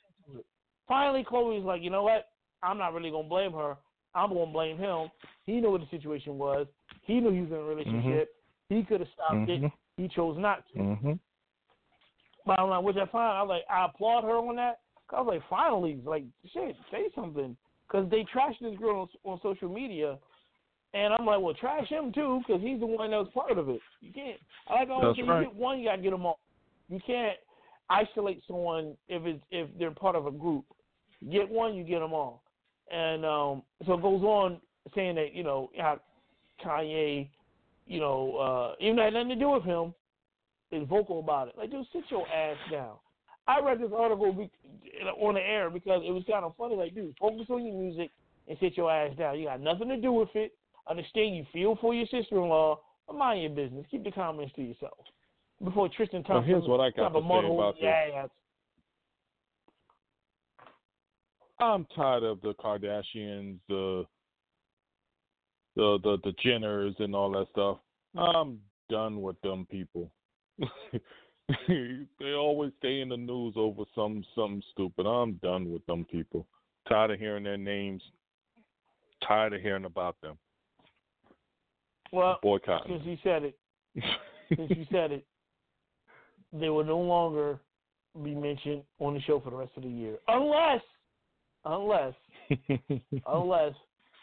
Finally, 0.87 1.23
Khloé's 1.23 1.65
like, 1.65 1.81
you 1.81 1.89
know 1.89 2.03
what? 2.03 2.27
I'm 2.61 2.77
not 2.77 2.93
really 2.93 3.09
going 3.09 3.25
to 3.25 3.29
blame 3.29 3.53
her. 3.53 3.77
I'm 4.13 4.33
going 4.33 4.47
to 4.47 4.51
blame 4.53 4.77
him. 4.77 5.09
He 5.45 5.61
knew 5.61 5.71
what 5.71 5.81
the 5.81 5.87
situation 5.89 6.37
was. 6.37 6.67
He 7.03 7.19
knew 7.21 7.31
he 7.31 7.41
was 7.41 7.51
in 7.51 7.57
a 7.57 7.63
relationship. 7.63 8.35
He 8.67 8.83
could 8.83 8.99
have 8.99 9.09
stopped 9.13 9.49
it. 9.49 9.61
Mhm. 9.61 9.71
He 9.97 10.07
chose 10.09 10.37
not 10.37 10.63
to. 10.73 10.79
Mm-hmm. 10.79 11.11
But 12.45 12.59
I'm 12.59 12.69
like, 12.69 12.83
which 12.83 12.97
I 12.97 13.05
find, 13.05 13.37
I 13.37 13.41
was 13.43 13.49
like, 13.49 13.63
I 13.69 13.85
applaud 13.85 14.23
her 14.23 14.37
on 14.37 14.55
that. 14.57 14.79
I 15.09 15.21
was 15.21 15.27
like, 15.27 15.49
finally, 15.49 15.99
like, 16.05 16.23
shit, 16.53 16.75
say 16.89 17.09
something, 17.13 17.55
because 17.87 18.09
they 18.09 18.25
trashed 18.33 18.59
this 18.61 18.77
girl 18.77 19.09
on, 19.25 19.31
on 19.31 19.39
social 19.43 19.69
media, 19.69 20.17
and 20.93 21.13
I'm 21.13 21.25
like, 21.25 21.39
well, 21.39 21.53
trash 21.53 21.87
him 21.87 22.11
too, 22.13 22.41
because 22.45 22.61
he's 22.61 22.79
the 22.79 22.85
one 22.85 23.11
that 23.11 23.17
was 23.17 23.29
part 23.33 23.57
of 23.57 23.69
it. 23.69 23.79
You 24.01 24.11
can't. 24.11 24.37
I 24.67 24.81
like 24.81 24.89
always 24.89 25.15
say, 25.15 25.23
right. 25.23 25.41
you 25.41 25.45
get 25.47 25.55
one, 25.55 25.79
you 25.79 25.89
gotta 25.89 26.01
get 26.01 26.11
them 26.11 26.25
all. 26.25 26.39
You 26.89 26.99
can't 27.05 27.37
isolate 27.89 28.41
someone 28.47 28.95
if 29.07 29.25
it's 29.25 29.43
if 29.51 29.69
they're 29.79 29.91
part 29.91 30.15
of 30.15 30.27
a 30.27 30.31
group. 30.31 30.65
Get 31.31 31.49
one, 31.49 31.75
you 31.75 31.83
get 31.83 31.99
them 31.99 32.13
all. 32.13 32.43
And 32.91 33.25
um, 33.25 33.63
so 33.85 33.93
it 33.93 34.01
goes 34.01 34.21
on 34.23 34.59
saying 34.95 35.15
that 35.15 35.33
you 35.33 35.43
know 35.43 35.69
how 35.77 35.99
Kanye, 36.65 37.29
you 37.87 37.99
know, 37.99 38.35
uh, 38.37 38.83
even 38.83 38.97
though 38.97 39.03
it 39.03 39.05
had 39.05 39.13
nothing 39.13 39.29
to 39.29 39.35
do 39.35 39.49
with 39.51 39.63
him, 39.63 39.93
is 40.71 40.87
vocal 40.87 41.19
about 41.19 41.47
it. 41.47 41.55
Like, 41.57 41.71
dude, 41.71 41.85
sit 41.93 42.03
your 42.09 42.27
ass 42.27 42.57
down. 42.71 42.95
I 43.47 43.59
read 43.59 43.79
this 43.79 43.91
article 43.95 44.49
on 45.19 45.33
the 45.33 45.41
air 45.41 45.69
because 45.69 46.01
it 46.05 46.11
was 46.11 46.23
kind 46.29 46.45
of 46.45 46.55
funny. 46.57 46.75
Like, 46.75 46.93
dude, 46.93 47.15
focus 47.19 47.47
on 47.49 47.65
your 47.65 47.75
music 47.75 48.11
and 48.47 48.57
sit 48.59 48.77
your 48.77 48.91
ass 48.91 49.15
down. 49.17 49.39
You 49.39 49.45
got 49.45 49.61
nothing 49.61 49.89
to 49.89 49.97
do 49.97 50.11
with 50.11 50.29
it. 50.35 50.53
Understand 50.89 51.35
you 51.35 51.45
feel 51.53 51.77
for 51.79 51.93
your 51.93 52.05
sister-in-law, 52.07 52.79
but 53.07 53.15
mind 53.15 53.41
your 53.41 53.51
business. 53.51 53.85
Keep 53.89 54.03
the 54.03 54.11
comments 54.11 54.53
to 54.55 54.61
yourself. 54.61 54.97
Before 55.63 55.87
Tristan 55.89 56.23
Well, 56.27 56.39
Thompson, 56.39 56.49
here's 56.49 56.67
what 56.67 56.79
I 56.79 56.89
got 56.89 57.09
to 57.09 57.19
say 57.19 57.53
about 57.53 57.75
this. 57.75 57.83
Ass. 58.15 58.29
I'm 61.59 61.85
tired 61.95 62.23
of 62.23 62.41
the 62.41 62.53
Kardashians, 62.55 63.59
the 63.69 64.05
the 65.75 65.99
the 66.03 66.17
the 66.23 66.33
Jenners 66.43 66.99
and 66.99 67.15
all 67.15 67.31
that 67.31 67.47
stuff. 67.51 67.77
I'm 68.17 68.59
done 68.89 69.21
with 69.21 69.39
them 69.41 69.67
people. 69.69 70.11
they 71.67 72.33
always 72.35 72.71
stay 72.79 73.01
in 73.01 73.09
the 73.09 73.17
news 73.17 73.53
over 73.55 73.83
some 73.93 74.23
something 74.35 74.63
stupid. 74.71 75.05
I'm 75.05 75.33
done 75.43 75.71
with 75.71 75.85
them 75.85 76.05
people. 76.05 76.47
Tired 76.89 77.11
of 77.11 77.19
hearing 77.19 77.43
their 77.43 77.57
names. 77.57 78.01
Tired 79.27 79.53
of 79.53 79.61
hearing 79.61 79.85
about 79.85 80.19
them. 80.21 80.37
Well, 82.11 82.39
Boycott. 82.41 82.85
since 82.87 83.01
you 83.05 83.17
said 83.23 83.43
it, 83.43 83.57
since 84.55 84.69
you 84.69 84.85
said 84.91 85.11
it, 85.11 85.25
they 86.53 86.69
will 86.69 86.83
no 86.83 86.99
longer 86.99 87.59
be 88.23 88.35
mentioned 88.35 88.83
on 88.99 89.13
the 89.13 89.21
show 89.21 89.39
for 89.39 89.49
the 89.49 89.55
rest 89.55 89.71
of 89.77 89.83
the 89.83 89.89
year, 89.89 90.17
unless, 90.27 90.81
unless, 91.63 92.13
unless 93.27 93.73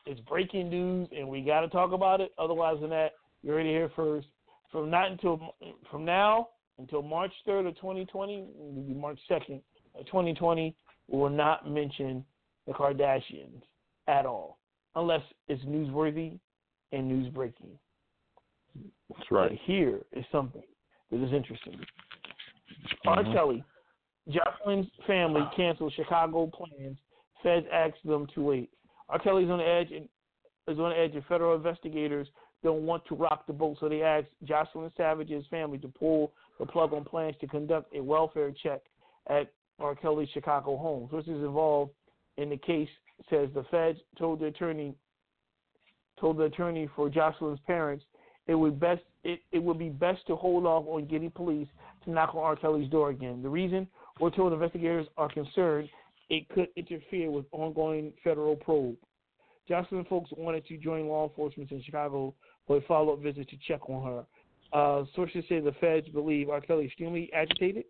it's 0.06 0.20
breaking 0.20 0.68
news 0.68 1.08
and 1.16 1.28
we 1.28 1.40
got 1.40 1.60
to 1.60 1.68
talk 1.68 1.92
about 1.92 2.20
it. 2.20 2.32
Otherwise 2.38 2.76
than 2.80 2.90
that, 2.90 3.12
you're 3.42 3.54
already 3.54 3.70
here 3.70 3.90
first. 3.94 4.26
From 4.70 4.90
not 4.90 5.10
until 5.10 5.54
from 5.90 6.04
now 6.04 6.48
until 6.78 7.02
March 7.02 7.32
third 7.46 7.66
of 7.66 7.74
2020, 7.76 8.46
maybe 8.74 8.94
March 8.94 9.18
second 9.28 9.62
of 9.98 10.04
2020, 10.06 10.74
we 11.08 11.18
will 11.18 11.30
not 11.30 11.68
mention 11.68 12.24
the 12.66 12.72
Kardashians 12.72 13.62
at 14.06 14.26
all, 14.26 14.58
unless 14.94 15.22
it's 15.48 15.64
newsworthy 15.64 16.38
and 16.92 17.08
news 17.08 17.28
breaking. 17.32 17.78
That's 19.10 19.30
right. 19.30 19.50
But 19.50 19.58
here 19.64 20.00
is 20.12 20.24
something 20.30 20.62
that 21.10 21.22
is 21.22 21.32
interesting. 21.32 21.80
R. 23.06 23.22
Mhm. 23.22 23.32
Kelly, 23.32 23.64
Joycelyn's 24.28 24.90
family 25.06 25.42
canceled 25.56 25.92
Chicago 25.94 26.46
plans. 26.46 26.98
Feds 27.42 27.66
asked 27.72 28.04
them 28.04 28.26
to 28.34 28.42
wait. 28.42 28.70
R. 29.08 29.18
Kelly's 29.18 29.50
on 29.50 29.58
the 29.58 29.66
edge 29.66 29.92
and 29.92 30.08
is 30.66 30.78
on 30.78 30.90
the 30.90 30.98
edge, 30.98 31.14
and 31.14 31.24
federal 31.26 31.54
investigators 31.56 32.28
don't 32.62 32.84
want 32.84 33.04
to 33.06 33.14
rock 33.14 33.46
the 33.46 33.52
boat, 33.52 33.78
so 33.78 33.88
they 33.88 34.02
asked 34.02 34.28
Joycelyn 34.44 34.94
Savage's 34.96 35.46
family 35.46 35.78
to 35.78 35.88
pull 35.88 36.32
the 36.58 36.66
plug 36.66 36.92
on 36.92 37.04
plans 37.04 37.36
to 37.38 37.46
conduct 37.46 37.94
a 37.94 38.02
welfare 38.02 38.52
check 38.52 38.82
at 39.28 39.52
R. 39.78 39.94
Kelly's 39.94 40.28
Chicago 40.30 40.76
home. 40.76 41.08
Sources 41.10 41.42
involved 41.42 41.92
in 42.36 42.50
the 42.50 42.56
case 42.56 42.88
says 43.30 43.48
the 43.54 43.64
feds 43.64 43.98
told 44.16 44.40
the 44.40 44.46
attorney 44.46 44.94
told 46.20 46.38
the 46.38 46.44
attorney 46.44 46.88
for 46.94 47.08
Joycelyn's 47.08 47.60
parents 47.66 48.04
it 48.46 48.54
would 48.54 48.80
best 48.80 49.02
it, 49.24 49.40
it 49.52 49.62
would 49.62 49.78
be 49.78 49.90
best 49.90 50.26
to 50.26 50.36
hold 50.36 50.64
off 50.64 50.84
on 50.88 51.06
getting 51.06 51.30
police 51.30 51.68
to 52.04 52.10
knock 52.10 52.34
on 52.34 52.42
R. 52.42 52.56
Kelly's 52.56 52.90
door 52.90 53.10
again. 53.10 53.42
The 53.42 53.48
reason 53.48 53.86
we're 54.20 54.30
told 54.30 54.52
investigators 54.52 55.06
are 55.16 55.28
concerned 55.28 55.88
it 56.30 56.48
could 56.50 56.68
interfere 56.76 57.30
with 57.30 57.46
ongoing 57.52 58.12
federal 58.22 58.56
probe. 58.56 58.96
Joycelyn 59.68 60.08
folks 60.08 60.30
wanted 60.36 60.66
to 60.66 60.78
join 60.78 61.08
law 61.08 61.28
enforcement 61.28 61.70
in 61.70 61.82
Chicago 61.82 62.34
for 62.66 62.78
a 62.78 62.80
follow 62.82 63.14
up 63.14 63.22
visit 63.22 63.48
to 63.50 63.56
check 63.66 63.88
on 63.88 64.04
her. 64.04 64.24
Uh, 64.72 65.04
sources 65.14 65.44
say 65.48 65.60
the 65.60 65.72
feds 65.80 66.08
believe 66.08 66.48
R. 66.48 66.60
Kelly 66.60 66.84
is 66.84 66.88
extremely 66.88 67.30
agitated 67.34 67.84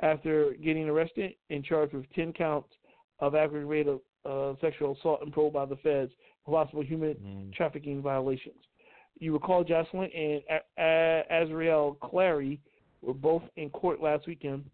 after 0.00 0.54
getting 0.62 0.88
arrested 0.88 1.34
and 1.50 1.64
charged 1.64 1.94
with 1.94 2.10
10 2.14 2.32
counts 2.32 2.68
of 3.20 3.34
aggravated 3.34 3.98
uh, 4.24 4.54
sexual 4.60 4.96
assault 4.98 5.20
and 5.22 5.32
probe 5.32 5.52
by 5.52 5.64
the 5.64 5.76
feds 5.76 6.12
possible 6.50 6.82
human 6.82 7.52
trafficking 7.54 8.02
violations. 8.02 8.56
You 9.18 9.32
recall 9.32 9.64
Joycelyn 9.64 10.10
and 10.16 10.42
A- 10.50 10.82
A- 10.82 11.24
Azriel 11.30 11.98
Clary 12.00 12.60
were 13.02 13.14
both 13.14 13.42
in 13.56 13.70
court 13.70 14.00
last 14.02 14.26
weekend 14.26 14.64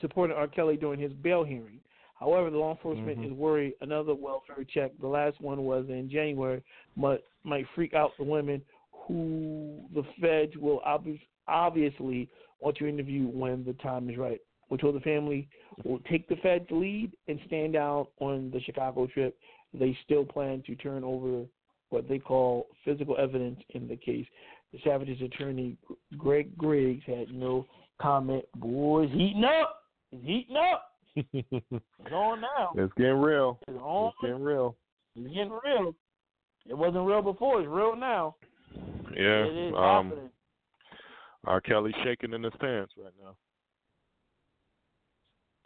supporting 0.00 0.36
R. 0.36 0.48
Kelly 0.48 0.76
during 0.76 0.98
his 0.98 1.12
bail 1.12 1.44
hearing. 1.44 1.80
However, 2.14 2.50
the 2.50 2.58
law 2.58 2.70
enforcement 2.70 3.18
Mhm. 3.18 3.26
is 3.26 3.32
worried 3.32 3.74
another 3.80 4.14
welfare 4.14 4.64
check, 4.64 4.92
the 5.00 5.08
last 5.08 5.40
one 5.40 5.64
was 5.64 5.88
in 5.90 6.08
January, 6.08 6.62
might, 6.96 7.20
might 7.42 7.66
freak 7.74 7.94
out 7.94 8.16
the 8.16 8.24
women 8.24 8.62
who 8.92 9.84
the 9.92 10.04
feds 10.20 10.56
will 10.56 10.80
obvi- 10.86 11.20
obviously 11.48 12.28
want 12.60 12.76
to 12.76 12.86
interview 12.86 13.26
when 13.26 13.64
the 13.64 13.74
time 13.74 14.08
is 14.08 14.16
right. 14.16 14.40
We 14.70 14.78
told 14.78 14.94
the 14.94 15.00
family 15.00 15.48
will 15.84 15.98
take 16.00 16.28
the 16.28 16.36
feds 16.36 16.70
lead 16.70 17.12
and 17.26 17.40
stand 17.46 17.72
down 17.74 18.06
on 18.20 18.50
the 18.50 18.60
Chicago 18.60 19.06
trip. 19.06 19.36
They 19.74 19.96
still 20.04 20.24
plan 20.24 20.62
to 20.66 20.74
turn 20.76 21.04
over 21.04 21.44
what 21.90 22.08
they 22.08 22.18
call 22.18 22.68
physical 22.84 23.16
evidence 23.18 23.60
in 23.70 23.88
the 23.88 23.96
case. 23.96 24.26
The 24.72 24.78
Savage's 24.84 25.20
attorney, 25.20 25.76
Greg 26.16 26.56
Griggs, 26.56 27.04
had 27.06 27.32
no 27.32 27.66
comment. 28.00 28.44
Boy, 28.56 29.04
it's 29.04 29.12
heating 29.12 29.44
up. 29.44 29.82
It's 30.10 30.26
heating 30.26 30.56
up. 30.56 30.88
It's 32.04 32.12
on 32.12 32.40
now. 32.40 32.72
It's 32.74 32.92
getting 32.94 33.20
real. 33.20 33.60
It's 33.68 33.78
on. 33.80 34.08
It's 34.08 34.16
getting 34.22 34.42
real. 34.42 34.76
It's 35.14 35.28
getting 35.28 35.58
real. 35.64 35.94
It 36.68 36.76
wasn't 36.76 37.06
real 37.06 37.22
before. 37.22 37.60
It's 37.60 37.68
real 37.68 37.94
now. 37.94 38.34
Yeah. 39.14 39.44
It 39.44 39.68
is 39.68 39.74
um, 39.76 40.08
happening. 40.08 40.30
R. 41.44 41.60
Kelly 41.60 41.94
shaking 42.02 42.32
in 42.32 42.42
his 42.42 42.52
pants 42.60 42.92
right 42.96 43.12
now. 43.22 43.36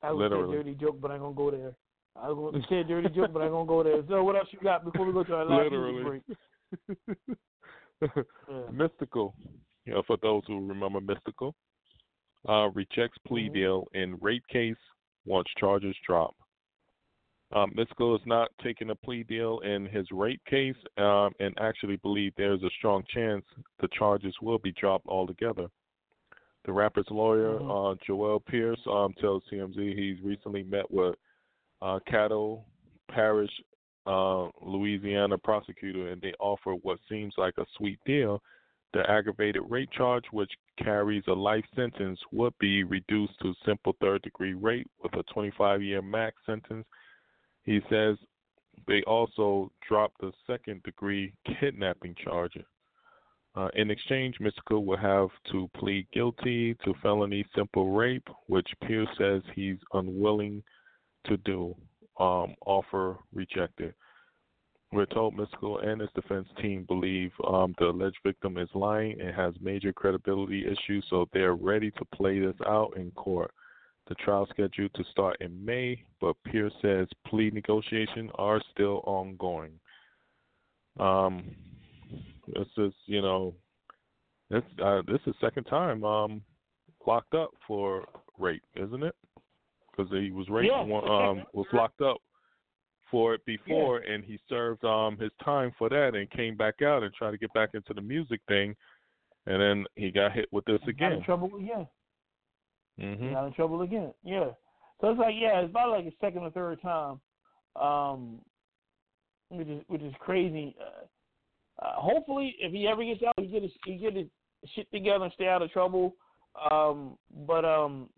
I 0.02 0.12
was 0.12 0.30
say 0.30 0.38
a 0.38 0.52
dirty 0.52 0.74
joke, 0.74 1.00
but 1.00 1.10
I'm 1.10 1.20
gonna 1.20 1.34
go 1.34 1.50
there. 1.50 1.72
I 2.22 2.30
was 2.30 2.52
gonna 2.52 2.64
say 2.70 2.80
a 2.80 2.84
dirty 2.84 3.08
joke, 3.10 3.32
but 3.32 3.42
I'm 3.42 3.50
gonna 3.50 3.66
go 3.66 3.82
there. 3.82 4.02
So 4.08 4.22
what 4.22 4.36
else 4.36 4.48
you 4.50 4.58
got 4.62 4.84
before 4.84 5.06
we 5.06 5.12
go 5.12 5.24
to 5.24 5.34
our 5.34 5.44
last 5.44 5.64
Literally. 5.64 6.02
break? 6.02 6.22
Mystikal. 8.72 9.32
You 9.84 9.94
know, 9.94 10.02
for 10.06 10.16
those 10.20 10.42
who 10.46 10.66
remember 10.66 11.00
Mystikal, 11.00 11.52
uh, 12.48 12.68
rejects 12.70 13.18
plea 13.26 13.48
deal 13.48 13.86
in 13.94 14.18
rape 14.20 14.46
case, 14.50 14.76
wants 15.24 15.50
charges 15.58 15.94
dropped. 16.06 16.40
Um, 17.54 17.72
Mystikal 17.76 18.16
is 18.16 18.22
not 18.26 18.48
taking 18.62 18.90
a 18.90 18.94
plea 18.94 19.22
deal 19.22 19.60
in 19.60 19.86
his 19.86 20.06
rape 20.10 20.40
case, 20.48 20.74
um, 20.98 21.30
and 21.38 21.54
actually 21.60 21.96
believe 21.96 22.32
there's 22.36 22.62
a 22.62 22.70
strong 22.78 23.04
chance 23.14 23.44
the 23.80 23.88
charges 23.96 24.34
will 24.42 24.58
be 24.58 24.72
dropped 24.72 25.06
altogether. 25.06 25.68
The 26.64 26.72
rapper's 26.72 27.06
lawyer, 27.08 27.60
uh, 27.60 27.94
Joel 28.04 28.40
Pierce, 28.40 28.80
um, 28.90 29.14
tells 29.20 29.44
TMZ 29.52 29.96
he's 29.96 30.20
recently 30.24 30.64
met 30.64 30.90
with 30.90 31.14
uh, 31.82 31.98
Parish, 33.10 33.50
uh, 34.06 34.48
Louisiana 34.62 35.38
prosecutor, 35.38 36.08
and 36.08 36.20
they 36.20 36.32
offer 36.38 36.74
what 36.82 36.98
seems 37.08 37.34
like 37.36 37.54
a 37.58 37.66
sweet 37.76 37.98
deal. 38.06 38.42
The 38.92 39.08
aggravated 39.10 39.62
rape 39.68 39.90
charge, 39.92 40.24
which 40.32 40.50
carries 40.82 41.24
a 41.28 41.32
life 41.32 41.64
sentence, 41.74 42.18
would 42.32 42.54
be 42.58 42.84
reduced 42.84 43.34
to 43.42 43.54
simple 43.64 43.94
third 44.00 44.22
degree 44.22 44.54
rape 44.54 44.88
with 45.02 45.12
a 45.14 45.22
25 45.34 45.82
year 45.82 46.02
max 46.02 46.36
sentence. 46.46 46.86
He 47.64 47.80
says 47.90 48.16
they 48.86 49.02
also 49.02 49.70
dropped 49.86 50.20
the 50.20 50.32
second 50.46 50.82
degree 50.82 51.34
kidnapping 51.60 52.14
charge. 52.22 52.52
Uh, 53.56 53.68
in 53.74 53.90
exchange, 53.90 54.36
Mystikal 54.38 54.84
will 54.84 54.98
have 54.98 55.28
to 55.50 55.68
plead 55.76 56.06
guilty 56.12 56.74
to 56.84 56.94
felony 57.02 57.44
simple 57.54 57.92
rape, 57.96 58.28
which 58.46 58.68
Pierce 58.86 59.08
says 59.18 59.42
he's 59.54 59.78
unwilling 59.94 60.62
to 61.28 61.36
do. 61.38 61.74
Um, 62.18 62.54
offer 62.64 63.18
rejected. 63.34 63.92
We're 64.90 65.04
told 65.06 65.36
Mystikal 65.36 65.86
and 65.86 66.00
his 66.00 66.10
defense 66.14 66.48
team 66.62 66.84
believe 66.88 67.30
um, 67.46 67.74
the 67.78 67.86
alleged 67.86 68.16
victim 68.24 68.56
is 68.56 68.68
lying 68.74 69.20
and 69.20 69.34
has 69.34 69.52
major 69.60 69.92
credibility 69.92 70.64
issues, 70.64 71.04
so 71.10 71.28
they're 71.32 71.54
ready 71.54 71.90
to 71.90 72.04
play 72.14 72.38
this 72.38 72.54
out 72.66 72.96
in 72.96 73.10
court. 73.10 73.50
The 74.08 74.14
trial 74.14 74.46
scheduled 74.48 74.94
to 74.94 75.04
start 75.10 75.36
in 75.40 75.62
May, 75.62 76.02
but 76.20 76.36
Pierce 76.44 76.72
says 76.80 77.08
plea 77.26 77.50
negotiations 77.50 78.30
are 78.36 78.62
still 78.72 79.02
ongoing. 79.04 79.72
Um, 80.98 81.44
this 82.54 82.68
is, 82.78 82.92
you 83.06 83.20
know, 83.20 83.54
this 84.48 84.62
uh, 84.82 85.02
this 85.08 85.20
is 85.26 85.34
second 85.40 85.64
time 85.64 86.04
um 86.04 86.42
locked 87.06 87.34
up 87.34 87.50
for 87.66 88.06
rape, 88.38 88.62
isn't 88.76 89.02
it? 89.02 89.14
Because 89.96 90.12
he 90.12 90.30
was 90.30 90.48
raped, 90.48 90.70
Yeah. 90.72 90.80
um, 90.80 91.44
was 91.52 91.66
locked 91.72 92.00
up 92.02 92.18
for 93.10 93.34
it 93.34 93.44
before, 93.46 93.98
and 93.98 94.24
he 94.24 94.38
served 94.48 94.84
um 94.84 95.16
his 95.18 95.30
time 95.44 95.72
for 95.78 95.88
that, 95.88 96.14
and 96.14 96.30
came 96.30 96.56
back 96.56 96.82
out 96.82 97.02
and 97.02 97.14
tried 97.14 97.30
to 97.30 97.38
get 97.38 97.52
back 97.54 97.70
into 97.74 97.94
the 97.94 98.00
music 98.00 98.40
thing, 98.48 98.74
and 99.46 99.60
then 99.60 99.84
he 99.94 100.10
got 100.10 100.32
hit 100.32 100.52
with 100.52 100.64
this 100.64 100.80
Got 100.80 100.88
in 100.88 100.94
again. 101.12 101.22
trouble 101.22 101.50
again. 101.56 101.86
Mm-hmm. 103.00 103.32
Got 103.32 103.46
in 103.46 103.52
trouble 103.52 103.82
again. 103.82 104.12
Yeah. 104.24 104.50
So 105.00 105.10
it's 105.10 105.20
like 105.20 105.34
yeah, 105.38 105.60
it's 105.60 105.70
about 105.70 105.90
like 105.90 106.06
a 106.06 106.12
second 106.20 106.42
or 106.42 106.50
third 106.50 106.80
time, 106.82 107.20
um, 107.80 108.38
which 109.50 109.68
is 109.68 109.82
which 109.88 110.02
is 110.02 110.14
crazy. 110.20 110.74
Uh, 110.80 111.84
uh, 111.84 111.92
hopefully, 111.96 112.56
if 112.58 112.72
he 112.72 112.88
ever 112.88 113.04
gets 113.04 113.22
out, 113.22 113.34
he 113.38 113.46
get 113.46 113.62
his 113.62 113.72
he 113.84 113.96
get 113.96 114.16
his 114.16 114.26
shit 114.74 114.90
together 114.90 115.24
and 115.24 115.32
stay 115.34 115.46
out 115.46 115.62
of 115.62 115.70
trouble. 115.70 116.14
Um, 116.70 117.18
but 117.46 117.64
um, 117.66 118.08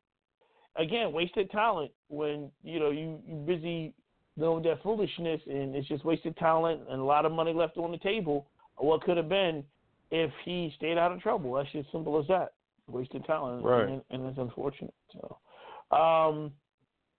again, 0.79 1.13
wasted 1.13 1.51
talent 1.51 1.91
when 2.09 2.51
you 2.63 2.81
know 2.81 2.91
you 2.91 3.21
you 3.27 3.37
busy 3.47 3.95
doing 4.39 4.63
that 4.63 4.83
foolishness, 4.83 5.41
and 5.47 5.75
it's 5.75 5.89
just 5.89 6.05
wasted 6.05 6.37
talent 6.37 6.81
and 6.89 7.01
a 7.01 7.05
lot 7.05 7.27
of 7.27 7.33
money 7.33 7.53
left 7.53 7.77
on 7.77 7.91
the 7.91 7.99
table. 7.99 8.47
What 8.77 9.03
could 9.03 9.17
have 9.17 9.29
been 9.29 9.65
if 10.11 10.31
he 10.45 10.73
stayed 10.77 10.97
out 10.97 11.13
of 11.13 11.21
trouble? 11.21 11.53
That's 11.55 11.71
just 11.73 11.91
simple 11.91 12.19
as 12.21 12.27
that. 12.29 12.53
Wasted 12.87 13.25
talent, 13.27 13.65
Right. 13.65 13.89
and, 13.89 14.03
and 14.11 14.25
it's 14.27 14.39
unfortunate. 14.39 14.95
So, 15.13 15.97
um, 15.97 16.53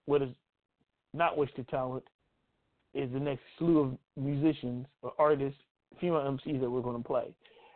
what 0.05 0.21
is 0.21 0.29
not 1.13 1.37
wasted 1.37 1.67
talent 1.67 2.03
is 2.95 3.11
the 3.11 3.19
next 3.19 3.41
slew 3.57 3.79
of 3.79 3.97
musicians 4.17 4.87
or 5.03 5.13
artists, 5.19 5.59
female 6.01 6.21
MCs 6.21 6.59
that 6.61 6.69
we're 6.69 6.81
going 6.81 6.97
to 6.97 7.07
play. 7.07 7.35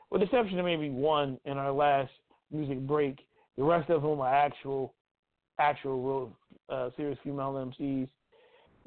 With 0.09 0.21
the 0.21 0.25
exception 0.25 0.57
of 0.57 0.65
maybe 0.65 0.89
one 0.89 1.37
in 1.45 1.57
our 1.57 1.71
last 1.71 2.11
music 2.51 2.79
break, 2.87 3.19
the 3.57 3.63
rest 3.63 3.89
of 3.91 4.01
them 4.01 4.19
are 4.21 4.33
actual, 4.33 4.93
actual 5.59 6.01
real 6.01 6.37
uh, 6.69 6.89
serious 6.95 7.17
female 7.23 7.53
MCs. 7.53 8.07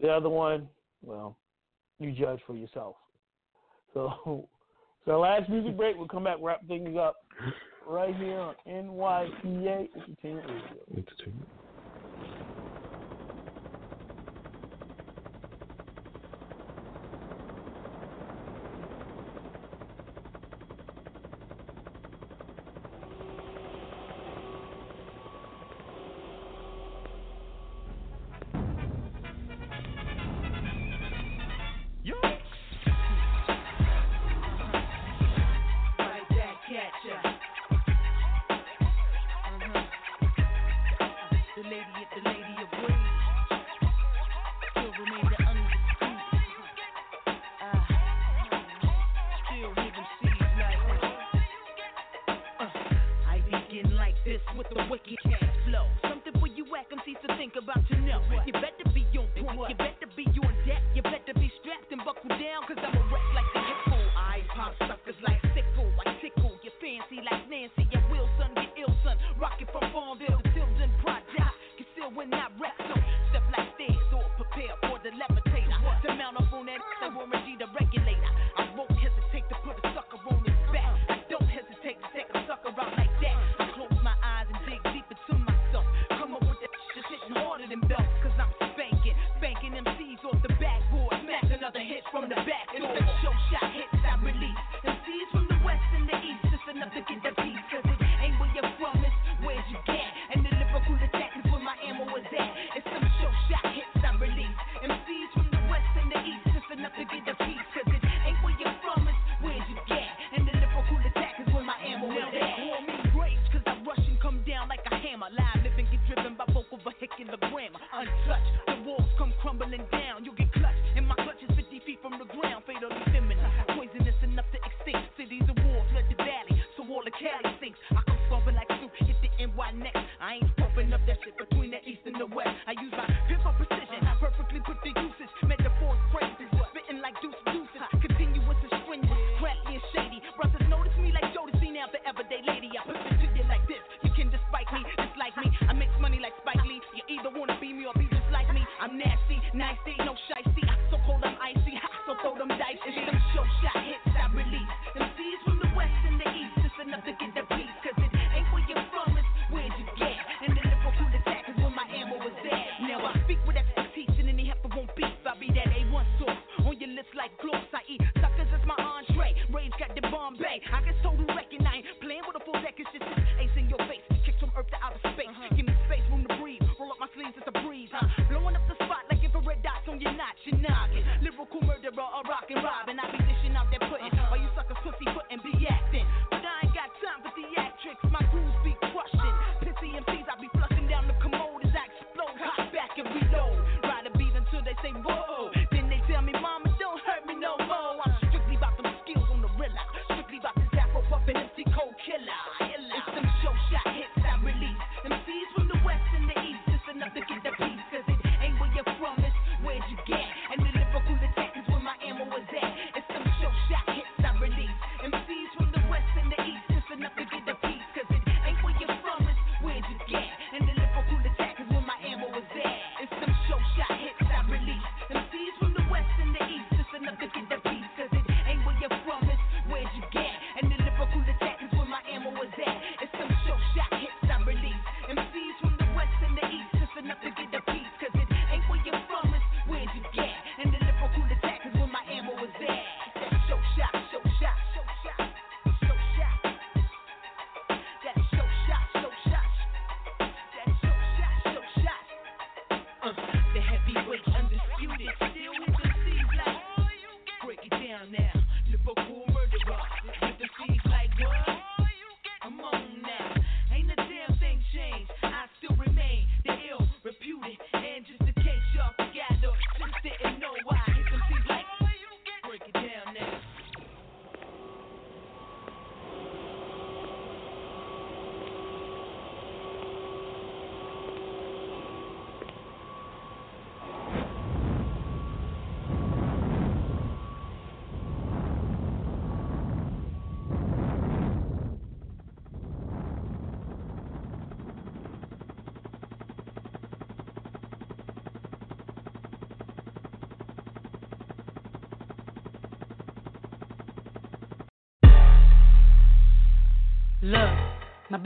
The 0.01 0.09
other 0.09 0.29
one, 0.29 0.69
well, 1.03 1.37
you 1.99 2.13
judge 2.13 2.41
for 2.47 2.55
yourself. 2.55 2.97
So, 3.95 4.49
so 5.05 5.21
last 5.21 5.49
music 5.49 5.77
break, 5.77 5.97
we'll 5.97 6.09
come 6.09 6.25
back, 6.25 6.37
wrap 6.41 6.67
things 6.67 6.97
up 6.99 7.17
right 7.87 8.15
here 8.17 8.39
on 8.39 8.55
NYPA 8.69 9.89
Entertainment 9.95 10.47
Radio. 10.47 10.83
Entertainment. 10.91 11.49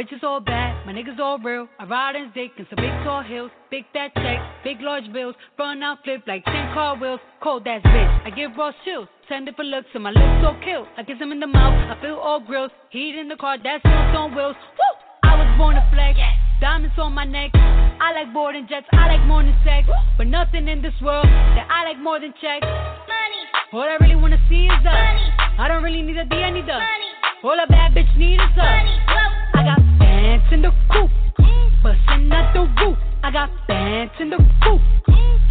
Bitches 0.00 0.24
all 0.24 0.40
bad, 0.40 0.86
my 0.86 0.94
niggas 0.94 1.18
all 1.20 1.38
real. 1.38 1.68
I 1.78 1.84
ride 1.84 2.16
in 2.16 2.32
dick 2.32 2.52
in 2.56 2.66
some 2.70 2.76
big 2.76 2.94
tall 3.04 3.22
hills, 3.22 3.50
big 3.70 3.84
fat 3.92 4.08
checks, 4.16 4.40
big 4.64 4.80
large 4.80 5.04
bills. 5.12 5.34
Run 5.58 5.82
out 5.82 5.98
flip 6.04 6.22
like 6.26 6.42
10 6.46 6.54
car 6.72 6.96
wheels. 6.96 7.20
Cold 7.42 7.66
ass 7.66 7.82
bitch, 7.84 8.12
I 8.24 8.30
give 8.30 8.56
raw 8.56 8.72
chills. 8.82 9.08
Ten 9.28 9.44
different 9.44 9.70
looks 9.70 9.88
and 9.92 10.02
my 10.02 10.10
lips 10.10 10.40
so 10.40 10.56
kill. 10.64 10.88
I 10.96 11.04
kiss 11.04 11.18
him 11.20 11.32
in 11.32 11.40
the 11.40 11.46
mouth, 11.46 11.76
I 11.92 12.00
feel 12.00 12.16
all 12.16 12.40
grills. 12.40 12.70
Heat 12.88 13.14
in 13.20 13.28
the 13.28 13.36
car, 13.36 13.58
that's 13.62 13.84
wheels 13.84 14.16
on 14.16 14.34
wheels. 14.34 14.56
Woo! 14.56 14.92
I 15.28 15.36
was 15.36 15.52
born 15.58 15.76
to 15.76 15.84
flex. 15.92 16.16
Diamonds 16.62 16.96
on 16.96 17.12
my 17.12 17.24
neck. 17.24 17.50
I 17.54 18.12
like 18.16 18.32
boarding 18.32 18.66
jets, 18.70 18.86
I 18.92 19.06
like 19.08 19.26
more 19.26 19.42
than 19.42 19.56
sex. 19.68 19.86
But 20.16 20.28
nothing 20.28 20.66
in 20.68 20.80
this 20.80 20.96
world 21.02 21.28
that 21.28 21.68
I 21.68 21.84
like 21.84 22.00
more 22.00 22.18
than 22.18 22.32
checks. 22.40 22.64
Money. 22.64 23.42
All 23.74 23.84
I 23.84 24.00
really 24.00 24.16
wanna 24.16 24.40
see 24.48 24.64
is 24.64 24.80
the 24.80 24.92
money. 24.96 25.28
I 25.60 25.68
don't 25.68 25.82
really 25.82 26.00
need 26.00 26.16
a 26.16 26.24
D, 26.24 26.36
I 26.36 26.50
need 26.50 26.64
the 26.64 26.80
money. 26.80 27.10
All 27.44 27.56
a 27.56 27.66
bad 27.66 27.92
bitch 27.92 28.16
need 28.16 28.40
is 28.40 28.52
the 28.56 28.64
money. 28.64 28.99
I 30.50 30.56
got 30.56 30.58
bands 30.58 30.58
in 30.58 30.62
the 30.62 30.72
coop, 30.90 31.10
bustin' 31.82 32.32
out 32.32 32.54
the 32.54 32.60
roof. 32.82 32.98
I 33.22 33.30
got 33.30 33.50
bands 33.68 34.12
in 34.18 34.30
the 34.30 34.38
coop. 34.64 34.80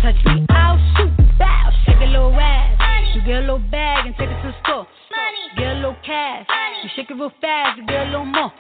Touch 0.02 0.16
me, 0.26 0.46
I'll 0.50 0.78
shoot. 0.98 1.12
Bow, 1.40 1.72
shake 1.86 2.02
a 2.02 2.06
little 2.06 2.34
ass. 2.34 3.16
You 3.16 3.22
get 3.22 3.38
a 3.38 3.40
little 3.42 3.60
bag 3.60 4.08
and 4.08 4.16
take 4.18 4.30
it 4.30 4.42
to 4.42 4.52
the 4.52 4.56
store. 4.64 4.88
Get 5.58 5.68
a 5.68 5.76
little 5.76 5.96
cash. 6.06 6.48
You 6.84 6.90
shake 6.96 7.12
it 7.12 7.14
real 7.14 7.32
fast, 7.40 7.78
you 7.78 7.86
get 7.86 8.08
a 8.08 8.12
little 8.12 8.26
more. 8.26 8.52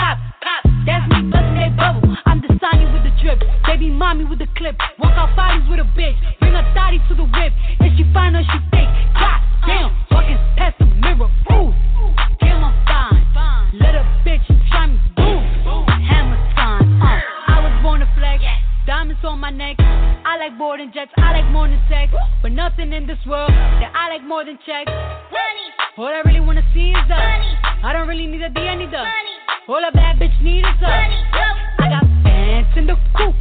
Pop. 0.00 0.16
Pop. 0.40 0.62
That's 0.88 1.04
me 1.12 1.28
bustin' 1.28 1.56
that 1.60 1.76
bubble. 1.76 2.16
I'm 2.24 2.40
the 2.40 2.48
Sonny 2.56 2.88
with 2.88 3.04
the 3.04 3.12
drip. 3.20 3.44
Baby 3.68 3.92
mommy 3.92 4.24
with 4.24 4.40
the 4.40 4.48
clip. 4.56 4.76
Walk 4.98 5.12
out 5.12 5.36
bodies 5.36 5.68
with 5.68 5.80
a 5.80 5.88
bitch. 5.92 6.16
Bring 6.40 6.56
a 6.56 6.64
thotty 6.72 6.98
to 7.08 7.14
the 7.14 7.28
whip. 7.28 7.52
If 7.84 7.92
she 7.96 8.04
fine 8.16 8.34
or 8.34 8.44
she 8.48 8.58
fake. 8.72 8.88
God 9.12 9.40
damn, 9.68 9.92
walking 10.10 10.40
past 10.56 10.80
the 10.80 10.88
mirror. 10.88 11.28
Ooh, 11.52 11.70
damn, 12.40 12.64
I'm 12.64 12.74
fine. 12.88 13.76
Let 13.76 13.94
a 13.94 14.04
bitch 14.24 14.48
try 14.72 14.88
me. 14.88 14.96
Boom, 15.16 15.44
hammer 16.08 16.40
time. 16.56 16.88
Uh, 16.96 17.20
I 17.52 17.60
was 17.60 17.76
born 17.84 18.00
to 18.00 18.08
flex. 18.16 18.42
Diamonds 18.86 19.20
on 19.22 19.38
my 19.38 19.50
neck. 19.50 19.76
I 19.78 20.36
like 20.38 20.56
boarding 20.56 20.90
jets. 20.92 21.12
I 21.18 21.32
like 21.32 21.48
more 21.52 21.68
than 21.68 21.80
sex. 21.88 22.12
But 22.42 22.52
nothing 22.52 22.92
in 22.92 23.06
this 23.06 23.20
world 23.28 23.50
that 23.52 23.92
I 23.94 24.08
like 24.08 24.24
more 24.24 24.44
than 24.44 24.58
checks. 24.64 24.88
Money. 24.88 25.66
All 25.98 26.06
I 26.08 26.22
really 26.24 26.40
wanna 26.40 26.64
see 26.72 26.90
is 26.90 27.04
the 27.08 27.14
money. 27.14 27.52
I 27.84 27.92
don't 27.92 28.08
really 28.08 28.26
need 28.26 28.42
a 28.42 28.48
D, 28.48 28.60
I 28.60 28.74
need 28.76 28.90
the 28.90 28.98
money. 28.98 29.39
All 29.68 29.82
a 29.86 29.92
bad 29.92 30.18
bitch 30.18 30.42
need 30.42 30.60
is 30.60 30.80
money. 30.80 31.16
I 31.78 31.88
got 31.88 32.04
bands 32.24 32.76
in 32.76 32.86
the 32.86 32.96
coop, 33.16 33.34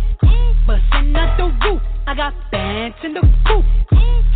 bustin' 0.68 1.15
out 1.15 1.38
the 1.38 1.45
roof. 1.65 1.81
I 2.07 2.15
got 2.15 2.34
bands 2.52 2.98
in 3.03 3.14
the 3.14 3.22
coop. 3.48 3.65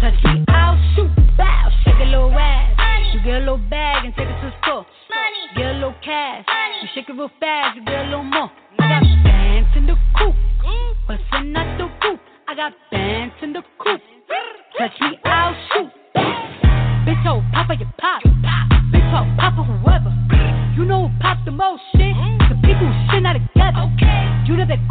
Touch 0.02 0.24
me, 0.24 0.44
I'll 0.50 0.78
shoot. 0.96 1.10
Bow, 1.38 1.70
shake 1.84 2.00
a 2.02 2.06
little 2.06 2.32
ass. 2.32 3.14
You 3.14 3.22
get 3.24 3.36
a 3.36 3.40
little 3.40 3.58
bag 3.58 4.06
and 4.06 4.14
take 4.16 4.28
it 4.28 4.42
to 4.42 4.48
the 4.50 4.54
store. 4.64 4.86
Get 5.56 5.66
a 5.66 5.74
little 5.74 5.96
cash. 6.04 6.46
You 6.82 6.90
shake 6.96 7.10
it 7.10 7.14
real 7.14 7.30
fast, 7.40 7.78
you 7.78 7.86
get 7.86 8.06
a 8.06 8.10
little 8.10 8.24
more. 8.24 8.50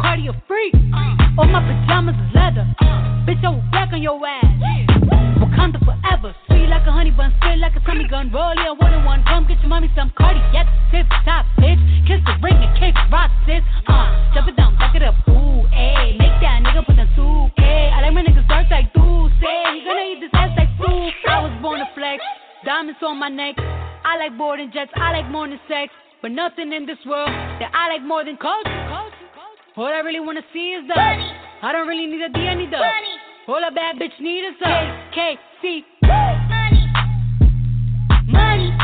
That 0.03 0.19
cardio 0.19 0.35
freak. 0.51 0.75
All 1.39 1.47
my 1.47 1.63
pajamas 1.63 2.15
is 2.19 2.35
leather. 2.35 2.67
Bitch, 3.23 3.39
oh, 3.47 3.63
back 3.71 3.95
on 3.95 4.03
your 4.03 4.19
ass. 4.19 4.43
Wakanda 5.39 5.79
forever. 5.79 6.35
Sweet 6.47 6.67
like 6.67 6.83
a 6.85 6.91
honey 6.91 7.11
bun, 7.11 7.31
spit 7.39 7.57
like 7.59 7.71
a 7.75 7.81
semi 7.87 8.07
gun. 8.11 8.29
Roll 8.31 8.51
yeah, 8.55 8.75
one 8.75 8.91
and 8.91 9.05
one. 9.05 9.23
Come 9.23 9.47
get 9.47 9.59
your 9.63 9.69
mommy 9.69 9.87
some 9.95 10.11
cardi. 10.17 10.43
Yep, 10.51 10.67
tip 10.91 11.07
top, 11.23 11.47
bitch. 11.55 11.79
Kiss 12.03 12.19
the 12.27 12.35
ring 12.43 12.59
and 12.59 12.75
kick 12.75 12.95
rock, 13.11 13.31
sis. 13.47 13.63
Uh, 13.87 14.11
jump 14.35 14.51
it 14.51 14.57
down, 14.59 14.75
back 14.75 14.93
it 14.93 15.03
up. 15.03 15.15
Ooh, 15.31 15.63
ayy. 15.71 16.19
Make 16.19 16.35
that 16.43 16.59
nigga 16.67 16.83
put 16.83 16.99
that 16.99 17.07
2K. 17.15 17.63
I 17.63 18.03
like 18.03 18.13
my 18.13 18.27
niggas 18.27 18.47
dark 18.51 18.67
like 18.69 18.91
say. 19.39 19.63
He 19.71 19.87
gonna 19.87 20.03
eat 20.03 20.19
this 20.19 20.35
ass 20.35 20.51
like 20.59 20.69
soup. 20.83 21.15
I 21.31 21.39
was 21.47 21.55
born 21.63 21.79
to 21.79 21.87
flex. 21.95 22.19
Diamonds 22.65 22.99
on 23.01 23.17
my 23.17 23.29
neck. 23.29 23.55
I 24.03 24.19
like 24.19 24.37
boarding 24.37 24.69
jets. 24.73 24.91
I 24.95 25.15
like 25.15 25.31
than 25.47 25.59
sex. 25.71 25.95
But 26.21 26.31
nothing 26.31 26.71
in 26.71 26.85
this 26.85 26.99
world 27.07 27.31
that 27.59 27.71
I 27.71 27.87
like 27.87 28.03
more 28.03 28.23
than 28.23 28.35
culture. 28.35 29.12
All 29.75 29.87
I 29.87 30.01
really 30.05 30.19
wanna 30.19 30.43
see 30.53 30.73
is 30.73 30.87
the 30.87 30.93
money. 30.93 31.31
I 31.63 31.71
don't 31.71 31.87
really 31.87 32.05
need 32.05 32.21
a 32.21 32.29
D, 32.29 32.41
I 32.41 32.53
need 32.53 32.69
the 32.69 32.77
money. 32.77 33.17
All 33.47 33.57
a 33.57 33.71
bad 33.71 33.95
bitch 33.95 34.19
need 34.19 34.45
is 34.45 34.53
the 34.59 35.01
K 35.15 35.35
C 35.63 35.83
money. 36.03 36.93
Money. 38.27 38.69
Money. 38.69 38.82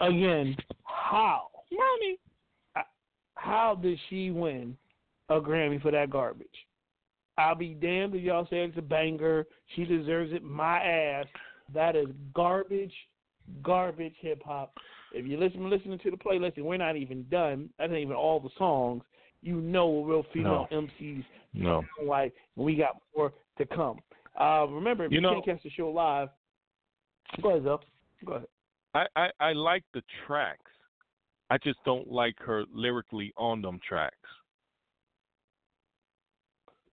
Again, 0.00 0.16
again, 0.16 0.56
how? 0.84 1.48
Money. 1.70 2.18
How 3.34 3.74
did 3.80 3.98
she 4.10 4.30
win 4.30 4.76
a 5.28 5.40
Grammy 5.40 5.80
for 5.80 5.90
that 5.92 6.10
garbage? 6.10 6.46
I'll 7.36 7.54
be 7.54 7.74
damned 7.74 8.14
if 8.16 8.22
y'all 8.22 8.46
say 8.50 8.64
it's 8.64 8.76
a 8.78 8.82
banger. 8.82 9.46
She 9.76 9.84
deserves 9.84 10.32
it. 10.32 10.42
My 10.42 10.78
ass. 10.82 11.26
That 11.72 11.94
is 11.96 12.06
garbage, 12.34 12.92
garbage 13.62 14.14
hip 14.20 14.42
hop. 14.44 14.72
If 15.12 15.26
you 15.26 15.38
listen 15.38 15.68
listening 15.70 15.98
to 16.00 16.10
the 16.10 16.16
playlist 16.16 16.56
and 16.56 16.66
we're 16.66 16.78
not 16.78 16.96
even 16.96 17.24
done, 17.30 17.68
that 17.78 17.84
ain't 17.90 17.98
even 17.98 18.16
all 18.16 18.40
the 18.40 18.48
songs. 18.58 19.02
You 19.42 19.60
know 19.60 20.02
real 20.02 20.24
female 20.32 20.66
MCs 20.72 21.24
No. 21.54 21.82
like 22.04 22.32
we 22.56 22.74
got 22.74 22.96
more 23.16 23.32
to 23.58 23.66
come. 23.66 23.98
Uh, 24.38 24.66
remember, 24.68 25.04
if 25.04 25.12
You 25.12 25.16
you, 25.16 25.20
know- 25.20 25.34
can't 25.34 25.44
catch 25.44 25.62
the 25.62 25.70
show 25.70 25.90
live, 25.90 26.28
go 27.42 27.50
ahead, 27.50 27.62
Zell. 27.64 27.80
Go 28.24 28.32
ahead. 28.32 28.48
I, 28.94 29.06
I, 29.16 29.28
I 29.40 29.52
like 29.52 29.84
the 29.94 30.02
tracks. 30.26 30.70
I 31.50 31.58
just 31.58 31.78
don't 31.84 32.10
like 32.10 32.36
her 32.38 32.64
lyrically 32.72 33.32
on 33.36 33.62
them 33.62 33.80
tracks. 33.86 34.16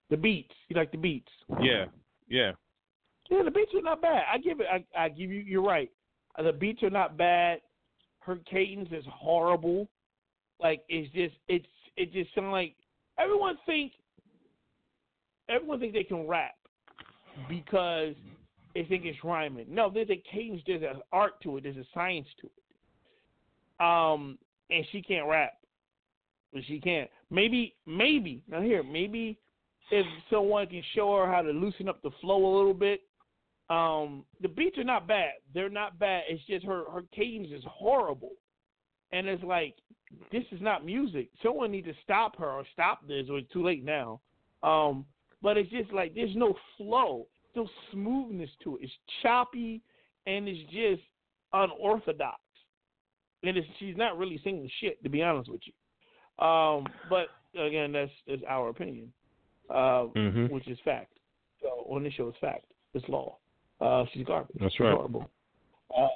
The 0.09 0.17
beats. 0.17 0.53
You 0.69 0.75
like 0.75 0.91
the 0.91 0.97
beats? 0.97 1.31
Yeah, 1.61 1.85
yeah. 2.29 2.51
Yeah, 3.29 3.41
the 3.43 3.51
beats 3.51 3.71
are 3.73 3.81
not 3.81 4.01
bad. 4.01 4.23
I 4.31 4.37
give 4.37 4.59
it. 4.59 4.67
I, 4.71 4.85
I 4.97 5.09
give 5.09 5.31
you. 5.31 5.39
You're 5.39 5.63
right. 5.63 5.89
Uh, 6.37 6.43
The 6.43 6.53
beats 6.53 6.83
are 6.83 6.91
not 6.91 7.17
bad. 7.17 7.59
Her 8.19 8.37
cadence 8.49 8.89
is 8.91 9.03
horrible. 9.11 9.87
Like 10.61 10.83
it's 10.89 11.11
just. 11.13 11.35
It's. 11.47 11.65
It 11.97 12.13
just 12.13 12.33
sounds 12.35 12.51
like 12.51 12.75
everyone 13.17 13.57
think. 13.65 13.93
Everyone 15.49 15.79
think 15.79 15.93
they 15.93 16.03
can 16.03 16.27
rap 16.27 16.55
because 17.49 18.15
they 18.75 18.83
think 18.83 19.05
it's 19.05 19.23
rhyming. 19.23 19.65
No, 19.69 19.89
there's 19.89 20.09
a 20.09 20.21
cadence. 20.31 20.61
There's 20.67 20.83
an 20.83 21.01
art 21.11 21.41
to 21.43 21.57
it. 21.57 21.63
There's 21.63 21.77
a 21.77 21.85
science 21.93 22.27
to 22.41 22.47
it. 22.47 23.83
Um, 23.85 24.37
and 24.69 24.85
she 24.91 25.01
can't 25.01 25.27
rap. 25.27 25.53
But 26.53 26.63
she 26.67 26.79
can't. 26.79 27.09
Maybe. 27.31 27.73
Maybe 27.87 28.43
now 28.47 28.61
here. 28.61 28.83
Maybe 28.83 29.39
if 29.91 30.05
someone 30.29 30.67
can 30.67 30.83
show 30.93 31.15
her 31.15 31.31
how 31.31 31.41
to 31.41 31.51
loosen 31.51 31.89
up 31.89 32.01
the 32.01 32.11
flow 32.21 32.45
a 32.45 32.53
little 32.55 32.73
bit. 32.73 33.01
Um, 33.69 34.25
the 34.41 34.47
beats 34.47 34.77
are 34.77 34.83
not 34.83 35.07
bad. 35.07 35.33
They're 35.53 35.69
not 35.69 35.97
bad. 35.97 36.23
It's 36.29 36.43
just 36.45 36.65
her 36.65 36.83
her 36.91 37.03
cadence 37.15 37.49
is 37.51 37.63
horrible, 37.67 38.33
and 39.11 39.27
it's 39.27 39.43
like 39.43 39.75
this 40.31 40.43
is 40.51 40.61
not 40.61 40.85
music. 40.85 41.29
Someone 41.41 41.71
needs 41.71 41.87
to 41.87 41.93
stop 42.03 42.37
her 42.37 42.47
or 42.47 42.63
stop 42.73 43.07
this, 43.07 43.25
or 43.29 43.39
it's 43.39 43.51
too 43.51 43.63
late 43.63 43.83
now. 43.83 44.21
Um, 44.61 45.05
but 45.41 45.57
it's 45.57 45.69
just 45.71 45.91
like 45.91 46.13
there's 46.13 46.35
no 46.35 46.53
flow, 46.77 47.27
no 47.55 47.67
smoothness 47.91 48.49
to 48.63 48.75
it. 48.77 48.83
It's 48.83 48.93
choppy 49.21 49.81
and 50.27 50.47
it's 50.47 50.59
just 50.71 51.01
unorthodox. 51.53 52.39
And 53.43 53.57
it's, 53.57 53.67
she's 53.79 53.95
not 53.95 54.17
really 54.17 54.39
singing 54.43 54.69
shit, 54.81 55.01
to 55.03 55.09
be 55.09 55.21
honest 55.21 55.49
with 55.49 55.61
you. 55.65 56.45
Um, 56.45 56.87
but 57.09 57.27
again, 57.57 57.91
that's 57.91 58.11
that's 58.27 58.41
our 58.49 58.69
opinion, 58.69 59.13
uh, 59.69 60.07
Mhm. 60.15 60.49
which 60.49 60.67
is 60.67 60.77
fact. 60.83 61.13
So 61.61 61.85
on 61.89 62.03
this 62.03 62.13
show, 62.13 62.27
it's 62.27 62.37
fact. 62.39 62.65
It's 62.93 63.07
law. 63.07 63.37
Uh, 63.79 64.05
she's 64.11 64.25
garbage. 64.25 64.57
That's 64.59 64.73
She's 64.73 64.79
right. 64.81 64.93
Horrible. 64.93 65.29
Uh, 65.95 66.07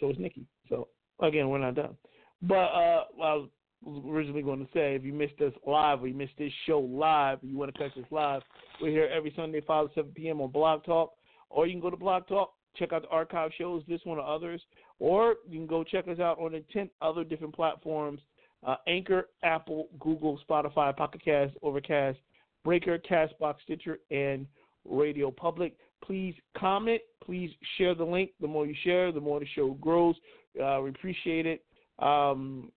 so 0.00 0.10
is 0.10 0.18
Nikki. 0.18 0.46
So 0.68 0.88
Again, 1.20 1.50
we're 1.50 1.58
not 1.58 1.74
done. 1.74 1.96
But 2.40 2.54
uh, 2.54 3.04
I 3.22 3.46
was 3.82 4.02
originally 4.06 4.42
going 4.42 4.60
to 4.60 4.72
say, 4.72 4.94
if 4.94 5.04
you 5.04 5.12
missed 5.12 5.40
us 5.40 5.52
live 5.66 6.02
or 6.02 6.08
you 6.08 6.14
missed 6.14 6.36
this 6.38 6.52
show 6.66 6.80
live, 6.80 7.38
you 7.42 7.56
want 7.56 7.72
to 7.74 7.78
catch 7.78 7.96
us 7.96 8.04
live, 8.10 8.42
we're 8.80 8.90
here 8.90 9.08
every 9.14 9.32
Sunday, 9.34 9.60
5 9.60 9.88
to 9.88 9.94
7 9.94 10.12
p.m. 10.12 10.40
on 10.40 10.50
Blog 10.50 10.84
Talk. 10.84 11.14
Or 11.48 11.66
you 11.66 11.72
can 11.72 11.80
go 11.80 11.90
to 11.90 11.96
Blog 11.96 12.26
Talk, 12.28 12.52
check 12.76 12.92
out 12.92 13.02
the 13.02 13.08
archive 13.08 13.50
shows, 13.56 13.82
this 13.88 14.00
one 14.04 14.18
or 14.18 14.26
others. 14.26 14.60
Or 14.98 15.36
you 15.48 15.58
can 15.58 15.66
go 15.66 15.82
check 15.82 16.08
us 16.08 16.20
out 16.20 16.38
on 16.38 16.52
the 16.52 16.62
10 16.72 16.90
other 17.00 17.24
different 17.24 17.54
platforms 17.54 18.20
uh, 18.66 18.76
Anchor, 18.86 19.28
Apple, 19.42 19.88
Google, 19.98 20.38
Spotify, 20.48 20.94
Pocket 20.94 21.24
Cast, 21.24 21.54
Overcast, 21.62 22.18
Breaker, 22.64 22.98
Castbox, 22.98 23.54
Stitcher, 23.64 23.98
and 24.10 24.46
Radio 24.84 25.30
Public. 25.30 25.76
Please 26.04 26.34
comment. 26.56 27.00
Please 27.24 27.50
share 27.78 27.94
the 27.94 28.04
link. 28.04 28.32
The 28.40 28.46
more 28.46 28.66
you 28.66 28.74
share, 28.84 29.12
the 29.12 29.20
more 29.20 29.40
the 29.40 29.46
show 29.54 29.72
grows. 29.80 30.14
Uh, 30.62 30.80
we 30.82 30.90
appreciate 30.90 31.46
it. 31.46 31.64
Um, 31.98 32.70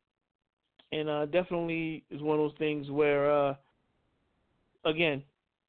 and 0.93 1.09
uh, 1.09 1.25
definitely 1.25 2.03
is 2.11 2.21
one 2.21 2.39
of 2.39 2.43
those 2.49 2.57
things 2.59 2.89
where, 2.89 3.31
uh, 3.31 3.55
again, 4.85 5.23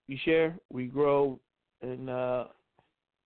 we 0.08 0.20
share, 0.24 0.56
we 0.70 0.86
grow, 0.86 1.38
and 1.82 2.10
uh, 2.10 2.44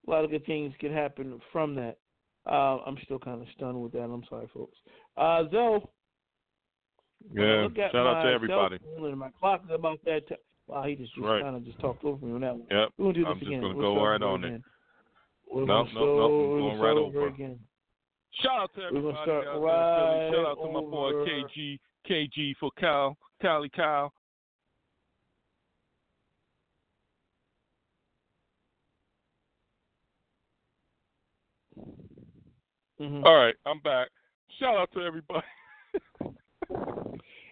a 0.06 0.10
lot 0.10 0.24
of 0.24 0.30
good 0.30 0.46
things 0.46 0.72
can 0.80 0.92
happen 0.92 1.40
from 1.52 1.74
that. 1.74 1.98
Uh, 2.46 2.78
I'm 2.86 2.96
still 3.04 3.18
kind 3.18 3.42
of 3.42 3.48
stunned 3.56 3.82
with 3.82 3.92
that. 3.92 4.02
I'm 4.04 4.24
sorry, 4.28 4.48
folks. 4.54 4.76
Uh, 5.16 5.44
Zoe, 5.50 5.80
Yeah. 7.34 7.68
Shout 7.92 7.94
out 7.96 8.22
to 8.22 8.30
everybody. 8.30 8.78
my 9.16 9.30
clock 9.38 9.62
is 9.64 9.70
about 9.74 9.98
that. 10.04 10.26
T- 10.28 10.36
wow, 10.66 10.82
he 10.84 10.94
just, 10.94 11.14
just 11.14 11.26
Right. 11.26 11.42
kind 11.42 11.56
of 11.56 11.64
just 11.64 11.78
talked 11.80 12.04
over 12.04 12.24
me 12.24 12.32
on 12.34 12.40
that 12.42 12.56
one. 12.56 12.66
Yep. 12.70 12.88
We're 12.96 13.04
gonna 13.06 13.14
do 13.14 13.20
this 13.24 13.30
I'm 13.32 13.38
just 13.40 13.50
gonna 13.60 13.74
go 13.74 14.04
right 14.04 14.22
on 14.22 14.44
it. 14.44 14.46
again. 14.48 14.64
We're 15.50 15.64
No, 15.64 15.66
gonna 15.84 15.92
no, 15.94 16.00
no, 16.00 16.16
start- 16.16 16.30
we're 16.30 16.48
we're 16.48 16.58
going 16.58 16.76
gonna 16.76 16.82
right 16.88 16.96
over. 16.96 17.26
again. 17.26 17.58
Shout 18.42 18.60
out 18.60 18.74
to 18.74 18.82
everybody 18.82 19.16
out 19.16 19.26
there 19.26 19.58
right. 19.58 20.30
Shout 20.32 20.46
out 20.46 20.54
to 20.64 20.72
my 20.72 20.80
boy. 20.80 21.12
KG, 21.24 21.78
KG 22.08 22.54
for 22.60 22.70
Cal, 22.78 23.16
Cali 23.42 23.68
Cal. 23.70 24.12
Mhm. 33.00 33.24
All 33.24 33.36
right, 33.36 33.54
I'm 33.64 33.80
back. 33.80 34.08
Shout 34.58 34.76
out 34.76 34.90
to 34.92 35.00
everybody. 35.00 35.46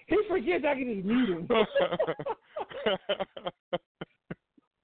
He 0.09 0.17
forgets 0.29 0.65
I 0.65 0.75
can 0.75 0.95
just 0.95 1.07
mute 1.07 1.29
him. 1.31 1.49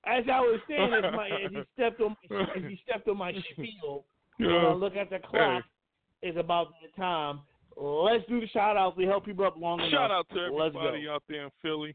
As 0.04 0.24
I 0.30 0.40
was 0.40 0.60
saying, 0.68 0.92
as, 0.92 1.04
my, 1.14 1.28
as 1.28 1.50
he 1.52 1.62
stepped 1.74 2.00
on, 2.00 2.16
as 2.28 2.62
he 2.68 2.76
stepped 2.88 3.06
on 3.06 3.16
my 3.18 3.32
spiel, 3.52 4.04
I 4.40 4.72
look 4.72 4.96
at 4.96 5.10
the 5.10 5.20
clock, 5.20 5.62
it's 6.22 6.38
about 6.38 6.74
the 6.80 6.88
time. 7.00 7.40
Let's 7.76 8.24
do 8.28 8.40
the 8.40 8.48
shout 8.48 8.76
outs. 8.76 8.96
We 8.96 9.04
help 9.04 9.24
people 9.24 9.44
up 9.44 9.56
long 9.56 9.80
enough. 9.80 9.90
Shout 9.90 10.10
out 10.10 10.26
to 10.30 10.40
everybody 10.40 11.08
out 11.08 11.22
there 11.28 11.44
in 11.44 11.50
Philly. 11.60 11.94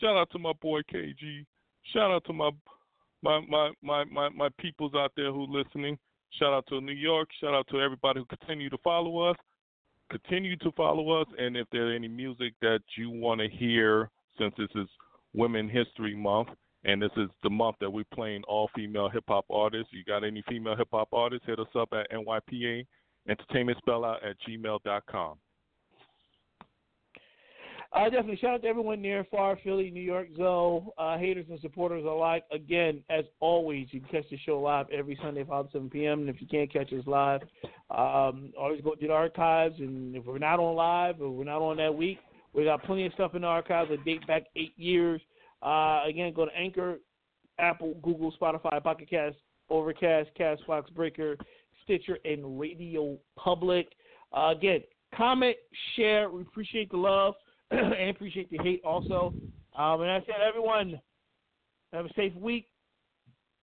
Shout 0.00 0.16
out 0.16 0.30
to 0.32 0.38
my 0.38 0.52
boy 0.60 0.80
KG. 0.92 1.44
Shout 1.92 2.10
out 2.10 2.24
to 2.26 2.32
my 2.32 2.50
my 3.22 3.40
my 3.48 3.70
my 3.82 4.04
my, 4.04 4.28
my 4.30 4.48
peoples 4.58 4.92
out 4.96 5.12
there 5.16 5.32
who 5.32 5.46
listening. 5.48 5.98
Shout 6.38 6.52
out 6.52 6.66
to 6.68 6.80
New 6.80 6.92
York. 6.92 7.28
Shout 7.40 7.54
out 7.54 7.66
to 7.70 7.80
everybody 7.80 8.20
who 8.20 8.26
continue 8.26 8.70
to 8.70 8.78
follow 8.78 9.18
us. 9.18 9.36
Continue 10.10 10.56
to 10.58 10.70
follow 10.72 11.20
us, 11.20 11.26
and 11.36 11.56
if 11.56 11.66
there's 11.72 11.96
any 11.96 12.06
music 12.06 12.52
that 12.60 12.80
you 12.96 13.10
want 13.10 13.40
to 13.40 13.48
hear, 13.48 14.08
since 14.38 14.54
this 14.56 14.68
is 14.76 14.86
Women 15.34 15.68
History 15.68 16.14
Month, 16.14 16.50
and 16.84 17.02
this 17.02 17.10
is 17.16 17.28
the 17.42 17.50
month 17.50 17.76
that 17.80 17.90
we're 17.90 18.04
playing 18.14 18.44
all 18.46 18.70
female 18.76 19.08
hip 19.08 19.24
hop 19.26 19.46
artists. 19.50 19.92
You 19.92 20.04
got 20.04 20.22
any 20.22 20.44
female 20.48 20.76
hip 20.76 20.88
hop 20.92 21.08
artists? 21.12 21.46
Hit 21.46 21.58
us 21.58 21.66
up 21.74 21.88
at 21.92 22.08
NYPA 22.12 22.86
Entertainment 23.28 23.78
Spell 23.78 24.04
out 24.04 24.24
at 24.24 24.36
gmail.com. 24.48 25.38
Uh, 27.92 28.04
definitely 28.04 28.36
shout 28.36 28.54
out 28.54 28.62
to 28.62 28.68
everyone 28.68 29.00
near, 29.00 29.24
far, 29.30 29.58
Philly, 29.62 29.90
New 29.90 30.02
York, 30.02 30.28
Zoe, 30.36 30.82
uh, 30.98 31.16
haters 31.16 31.46
and 31.48 31.58
supporters 31.60 32.04
alike. 32.04 32.44
Again, 32.52 33.02
as 33.08 33.24
always, 33.40 33.86
you 33.90 34.00
can 34.00 34.08
catch 34.10 34.28
the 34.30 34.38
show 34.44 34.60
live 34.60 34.86
every 34.92 35.18
Sunday, 35.22 35.44
5 35.44 35.66
to 35.66 35.72
7 35.72 35.90
p.m. 35.90 36.20
And 36.20 36.28
if 36.28 36.40
you 36.40 36.46
can't 36.46 36.70
catch 36.70 36.92
us 36.92 37.06
live, 37.06 37.40
um, 37.90 38.52
always 38.58 38.82
go 38.82 38.94
to 38.94 39.06
the 39.06 39.12
archives. 39.12 39.76
And 39.78 40.14
if 40.14 40.26
we're 40.26 40.38
not 40.38 40.58
on 40.58 40.74
live 40.74 41.20
or 41.22 41.30
we're 41.30 41.44
not 41.44 41.62
on 41.62 41.78
that 41.78 41.94
week, 41.94 42.18
we 42.52 42.64
got 42.64 42.82
plenty 42.82 43.06
of 43.06 43.12
stuff 43.12 43.34
in 43.34 43.42
the 43.42 43.48
archives 43.48 43.90
that 43.90 44.04
date 44.04 44.26
back 44.26 44.44
eight 44.56 44.74
years. 44.76 45.20
Uh, 45.62 46.02
again, 46.06 46.34
go 46.34 46.44
to 46.44 46.56
Anchor, 46.56 46.98
Apple, 47.58 47.94
Google, 48.02 48.34
Spotify, 48.38 48.82
Pocket 48.82 49.08
Cast, 49.08 49.36
Overcast, 49.70 50.28
Castbox 50.38 50.92
Breaker, 50.94 51.36
Stitcher, 51.86 52.18
and 52.24 52.58
Radio 52.58 53.16
Public. 53.38 53.88
Uh, 54.36 54.52
again, 54.56 54.80
comment, 55.14 55.56
share. 55.94 56.28
We 56.28 56.42
appreciate 56.42 56.90
the 56.90 56.96
love 56.96 57.34
and 57.70 58.10
appreciate 58.10 58.50
the 58.50 58.58
hate 58.58 58.82
also. 58.84 59.32
Um, 59.78 60.00
and 60.02 60.10
I 60.10 60.20
said, 60.20 60.36
everyone, 60.46 61.00
have 61.92 62.06
a 62.06 62.12
safe 62.14 62.34
week. 62.34 62.66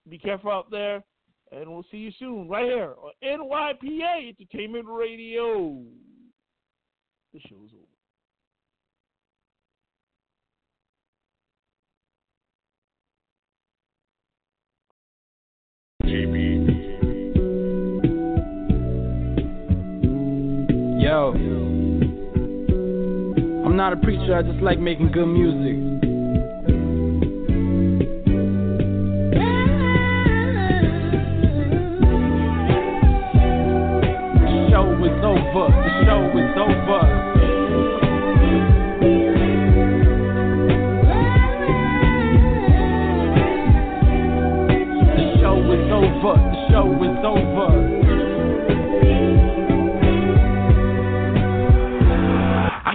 Be 0.08 0.18
careful 0.18 0.50
out 0.50 0.70
there. 0.70 1.04
And 1.52 1.70
we'll 1.70 1.84
see 1.90 1.98
you 1.98 2.10
soon 2.18 2.48
right 2.48 2.64
here 2.64 2.94
on 3.02 3.12
NYPA 3.22 4.28
Entertainment 4.28 4.86
Radio. 4.88 5.82
The 7.32 7.40
show's 7.40 7.70
over. 7.74 7.94
Yo. 21.04 21.32
I'm 23.66 23.76
not 23.76 23.92
a 23.92 23.96
preacher, 23.98 24.34
I 24.34 24.40
just 24.40 24.62
like 24.62 24.78
making 24.78 25.12
good 25.12 25.26
music. 25.26 25.76
The 34.40 34.48
show 34.70 34.88
is 35.04 35.20
over, 35.22 35.68
the 35.76 35.90
show 36.06 36.24
is 36.38 36.56
over. 36.56 37.13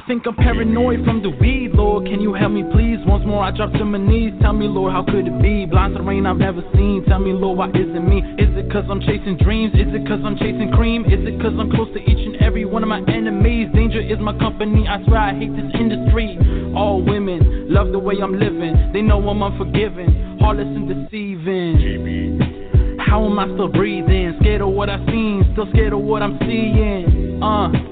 Think 0.10 0.26
I'm 0.26 0.34
paranoid 0.34 1.06
from 1.06 1.22
the 1.22 1.30
weed, 1.30 1.78
Lord. 1.78 2.08
Can 2.08 2.20
you 2.20 2.34
help 2.34 2.52
me, 2.52 2.64
please? 2.74 2.98
Once 3.06 3.24
more, 3.28 3.46
I 3.46 3.52
drop 3.52 3.72
to 3.74 3.86
my 3.86 4.00
knees. 4.00 4.34
Tell 4.42 4.54
me, 4.54 4.66
Lord, 4.66 4.92
how 4.92 5.06
could 5.06 5.28
it 5.28 5.40
be? 5.40 5.68
Blind 5.68 5.94
to 5.94 6.02
rain 6.02 6.26
I've 6.26 6.42
never 6.42 6.64
seen. 6.74 7.06
Tell 7.06 7.20
me, 7.20 7.32
Lord, 7.32 7.60
why 7.60 7.70
is 7.70 7.94
it 7.94 8.02
me? 8.02 8.26
Is 8.42 8.50
it 8.58 8.74
cause 8.74 8.86
I'm 8.90 9.02
chasing 9.02 9.38
dreams? 9.38 9.78
Is 9.78 9.94
it 9.94 10.10
cause 10.10 10.18
I'm 10.26 10.36
chasing 10.36 10.74
cream? 10.74 11.06
Is 11.06 11.22
it 11.30 11.40
cause 11.40 11.54
I'm 11.54 11.70
close 11.70 11.94
to 11.94 12.02
each 12.02 12.26
and 12.26 12.42
every 12.42 12.66
one 12.66 12.82
of 12.82 12.90
my 12.90 13.06
enemies? 13.06 13.70
Danger 13.76 14.02
is 14.02 14.18
my 14.18 14.34
company. 14.40 14.90
I 14.90 14.98
swear 15.06 15.30
I 15.30 15.38
hate 15.38 15.54
this 15.54 15.70
industry. 15.78 16.42
All 16.74 17.06
women 17.06 17.70
love 17.70 17.94
the 17.94 18.00
way 18.00 18.18
I'm 18.18 18.34
living. 18.34 18.90
They 18.92 19.06
know 19.06 19.22
I'm 19.30 19.44
unforgiving, 19.44 20.40
heartless 20.42 20.74
and 20.74 20.90
deceiving. 20.90 22.98
How 22.98 23.30
am 23.30 23.38
I 23.38 23.46
still 23.46 23.70
breathing? 23.70 24.34
Scared 24.42 24.62
of 24.62 24.74
what 24.74 24.90
I've 24.90 25.06
seen, 25.06 25.46
still 25.54 25.70
scared 25.70 25.94
of 25.94 26.02
what 26.02 26.24
I'm 26.24 26.40
seeing. 26.42 27.44
Uh, 27.46 27.89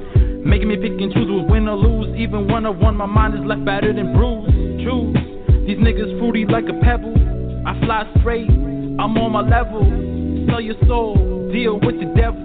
making 0.48 0.70
me 0.70 0.78
pick 0.78 0.92
and 1.00 1.12
choose 1.14 1.28
who's 1.28 1.44
win 1.50 1.68
or 1.68 1.76
lose. 1.76 2.16
Even 2.18 2.48
one 2.48 2.66
on 2.66 2.80
one, 2.80 2.96
my 2.96 3.06
mind 3.06 3.36
is 3.36 3.42
left 3.46 3.66
battered 3.66 3.98
and 3.98 4.16
bruised. 4.16 4.50
Choose 4.84 5.16
these 5.68 5.78
niggas 5.78 6.18
fruity 6.20 6.46
like 6.46 6.66
a 6.70 6.80
pebble. 6.82 7.14
I 7.68 7.78
fly 7.84 8.10
straight, 8.20 8.50
I'm 8.50 9.18
on 9.18 9.32
my 9.34 9.42
level. 9.42 9.84
Sell 10.48 10.62
your 10.62 10.76
soul, 10.88 11.52
deal 11.52 11.80
with 11.80 12.00
the 12.00 12.06
devil. 12.16 12.44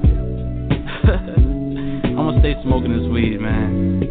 I'ma 2.19 2.41
stay 2.41 2.55
smoking 2.63 2.93
this 2.93 3.09
weed, 3.11 3.41
man. 3.41 4.03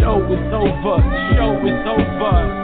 Show 0.00 0.18
is 0.26 0.52
over. 0.52 0.98
Show 1.36 1.66
is 1.66 1.86
over. 1.86 2.59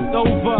Is 0.00 0.06
over. 0.14 0.56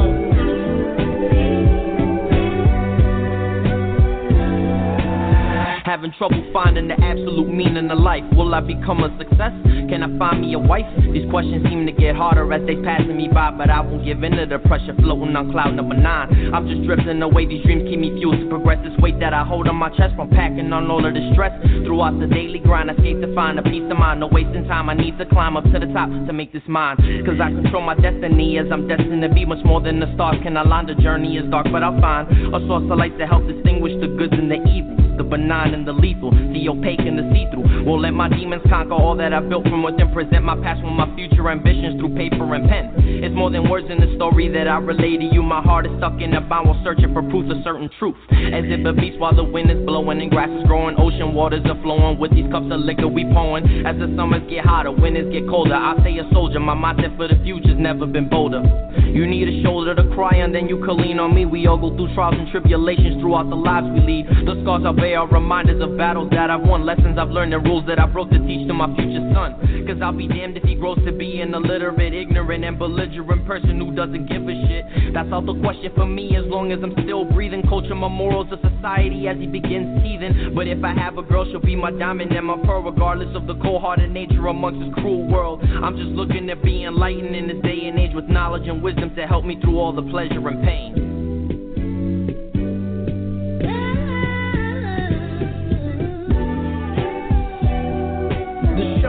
Having 5.87 6.13
trouble 6.19 6.40
finding 6.53 6.89
the 6.89 6.99
absolute 7.01 7.49
meaning 7.49 7.91
of 7.91 7.99
life. 7.99 8.25
Will 8.33 8.55
I 8.55 8.61
become 8.61 9.03
a 9.03 9.11
success? 9.19 9.53
Can 9.91 10.03
I 10.03 10.11
find 10.19 10.43
me 10.43 10.55
a 10.55 10.59
wife? 10.59 10.87
These 11.13 11.29
questions 11.31 11.67
seem 11.67 11.87
to 11.87 11.93
get 11.93 12.15
harder 12.15 12.47
as 12.53 12.63
they 12.67 12.77
passing 12.83 13.17
me 13.17 13.29
by, 13.29 13.51
but 13.51 13.71
I 13.71 13.81
won't 13.81 14.05
give 14.05 14.23
in 14.23 14.33
to 14.39 14.47
the 14.47 14.59
pressure 14.59 14.95
floating 14.99 15.35
on 15.35 15.51
cloud 15.51 15.75
number 15.75 15.97
nine. 15.97 16.55
I'm 16.55 16.69
just 16.69 16.87
drifting 16.87 17.23
away. 17.23 17.47
These 17.47 17.65
dreams 17.65 17.89
keep 17.89 17.99
me 17.99 18.15
fueled 18.19 18.39
to 18.39 18.49
progress. 18.49 18.79
This 18.85 18.97
weight 18.99 19.19
that 19.21 19.35
I 19.35 19.45
hold 19.45 19.69
on 19.69 19.77
my 19.77 19.91
chest 19.91 20.15
from 20.15 20.31
packing 20.31 20.73
on 20.73 20.91
all 20.91 21.05
of 21.05 21.15
the 21.15 21.23
stress. 21.33 21.55
Throughout 21.85 22.19
the 22.21 22.27
daily 22.27 22.61
grind, 22.61 22.91
I 22.91 22.97
seek 23.03 23.21
to 23.21 23.35
find 23.35 23.59
a 23.59 23.63
peace 23.63 23.87
of 23.91 23.99
mind. 23.99 24.21
No 24.21 24.29
wasting 24.31 24.67
time. 24.67 24.89
I 24.89 24.95
need 24.95 25.19
to 25.19 25.27
climb 25.27 25.57
up 25.57 25.65
to 25.65 25.79
the 25.79 25.91
top 25.93 26.11
to 26.11 26.33
make 26.33 26.53
this 26.53 26.67
mine. 26.67 26.97
Cause 27.27 27.41
I 27.43 27.51
control 27.51 27.83
my 27.83 27.95
destiny 27.95 28.59
as 28.59 28.67
I'm 28.71 28.87
destined 28.87 29.23
to 29.23 29.29
be 29.29 29.45
much 29.45 29.65
more 29.65 29.81
than 29.81 30.01
the 30.01 30.13
stars. 30.15 30.37
Can 30.43 30.57
I 30.57 30.63
line 30.63 30.87
the 30.87 30.95
journey 30.95 31.37
is 31.37 31.49
dark, 31.51 31.67
but 31.71 31.83
I'll 31.83 32.01
find 32.01 32.31
a 32.31 32.61
source 32.67 32.87
of 32.91 32.99
light 32.99 33.17
to 33.19 33.27
help 33.27 33.47
distinguish 33.47 33.95
the 34.01 34.09
goods 34.09 34.35
and 34.35 34.51
the 34.51 34.63
evil 34.71 35.01
the 35.21 35.25
benign 35.25 35.75
and 35.75 35.87
the 35.87 35.93
lethal, 35.93 36.33
the 36.53 36.69
opaque 36.69 37.01
and 37.01 37.19
the 37.19 37.27
see 37.33 37.47
through. 37.53 37.85
Won't 37.85 38.03
let 38.03 38.13
my 38.13 38.29
demons 38.29 38.63
conquer 38.69 38.95
all 38.95 39.17
that 39.17 39.33
I 39.33 39.41
built 39.41 39.65
from 39.65 39.83
within. 39.83 40.13
Present 40.13 40.43
my 40.45 40.57
past 40.59 40.83
with 40.83 40.93
my 40.93 41.07
future 41.15 41.49
ambitions 41.51 42.01
through 42.01 42.17
paper 42.17 42.55
and 42.55 42.69
pen. 42.69 42.93
It's 43.23 43.35
more 43.35 43.51
than 43.51 43.69
words 43.71 43.87
in 43.91 44.01
the 44.01 44.11
story 44.17 44.49
that 44.49 44.67
I 44.67 44.79
relay 44.79 45.17
to 45.17 45.29
you. 45.31 45.43
My 45.43 45.63
heart 45.63 45.87
is 45.87 45.93
stuck 45.99 46.21
in 46.21 46.35
a 46.35 46.41
bind 46.41 46.67
while 46.67 46.81
searching 46.83 47.13
for 47.13 47.23
proof 47.23 47.51
of 47.51 47.63
certain 47.63 47.89
truth. 47.99 48.17
As 48.31 48.65
if 48.67 48.85
a 48.85 48.93
beast 48.93 49.19
while 49.19 49.35
the 49.35 49.45
wind 49.45 49.71
is 49.71 49.79
blowing 49.87 50.21
and 50.21 50.31
grass 50.31 50.51
is 50.51 50.67
growing, 50.67 50.97
ocean 50.99 51.33
waters 51.33 51.63
are 51.65 51.81
flowing. 51.83 52.19
With 52.19 52.33
these 52.33 52.51
cups 52.51 52.67
of 52.71 52.81
liquor 52.81 53.09
we 53.09 53.25
pouring. 53.25 53.87
As 53.87 53.97
the 53.99 54.13
summers 54.17 54.43
get 54.51 54.65
hotter, 54.65 54.91
winters 54.91 55.33
get 55.33 55.47
colder. 55.49 55.75
I 55.75 55.95
stay 56.01 56.19
a 56.19 56.27
soldier. 56.33 56.61
My 56.61 56.75
mindset 56.75 57.17
for 57.17 57.29
the 57.29 57.39
future's 57.45 57.79
never 57.79 58.07
been 58.07 58.29
bolder. 58.29 58.63
You 59.07 59.27
need 59.27 59.49
a 59.49 59.63
shoulder 59.63 59.95
to 59.95 60.05
cry 60.15 60.43
on, 60.43 60.53
then 60.53 60.69
you 60.69 60.83
can 60.85 60.97
lean 60.97 61.19
on 61.19 61.35
me. 61.35 61.45
We 61.45 61.67
all 61.67 61.79
go 61.79 61.95
through 61.95 62.15
trials 62.15 62.37
and 62.39 62.51
tribulations 62.51 63.21
throughout 63.21 63.51
the 63.51 63.57
lives 63.57 63.87
we 63.93 64.01
lead. 64.01 64.27
The 64.47 64.59
scars 64.63 64.85
are 64.87 64.95
bare 64.95 65.21
are 65.21 65.29
reminders 65.29 65.83
of 65.83 65.97
battles 65.99 66.30
that 66.31 66.51
I've 66.51 66.63
won, 66.63 66.87
lessons 66.87 67.19
I've 67.19 67.31
learned, 67.31 67.55
and 67.55 67.65
rules 67.65 67.87
that 67.87 67.99
I 67.99 68.07
broke 68.07 68.31
to 68.31 68.39
teach 68.39 68.67
to 68.69 68.75
my 68.75 68.87
future 68.95 69.31
son. 69.35 69.87
Cause 69.87 69.99
I'll 70.03 70.13
be 70.13 70.29
damned 70.29 70.57
if 70.57 70.63
he 70.63 70.75
grows 70.75 70.99
to 71.05 71.13
be 71.13 71.41
an 71.41 71.55
illiterate, 71.55 72.15
ignorant, 72.15 72.65
and 72.65 72.79
belligerent 72.79 73.47
person 73.47 73.79
who 73.79 73.95
doesn't 73.95 74.27
give 74.27 74.43
a 74.49 74.55
shit. 74.69 75.13
That's 75.15 75.29
all 75.33 75.43
the 75.43 75.59
question 75.61 75.93
for 75.95 76.07
me 76.07 76.37
as 76.37 76.45
long 76.47 76.73
as 76.73 76.79
I'm 76.83 76.93
still 77.05 77.25
breathing. 77.25 77.63
Culture 77.69 77.95
my 77.95 78.09
morals 78.09 78.49
of 78.53 78.61
society 78.61 79.27
as 79.29 79.37
he 79.39 79.47
begins 79.47 80.03
teething. 80.03 80.55
But 80.55 80.67
if 80.67 80.83
I 80.85 80.95
have 80.95 81.19
a 81.19 81.23
girl, 81.23 81.45
she'll 81.51 81.61
be 81.61 81.77
my 81.77 81.91
diamond 81.91 82.33
and 82.33 82.47
my 82.47 82.57
pearl, 82.65 82.83
regardless 82.83 83.35
of 83.35 83.47
the 83.47 83.55
cold 83.61 83.83
hearted 83.83 84.11
nature 84.11 84.47
amongst 84.47 84.81
this 84.81 84.95
cruel 85.03 85.27
world. 85.27 85.63
I'm 85.63 85.97
just 85.97 86.11
looking 86.11 86.47
to 86.47 86.57
be 86.57 86.85
enlightened 86.85 87.35
in 87.35 87.49
this 87.49 87.63
day 87.63 87.87
and 87.87 87.99
age 87.99 88.15
with 88.15 88.27
knowledge 88.27 88.69
and 88.69 88.83
wisdom 88.83 89.15
to 89.17 89.27
help 89.27 89.45
me 89.45 89.59
through 89.61 89.79
all 89.79 89.93
the 89.93 90.03
pleasure 90.03 90.47
and 90.49 90.63
pain. 90.63 91.10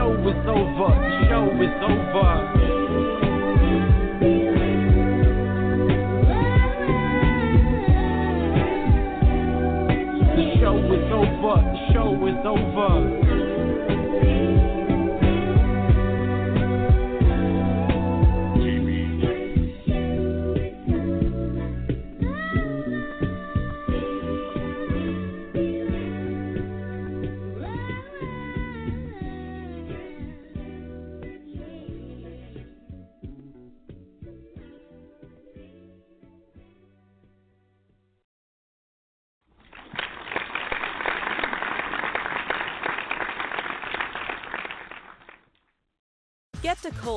Show 0.02 0.28
is 0.28 0.46
over. 0.48 0.90
Show 1.28 1.46
is 1.62 1.76
over. 1.86 2.32
The 10.34 10.44
show 10.58 10.76
is 10.92 11.12
over. 11.12 11.56
The 11.70 11.92
show 11.92 12.26
is 12.26 12.42
over. 12.44 13.41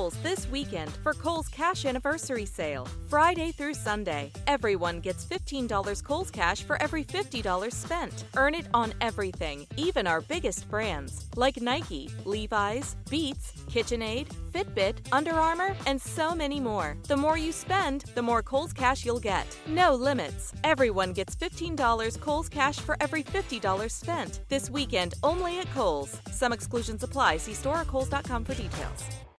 Kohl's 0.06 0.22
this 0.22 0.48
weekend 0.50 0.92
for 1.02 1.14
Kohl's 1.14 1.48
Cash 1.48 1.84
Anniversary 1.84 2.46
Sale. 2.46 2.86
Friday 3.08 3.50
through 3.50 3.74
Sunday, 3.74 4.30
everyone 4.46 5.00
gets 5.00 5.24
$15 5.24 6.04
Kohl's 6.04 6.30
Cash 6.30 6.62
for 6.62 6.80
every 6.80 7.02
$50 7.02 7.72
spent. 7.72 8.24
Earn 8.36 8.54
it 8.54 8.66
on 8.72 8.94
everything, 9.00 9.66
even 9.76 10.06
our 10.06 10.20
biggest 10.20 10.70
brands, 10.70 11.24
like 11.34 11.60
Nike, 11.60 12.08
Levi's, 12.24 12.94
Beats, 13.10 13.52
KitchenAid, 13.68 14.28
Fitbit, 14.52 14.98
Under 15.10 15.32
Armour, 15.32 15.74
and 15.86 16.00
so 16.00 16.36
many 16.36 16.60
more. 16.60 16.96
The 17.08 17.16
more 17.16 17.36
you 17.36 17.50
spend, 17.50 18.02
the 18.14 18.22
more 18.22 18.44
Kohl's 18.44 18.72
Cash 18.72 19.04
you'll 19.04 19.18
get. 19.18 19.46
No 19.66 19.92
limits. 19.92 20.52
Everyone 20.62 21.14
gets 21.14 21.34
$15 21.34 22.20
Kohl's 22.20 22.48
Cash 22.48 22.78
for 22.78 22.96
every 23.00 23.24
$50 23.24 23.90
spent. 23.90 24.40
This 24.48 24.70
weekend 24.70 25.14
only 25.24 25.58
at 25.58 25.72
Kohl's. 25.74 26.16
Some 26.30 26.52
exclusions 26.52 27.02
apply. 27.02 27.38
See 27.38 27.54
store 27.54 27.80
or 27.80 27.84
kohls.com 27.84 28.44
for 28.44 28.54
details. 28.54 29.25